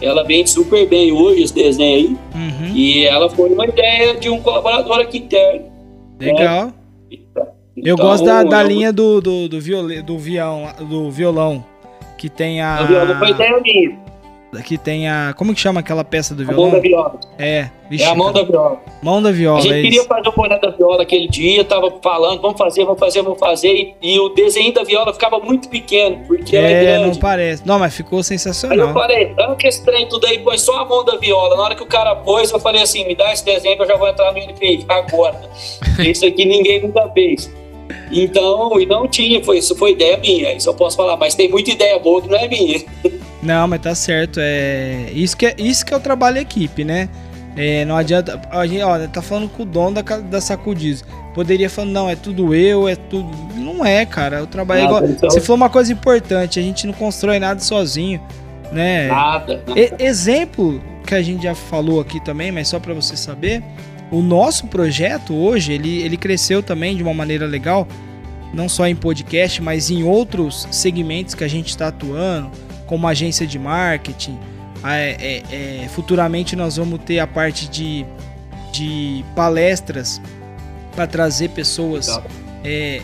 Ela 0.00 0.22
vende 0.22 0.50
super 0.50 0.86
bem 0.86 1.10
hoje, 1.12 1.42
esse 1.42 1.54
desenho 1.54 1.96
aí. 1.96 2.16
Uhum. 2.34 2.74
E 2.74 3.04
ela 3.04 3.28
foi 3.28 3.50
uma 3.50 3.66
ideia 3.66 4.16
de 4.16 4.30
um 4.30 4.40
colaborador 4.40 5.00
aqui 5.00 5.18
interno. 5.18 5.66
Legal. 6.20 6.66
Né? 6.66 6.72
Então, 7.10 7.46
eu 7.76 7.96
gosto 7.96 8.24
da, 8.24 8.42
da 8.42 8.62
eu... 8.62 8.68
linha 8.68 8.92
do, 8.92 9.20
do, 9.20 9.48
do, 9.48 9.60
viole, 9.60 10.02
do, 10.02 10.18
vião, 10.18 10.68
do 10.88 11.10
violão. 11.10 11.64
Que 12.16 12.28
tem 12.28 12.60
a. 12.60 12.82
O 12.82 12.86
violão 12.86 13.18
foi 13.18 13.30
ideia 13.30 13.60
minha. 13.60 14.07
Aqui 14.56 14.78
tem 14.78 15.08
a. 15.08 15.34
Como 15.36 15.54
que 15.54 15.60
chama 15.60 15.80
aquela 15.80 16.02
peça 16.02 16.34
do 16.34 16.42
violão? 16.44 16.68
A 16.68 16.70
mão 16.70 16.76
da 16.76 16.80
viola. 16.80 17.20
É, 17.38 17.68
vixe, 17.90 18.04
é 18.04 18.06
a 18.06 18.14
mão 18.14 18.32
da 18.32 18.42
viola. 18.42 18.80
Mão 19.02 19.22
da 19.22 19.30
viola. 19.30 19.58
A 19.58 19.62
gente 19.62 19.74
é 19.74 19.82
queria 19.82 20.00
isso. 20.00 20.08
fazer 20.08 20.28
o 20.28 20.32
boné 20.32 20.58
da 20.58 20.70
viola 20.70 21.02
aquele 21.02 21.28
dia, 21.28 21.62
tava 21.64 21.92
falando, 22.02 22.40
vamos 22.40 22.56
fazer, 22.56 22.84
vamos 22.84 22.98
fazer, 22.98 23.22
vamos 23.22 23.38
fazer. 23.38 23.68
E, 23.68 23.94
e 24.00 24.18
o 24.18 24.30
desenho 24.30 24.72
da 24.72 24.82
viola 24.84 25.12
ficava 25.12 25.38
muito 25.38 25.68
pequeno, 25.68 26.24
porque 26.26 26.56
é, 26.56 26.60
ela 26.60 26.68
é 26.68 26.82
grande. 26.82 27.08
não 27.08 27.16
parece. 27.16 27.66
Não, 27.66 27.78
mas 27.78 27.94
ficou 27.94 28.22
sensacional. 28.22 28.78
Aí 28.78 28.88
eu 28.88 28.94
falei, 28.94 29.34
que 29.58 29.66
esse 29.66 29.84
trem 29.84 30.08
tudo 30.08 30.26
aí, 30.26 30.38
põe 30.38 30.56
só 30.56 30.78
a 30.78 30.84
mão 30.86 31.04
da 31.04 31.16
viola. 31.16 31.54
Na 31.54 31.64
hora 31.64 31.74
que 31.74 31.82
o 31.82 31.86
cara 31.86 32.16
pôs, 32.16 32.50
eu 32.50 32.58
falei 32.58 32.80
assim: 32.80 33.06
me 33.06 33.14
dá 33.14 33.30
esse 33.32 33.44
desenho 33.44 33.76
que 33.76 33.82
eu 33.82 33.86
já 33.86 33.96
vou 33.96 34.08
entrar 34.08 34.32
no 34.32 34.38
NPI 34.38 34.86
agora. 34.88 35.38
isso 36.00 36.24
aqui 36.24 36.46
ninguém 36.46 36.80
nunca 36.80 37.06
fez. 37.10 37.52
Então, 38.10 38.80
e 38.80 38.86
não 38.86 39.06
tinha, 39.06 39.42
foi, 39.44 39.58
isso 39.58 39.76
foi 39.76 39.92
ideia 39.92 40.16
minha, 40.16 40.54
isso 40.54 40.68
eu 40.68 40.74
posso 40.74 40.96
falar, 40.96 41.16
mas 41.16 41.34
tem 41.34 41.48
muita 41.48 41.70
ideia 41.70 41.98
boa 41.98 42.20
que 42.22 42.28
não 42.28 42.38
é 42.38 42.48
minha. 42.48 42.82
Não, 43.42 43.68
mas 43.68 43.80
tá 43.80 43.94
certo. 43.94 44.38
É 44.40 45.10
isso 45.12 45.36
que 45.36 45.46
é, 45.46 45.54
isso 45.58 45.84
que 45.84 45.94
é 45.94 45.96
o 45.96 46.00
trabalho 46.00 46.38
equipe, 46.38 46.84
né? 46.84 47.08
É, 47.56 47.84
não 47.84 47.96
adianta. 47.96 48.40
A 48.50 48.66
gente, 48.66 48.82
ó, 48.82 48.98
tá 49.08 49.20
falando 49.20 49.48
com 49.48 49.62
o 49.62 49.66
dono 49.66 50.00
da, 50.00 50.02
da 50.02 50.40
Sacudiz. 50.40 51.04
Poderia 51.34 51.68
falar, 51.68 51.88
não, 51.88 52.08
é 52.08 52.16
tudo 52.16 52.54
eu, 52.54 52.88
é 52.88 52.96
tudo. 52.96 53.28
Não 53.54 53.84
é, 53.84 54.04
cara. 54.06 54.42
O 54.42 54.46
trabalho 54.46 54.80
é 54.80 54.84
igual. 54.84 55.04
Então... 55.04 55.30
Se 55.30 55.40
for 55.40 55.54
uma 55.54 55.68
coisa 55.68 55.92
importante, 55.92 56.58
a 56.58 56.62
gente 56.62 56.86
não 56.86 56.94
constrói 56.94 57.38
nada 57.38 57.60
sozinho, 57.60 58.20
né? 58.72 59.08
Nada. 59.08 59.62
nada. 59.66 59.80
E, 59.80 59.92
exemplo 59.98 60.82
que 61.06 61.14
a 61.14 61.22
gente 61.22 61.42
já 61.42 61.54
falou 61.54 62.00
aqui 62.00 62.20
também, 62.20 62.52
mas 62.52 62.68
só 62.68 62.78
para 62.78 62.92
você 62.92 63.16
saber, 63.16 63.62
o 64.10 64.20
nosso 64.20 64.66
projeto 64.66 65.34
hoje, 65.34 65.72
ele, 65.72 66.02
ele 66.02 66.16
cresceu 66.16 66.62
também 66.62 66.96
de 66.96 67.02
uma 67.02 67.14
maneira 67.14 67.46
legal, 67.46 67.88
não 68.52 68.68
só 68.68 68.86
em 68.86 68.94
podcast, 68.94 69.62
mas 69.62 69.90
em 69.90 70.02
outros 70.02 70.68
segmentos 70.70 71.34
que 71.34 71.42
a 71.42 71.48
gente 71.48 71.68
está 71.68 71.88
atuando, 71.88 72.50
como 72.88 73.06
agência 73.06 73.46
de 73.46 73.58
marketing. 73.58 74.36
É, 74.84 75.42
é, 75.50 75.84
é, 75.84 75.88
futuramente 75.88 76.56
nós 76.56 76.76
vamos 76.76 77.00
ter 77.04 77.20
a 77.20 77.26
parte 77.26 77.68
de, 77.68 78.04
de 78.72 79.24
palestras 79.36 80.20
para 80.94 81.06
trazer 81.06 81.50
pessoas, 81.50 82.08
é, 82.64 83.00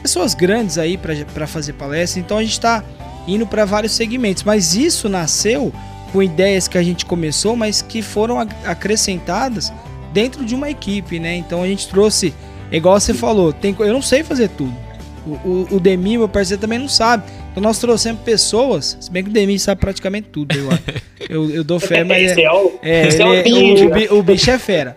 pessoas 0.00 0.34
grandes 0.34 0.78
aí 0.78 0.98
para 0.98 1.46
fazer 1.46 1.74
palestra. 1.74 2.20
Então 2.20 2.38
a 2.38 2.42
gente 2.42 2.52
está 2.52 2.82
indo 3.28 3.46
para 3.46 3.64
vários 3.64 3.92
segmentos, 3.92 4.42
mas 4.42 4.74
isso 4.74 5.08
nasceu 5.08 5.72
com 6.12 6.22
ideias 6.22 6.68
que 6.68 6.76
a 6.76 6.82
gente 6.82 7.06
começou, 7.06 7.56
mas 7.56 7.80
que 7.80 8.02
foram 8.02 8.38
acrescentadas 8.64 9.72
dentro 10.12 10.44
de 10.44 10.54
uma 10.54 10.68
equipe, 10.68 11.18
né? 11.18 11.36
Então 11.36 11.62
a 11.62 11.66
gente 11.66 11.88
trouxe, 11.88 12.34
igual 12.70 13.00
você 13.00 13.14
falou, 13.14 13.52
tem, 13.52 13.74
eu 13.78 13.92
não 13.92 14.02
sei 14.02 14.22
fazer 14.22 14.48
tudo. 14.50 14.74
O, 15.26 15.30
o, 15.30 15.68
o 15.76 15.80
Demi, 15.80 16.18
meu 16.18 16.28
parceiro, 16.28 16.60
também 16.60 16.78
não 16.78 16.88
sabe. 16.88 17.24
Então 17.52 17.62
nós 17.62 17.78
trouxemos 17.78 18.22
pessoas, 18.22 18.96
se 18.98 19.10
bem 19.10 19.22
que 19.22 19.30
o 19.30 19.32
Demi 19.32 19.58
sabe 19.58 19.80
praticamente 19.80 20.28
tudo, 20.30 20.56
eu, 20.56 20.68
eu, 21.28 21.50
eu 21.50 21.64
dou 21.64 21.78
fé, 21.78 22.02
mas. 22.02 22.36
é, 22.36 22.40
é, 22.82 23.08
é, 23.08 24.10
o, 24.10 24.16
o, 24.16 24.18
o, 24.18 24.22
bicho 24.22 24.50
é 24.50 24.58
fera. 24.58 24.96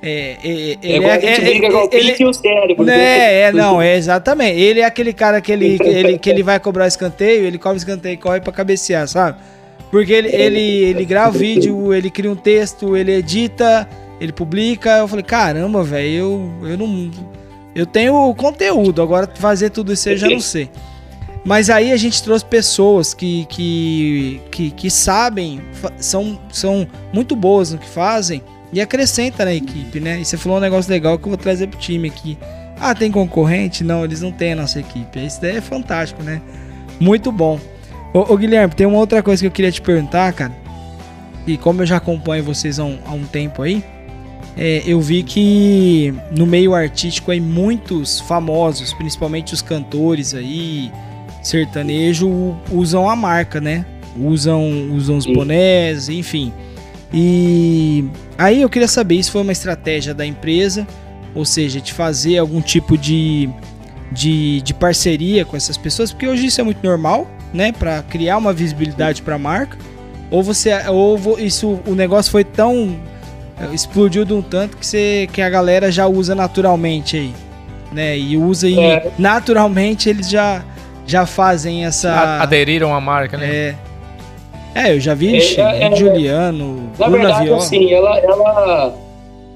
É, 0.00 0.08
é, 0.08 0.36
é, 0.44 0.78
ele 0.82 1.04
é, 1.04 1.08
é, 1.08 1.32
é, 1.32 1.70
com 1.70 1.88
ele, 1.90 2.24
o 2.24 2.32
cérebro. 2.32 2.84
Né, 2.84 3.40
é, 3.40 3.52
não, 3.52 3.82
é 3.82 3.96
exatamente. 3.96 4.60
Ele 4.60 4.80
é 4.80 4.84
aquele 4.84 5.12
cara 5.12 5.40
que 5.40 5.50
ele, 5.50 5.78
ele, 5.82 6.16
que 6.16 6.30
ele 6.30 6.44
vai 6.44 6.60
cobrar 6.60 6.86
escanteio, 6.86 7.44
ele 7.44 7.58
cobra 7.58 7.76
escanteio 7.76 8.14
e 8.14 8.16
corre 8.16 8.40
pra 8.40 8.52
cabecear, 8.52 9.08
sabe? 9.08 9.38
Porque 9.90 10.12
ele, 10.12 10.28
ele, 10.28 10.60
ele 10.60 11.04
grava 11.04 11.36
vídeo, 11.36 11.92
ele 11.92 12.10
cria 12.10 12.30
um 12.30 12.36
texto, 12.36 12.96
ele 12.96 13.14
edita, 13.14 13.88
ele 14.20 14.32
publica. 14.32 14.98
Eu 14.98 15.08
falei, 15.08 15.24
caramba, 15.24 15.82
velho, 15.82 16.08
eu, 16.08 16.50
eu 16.70 16.78
não. 16.78 17.10
Eu 17.74 17.84
tenho 17.84 18.34
conteúdo, 18.34 19.02
agora 19.02 19.28
fazer 19.34 19.70
tudo 19.70 19.92
isso 19.92 20.08
eu 20.08 20.16
já 20.16 20.28
não 20.28 20.40
sei. 20.40 20.70
Mas 21.46 21.70
aí 21.70 21.92
a 21.92 21.96
gente 21.96 22.20
trouxe 22.24 22.44
pessoas 22.44 23.14
que, 23.14 23.46
que, 23.48 24.40
que, 24.50 24.70
que 24.72 24.90
sabem, 24.90 25.60
são, 25.96 26.36
são 26.52 26.84
muito 27.12 27.36
boas 27.36 27.72
no 27.72 27.78
que 27.78 27.88
fazem 27.88 28.42
e 28.72 28.80
acrescenta 28.80 29.44
na 29.44 29.54
equipe, 29.54 30.00
né? 30.00 30.20
E 30.20 30.24
você 30.24 30.36
falou 30.36 30.58
um 30.58 30.60
negócio 30.60 30.90
legal 30.90 31.16
que 31.16 31.24
eu 31.24 31.28
vou 31.28 31.38
trazer 31.38 31.68
pro 31.68 31.78
time 31.78 32.08
aqui. 32.08 32.36
Ah, 32.80 32.96
tem 32.96 33.12
concorrente? 33.12 33.84
Não, 33.84 34.04
eles 34.04 34.20
não 34.20 34.32
têm 34.32 34.54
a 34.54 34.56
nossa 34.56 34.80
equipe. 34.80 35.24
Isso 35.24 35.40
daí 35.40 35.58
é 35.58 35.60
fantástico, 35.60 36.20
né? 36.20 36.42
Muito 36.98 37.30
bom. 37.30 37.60
Ô, 38.12 38.34
ô, 38.34 38.36
Guilherme, 38.36 38.74
tem 38.74 38.84
uma 38.84 38.98
outra 38.98 39.22
coisa 39.22 39.40
que 39.40 39.46
eu 39.46 39.52
queria 39.52 39.70
te 39.70 39.80
perguntar, 39.80 40.32
cara. 40.32 40.52
E 41.46 41.56
como 41.56 41.80
eu 41.80 41.86
já 41.86 41.98
acompanho 41.98 42.42
vocês 42.42 42.80
há 42.80 42.84
um, 42.84 42.98
há 43.06 43.12
um 43.12 43.24
tempo 43.24 43.62
aí, 43.62 43.84
é, 44.56 44.82
eu 44.84 45.00
vi 45.00 45.22
que 45.22 46.12
no 46.36 46.44
meio 46.44 46.74
artístico 46.74 47.30
aí 47.30 47.40
muitos 47.40 48.18
famosos, 48.18 48.92
principalmente 48.92 49.54
os 49.54 49.62
cantores 49.62 50.34
aí, 50.34 50.90
sertanejo, 51.46 52.56
usam 52.72 53.08
a 53.08 53.14
marca, 53.14 53.60
né? 53.60 53.86
Usam, 54.18 54.90
usam 54.92 55.16
os 55.16 55.26
bonés, 55.26 56.08
enfim. 56.08 56.52
E 57.12 58.04
aí 58.36 58.62
eu 58.62 58.68
queria 58.68 58.88
saber, 58.88 59.14
isso 59.16 59.30
foi 59.30 59.42
uma 59.42 59.52
estratégia 59.52 60.12
da 60.12 60.26
empresa, 60.26 60.86
ou 61.34 61.44
seja, 61.44 61.80
de 61.80 61.92
fazer 61.92 62.38
algum 62.38 62.60
tipo 62.60 62.98
de, 62.98 63.48
de, 64.10 64.60
de 64.62 64.74
parceria 64.74 65.44
com 65.44 65.56
essas 65.56 65.76
pessoas, 65.76 66.12
porque 66.12 66.26
hoje 66.26 66.46
isso 66.46 66.60
é 66.60 66.64
muito 66.64 66.84
normal, 66.84 67.26
né? 67.54 67.72
Para 67.72 68.02
criar 68.02 68.38
uma 68.38 68.52
visibilidade 68.52 69.22
para 69.22 69.36
a 69.36 69.38
marca. 69.38 69.78
Ou 70.30 70.42
você, 70.42 70.72
ou 70.88 71.38
isso, 71.38 71.78
o 71.86 71.94
negócio 71.94 72.32
foi 72.32 72.42
tão 72.42 72.98
é, 73.58 73.72
explodiu 73.72 74.24
de 74.24 74.34
um 74.34 74.42
tanto 74.42 74.76
que, 74.76 74.84
você, 74.84 75.28
que 75.32 75.40
a 75.40 75.48
galera 75.48 75.92
já 75.92 76.08
usa 76.08 76.34
naturalmente 76.34 77.16
aí, 77.16 77.32
né? 77.92 78.18
E 78.18 78.36
usa 78.36 78.68
e 78.68 78.78
é. 78.78 79.12
naturalmente 79.16 80.08
eles 80.08 80.28
já 80.28 80.64
já 81.06 81.24
fazem 81.24 81.84
essa 81.84 82.42
aderiram 82.42 82.94
à 82.94 83.00
marca, 83.00 83.36
né? 83.36 83.46
É. 83.46 83.74
É, 84.74 84.92
eu 84.92 85.00
já 85.00 85.14
vi 85.14 85.36
é, 85.36 85.60
é, 85.60 85.84
é, 85.84 85.96
Juliano, 85.96 86.90
Na 86.98 87.08
verdade, 87.08 87.44
Viola. 87.44 87.62
assim, 87.62 87.90
ela, 87.90 88.18
ela 88.18 88.94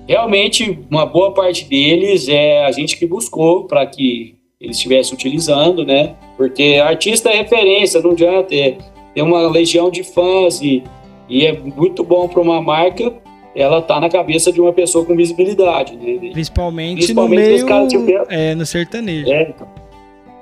realmente 0.09 0.79
uma 0.91 1.05
boa 1.05 1.35
parte 1.35 1.67
deles 1.67 2.27
é 2.27 2.65
a 2.65 2.73
gente 2.73 2.97
que 2.97 3.05
buscou 3.07 3.65
para 3.65 3.85
que 3.85 4.35
eles 4.59 4.77
estivessem 4.77 5.13
utilizando, 5.13 5.85
né? 5.85 6.15
Porque 6.39 6.81
artista 6.83 7.29
é 7.29 7.37
referência, 7.37 8.01
não 8.01 8.13
adianta. 8.13 8.55
É, 8.55 8.79
tem 9.15 9.23
uma 9.23 9.47
legião 9.49 9.91
de 9.91 10.03
fãs 10.03 10.63
e, 10.63 10.83
e 11.29 11.45
é 11.45 11.53
muito 11.53 12.03
bom 12.03 12.27
para 12.27 12.41
uma 12.41 12.63
marca 12.63 13.13
ela 13.55 13.83
tá 13.83 14.01
na 14.01 14.09
cabeça 14.09 14.53
de 14.53 14.61
uma 14.61 14.73
pessoa 14.73 15.05
com 15.05 15.15
visibilidade, 15.17 15.97
né? 15.97 16.31
Principalmente, 16.33 16.99
Principalmente 16.99 17.97
no 17.97 18.05
meio, 18.05 18.25
é, 18.29 18.55
no 18.55 18.65
sertanejo. 18.65 19.31
É, 19.31 19.51
então, 19.51 19.69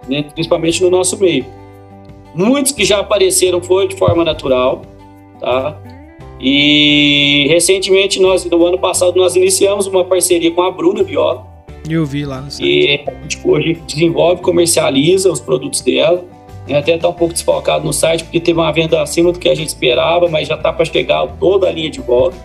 né? 0.08 0.22
Principalmente 0.34 0.82
no 0.82 0.90
nosso 0.90 1.18
meio. 1.18 1.44
Muitos 2.34 2.72
que 2.72 2.84
já 2.84 3.00
apareceram 3.00 3.60
foi 3.62 3.88
de 3.88 3.96
forma 3.96 4.24
natural, 4.24 4.82
tá? 5.40 5.76
E 6.40 7.46
recentemente, 7.48 8.20
nós, 8.20 8.44
no 8.44 8.64
ano 8.64 8.78
passado, 8.78 9.16
nós 9.16 9.34
iniciamos 9.34 9.86
uma 9.86 10.04
parceria 10.04 10.50
com 10.50 10.62
a 10.62 10.70
Bruna 10.70 11.02
Viola. 11.02 11.46
Eu 11.88 12.04
vi 12.06 12.24
lá 12.24 12.40
no 12.40 12.50
site. 12.50 12.68
E 12.68 13.04
a 13.06 13.22
gente 13.22 13.40
hoje 13.42 13.82
desenvolve, 13.86 14.40
comercializa 14.42 15.32
os 15.32 15.40
produtos 15.40 15.80
dela. 15.80 16.24
Né? 16.68 16.78
Até 16.78 16.94
está 16.94 17.08
um 17.08 17.12
pouco 17.12 17.32
desfalcado 17.32 17.84
no 17.84 17.92
site, 17.92 18.24
porque 18.24 18.38
teve 18.38 18.58
uma 18.58 18.70
venda 18.70 19.02
acima 19.02 19.32
do 19.32 19.38
que 19.38 19.48
a 19.48 19.54
gente 19.54 19.68
esperava, 19.68 20.28
mas 20.28 20.46
já 20.46 20.54
está 20.54 20.72
para 20.72 20.84
chegar 20.84 21.26
toda 21.40 21.66
a 21.66 21.72
linha 21.72 21.90
de 21.90 22.00
volta. 22.00 22.36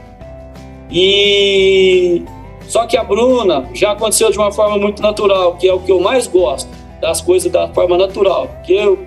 E 0.89 2.23
só 2.67 2.85
que 2.87 2.95
a 2.95 3.03
Bruna 3.03 3.69
já 3.73 3.91
aconteceu 3.91 4.31
de 4.31 4.37
uma 4.37 4.51
forma 4.51 4.77
muito 4.77 5.01
natural, 5.01 5.55
que 5.57 5.67
é 5.67 5.73
o 5.73 5.79
que 5.79 5.91
eu 5.91 5.99
mais 5.99 6.27
gosto, 6.27 6.69
das 7.03 7.19
coisas 7.19 7.51
da 7.51 7.67
forma 7.67 7.97
natural. 7.97 8.47
Porque 8.47 8.71
eu, 8.71 8.97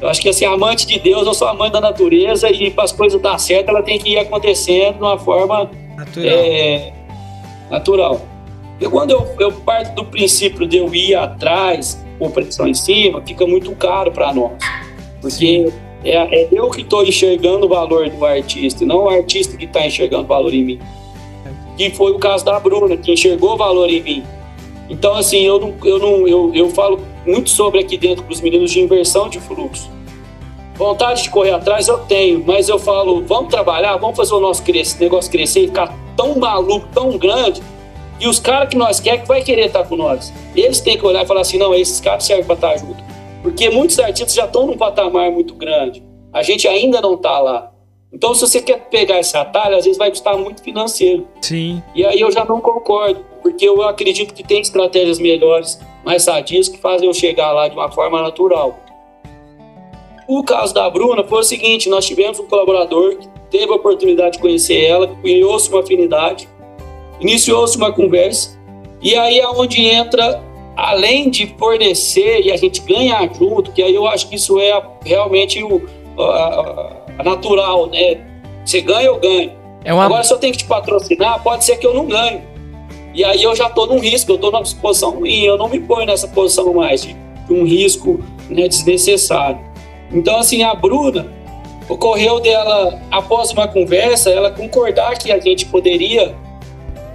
eu 0.00 0.08
acho 0.08 0.20
que 0.20 0.28
assim, 0.28 0.44
amante 0.44 0.84
de 0.84 0.98
Deus, 0.98 1.26
eu 1.26 1.32
sou 1.32 1.46
amante 1.46 1.72
da 1.72 1.80
natureza 1.80 2.50
e 2.50 2.70
para 2.72 2.84
as 2.84 2.92
coisas 2.92 3.20
dar 3.22 3.38
certo, 3.38 3.68
ela 3.68 3.82
tem 3.82 3.98
que 3.98 4.10
ir 4.10 4.18
acontecendo 4.18 4.94
de 4.94 5.02
uma 5.02 5.16
forma 5.16 5.70
natural. 5.96 6.26
É, 6.26 6.92
natural. 7.70 8.20
E 8.80 8.88
quando 8.88 9.12
eu, 9.12 9.26
eu 9.38 9.52
parto 9.52 9.94
do 9.94 10.04
princípio 10.04 10.66
de 10.66 10.78
eu 10.78 10.92
ir 10.92 11.14
atrás, 11.14 12.04
com 12.18 12.30
pressão 12.30 12.66
em 12.66 12.74
cima, 12.74 13.22
fica 13.24 13.46
muito 13.46 13.74
caro 13.76 14.10
para 14.10 14.34
nós. 14.34 14.52
Porque 15.20 15.72
é, 16.04 16.16
é, 16.16 16.48
eu 16.50 16.68
que 16.70 16.82
estou 16.82 17.04
enxergando 17.04 17.66
o 17.66 17.68
valor 17.68 18.10
do 18.10 18.24
artista, 18.26 18.82
e 18.82 18.86
não 18.86 19.04
o 19.04 19.08
artista 19.08 19.56
que 19.56 19.66
está 19.66 19.86
enxergando 19.86 20.24
o 20.24 20.26
valor 20.26 20.52
em 20.52 20.64
mim 20.64 20.80
que 21.76 21.90
foi 21.90 22.10
o 22.12 22.18
caso 22.18 22.44
da 22.44 22.58
Bruna, 22.58 22.96
que 22.96 23.12
enxergou 23.12 23.56
valor 23.56 23.90
em 23.90 24.02
mim. 24.02 24.24
Então, 24.88 25.14
assim, 25.14 25.42
eu, 25.42 25.58
não, 25.58 25.74
eu, 25.84 25.98
não, 25.98 26.28
eu, 26.28 26.52
eu 26.54 26.70
falo 26.70 27.00
muito 27.26 27.50
sobre 27.50 27.80
aqui 27.80 27.96
dentro 27.96 28.22
para 28.24 28.32
os 28.32 28.40
meninos 28.40 28.70
de 28.70 28.80
inversão 28.80 29.28
de 29.28 29.40
fluxo. 29.40 29.90
Vontade 30.76 31.22
de 31.22 31.30
correr 31.30 31.52
atrás 31.52 31.88
eu 31.88 31.98
tenho, 32.00 32.44
mas 32.46 32.68
eu 32.68 32.78
falo, 32.78 33.22
vamos 33.24 33.48
trabalhar, 33.48 33.96
vamos 33.96 34.16
fazer 34.16 34.34
o 34.34 34.40
nosso 34.40 34.62
crescer, 34.62 35.00
negócio 35.00 35.30
crescer 35.30 35.60
e 35.60 35.66
ficar 35.68 35.92
tão 36.16 36.38
maluco, 36.38 36.86
tão 36.92 37.16
grande, 37.16 37.62
e 38.20 38.28
os 38.28 38.38
caras 38.38 38.68
que 38.68 38.76
nós 38.76 39.00
queremos 39.00 39.22
que 39.22 39.28
vai 39.28 39.42
querer 39.42 39.66
estar 39.66 39.84
com 39.84 39.96
nós. 39.96 40.32
Eles 40.54 40.80
têm 40.80 40.98
que 40.98 41.04
olhar 41.04 41.24
e 41.24 41.26
falar 41.26 41.40
assim, 41.40 41.58
não, 41.58 41.74
esses 41.74 42.00
caras 42.00 42.24
servem 42.24 42.44
para 42.44 42.54
estar 42.54 42.76
junto. 42.76 43.02
Porque 43.42 43.70
muitos 43.70 43.98
artistas 43.98 44.34
já 44.34 44.44
estão 44.44 44.66
num 44.66 44.76
patamar 44.76 45.30
muito 45.30 45.54
grande. 45.54 46.02
A 46.32 46.42
gente 46.42 46.66
ainda 46.66 47.00
não 47.00 47.14
está 47.14 47.38
lá. 47.38 47.72
Então, 48.16 48.34
se 48.34 48.40
você 48.40 48.62
quer 48.62 48.80
pegar 48.88 49.20
esse 49.20 49.36
atalho, 49.36 49.76
às 49.76 49.84
vezes 49.84 49.98
vai 49.98 50.08
custar 50.08 50.38
muito 50.38 50.62
financeiro. 50.62 51.28
Sim. 51.42 51.82
E 51.94 52.02
aí 52.02 52.18
eu 52.18 52.32
já 52.32 52.46
não 52.46 52.62
concordo, 52.62 53.22
porque 53.42 53.68
eu 53.68 53.82
acredito 53.82 54.32
que 54.32 54.42
tem 54.42 54.62
estratégias 54.62 55.18
melhores, 55.18 55.78
mais 56.02 56.22
sadias, 56.22 56.66
que 56.66 56.78
fazem 56.78 57.06
eu 57.06 57.12
chegar 57.12 57.52
lá 57.52 57.68
de 57.68 57.74
uma 57.74 57.92
forma 57.92 58.22
natural. 58.22 58.78
O 60.26 60.42
caso 60.42 60.72
da 60.72 60.88
Bruna 60.88 61.24
foi 61.24 61.40
o 61.40 61.42
seguinte: 61.42 61.90
nós 61.90 62.06
tivemos 62.06 62.40
um 62.40 62.46
colaborador 62.46 63.18
que 63.18 63.28
teve 63.50 63.70
a 63.70 63.76
oportunidade 63.76 64.36
de 64.36 64.38
conhecer 64.38 64.82
ela, 64.82 65.08
criou-se 65.20 65.68
uma 65.68 65.80
afinidade, 65.80 66.48
iniciou-se 67.20 67.76
uma 67.76 67.92
conversa, 67.92 68.58
e 69.02 69.14
aí 69.14 69.40
é 69.40 69.46
onde 69.46 69.84
entra, 69.84 70.42
além 70.74 71.28
de 71.28 71.54
fornecer 71.58 72.40
e 72.40 72.50
a 72.50 72.56
gente 72.56 72.80
ganhar 72.80 73.30
junto, 73.34 73.72
que 73.72 73.82
aí 73.82 73.94
eu 73.94 74.06
acho 74.06 74.26
que 74.26 74.36
isso 74.36 74.58
é 74.58 74.82
realmente 75.04 75.62
o. 75.62 75.82
A, 76.18 77.04
natural, 77.24 77.86
né? 77.88 78.20
Você 78.64 78.80
ganha, 78.80 79.06
eu 79.06 79.18
ganho. 79.18 79.52
É 79.84 79.92
uma... 79.92 80.04
Agora, 80.04 80.24
se 80.24 80.32
eu 80.32 80.38
tenho 80.38 80.52
que 80.52 80.58
te 80.58 80.64
patrocinar, 80.64 81.42
pode 81.42 81.64
ser 81.64 81.76
que 81.76 81.86
eu 81.86 81.94
não 81.94 82.06
ganhe. 82.06 82.42
E 83.14 83.24
aí 83.24 83.42
eu 83.42 83.54
já 83.54 83.68
estou 83.68 83.86
num 83.86 83.98
risco, 83.98 84.32
eu 84.32 84.34
estou 84.34 84.50
numa 84.50 84.62
posição 84.62 85.10
ruim, 85.10 85.42
eu 85.42 85.56
não 85.56 85.68
me 85.68 85.80
ponho 85.80 86.06
nessa 86.06 86.28
posição 86.28 86.74
mais 86.74 87.02
de, 87.02 87.16
de 87.46 87.52
um 87.52 87.64
risco 87.64 88.22
né, 88.50 88.68
desnecessário. 88.68 89.58
Então, 90.12 90.36
assim, 90.36 90.62
a 90.62 90.74
Bruna, 90.74 91.32
ocorreu 91.88 92.40
dela, 92.40 93.00
após 93.10 93.52
uma 93.52 93.66
conversa, 93.66 94.30
ela 94.30 94.50
concordar 94.50 95.16
que 95.16 95.32
a 95.32 95.38
gente 95.40 95.66
poderia 95.66 96.34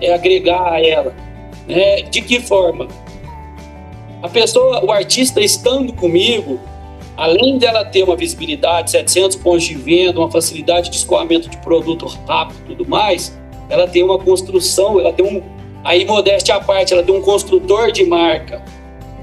é, 0.02 0.14
agregar 0.14 0.74
a 0.74 0.82
ela. 0.82 1.14
Né? 1.68 2.02
De 2.04 2.22
que 2.22 2.40
forma? 2.40 2.88
A 4.24 4.30
pessoa, 4.30 4.84
o 4.84 4.92
artista 4.92 5.42
estando 5.42 5.94
comigo, 5.94 6.60
além 7.18 7.58
dela 7.58 7.84
ter 7.86 8.04
uma 8.04 8.16
visibilidade, 8.16 8.92
700 8.92 9.38
pontos 9.38 9.64
de 9.64 9.76
venda, 9.76 10.20
uma 10.20 10.32
facilidade 10.32 10.90
de 10.90 10.98
escoamento 10.98 11.50
de 11.50 11.58
produto 11.58 12.06
rápido 12.28 12.60
e 12.66 12.76
tudo 12.76 12.90
mais, 12.90 13.38
ela 13.70 13.88
tem 13.88 14.04
uma 14.04 14.20
construção, 14.20 15.00
ela 15.00 15.14
tem 15.14 15.26
um. 15.26 15.42
Aí, 15.84 16.06
modéstia 16.06 16.56
à 16.56 16.60
parte, 16.60 16.94
ela 16.94 17.02
tem 17.02 17.16
um 17.16 17.22
construtor 17.22 17.92
de 17.92 18.06
marca 18.06 18.64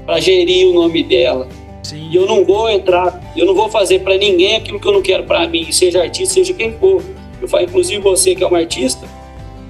para 0.05 0.19
gerir 0.19 0.67
o 0.67 0.73
nome 0.73 1.03
dela. 1.03 1.47
Sim. 1.83 2.09
E 2.11 2.15
eu 2.15 2.25
não 2.25 2.43
vou 2.43 2.69
entrar, 2.69 3.21
eu 3.35 3.45
não 3.45 3.53
vou 3.53 3.69
fazer 3.69 3.99
para 3.99 4.17
ninguém 4.17 4.55
aquilo 4.55 4.79
que 4.79 4.87
eu 4.87 4.91
não 4.91 5.01
quero 5.01 5.23
para 5.23 5.47
mim, 5.47 5.71
seja 5.71 6.01
artista, 6.01 6.33
seja 6.35 6.53
quem 6.53 6.73
for. 6.73 7.01
Eu 7.41 7.47
falo, 7.47 7.63
inclusive 7.63 7.99
você 8.01 8.35
que 8.35 8.43
é 8.43 8.47
um 8.47 8.55
artista, 8.55 9.07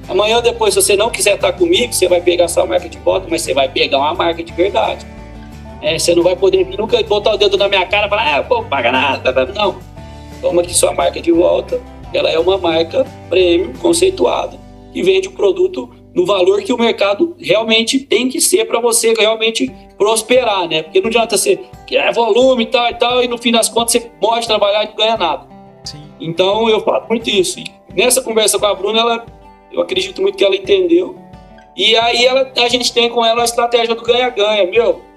amanhã 0.08 0.38
ou 0.38 0.41
depois, 0.41 0.74
se 0.74 0.82
você 0.82 0.96
não 0.96 1.10
quiser 1.10 1.36
estar 1.36 1.54
comigo, 1.54 1.94
você 1.94 2.08
vai 2.08 2.22
pegar 2.22 2.48
sua 2.48 2.66
marca 2.66 2.90
de 2.90 2.98
volta, 2.98 3.28
mas 3.30 3.41
você 3.41 3.54
vai 3.54 3.70
pegar 3.70 4.00
uma 4.00 4.16
marca 4.16 4.44
de 4.44 4.52
verdade. 4.54 5.06
É, 5.81 5.97
você 5.97 6.14
não 6.14 6.23
vai 6.23 6.35
poder 6.35 6.64
vir 6.65 6.77
nunca 6.77 7.01
botar 7.03 7.34
o 7.34 7.38
dedo 7.38 7.57
na 7.57 7.68
minha 7.69 7.85
cara 7.85 8.07
e 8.07 8.10
falar, 8.10 8.38
ah, 8.38 8.43
pô, 8.43 8.64
paga 8.64 8.91
nada. 8.91 9.45
Não. 9.45 9.77
Toma 10.41 10.61
aqui 10.61 10.73
sua 10.73 10.93
marca 10.93 11.22
de 11.22 11.31
volta. 11.31 11.81
Ela 12.14 12.30
é 12.30 12.39
uma 12.39 12.57
marca 12.57 13.06
premium, 13.30 13.73
conceituada, 13.73 14.57
que 14.91 15.03
vende 15.03 15.27
o 15.27 15.31
produto 15.31 15.89
no 16.14 16.26
valor 16.26 16.61
que 16.64 16.73
o 16.73 16.77
mercado 16.77 17.35
realmente 17.39 17.99
tem 17.99 18.27
que 18.27 18.41
ser 18.41 18.65
para 18.65 18.80
você 18.80 19.14
realmente 19.14 19.72
prosperar, 19.97 20.68
né? 20.68 20.81
Porque 20.81 20.99
não 20.99 21.07
adianta 21.07 21.38
você 21.38 21.60
querer 21.85 22.11
volume 22.14 22.64
e 22.64 22.65
tal 22.65 22.89
e 22.89 22.93
tal, 22.95 23.23
e 23.23 23.27
no 23.27 23.38
fim 23.38 23.51
das 23.51 23.69
contas 23.69 23.93
você 23.93 23.99
pode 24.19 24.47
trabalhar 24.47 24.84
e 24.84 24.88
não 24.88 24.95
ganha 24.95 25.18
nada. 25.18 25.47
Sim. 25.84 26.01
Então 26.19 26.68
eu 26.68 26.81
falo 26.81 27.06
muito 27.07 27.30
isso. 27.30 27.60
E 27.60 27.72
nessa 27.95 28.22
conversa 28.22 28.57
com 28.57 28.65
a 28.65 28.73
Bruna, 28.73 28.99
ela, 28.99 29.26
eu 29.72 29.81
acredito 29.81 30.22
muito 30.22 30.38
que 30.38 30.43
ela 30.43 30.56
entendeu. 30.56 31.15
E 31.77 31.95
aí 31.95 32.26
ela, 32.26 32.51
a 32.57 32.68
gente 32.68 32.91
tem 32.91 33.07
com 33.10 33.23
ela 33.23 33.41
a 33.43 33.45
estratégia 33.45 33.93
do 33.93 34.01
ganha-ganha, 34.01 34.65
meu 34.65 35.09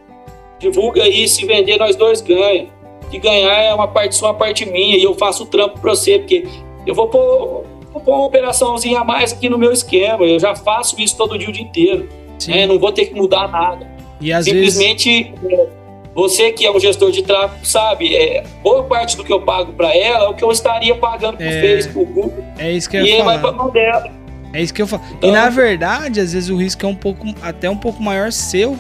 divulga 0.63 1.03
aí, 1.03 1.27
se 1.27 1.45
vender, 1.45 1.77
nós 1.79 1.97
dois 1.97 2.21
ganha. 2.21 2.69
Que 3.11 3.19
ganhar 3.19 3.63
é 3.63 3.75
uma 3.75 3.89
parte 3.89 4.15
sua, 4.15 4.29
uma 4.29 4.35
parte 4.35 4.65
minha, 4.65 4.97
e 4.97 5.03
eu 5.03 5.15
faço 5.15 5.43
o 5.43 5.47
trampo 5.47 5.81
para 5.81 5.91
você, 5.91 6.19
porque 6.19 6.47
eu 6.87 6.95
vou 6.95 7.09
pôr, 7.09 7.65
vou 7.93 8.01
pôr 8.01 8.15
uma 8.15 8.27
operaçãozinha 8.27 9.01
a 9.01 9.05
mais 9.05 9.33
aqui 9.33 9.49
no 9.49 9.59
meu 9.59 9.73
esquema, 9.73 10.25
eu 10.25 10.39
já 10.39 10.55
faço 10.55 10.99
isso 11.01 11.17
todo 11.17 11.37
dia 11.37 11.49
o 11.49 11.53
dia 11.53 11.63
inteiro. 11.63 12.09
Né? 12.49 12.67
Não 12.67 12.79
vou 12.79 12.91
ter 12.91 13.07
que 13.07 13.15
mudar 13.15 13.49
nada. 13.49 13.87
E 14.21 14.33
às 14.33 14.45
Simplesmente, 14.45 15.35
vezes... 15.43 15.59
É, 15.59 15.69
você 16.15 16.53
que 16.53 16.67
é 16.67 16.71
um 16.71 16.79
gestor 16.79 17.11
de 17.11 17.23
tráfego 17.23 17.65
sabe, 17.67 18.15
é, 18.15 18.45
boa 18.63 18.85
parte 18.85 19.17
do 19.17 19.25
que 19.25 19.33
eu 19.33 19.41
pago 19.41 19.73
para 19.73 19.97
ela 19.97 20.27
é 20.27 20.29
o 20.29 20.35
que 20.35 20.45
eu 20.45 20.51
estaria 20.51 20.95
pagando 20.95 21.37
pro 21.37 21.47
é... 21.47 21.61
Facebook, 21.61 22.13
Google. 22.13 22.45
É 22.59 22.71
isso 22.73 22.89
que 22.89 22.97
eu 22.97 23.05
ia 23.05 23.17
e 23.17 23.19
falar. 23.19 23.33
vai 23.33 23.41
pra 23.41 23.53
mão 23.53 23.71
dela. 23.71 24.11
É 24.53 24.63
isso 24.63 24.75
que 24.75 24.83
eu 24.83 24.87
falo. 24.87 25.03
Então, 25.13 25.31
e 25.31 25.33
na 25.33 25.49
verdade, 25.49 26.21
às 26.21 26.33
vezes 26.33 26.51
o 26.51 26.57
risco 26.57 26.85
é 26.85 26.89
um 26.89 26.95
pouco, 26.95 27.27
até 27.43 27.71
um 27.71 27.77
pouco 27.77 28.03
maior 28.03 28.31
seu, 28.31 28.77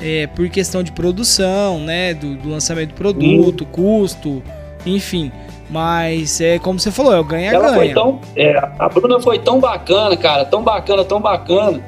é, 0.00 0.26
por 0.26 0.48
questão 0.48 0.82
de 0.82 0.92
produção, 0.92 1.78
né? 1.80 2.14
Do, 2.14 2.36
do 2.36 2.48
lançamento 2.48 2.90
do 2.90 2.94
produto, 2.94 3.64
custo, 3.66 4.42
enfim. 4.84 5.30
Mas 5.68 6.40
é 6.40 6.58
como 6.58 6.80
você 6.80 6.90
falou, 6.90 7.12
é 7.12 7.20
o 7.20 7.24
ganha-ganha. 7.24 7.94
É, 8.34 8.56
a 8.78 8.88
Bruna 8.88 9.20
foi 9.20 9.38
tão 9.38 9.60
bacana, 9.60 10.16
cara, 10.16 10.44
tão 10.44 10.62
bacana, 10.62 11.04
tão 11.04 11.20
bacana. 11.20 11.80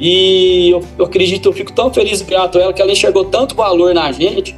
E 0.00 0.70
eu, 0.70 0.84
eu, 0.98 1.04
acredito, 1.04 1.48
eu 1.48 1.52
fico 1.52 1.72
tão 1.72 1.92
feliz 1.92 2.20
e 2.20 2.24
grato 2.24 2.58
a 2.58 2.62
ela 2.62 2.72
que 2.72 2.82
ela 2.82 2.90
enxergou 2.90 3.26
tanto 3.26 3.54
valor 3.54 3.94
na 3.94 4.10
gente, 4.10 4.56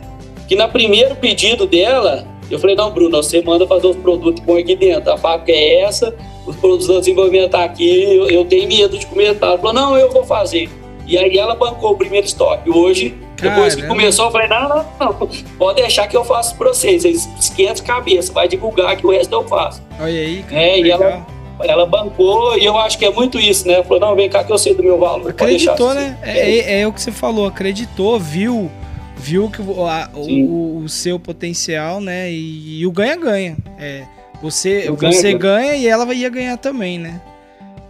que 0.48 0.56
no 0.56 0.66
primeiro 0.70 1.14
pedido 1.16 1.66
dela, 1.66 2.26
eu 2.50 2.58
falei, 2.58 2.74
não, 2.74 2.90
Bruno, 2.90 3.22
você 3.22 3.42
manda 3.42 3.66
fazer 3.66 3.88
os 3.88 3.96
produtos 3.96 4.42
põe 4.42 4.62
aqui 4.62 4.74
dentro. 4.74 5.12
A 5.12 5.18
fábrica 5.18 5.52
é 5.52 5.80
essa, 5.80 6.14
os 6.46 6.56
produtos 6.56 6.86
do 6.86 6.98
desenvolvimento 6.98 7.50
tá 7.50 7.62
aqui, 7.62 8.04
eu, 8.04 8.30
eu 8.30 8.44
tenho 8.46 8.66
medo 8.66 8.96
de 8.96 9.04
começar. 9.04 9.48
Ela 9.48 9.58
falou, 9.58 9.74
não, 9.74 9.98
eu 9.98 10.10
vou 10.10 10.24
fazer. 10.24 10.70
E 11.06 11.18
aí 11.18 11.36
ela 11.38 11.54
bancou 11.54 11.92
o 11.92 11.96
primeiro 11.96 12.26
estoque. 12.26 12.70
Hoje, 12.70 13.14
depois 13.40 13.74
que 13.74 13.82
começou, 13.82 14.26
eu 14.26 14.30
falei, 14.30 14.48
não, 14.48 14.68
não, 14.68 14.86
não, 15.00 15.28
pode 15.58 15.80
deixar 15.80 16.06
que 16.06 16.16
eu 16.16 16.24
faço 16.24 16.56
para 16.56 16.68
vocês. 16.68 17.04
Eles 17.04 17.28
esquentam 17.38 17.84
cabeça, 17.84 18.32
vai 18.32 18.48
divulgar 18.48 18.96
que 18.96 19.06
o 19.06 19.10
resto 19.10 19.32
eu 19.32 19.46
faço. 19.46 19.82
Olha 19.98 20.06
aí, 20.06 20.42
cara, 20.42 20.62
é, 20.62 20.80
e 20.80 20.90
ela, 20.90 21.26
ela 21.60 21.86
bancou 21.86 22.56
e 22.56 22.64
eu 22.64 22.76
acho 22.78 22.98
que 22.98 23.04
é 23.04 23.10
muito 23.10 23.38
isso, 23.38 23.66
né? 23.66 23.82
Falou, 23.82 24.00
não, 24.00 24.16
vem 24.16 24.28
cá 24.28 24.42
que 24.44 24.52
eu 24.52 24.58
sei 24.58 24.74
do 24.74 24.82
meu 24.82 24.98
valor. 24.98 25.30
Acreditou, 25.30 25.94
né? 25.94 26.18
É, 26.22 26.50
é, 26.50 26.80
é, 26.80 26.86
o 26.86 26.92
que 26.92 27.00
você 27.00 27.12
falou, 27.12 27.46
acreditou, 27.46 28.18
viu, 28.18 28.70
viu 29.16 29.50
que 29.50 29.60
o, 29.60 29.86
a, 29.86 30.08
o, 30.14 30.78
o, 30.78 30.88
seu 30.88 31.18
potencial, 31.18 32.00
né? 32.00 32.30
E, 32.30 32.80
e 32.80 32.86
o 32.86 32.92
ganha-ganha. 32.92 33.56
É, 33.78 34.04
você, 34.40 34.90
você 34.90 35.34
ganha, 35.34 35.68
ganha 35.68 35.76
e 35.76 35.86
ela 35.86 36.12
ia 36.14 36.28
ganhar 36.30 36.56
também, 36.56 36.98
né? 36.98 37.20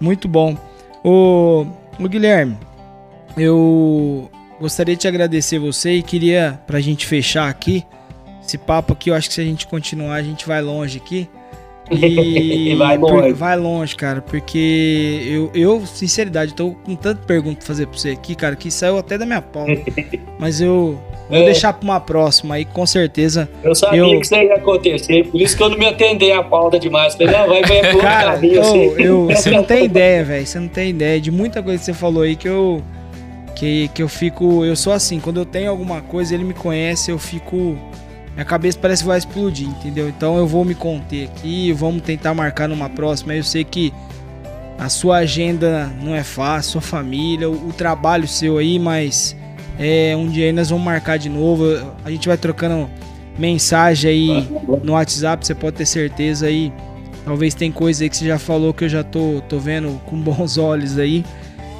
Muito 0.01 0.27
bom. 0.27 0.57
O, 1.05 1.66
o 1.99 2.09
Guilherme, 2.09 2.57
eu 3.36 4.31
gostaria 4.61 4.94
de 4.94 5.01
te 5.01 5.09
agradecer 5.09 5.59
você 5.59 5.94
e 5.94 6.02
queria, 6.02 6.61
pra 6.66 6.81
gente 6.81 7.06
fechar 7.06 7.48
aqui, 7.48 7.85
esse 8.47 8.59
papo 8.59 8.93
aqui, 8.93 9.11
eu 9.11 9.15
acho 9.15 9.28
que 9.28 9.35
se 9.35 9.40
a 9.40 9.44
gente 9.44 9.66
continuar, 9.66 10.15
a 10.15 10.23
gente 10.23 10.47
vai 10.47 10.61
longe 10.61 10.98
aqui. 10.98 11.28
E 11.90 12.74
vai 12.77 12.97
longe. 12.97 13.32
vai 13.35 13.56
longe, 13.59 13.94
cara, 13.94 14.23
porque 14.23 15.23
eu, 15.27 15.51
eu, 15.55 15.86
sinceridade, 15.86 16.55
tô 16.55 16.70
com 16.70 16.97
tanta 16.97 17.20
pergunta 17.27 17.59
pra 17.59 17.66
fazer 17.66 17.86
pra 17.86 17.98
você 17.98 18.11
aqui, 18.11 18.35
cara, 18.35 18.56
que 18.56 18.70
saiu 18.70 18.97
até 18.97 19.19
da 19.19 19.27
minha 19.27 19.43
pauta. 19.43 19.82
mas 20.40 20.62
eu 20.62 20.98
vou 21.28 21.39
é. 21.39 21.44
deixar 21.44 21.74
pra 21.74 21.85
uma 21.85 22.01
próxima 22.01 22.55
aí, 22.55 22.65
com 22.65 22.86
certeza. 22.86 23.51
Eu 23.62 23.74
sabia 23.74 24.01
eu... 24.01 24.09
que 24.19 24.24
isso 24.24 24.35
ia 24.35 24.55
acontecer, 24.55 25.31
por 25.31 25.39
isso 25.39 25.55
que 25.55 25.62
eu 25.62 25.69
não 25.69 25.77
me 25.77 25.86
atendei 25.86 26.32
a 26.32 26.43
pauta 26.43 26.78
demais. 26.78 27.15
Falei, 27.15 27.35
não, 27.35 27.48
vai 27.48 27.62
por 27.62 28.01
cara, 28.01 28.32
caminho, 28.32 28.55
eu, 28.55 28.62
assim. 28.62 29.02
eu, 29.02 29.27
Você 29.27 29.51
não 29.51 29.62
tem 29.62 29.85
ideia, 29.85 30.24
velho. 30.24 30.47
Você 30.47 30.59
não 30.59 30.69
tem 30.69 30.89
ideia 30.89 31.20
de 31.20 31.31
muita 31.31 31.62
coisa 31.62 31.78
que 31.78 31.85
você 31.85 31.93
falou 31.93 32.23
aí 32.23 32.35
que 32.35 32.48
eu 32.48 32.82
que, 33.55 33.89
que 33.89 34.02
eu 34.02 34.09
fico. 34.09 34.64
Eu 34.64 34.76
sou 34.76 34.93
assim, 34.93 35.20
quando 35.20 35.39
eu 35.39 35.47
tenho 35.47 35.70
alguma 35.70 36.01
coisa, 36.01 36.35
ele 36.35 36.44
me 36.44 36.55
conhece, 36.55 37.10
eu 37.10 37.18
fico. 37.18 37.78
Minha 38.35 38.44
cabeça 38.44 38.76
parece 38.81 39.02
que 39.02 39.06
vai 39.06 39.18
explodir, 39.18 39.68
entendeu? 39.68 40.09
Então 40.09 40.36
eu 40.36 40.47
vou 40.47 40.64
me 40.64 40.74
conter 40.74 41.28
aqui, 41.28 41.72
vamos 41.72 42.02
tentar 42.02 42.35
marcar 42.35 42.68
numa 42.68 42.90
próxima. 42.90 43.35
Eu 43.35 43.44
sei 43.44 43.62
que 43.62 43.93
a 44.76 44.89
sua 44.89 45.18
agenda 45.18 45.86
não 46.02 46.14
é 46.14 46.24
fácil, 46.24 46.72
sua 46.72 46.81
família, 46.81 47.48
o, 47.48 47.68
o 47.68 47.72
trabalho 47.72 48.26
seu 48.26 48.59
aí, 48.59 48.76
mas 48.76 49.36
é, 49.78 50.16
um 50.16 50.28
dia 50.28 50.47
aí 50.47 50.52
nós 50.52 50.70
vamos 50.70 50.85
marcar 50.85 51.16
de 51.16 51.28
novo. 51.28 51.64
A 52.05 52.10
gente 52.10 52.26
vai 52.26 52.36
trocando 52.36 52.90
mensagem 53.39 54.10
aí 54.10 54.48
no 54.82 54.93
WhatsApp, 54.93 55.47
você 55.47 55.55
pode 55.55 55.76
ter 55.76 55.86
certeza 55.86 56.47
aí. 56.47 56.72
Talvez 57.24 57.55
tem 57.55 57.72
coisa 57.72 58.05
aí 58.05 58.10
que 58.10 58.16
você 58.16 58.26
já 58.26 58.39
falou 58.39 58.74
que 58.74 58.85
eu 58.85 58.89
já 58.89 59.02
tô, 59.02 59.40
tô 59.48 59.59
vendo 59.59 60.01
com 60.06 60.16
bons 60.16 60.59
olhos 60.59 60.98
aí. 60.98 61.24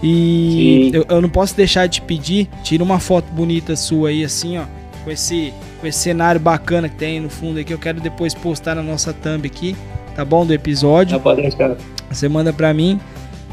E 0.06 0.90
eu, 0.93 1.06
eu, 1.09 1.22
não 1.22 1.31
posso 1.31 1.56
deixar 1.56 1.86
de 1.86 2.02
pedir, 2.02 2.47
tira 2.62 2.85
uma 2.85 3.01
foto 3.01 3.24
bonita 3.32 3.74
sua 3.74 4.10
aí, 4.10 4.22
assim, 4.22 4.59
ó, 4.59 4.64
com 5.02 5.10
esse, 5.10 5.51
com 5.81 5.86
esse 5.86 5.98
cenário 5.98 6.39
bacana 6.39 6.90
que 6.90 6.97
tem 6.97 7.18
no 7.20 7.31
fundo 7.31 7.59
aqui. 7.59 7.72
Eu 7.72 7.78
quero 7.78 8.02
depois 8.02 8.35
postar 8.35 8.74
na 8.74 8.82
nossa 8.82 9.14
thumb 9.14 9.47
aqui, 9.47 9.74
tá 10.14 10.22
bom? 10.22 10.44
Do 10.44 10.52
episódio. 10.52 11.18
pode 11.18 11.40
deixar. 11.40 11.74
Você 12.10 12.28
manda 12.28 12.52
pra 12.52 12.74
mim. 12.74 13.01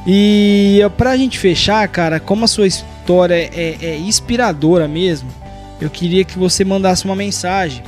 E 0.06 0.82
pra 0.98 1.16
gente 1.16 1.40
fechar, 1.40 1.88
cara, 1.88 2.20
como 2.20 2.44
a 2.44 2.48
sua 2.50 2.68
história 2.68 3.36
é, 3.36 3.78
é 3.82 3.98
inspiradora 3.98 4.90
mesmo, 4.90 5.30
eu 5.80 5.90
queria 5.90 6.26
que 6.26 6.38
você 6.38 6.66
mandasse 6.66 7.06
uma 7.06 7.16
mensagem 7.16 7.82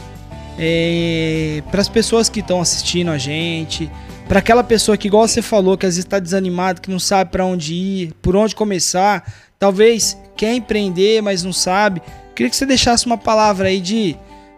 é, 0.57 1.61
para 1.69 1.81
as 1.81 1.89
pessoas 1.89 2.29
que 2.29 2.39
estão 2.39 2.61
assistindo 2.61 3.11
a 3.11 3.17
gente, 3.17 3.89
para 4.27 4.39
aquela 4.39 4.63
pessoa 4.63 4.97
que, 4.97 5.07
igual 5.07 5.27
você 5.27 5.41
falou, 5.41 5.77
que 5.77 5.85
às 5.85 5.95
vezes 5.95 6.05
está 6.05 6.19
desanimado, 6.19 6.81
que 6.81 6.89
não 6.89 6.99
sabe 6.99 7.31
para 7.31 7.45
onde 7.45 7.73
ir, 7.73 8.13
por 8.21 8.35
onde 8.35 8.55
começar, 8.55 9.31
talvez 9.59 10.17
quer 10.35 10.53
empreender, 10.53 11.21
mas 11.21 11.43
não 11.43 11.53
sabe. 11.53 12.01
Queria 12.35 12.49
que 12.49 12.55
você 12.55 12.65
deixasse 12.65 13.05
uma 13.05 13.17
palavra 13.17 13.67
aí 13.67 13.79
de, 13.79 14.15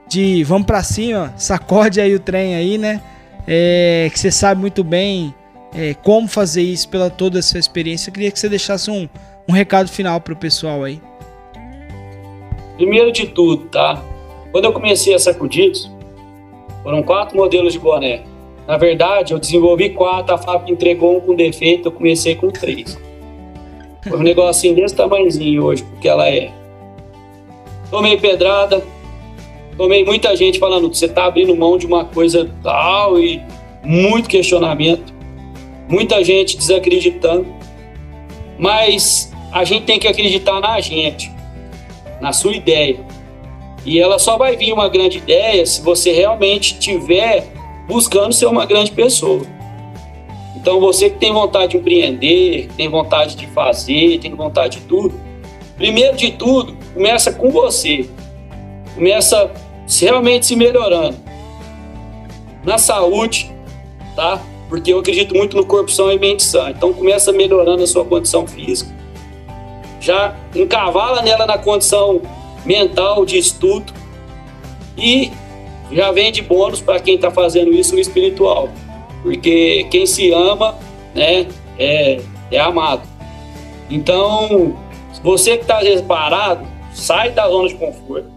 de 0.07 0.43
vamos 0.43 0.65
para 0.65 0.81
cima, 0.83 1.33
sacode 1.37 1.99
aí 1.99 2.13
o 2.13 2.19
trem 2.19 2.55
aí, 2.55 2.77
né? 2.77 3.01
É, 3.47 4.09
que 4.11 4.19
você 4.19 4.31
sabe 4.31 4.59
muito 4.61 4.83
bem 4.83 5.33
é, 5.75 5.93
como 5.93 6.27
fazer 6.27 6.61
isso 6.61 6.87
pela 6.89 7.09
toda 7.09 7.39
essa 7.39 7.59
experiência. 7.59 8.09
Eu 8.09 8.13
queria 8.13 8.31
que 8.31 8.39
você 8.39 8.49
deixasse 8.49 8.89
um, 8.89 9.09
um 9.47 9.51
recado 9.51 9.89
final 9.89 10.21
para 10.21 10.33
o 10.33 10.37
pessoal 10.37 10.83
aí. 10.83 11.01
Primeiro 12.77 13.11
de 13.11 13.27
tudo, 13.27 13.65
tá? 13.65 14.01
Quando 14.51 14.65
eu 14.65 14.73
comecei 14.73 15.13
a 15.13 15.19
Sacudidos, 15.19 15.91
foram 16.81 17.03
quatro 17.03 17.35
modelos 17.35 17.73
de 17.73 17.79
boné. 17.79 18.23
Na 18.67 18.77
verdade, 18.77 19.33
eu 19.33 19.39
desenvolvi 19.39 19.91
quatro, 19.91 20.33
a 20.33 20.37
fábrica 20.37 20.71
entregou 20.71 21.17
um 21.17 21.21
com 21.21 21.35
defeito, 21.35 21.87
eu 21.87 21.91
comecei 21.91 22.35
com 22.35 22.49
três. 22.49 22.97
Foi 24.07 24.17
um 24.17 24.23
negocinho 24.23 24.75
desse 24.75 24.95
tamanhozinho 24.95 25.63
hoje, 25.63 25.83
porque 25.83 26.07
ela 26.07 26.27
é. 26.27 26.51
Tomei 27.91 28.17
pedrada, 28.17 28.83
tomei 29.77 30.03
muita 30.03 30.35
gente 30.35 30.57
falando, 30.57 30.93
você 30.93 31.07
tá 31.07 31.25
abrindo 31.25 31.55
mão 31.55 31.77
de 31.77 31.85
uma 31.85 32.05
coisa 32.05 32.49
tal, 32.63 33.19
e 33.19 33.41
muito 33.83 34.27
questionamento, 34.27 35.13
muita 35.87 36.23
gente 36.23 36.57
desacreditando. 36.57 37.45
mas 38.57 39.31
a 39.51 39.63
gente 39.63 39.85
tem 39.85 39.99
que 39.99 40.07
acreditar 40.07 40.59
na 40.59 40.79
gente, 40.81 41.31
na 42.19 42.33
sua 42.33 42.55
ideia. 42.55 42.99
E 43.85 43.99
ela 43.99 44.17
só 44.17 44.37
vai 44.37 44.57
vir 44.57 44.73
uma 44.73 44.89
grande 44.89 45.19
ideia 45.19 45.65
se 45.65 45.81
você 45.81 46.11
realmente 46.11 46.79
tiver 46.79 47.45
buscando 47.87 48.33
ser 48.33 48.45
uma 48.45 48.65
grande 48.65 48.91
pessoa. 48.91 49.41
Então 50.55 50.79
você 50.79 51.09
que 51.09 51.17
tem 51.17 51.31
vontade 51.31 51.73
de 51.73 51.77
empreender, 51.77 52.69
tem 52.75 52.89
vontade 52.89 53.35
de 53.35 53.45
fazer, 53.47 54.19
tem 54.19 54.33
vontade 54.33 54.79
de 54.79 54.85
tudo, 54.85 55.13
primeiro 55.77 56.17
de 56.17 56.31
tudo, 56.31 56.75
começa 56.93 57.31
com 57.31 57.51
você. 57.51 58.09
Começa 58.95 59.51
realmente 60.01 60.45
se 60.47 60.55
melhorando. 60.55 61.17
Na 62.63 62.77
saúde, 62.77 63.53
tá? 64.15 64.41
Porque 64.69 64.91
eu 64.91 64.99
acredito 64.99 65.35
muito 65.35 65.55
no 65.55 65.65
corpo 65.65 65.91
são 65.91 66.11
e 66.11 66.17
mente 66.17 66.43
sã. 66.43 66.71
Então 66.71 66.91
começa 66.91 67.31
melhorando 67.31 67.83
a 67.83 67.87
sua 67.87 68.03
condição 68.03 68.47
física. 68.47 68.91
Já 70.01 70.35
encavala 70.55 71.21
nela 71.21 71.45
na 71.45 71.57
condição 71.57 72.21
mental 72.65 73.25
de 73.25 73.37
estudo 73.37 73.93
e 74.97 75.31
já 75.91 76.11
vem 76.11 76.31
de 76.31 76.41
bônus 76.41 76.81
para 76.81 76.99
quem 76.99 77.15
está 77.15 77.31
fazendo 77.31 77.71
isso 77.71 77.93
no 77.93 78.01
espiritual. 78.01 78.69
Porque 79.21 79.87
quem 79.89 80.05
se 80.05 80.31
ama, 80.31 80.77
né, 81.13 81.47
é, 81.77 82.19
é 82.51 82.59
amado. 82.59 83.03
Então, 83.89 84.75
você 85.23 85.57
que 85.57 85.63
está 85.63 85.79
parado, 86.07 86.65
sai 86.93 87.31
da 87.31 87.47
zona 87.49 87.67
de 87.67 87.75
conforto. 87.75 88.29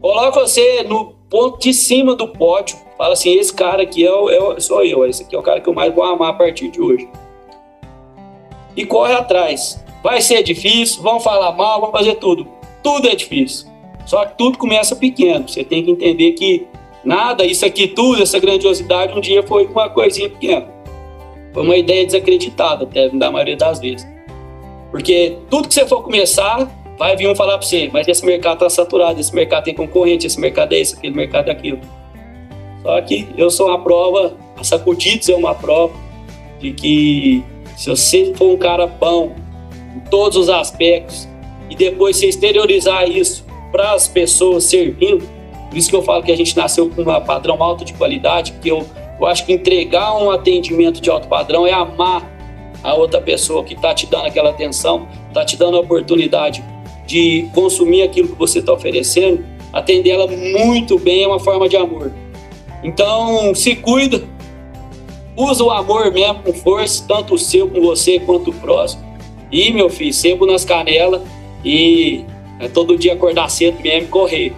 Coloca 0.00 0.40
você 0.40 0.82
no 0.82 1.14
ponto 1.30 1.58
de 1.60 1.72
cima 1.72 2.14
do 2.14 2.28
pódio. 2.28 2.76
Fala 2.98 3.14
assim: 3.14 3.32
esse 3.32 3.52
cara 3.52 3.82
aqui 3.82 4.06
é, 4.06 4.10
é, 4.10 4.60
sou 4.60 4.84
eu, 4.84 5.06
esse 5.06 5.22
aqui 5.22 5.34
é 5.34 5.38
o 5.38 5.42
cara 5.42 5.60
que 5.60 5.68
eu 5.68 5.74
mais 5.74 5.94
vou 5.94 6.04
amar 6.04 6.30
a 6.30 6.34
partir 6.34 6.70
de 6.70 6.80
hoje. 6.80 7.08
E 8.76 8.84
corre 8.84 9.14
atrás. 9.14 9.82
Vai 10.02 10.20
ser 10.20 10.42
difícil, 10.42 11.02
vão 11.02 11.20
falar 11.20 11.52
mal, 11.52 11.80
vão 11.80 11.92
fazer 11.92 12.16
tudo. 12.16 12.46
Tudo 12.82 13.08
é 13.08 13.14
difícil. 13.14 13.71
Só 14.06 14.24
que 14.24 14.36
tudo 14.36 14.58
começa 14.58 14.96
pequeno. 14.96 15.48
Você 15.48 15.64
tem 15.64 15.84
que 15.84 15.90
entender 15.90 16.32
que 16.32 16.66
nada, 17.04 17.44
isso 17.44 17.64
aqui 17.64 17.88
tudo, 17.88 18.22
essa 18.22 18.38
grandiosidade, 18.38 19.16
um 19.16 19.20
dia 19.20 19.42
foi 19.42 19.66
uma 19.66 19.88
coisinha 19.88 20.28
pequena. 20.28 20.66
Foi 21.52 21.62
uma 21.62 21.76
ideia 21.76 22.04
desacreditada, 22.04 22.84
até 22.84 23.08
da 23.08 23.30
maioria 23.30 23.56
das 23.56 23.78
vezes. 23.78 24.06
Porque 24.90 25.36
tudo 25.50 25.68
que 25.68 25.74
você 25.74 25.86
for 25.86 26.02
começar, 26.02 26.68
vai 26.98 27.16
vir 27.16 27.28
um 27.28 27.34
falar 27.34 27.58
para 27.58 27.66
você, 27.66 27.90
mas 27.92 28.06
esse 28.06 28.24
mercado 28.24 28.54
está 28.54 28.70
saturado, 28.70 29.18
esse 29.20 29.34
mercado 29.34 29.64
tem 29.64 29.74
concorrente, 29.74 30.26
esse 30.26 30.40
mercado 30.40 30.72
é 30.72 30.80
esse, 30.80 30.94
aquele 30.94 31.14
mercado 31.14 31.48
é 31.48 31.52
aquilo. 31.52 31.80
Só 32.82 33.00
que 33.02 33.28
eu 33.36 33.50
sou 33.50 33.68
uma 33.68 33.82
prova, 33.82 34.36
a 34.56 34.64
Sacudidos 34.64 35.28
é 35.28 35.34
uma 35.34 35.54
prova 35.54 35.94
de 36.60 36.72
que 36.72 37.44
se 37.76 37.88
você 37.90 38.32
for 38.34 38.50
um 38.50 38.56
cara 38.56 38.86
bom 38.86 39.34
em 39.96 40.00
todos 40.10 40.36
os 40.36 40.48
aspectos 40.48 41.28
e 41.70 41.74
depois 41.74 42.16
você 42.16 42.26
exteriorizar 42.26 43.08
isso 43.08 43.44
para 43.72 43.92
as 43.92 44.06
pessoas 44.06 44.64
servindo. 44.64 45.26
Por 45.68 45.76
isso 45.76 45.88
que 45.88 45.96
eu 45.96 46.02
falo 46.02 46.22
que 46.22 46.30
a 46.30 46.36
gente 46.36 46.54
nasceu 46.56 46.88
com 46.88 47.00
um 47.00 47.20
padrão 47.22 47.60
alto 47.60 47.84
de 47.84 47.94
qualidade, 47.94 48.52
porque 48.52 48.70
eu, 48.70 48.86
eu 49.18 49.26
acho 49.26 49.44
que 49.46 49.52
entregar 49.52 50.14
um 50.22 50.30
atendimento 50.30 51.00
de 51.00 51.10
alto 51.10 51.26
padrão 51.26 51.66
é 51.66 51.72
amar 51.72 52.30
a 52.84 52.94
outra 52.94 53.20
pessoa 53.20 53.64
que 53.64 53.74
está 53.74 53.94
te 53.94 54.06
dando 54.06 54.26
aquela 54.26 54.50
atenção, 54.50 55.08
está 55.28 55.44
te 55.44 55.56
dando 55.56 55.78
a 55.78 55.80
oportunidade 55.80 56.62
de 57.06 57.48
consumir 57.54 58.02
aquilo 58.02 58.28
que 58.28 58.38
você 58.38 58.58
está 58.58 58.72
oferecendo, 58.72 59.44
atender 59.72 60.10
ela 60.10 60.26
muito 60.26 60.98
bem 60.98 61.22
é 61.22 61.26
uma 61.26 61.40
forma 61.40 61.68
de 61.68 61.76
amor. 61.76 62.12
Então, 62.82 63.54
se 63.54 63.76
cuida, 63.76 64.22
usa 65.36 65.62
o 65.64 65.70
amor 65.70 66.12
mesmo 66.12 66.42
com 66.42 66.52
força, 66.52 67.04
tanto 67.06 67.34
o 67.34 67.38
seu 67.38 67.68
com 67.68 67.80
você 67.80 68.18
quanto 68.18 68.50
o 68.50 68.54
próximo. 68.54 69.02
E, 69.50 69.72
meu 69.72 69.88
filho, 69.88 70.12
sebo 70.12 70.46
nas 70.46 70.64
canelas 70.64 71.22
e 71.64 72.24
é 72.62 72.68
todo 72.68 72.96
dia 72.96 73.12
acordar 73.14 73.48
cedo 73.50 73.80
mesmo 73.82 74.06
e 74.06 74.08
correr. 74.08 74.52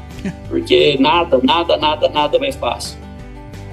Porque 0.48 0.96
nada, 1.00 1.40
nada, 1.42 1.76
nada, 1.76 2.08
nada 2.08 2.38
mais 2.38 2.54
fácil. 2.54 2.98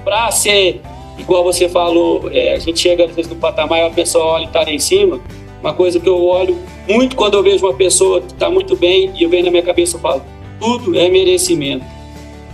Para 0.02 0.30
ser, 0.30 0.80
igual 1.18 1.44
você 1.44 1.68
falou, 1.68 2.30
é, 2.32 2.54
a 2.54 2.58
gente 2.58 2.80
chega 2.80 3.04
às 3.04 3.14
vezes 3.14 3.30
no 3.30 3.36
patamar 3.36 3.80
e 3.80 3.82
a 3.82 3.90
pessoa 3.90 4.24
olha 4.24 4.44
e 4.44 4.46
está 4.46 4.62
lá 4.62 4.70
em 4.70 4.78
cima. 4.78 5.20
Uma 5.60 5.74
coisa 5.74 6.00
que 6.00 6.08
eu 6.08 6.24
olho 6.24 6.58
muito 6.88 7.14
quando 7.14 7.34
eu 7.34 7.42
vejo 7.42 7.64
uma 7.64 7.74
pessoa 7.74 8.20
que 8.20 8.32
está 8.32 8.50
muito 8.50 8.74
bem 8.74 9.12
e 9.16 9.22
eu 9.22 9.28
venho 9.28 9.44
na 9.44 9.50
minha 9.50 9.62
cabeça 9.62 9.96
e 9.96 10.00
falo, 10.00 10.22
tudo 10.58 10.98
é 10.98 11.08
merecimento. 11.08 11.84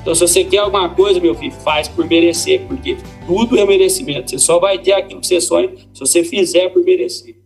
Então, 0.02 0.14
se 0.14 0.20
você 0.20 0.44
quer 0.44 0.58
alguma 0.58 0.88
coisa, 0.88 1.20
meu 1.20 1.34
filho, 1.34 1.52
faz 1.52 1.86
por 1.86 2.06
merecer, 2.06 2.62
porque 2.66 2.96
tudo 3.26 3.58
é 3.58 3.64
merecimento. 3.64 4.30
Você 4.30 4.38
só 4.38 4.58
vai 4.58 4.78
ter 4.78 4.92
aquilo 4.92 5.20
que 5.20 5.26
você 5.26 5.40
sonha 5.40 5.70
se 5.92 6.00
você 6.00 6.24
fizer 6.24 6.70
por 6.70 6.82
merecer. 6.82 7.36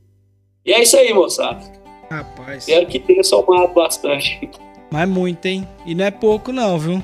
E 0.65 0.73
é 0.73 0.83
isso 0.83 0.97
aí, 0.97 1.13
moçada. 1.13 1.82
Rapaz. 2.13 2.69
Espero 2.69 2.87
que 2.87 2.99
tenha 2.99 3.25
somado 3.25 3.73
bastante. 3.73 4.51
Mas 4.91 5.09
muito, 5.09 5.47
hein? 5.47 5.67
E 5.87 5.95
não 5.95 6.05
é 6.05 6.11
pouco, 6.11 6.53
não, 6.53 6.79
viu? 6.79 7.03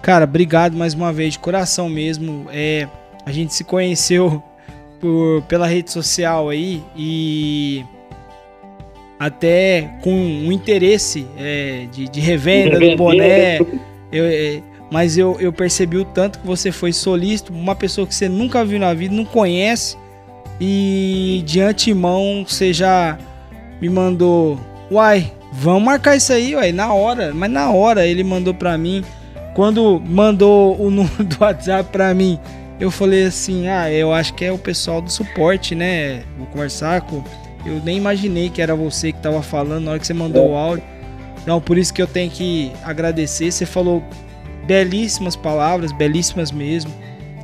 Cara, 0.00 0.24
obrigado 0.24 0.74
mais 0.74 0.94
uma 0.94 1.12
vez, 1.12 1.34
de 1.34 1.38
coração 1.38 1.88
mesmo. 1.88 2.46
É, 2.50 2.88
a 3.26 3.30
gente 3.30 3.52
se 3.52 3.62
conheceu 3.62 4.42
por, 4.98 5.42
pela 5.42 5.66
rede 5.66 5.90
social 5.92 6.48
aí 6.48 6.82
e 6.96 7.84
até 9.18 9.90
com 10.02 10.10
um 10.10 10.50
interesse 10.50 11.26
é, 11.38 11.86
de, 11.92 12.08
de, 12.08 12.20
revenda 12.20 12.80
do 12.80 12.96
boné. 12.96 13.58
Eu, 14.10 14.24
é, 14.24 14.62
mas 14.90 15.18
eu, 15.18 15.36
eu 15.40 15.52
percebi 15.52 15.98
o 15.98 16.04
tanto 16.06 16.38
que 16.38 16.46
você 16.46 16.72
foi 16.72 16.92
solícito, 16.92 17.52
uma 17.52 17.74
pessoa 17.74 18.06
que 18.06 18.14
você 18.14 18.28
nunca 18.30 18.64
viu 18.64 18.78
na 18.78 18.94
vida, 18.94 19.14
não 19.14 19.24
conhece, 19.24 19.96
e 20.58 21.42
de 21.44 21.60
antemão 21.60 22.44
você 22.46 22.72
já 22.72 23.18
me 23.82 23.90
mandou, 23.90 24.60
uai, 24.88 25.32
vamos 25.52 25.82
marcar 25.82 26.14
isso 26.14 26.32
aí, 26.32 26.54
uai, 26.54 26.70
na 26.70 26.94
hora. 26.94 27.34
Mas 27.34 27.50
na 27.50 27.68
hora 27.72 28.06
ele 28.06 28.22
mandou 28.22 28.54
pra 28.54 28.78
mim. 28.78 29.02
Quando 29.54 30.00
mandou 30.06 30.80
o 30.80 30.88
número 30.88 31.24
do 31.26 31.36
WhatsApp 31.40 31.90
pra 31.90 32.14
mim, 32.14 32.38
eu 32.78 32.92
falei 32.92 33.24
assim: 33.24 33.66
ah, 33.66 33.90
eu 33.90 34.12
acho 34.12 34.34
que 34.34 34.44
é 34.44 34.52
o 34.52 34.56
pessoal 34.56 35.02
do 35.02 35.10
suporte, 35.10 35.74
né? 35.74 36.22
Vou 36.38 36.46
conversar 36.46 37.00
com. 37.00 37.24
Eu 37.66 37.80
nem 37.84 37.96
imaginei 37.96 38.50
que 38.50 38.62
era 38.62 38.76
você 38.76 39.10
que 39.10 39.20
tava 39.20 39.42
falando 39.42 39.84
na 39.84 39.90
hora 39.90 40.00
que 40.00 40.06
você 40.06 40.14
mandou 40.14 40.50
o 40.50 40.54
áudio. 40.54 40.84
Então, 41.42 41.60
por 41.60 41.76
isso 41.76 41.92
que 41.92 42.00
eu 42.00 42.06
tenho 42.06 42.30
que 42.30 42.70
agradecer. 42.84 43.50
Você 43.50 43.66
falou 43.66 44.00
belíssimas 44.64 45.34
palavras, 45.34 45.90
belíssimas 45.90 46.52
mesmo. 46.52 46.92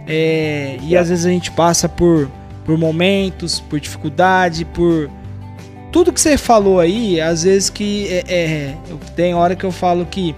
É, 0.06 0.78
e 0.82 0.96
às 0.96 1.08
vezes 1.08 1.26
a 1.26 1.30
gente 1.30 1.50
passa 1.50 1.88
por, 1.88 2.30
por 2.64 2.78
momentos, 2.78 3.58
por 3.58 3.80
dificuldade, 3.80 4.64
por 4.64 5.10
tudo 5.90 6.12
que 6.12 6.20
você 6.20 6.36
falou 6.36 6.80
aí, 6.80 7.20
às 7.20 7.42
vezes 7.42 7.70
que 7.70 8.08
é, 8.08 8.24
é, 8.28 8.74
tem 9.16 9.34
hora 9.34 9.56
que 9.56 9.64
eu 9.64 9.72
falo 9.72 10.06
que 10.06 10.34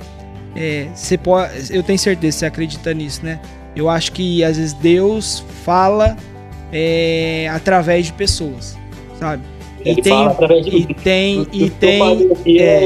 é, 0.54 0.88
você 0.94 1.16
pode, 1.16 1.74
eu 1.74 1.82
tenho 1.82 1.98
certeza, 1.98 2.38
você 2.38 2.46
acredita 2.46 2.92
nisso, 2.92 3.24
né? 3.24 3.40
Eu 3.74 3.88
acho 3.88 4.12
que 4.12 4.42
às 4.42 4.56
vezes 4.56 4.72
Deus 4.72 5.44
fala 5.64 6.16
é, 6.72 7.48
através 7.52 8.06
de 8.06 8.12
pessoas, 8.12 8.76
sabe? 9.18 9.42
e 9.84 10.02
tem, 10.02 10.12
e 10.82 10.94
tem, 10.94 11.46
e 11.52 11.70
tem, 11.70 12.60
é, 12.60 12.84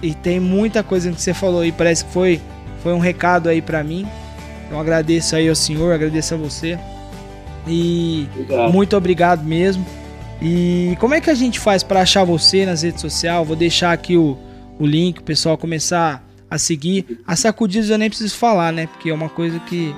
e 0.00 0.14
tem 0.14 0.38
muita 0.38 0.82
coisa 0.82 1.10
que 1.10 1.20
você 1.20 1.34
falou 1.34 1.62
aí, 1.62 1.72
parece 1.72 2.04
que 2.04 2.12
foi, 2.12 2.40
foi 2.82 2.92
um 2.92 2.98
recado 2.98 3.48
aí 3.48 3.60
para 3.60 3.82
mim. 3.82 4.06
Então 4.66 4.78
agradeço 4.78 5.34
aí 5.34 5.48
ao 5.48 5.54
senhor, 5.54 5.92
agradeço 5.92 6.34
a 6.34 6.36
você. 6.36 6.78
E 7.66 8.28
obrigado. 8.32 8.72
muito 8.72 8.96
obrigado 8.96 9.44
mesmo. 9.44 9.84
E 10.40 10.96
como 11.00 11.14
é 11.14 11.20
que 11.20 11.30
a 11.30 11.34
gente 11.34 11.58
faz 11.58 11.82
para 11.82 12.00
achar 12.00 12.24
você 12.24 12.66
nas 12.66 12.82
redes 12.82 13.00
sociais? 13.00 13.46
Vou 13.46 13.56
deixar 13.56 13.92
aqui 13.92 14.16
o, 14.16 14.36
o 14.78 14.86
link, 14.86 15.18
o 15.18 15.22
pessoal 15.22 15.56
começar 15.56 16.22
a 16.50 16.58
seguir. 16.58 17.20
A 17.26 17.34
sacudidas 17.36 17.90
eu 17.90 17.98
nem 17.98 18.08
preciso 18.08 18.36
falar, 18.36 18.72
né? 18.72 18.86
Porque 18.86 19.10
é 19.10 19.14
uma 19.14 19.28
coisa 19.28 19.58
que 19.60 19.94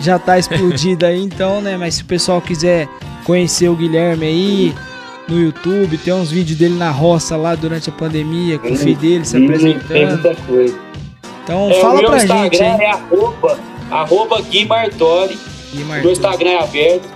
já 0.00 0.18
tá 0.18 0.38
explodida 0.38 1.08
aí, 1.08 1.22
então, 1.22 1.60
né? 1.60 1.76
Mas 1.76 1.96
se 1.96 2.02
o 2.02 2.06
pessoal 2.06 2.40
quiser 2.40 2.88
conhecer 3.24 3.68
o 3.68 3.76
Guilherme 3.76 4.26
aí 4.26 4.74
no 5.28 5.40
YouTube, 5.40 5.98
tem 5.98 6.14
uns 6.14 6.30
vídeos 6.30 6.58
dele 6.58 6.74
na 6.74 6.90
roça 6.90 7.36
lá 7.36 7.54
durante 7.54 7.90
a 7.90 7.92
pandemia, 7.92 8.58
com 8.58 8.72
o 8.72 8.76
filho 8.76 8.96
dele 8.96 9.24
se 9.24 9.36
apresentando. 9.36 9.88
Tem 9.88 10.06
muita 10.06 10.34
coisa. 10.34 10.78
Então 11.42 11.70
é, 11.70 11.80
fala 11.80 12.00
pra 12.04 12.18
gente. 12.18 12.54
Instagram 12.54 12.82
é 12.82 12.90
arroba, 12.90 13.58
arroba 13.90 14.42
Gui 14.42 14.64
Martori. 14.66 15.38
Gui 15.72 15.84
Martori. 15.84 16.00
O 16.00 16.02
meu 16.02 16.12
Instagram 16.12 16.50
é 16.50 16.62
aberto. 16.62 17.15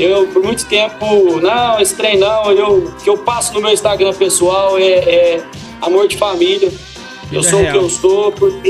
Eu, 0.00 0.26
por 0.28 0.42
muito 0.42 0.66
tempo, 0.66 1.38
não, 1.42 1.78
esse 1.78 1.94
trem 1.94 2.18
não, 2.18 2.50
eu, 2.50 2.84
o 2.84 2.92
que 2.96 3.10
eu 3.10 3.18
passo 3.18 3.52
no 3.52 3.60
meu 3.60 3.70
Instagram 3.70 4.14
pessoal 4.14 4.78
é, 4.78 4.92
é 4.92 5.44
amor 5.82 6.08
de 6.08 6.16
família. 6.16 6.72
Eu 7.30 7.42
sou 7.42 7.58
real. 7.60 7.76
o 7.76 7.78
que 7.78 7.84
eu 7.84 7.90
sou 7.90 8.32
porque 8.32 8.68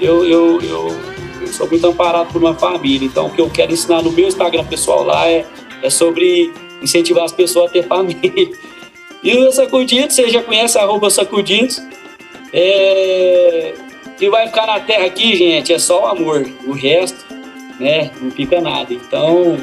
eu, 0.00 0.24
eu, 0.24 0.60
eu, 0.62 0.92
eu, 1.40 1.46
sou 1.48 1.68
muito 1.68 1.84
amparado 1.84 2.32
por 2.32 2.40
uma 2.40 2.54
família. 2.54 3.04
Então, 3.04 3.26
o 3.26 3.30
que 3.30 3.40
eu 3.40 3.50
quero 3.50 3.72
ensinar 3.72 4.00
no 4.00 4.12
meu 4.12 4.28
Instagram 4.28 4.64
pessoal 4.66 5.02
lá 5.02 5.28
é, 5.28 5.44
é 5.82 5.90
sobre 5.90 6.52
incentivar 6.80 7.24
as 7.24 7.32
pessoas 7.32 7.70
a 7.70 7.72
ter 7.72 7.82
família. 7.88 8.48
E 9.24 9.36
o 9.36 9.50
Sacudidos, 9.50 10.14
você 10.14 10.28
já 10.28 10.40
conhece 10.40 10.78
arroba 10.78 11.10
Sacudidos. 11.10 11.82
É, 12.52 13.74
que 14.16 14.30
vai 14.30 14.46
ficar 14.46 14.68
na 14.68 14.78
terra 14.78 15.06
aqui, 15.06 15.34
gente, 15.34 15.72
é 15.72 15.80
só 15.80 16.04
o 16.04 16.06
amor. 16.06 16.48
O 16.64 16.70
resto, 16.70 17.24
né, 17.80 18.12
não 18.20 18.30
fica 18.30 18.60
nada. 18.60 18.94
Então, 18.94 19.58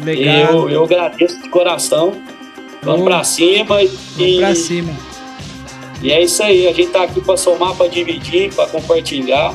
Legal. 0.00 0.52
Eu, 0.52 0.70
eu 0.70 0.84
agradeço 0.84 1.40
de 1.42 1.48
coração 1.48 2.20
Vamos 2.82 3.04
pra 3.04 3.22
cima 3.22 3.82
e. 3.82 3.86
Vamos 3.86 4.36
pra 4.38 4.54
cima. 4.54 4.92
E 6.02 6.10
é 6.10 6.20
isso 6.20 6.42
aí, 6.42 6.66
a 6.66 6.72
gente 6.72 6.90
tá 6.90 7.04
aqui 7.04 7.20
para 7.20 7.36
somar, 7.36 7.76
para 7.76 7.86
dividir, 7.86 8.52
para 8.52 8.66
compartilhar. 8.66 9.54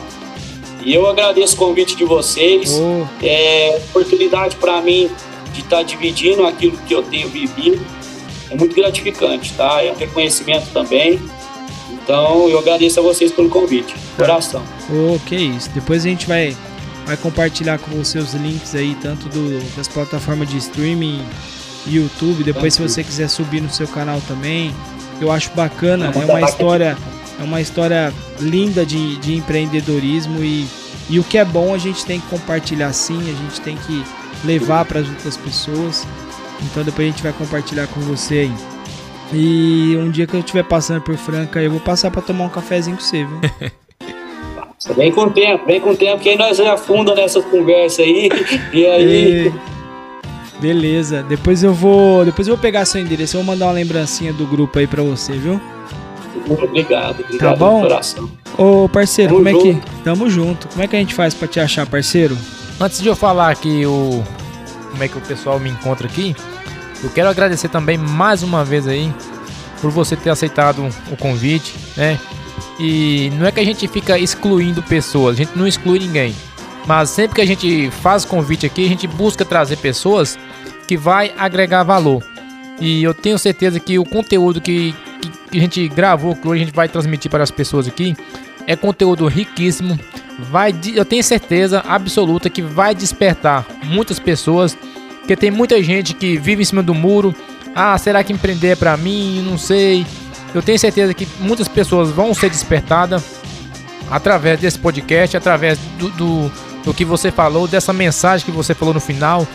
E 0.82 0.94
eu 0.94 1.06
agradeço 1.06 1.56
o 1.56 1.58
convite 1.58 1.96
de 1.98 2.06
vocês. 2.06 2.72
Oh. 2.80 3.06
É 3.22 3.82
oportunidade 3.90 4.56
para 4.56 4.82
mim 4.82 5.12
de 5.52 5.60
estar 5.60 5.78
tá 5.78 5.84
dividindo 5.84 6.46
aquilo 6.46 6.78
que 6.88 6.94
eu 6.96 7.04
tenho 7.04 7.28
vivido. 7.28 7.86
É 8.50 8.56
muito 8.56 8.74
gratificante, 8.74 9.54
tá? 9.56 9.84
É 9.84 9.92
um 9.92 9.96
reconhecimento 9.96 10.72
também. 10.72 11.20
Então 11.92 12.48
eu 12.48 12.58
agradeço 12.60 13.02
a 13.02 13.04
vocês 13.04 13.30
pelo 13.30 13.50
convite. 13.50 13.94
Coração. 14.16 14.64
Oh, 14.90 15.20
que 15.28 15.36
isso. 15.36 15.70
Depois 15.72 16.06
a 16.06 16.08
gente 16.10 16.26
vai, 16.26 16.56
vai 17.08 17.16
compartilhar 17.16 17.80
com 17.80 17.90
você 17.92 18.20
os 18.20 18.34
links 18.34 18.76
aí, 18.76 18.96
tanto 19.02 19.30
do, 19.30 19.76
das 19.76 19.88
plataformas 19.88 20.50
de 20.50 20.58
streaming, 20.58 21.26
YouTube. 21.88 22.44
Depois, 22.44 22.74
se 22.74 22.82
você 22.82 23.02
quiser 23.02 23.30
subir 23.30 23.62
no 23.62 23.70
seu 23.70 23.88
canal 23.88 24.22
também. 24.28 24.76
Eu 25.20 25.32
acho 25.32 25.50
bacana. 25.56 26.12
É 26.14 26.26
uma 26.26 26.42
história. 26.42 26.98
É 27.40 27.44
uma 27.44 27.62
história 27.62 28.14
linda 28.40 28.86
de, 28.86 29.16
de 29.18 29.36
empreendedorismo 29.36 30.44
e, 30.44 30.68
e 31.10 31.20
o 31.20 31.24
que 31.24 31.38
é 31.38 31.46
bom 31.46 31.74
a 31.74 31.78
gente 31.78 32.04
tem 32.04 32.20
que 32.20 32.28
compartilhar 32.28 32.92
sim, 32.94 33.20
a 33.20 33.34
gente 33.34 33.62
tem 33.62 33.78
que 33.78 34.04
levar 34.44 34.86
para 34.86 35.02
as 35.02 35.08
outras 35.08 35.38
pessoas. 35.38 36.06
Então 36.64 36.84
depois 36.84 37.08
a 37.08 37.12
gente 37.12 37.22
vai 37.22 37.32
compartilhar 37.34 37.86
com 37.88 38.02
você 38.02 38.40
aí. 38.40 38.54
E 39.32 39.96
um 39.98 40.10
dia 40.10 40.26
que 40.26 40.36
eu 40.36 40.40
estiver 40.40 40.64
passando 40.64 41.02
por 41.02 41.16
Franca, 41.16 41.62
eu 41.62 41.70
vou 41.70 41.80
passar 41.80 42.10
para 42.10 42.24
tomar 42.24 42.46
um 42.46 42.50
cafezinho 42.50 42.98
com 42.98 43.04
você, 43.04 43.24
viu? 43.24 43.40
Vem 44.96 45.12
com 45.12 45.22
o 45.22 45.30
tempo, 45.32 45.66
vem 45.66 45.80
com 45.82 45.90
o 45.92 45.96
tempo, 45.96 46.22
que 46.22 46.30
aí 46.30 46.38
nós 46.38 46.60
afunda 46.60 47.14
nessas 47.14 47.44
conversas 47.46 48.00
aí. 48.00 48.30
E 48.74 48.86
aí. 48.86 49.48
E... 49.48 49.54
Beleza. 50.60 51.24
Depois 51.24 51.64
eu 51.64 51.74
vou. 51.74 52.26
Depois 52.26 52.48
eu 52.48 52.56
vou 52.56 52.62
pegar 52.62 52.86
seu 52.86 53.00
endereço. 53.00 53.38
Eu 53.38 53.44
vou 53.44 53.54
mandar 53.54 53.68
uma 53.68 53.74
lembrancinha 53.74 54.34
do 54.34 54.46
grupo 54.46 54.80
aí 54.80 54.88
pra 54.88 55.04
você, 55.04 55.34
viu? 55.34 55.60
Obrigado, 56.50 57.22
obrigado 57.22 57.40
tá 57.40 57.56
bom? 57.56 57.82
coração. 57.82 58.30
Ô 58.58 58.88
parceiro, 58.88 59.34
Tamo 59.36 59.44
como 59.44 59.62
junto. 59.62 59.78
é 59.78 59.90
que. 59.90 60.04
Tamo 60.04 60.30
junto. 60.30 60.68
Como 60.70 60.84
é 60.84 60.88
que 60.88 60.96
a 60.96 61.00
gente 61.00 61.14
faz 61.14 61.34
pra 61.34 61.48
te 61.48 61.60
achar, 61.60 61.86
parceiro? 61.86 62.38
Antes 62.80 63.02
de 63.02 63.08
eu 63.08 63.16
falar 63.16 63.50
aqui 63.52 63.86
o. 63.86 64.24
Como 64.92 65.04
é 65.04 65.08
que 65.08 65.18
o 65.18 65.22
pessoal 65.22 65.60
me 65.60 65.70
encontra 65.70 66.08
aqui, 66.08 66.36
eu 67.04 67.10
quero 67.12 67.30
agradecer 67.30 67.68
também 67.70 67.98
mais 67.98 68.42
uma 68.42 68.66
vez 68.66 68.88
aí 68.88 69.14
por 69.82 69.92
você 69.92 70.16
ter 70.16 70.30
aceitado 70.32 70.88
o 71.12 71.18
convite, 71.18 71.76
né? 71.96 72.20
E 72.80 73.32
não 73.38 73.46
é 73.46 73.52
que 73.52 73.60
a 73.60 73.66
gente 73.66 73.88
fica 73.88 74.18
excluindo 74.20 74.84
pessoas, 74.84 75.36
a 75.36 75.44
gente 75.44 75.58
não 75.58 75.68
exclui 75.68 76.00
ninguém. 76.00 76.36
Mas 76.86 77.10
sempre 77.10 77.36
que 77.36 77.42
a 77.42 77.46
gente 77.46 77.92
faz 78.02 78.24
convite 78.24 78.66
aqui, 78.66 78.86
a 78.86 78.90
gente 78.90 79.08
busca 79.08 79.44
trazer 79.44 79.78
pessoas 79.78 80.38
que 80.88 80.96
vai 80.96 81.34
agregar 81.38 81.84
valor. 81.84 82.24
E 82.80 83.04
eu 83.04 83.14
tenho 83.14 83.38
certeza 83.38 83.80
que 83.80 84.00
o 84.00 84.06
conteúdo 84.06 84.62
que, 84.62 84.96
que, 85.22 85.30
que 85.30 85.58
a 85.58 85.62
gente 85.62 85.88
gravou, 85.90 86.36
que 86.36 86.48
hoje 86.48 86.62
a 86.62 86.66
gente 86.66 86.76
vai 86.76 86.88
transmitir 86.88 87.30
para 87.30 87.44
as 87.44 87.52
pessoas 87.52 87.88
aqui, 87.88 88.16
é 88.66 88.76
conteúdo 88.76 89.28
riquíssimo. 89.28 90.00
Vai, 90.40 90.74
eu 90.94 91.04
tenho 91.04 91.24
certeza 91.24 91.84
absoluta 91.88 92.50
que 92.50 92.62
vai 92.62 92.94
despertar 92.94 93.66
muitas 93.84 94.20
pessoas, 94.20 94.78
porque 95.20 95.36
tem 95.36 95.50
muita 95.50 95.82
gente 95.82 96.14
que 96.14 96.38
vive 96.38 96.62
em 96.62 96.66
cima 96.66 96.84
do 96.84 96.94
muro. 96.94 97.36
Ah, 97.76 97.98
será 97.98 98.24
que 98.24 98.32
empreender 98.32 98.70
é 98.70 98.76
para 98.76 98.96
mim? 98.96 99.42
Não 99.42 99.58
sei. 99.58 100.06
Eu 100.54 100.62
tenho 100.62 100.80
certeza 100.80 101.14
que 101.14 101.28
muitas 101.40 101.68
pessoas 101.68 102.10
vão 102.10 102.34
ser 102.34 102.50
despertadas 102.50 103.24
através 104.10 104.60
desse 104.60 104.80
podcast, 104.80 105.36
através 105.36 105.78
do, 106.00 106.10
do, 106.12 106.52
do 106.86 106.94
que 106.94 107.04
você 107.04 107.32
falou, 107.32 107.68
dessa 107.68 107.92
mensagem 107.92 108.46
que 108.46 108.52
você 108.52 108.74
falou 108.74 108.94
no 108.94 109.00
final, 109.00 109.46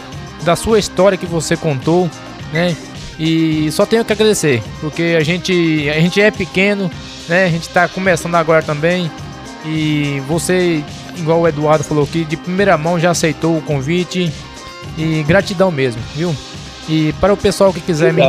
da 0.42 0.54
sua 0.54 0.78
história 0.78 1.16
que 1.16 1.26
você 1.26 1.56
contou, 1.56 2.10
né? 2.52 2.76
E 3.18 3.70
só 3.72 3.86
tenho 3.86 4.04
que 4.04 4.12
agradecer, 4.12 4.62
porque 4.80 5.16
a 5.18 5.22
gente, 5.22 5.88
a 5.88 6.00
gente 6.00 6.20
é 6.20 6.30
pequeno, 6.30 6.90
né? 7.28 7.44
A 7.44 7.48
gente 7.48 7.68
está 7.68 7.88
começando 7.88 8.34
agora 8.34 8.62
também. 8.62 9.10
E 9.64 10.20
você, 10.26 10.82
igual 11.16 11.40
o 11.40 11.48
Eduardo 11.48 11.84
falou 11.84 12.04
aqui, 12.04 12.24
de 12.24 12.36
primeira 12.36 12.76
mão 12.76 12.98
já 12.98 13.10
aceitou 13.10 13.56
o 13.56 13.62
convite. 13.62 14.32
E 14.98 15.22
gratidão 15.22 15.70
mesmo, 15.70 16.02
viu? 16.14 16.34
E 16.88 17.14
para 17.20 17.32
o 17.32 17.36
pessoal 17.36 17.72
que 17.72 17.80
quiser 17.80 18.12
me, 18.12 18.22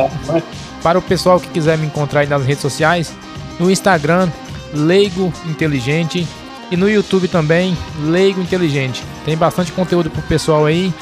para 0.84 0.98
o 0.98 1.02
pessoal 1.02 1.40
que 1.40 1.48
quiser 1.48 1.78
me 1.78 1.86
encontrar 1.86 2.20
aí 2.20 2.26
nas 2.26 2.44
redes 2.44 2.60
sociais, 2.60 3.10
no 3.58 3.70
Instagram, 3.70 4.30
Leigo 4.74 5.32
Inteligente 5.46 6.28
e 6.70 6.76
no 6.76 6.90
YouTube 6.90 7.26
também, 7.26 7.74
Leigo 8.02 8.38
Inteligente. 8.38 9.02
Tem 9.24 9.34
bastante 9.34 9.72
conteúdo 9.72 10.10
pro 10.10 10.20
pessoal 10.22 10.66
aí 10.66 10.92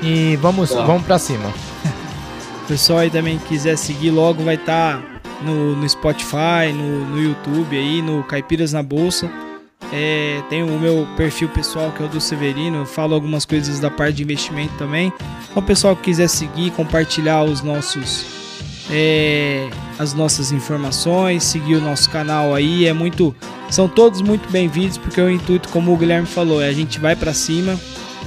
e 0.00 0.36
vamos, 0.36 0.70
tá. 0.70 0.82
vamos 0.82 1.02
para 1.02 1.18
cima. 1.18 1.48
O 2.62 2.66
pessoal 2.68 3.00
aí 3.00 3.10
também 3.10 3.36
quiser 3.48 3.76
seguir 3.76 4.12
logo 4.12 4.44
vai 4.44 4.54
estar 4.54 4.98
tá 4.98 5.02
no, 5.42 5.74
no 5.74 5.88
Spotify, 5.88 6.72
no, 6.72 7.04
no 7.06 7.20
YouTube 7.20 7.76
aí, 7.76 8.00
no 8.00 8.22
Caipiras 8.22 8.72
na 8.72 8.82
Bolsa. 8.82 9.28
É, 9.92 10.40
tem 10.48 10.62
o 10.62 10.78
meu 10.78 11.06
perfil 11.16 11.48
pessoal 11.48 11.90
que 11.90 12.00
é 12.00 12.06
o 12.06 12.08
do 12.08 12.20
Severino, 12.20 12.78
eu 12.78 12.86
falo 12.86 13.12
algumas 13.12 13.44
coisas 13.44 13.80
da 13.80 13.90
parte 13.90 14.14
de 14.14 14.22
investimento 14.22 14.72
também. 14.78 15.12
Então, 15.50 15.60
o 15.60 15.66
pessoal 15.66 15.96
que 15.96 16.02
quiser 16.02 16.28
seguir, 16.28 16.70
compartilhar 16.70 17.42
os 17.42 17.60
nossos 17.60 18.41
é, 18.90 19.68
as 19.98 20.14
nossas 20.14 20.52
informações, 20.52 21.44
seguir 21.44 21.76
o 21.76 21.80
nosso 21.80 22.08
canal 22.10 22.54
aí, 22.54 22.86
é 22.86 22.92
muito, 22.92 23.34
são 23.70 23.88
todos 23.88 24.20
muito 24.20 24.50
bem-vindos 24.50 24.98
porque 24.98 25.20
o 25.20 25.30
intuito, 25.30 25.68
como 25.68 25.92
o 25.92 25.96
Guilherme 25.96 26.26
falou, 26.26 26.62
é 26.62 26.68
a 26.68 26.72
gente 26.72 26.98
vai 26.98 27.14
para 27.14 27.32
cima 27.32 27.78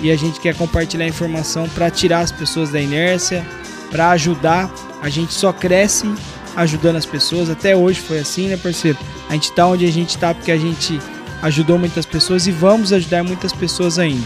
e 0.01 0.11
a 0.11 0.17
gente 0.17 0.39
quer 0.39 0.55
compartilhar 0.55 1.07
informação 1.07 1.67
para 1.69 1.89
tirar 1.89 2.19
as 2.19 2.31
pessoas 2.31 2.69
da 2.69 2.79
inércia, 2.79 3.45
para 3.89 4.11
ajudar. 4.11 4.71
A 5.01 5.09
gente 5.09 5.33
só 5.33 5.53
cresce 5.53 6.07
ajudando 6.55 6.95
as 6.95 7.05
pessoas. 7.05 7.49
Até 7.49 7.75
hoje 7.75 7.99
foi 7.99 8.19
assim, 8.19 8.47
né, 8.47 8.57
parceiro? 8.57 8.97
A 9.29 9.33
gente 9.33 9.51
tá 9.51 9.67
onde 9.67 9.85
a 9.85 9.91
gente 9.91 10.17
tá 10.17 10.33
porque 10.33 10.51
a 10.51 10.57
gente 10.57 10.99
ajudou 11.41 11.77
muitas 11.77 12.05
pessoas 12.05 12.47
e 12.47 12.51
vamos 12.51 12.91
ajudar 12.91 13.23
muitas 13.23 13.53
pessoas 13.53 13.99
ainda. 13.99 14.25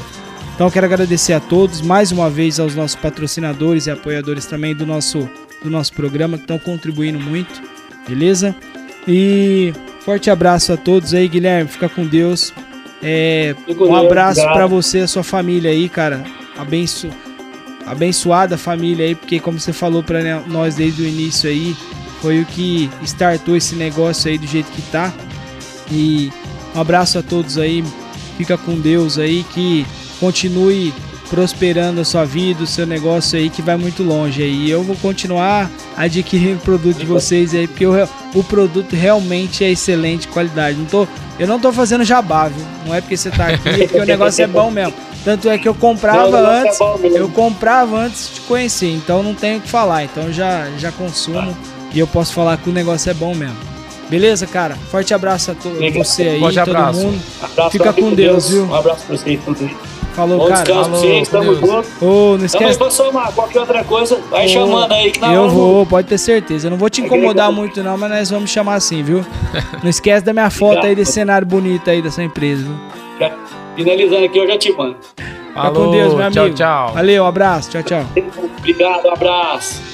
Então 0.56 0.70
quero 0.70 0.86
agradecer 0.86 1.34
a 1.34 1.40
todos, 1.40 1.82
mais 1.82 2.12
uma 2.12 2.30
vez 2.30 2.60
aos 2.60 2.76
nossos 2.76 2.96
patrocinadores 2.96 3.88
e 3.88 3.92
apoiadores 3.92 4.46
também 4.46 4.76
do 4.76 4.86
nosso, 4.86 5.30
do 5.64 5.70
nosso 5.70 5.94
programa 5.94 6.38
que 6.38 6.44
estão 6.44 6.60
contribuindo 6.60 7.20
muito, 7.20 7.62
beleza? 8.08 8.56
E 9.08 9.74
forte 10.02 10.30
abraço 10.30 10.74
a 10.74 10.78
todos 10.78 11.14
aí, 11.14 11.28
Guilherme, 11.28 11.70
fica 11.70 11.90
com 11.90 12.06
Deus. 12.06 12.54
É, 13.02 13.56
um 13.68 13.96
abraço 13.96 14.42
para 14.42 14.68
você 14.68 15.00
e 15.00 15.02
a 15.02 15.08
sua 15.08 15.24
família 15.24 15.72
aí, 15.72 15.88
cara. 15.88 16.24
Abenço, 16.58 17.10
abençoada 17.86 18.58
família 18.58 19.06
aí, 19.06 19.16
porque 19.16 19.40
como 19.40 19.60
você 19.60 19.72
falou 19.72 20.04
para 20.04 20.42
nós 20.42 20.76
desde 20.76 21.02
o 21.02 21.08
início 21.08 21.50
aí, 21.50 21.76
foi 22.22 22.42
o 22.42 22.46
que 22.46 22.90
startou 23.04 23.56
esse 23.56 23.76
negócio 23.76 24.30
aí 24.30 24.38
do 24.38 24.46
jeito 24.46 24.70
que 24.72 24.82
tá. 24.84 25.14
E 25.92 26.32
um 26.76 26.82
abraço 26.82 27.18
a 27.18 27.24
todos 27.24 27.58
aí. 27.58 27.84
Fica 28.38 28.58
com 28.58 28.80
Deus 28.80 29.18
aí 29.18 29.44
que 29.54 29.86
continue 30.20 30.94
prosperando 31.30 32.02
a 32.02 32.06
sua 32.06 32.26
vida, 32.26 32.64
o 32.64 32.68
seu 32.68 32.86
negócio 32.86 33.38
aí 33.38 33.50
que 33.50 33.62
vai 33.62 33.78
muito 33.78 34.04
longe 34.04 34.42
aí. 34.42 34.70
Eu 34.70 34.84
vou 34.84 34.96
continuar 34.96 35.70
adquirindo 35.96 36.58
o 36.58 36.62
produto 36.62 36.98
de 36.98 37.06
vocês 37.06 37.54
aí, 37.54 37.68
porque 37.68 37.86
o, 37.86 37.94
o 38.34 38.44
produto 38.44 38.96
realmente 38.96 39.64
é 39.64 39.72
excelente 39.72 40.28
qualidade. 40.28 40.78
Não 40.78 40.86
tô, 40.86 41.08
eu 41.38 41.48
não 41.48 41.60
tô 41.60 41.72
fazendo 41.72 42.04
jabá, 42.04 42.48
viu? 42.48 42.66
Não 42.86 42.96
é 42.96 43.02
porque 43.02 43.16
você 43.16 43.30
tá 43.30 43.48
aqui, 43.48 43.70
é 43.70 43.78
porque 43.88 44.00
o 44.00 44.06
negócio 44.06 44.44
é 44.44 44.48
bom 44.48 44.72
mesmo. 44.72 44.94
Tanto 45.24 45.50
é 45.50 45.58
que 45.58 45.68
eu 45.68 45.76
comprava 45.76 46.42
não, 46.42 46.50
antes, 46.50 46.80
é 46.80 47.20
eu 47.20 47.30
comprava 47.30 47.98
antes 47.98 48.36
de 48.36 48.42
conhecer, 48.42 48.90
então 48.90 49.22
não 49.22 49.36
tenho 49.36 49.58
o 49.58 49.62
que 49.62 49.68
falar. 49.68 50.06
Então 50.06 50.32
já 50.32 50.70
já 50.78 50.92
consumo 50.92 51.56
e 51.94 52.00
eu 52.00 52.08
posso 52.08 52.34
falar 52.34 52.58
que 52.58 52.70
o 52.70 52.74
negócio 52.74 53.10
é 53.10 53.14
bom 53.14 53.36
mesmo. 53.36 53.58
Beleza, 54.10 54.48
cara? 54.48 54.76
Forte 54.90 55.14
abraço 55.14 55.52
a 55.52 55.56
todo 55.56 55.76
você 55.94 56.24
aí, 56.24 56.40
Forte 56.40 56.60
todo 56.60 56.76
abraço. 56.76 57.00
mundo. 57.00 57.22
Abraço 57.44 57.72
Fica 57.72 57.94
com 57.94 58.14
Deus, 58.14 58.16
Deus, 58.16 58.50
viu? 58.50 58.66
Um 58.66 58.74
abraço 58.74 59.06
pra 59.06 59.18
vocês 59.18 59.40
tudo 59.44 59.70
Falou, 60.14 60.40
Bom 60.40 60.48
cara. 60.48 60.64
Descanso, 60.64 60.90
Falou, 60.90 61.00
sim, 61.02 61.24
tamo 61.30 61.56
junto. 61.56 62.06
Ô, 62.06 62.38
não 62.38 62.46
esquece. 62.46 62.80
Qualquer 63.36 63.60
outra 63.60 63.84
coisa, 63.84 64.20
vai 64.30 64.46
Ô, 64.46 64.50
chamando 64.50 64.92
aí 64.92 65.12
que 65.12 65.20
na 65.20 65.34
Eu 65.34 65.50
vou, 65.50 65.86
pode 65.86 66.08
ter 66.08 66.18
certeza. 66.18 66.68
Eu 66.68 66.72
não 66.72 66.78
vou 66.78 66.90
te 66.90 67.02
incomodar 67.02 67.52
muito 67.52 67.82
não, 67.84 67.98
mas 67.98 68.10
nós 68.10 68.30
vamos 68.30 68.50
chamar 68.50 68.76
assim, 68.76 69.04
viu? 69.04 69.26
não 69.82 69.90
esquece 69.90 70.26
da 70.26 70.34
minha 70.34 70.50
foto 70.50 70.86
aí 70.86 70.96
desse 70.96 71.14
cenário 71.14 71.48
bonito 71.48 71.90
aí 71.90 72.02
dessa 72.02 72.24
empresa, 72.24 72.64
viu? 72.64 72.76
Já, 73.20 73.32
finalizando 73.76 74.26
aqui, 74.26 74.38
eu 74.38 74.48
já 74.48 74.58
te 74.58 74.72
mando. 74.72 74.98
Fica 75.16 75.72
com 75.72 75.92
Deus, 75.92 76.14
meu 76.14 76.26
amigo. 76.26 76.32
Tchau, 76.32 76.50
tchau. 76.52 76.94
Valeu, 76.94 77.24
um 77.24 77.28
abraço. 77.28 77.70
Tchau, 77.72 77.84
tchau. 77.84 78.06
Obrigado, 78.58 79.08
um 79.08 79.14
abraço. 79.14 79.89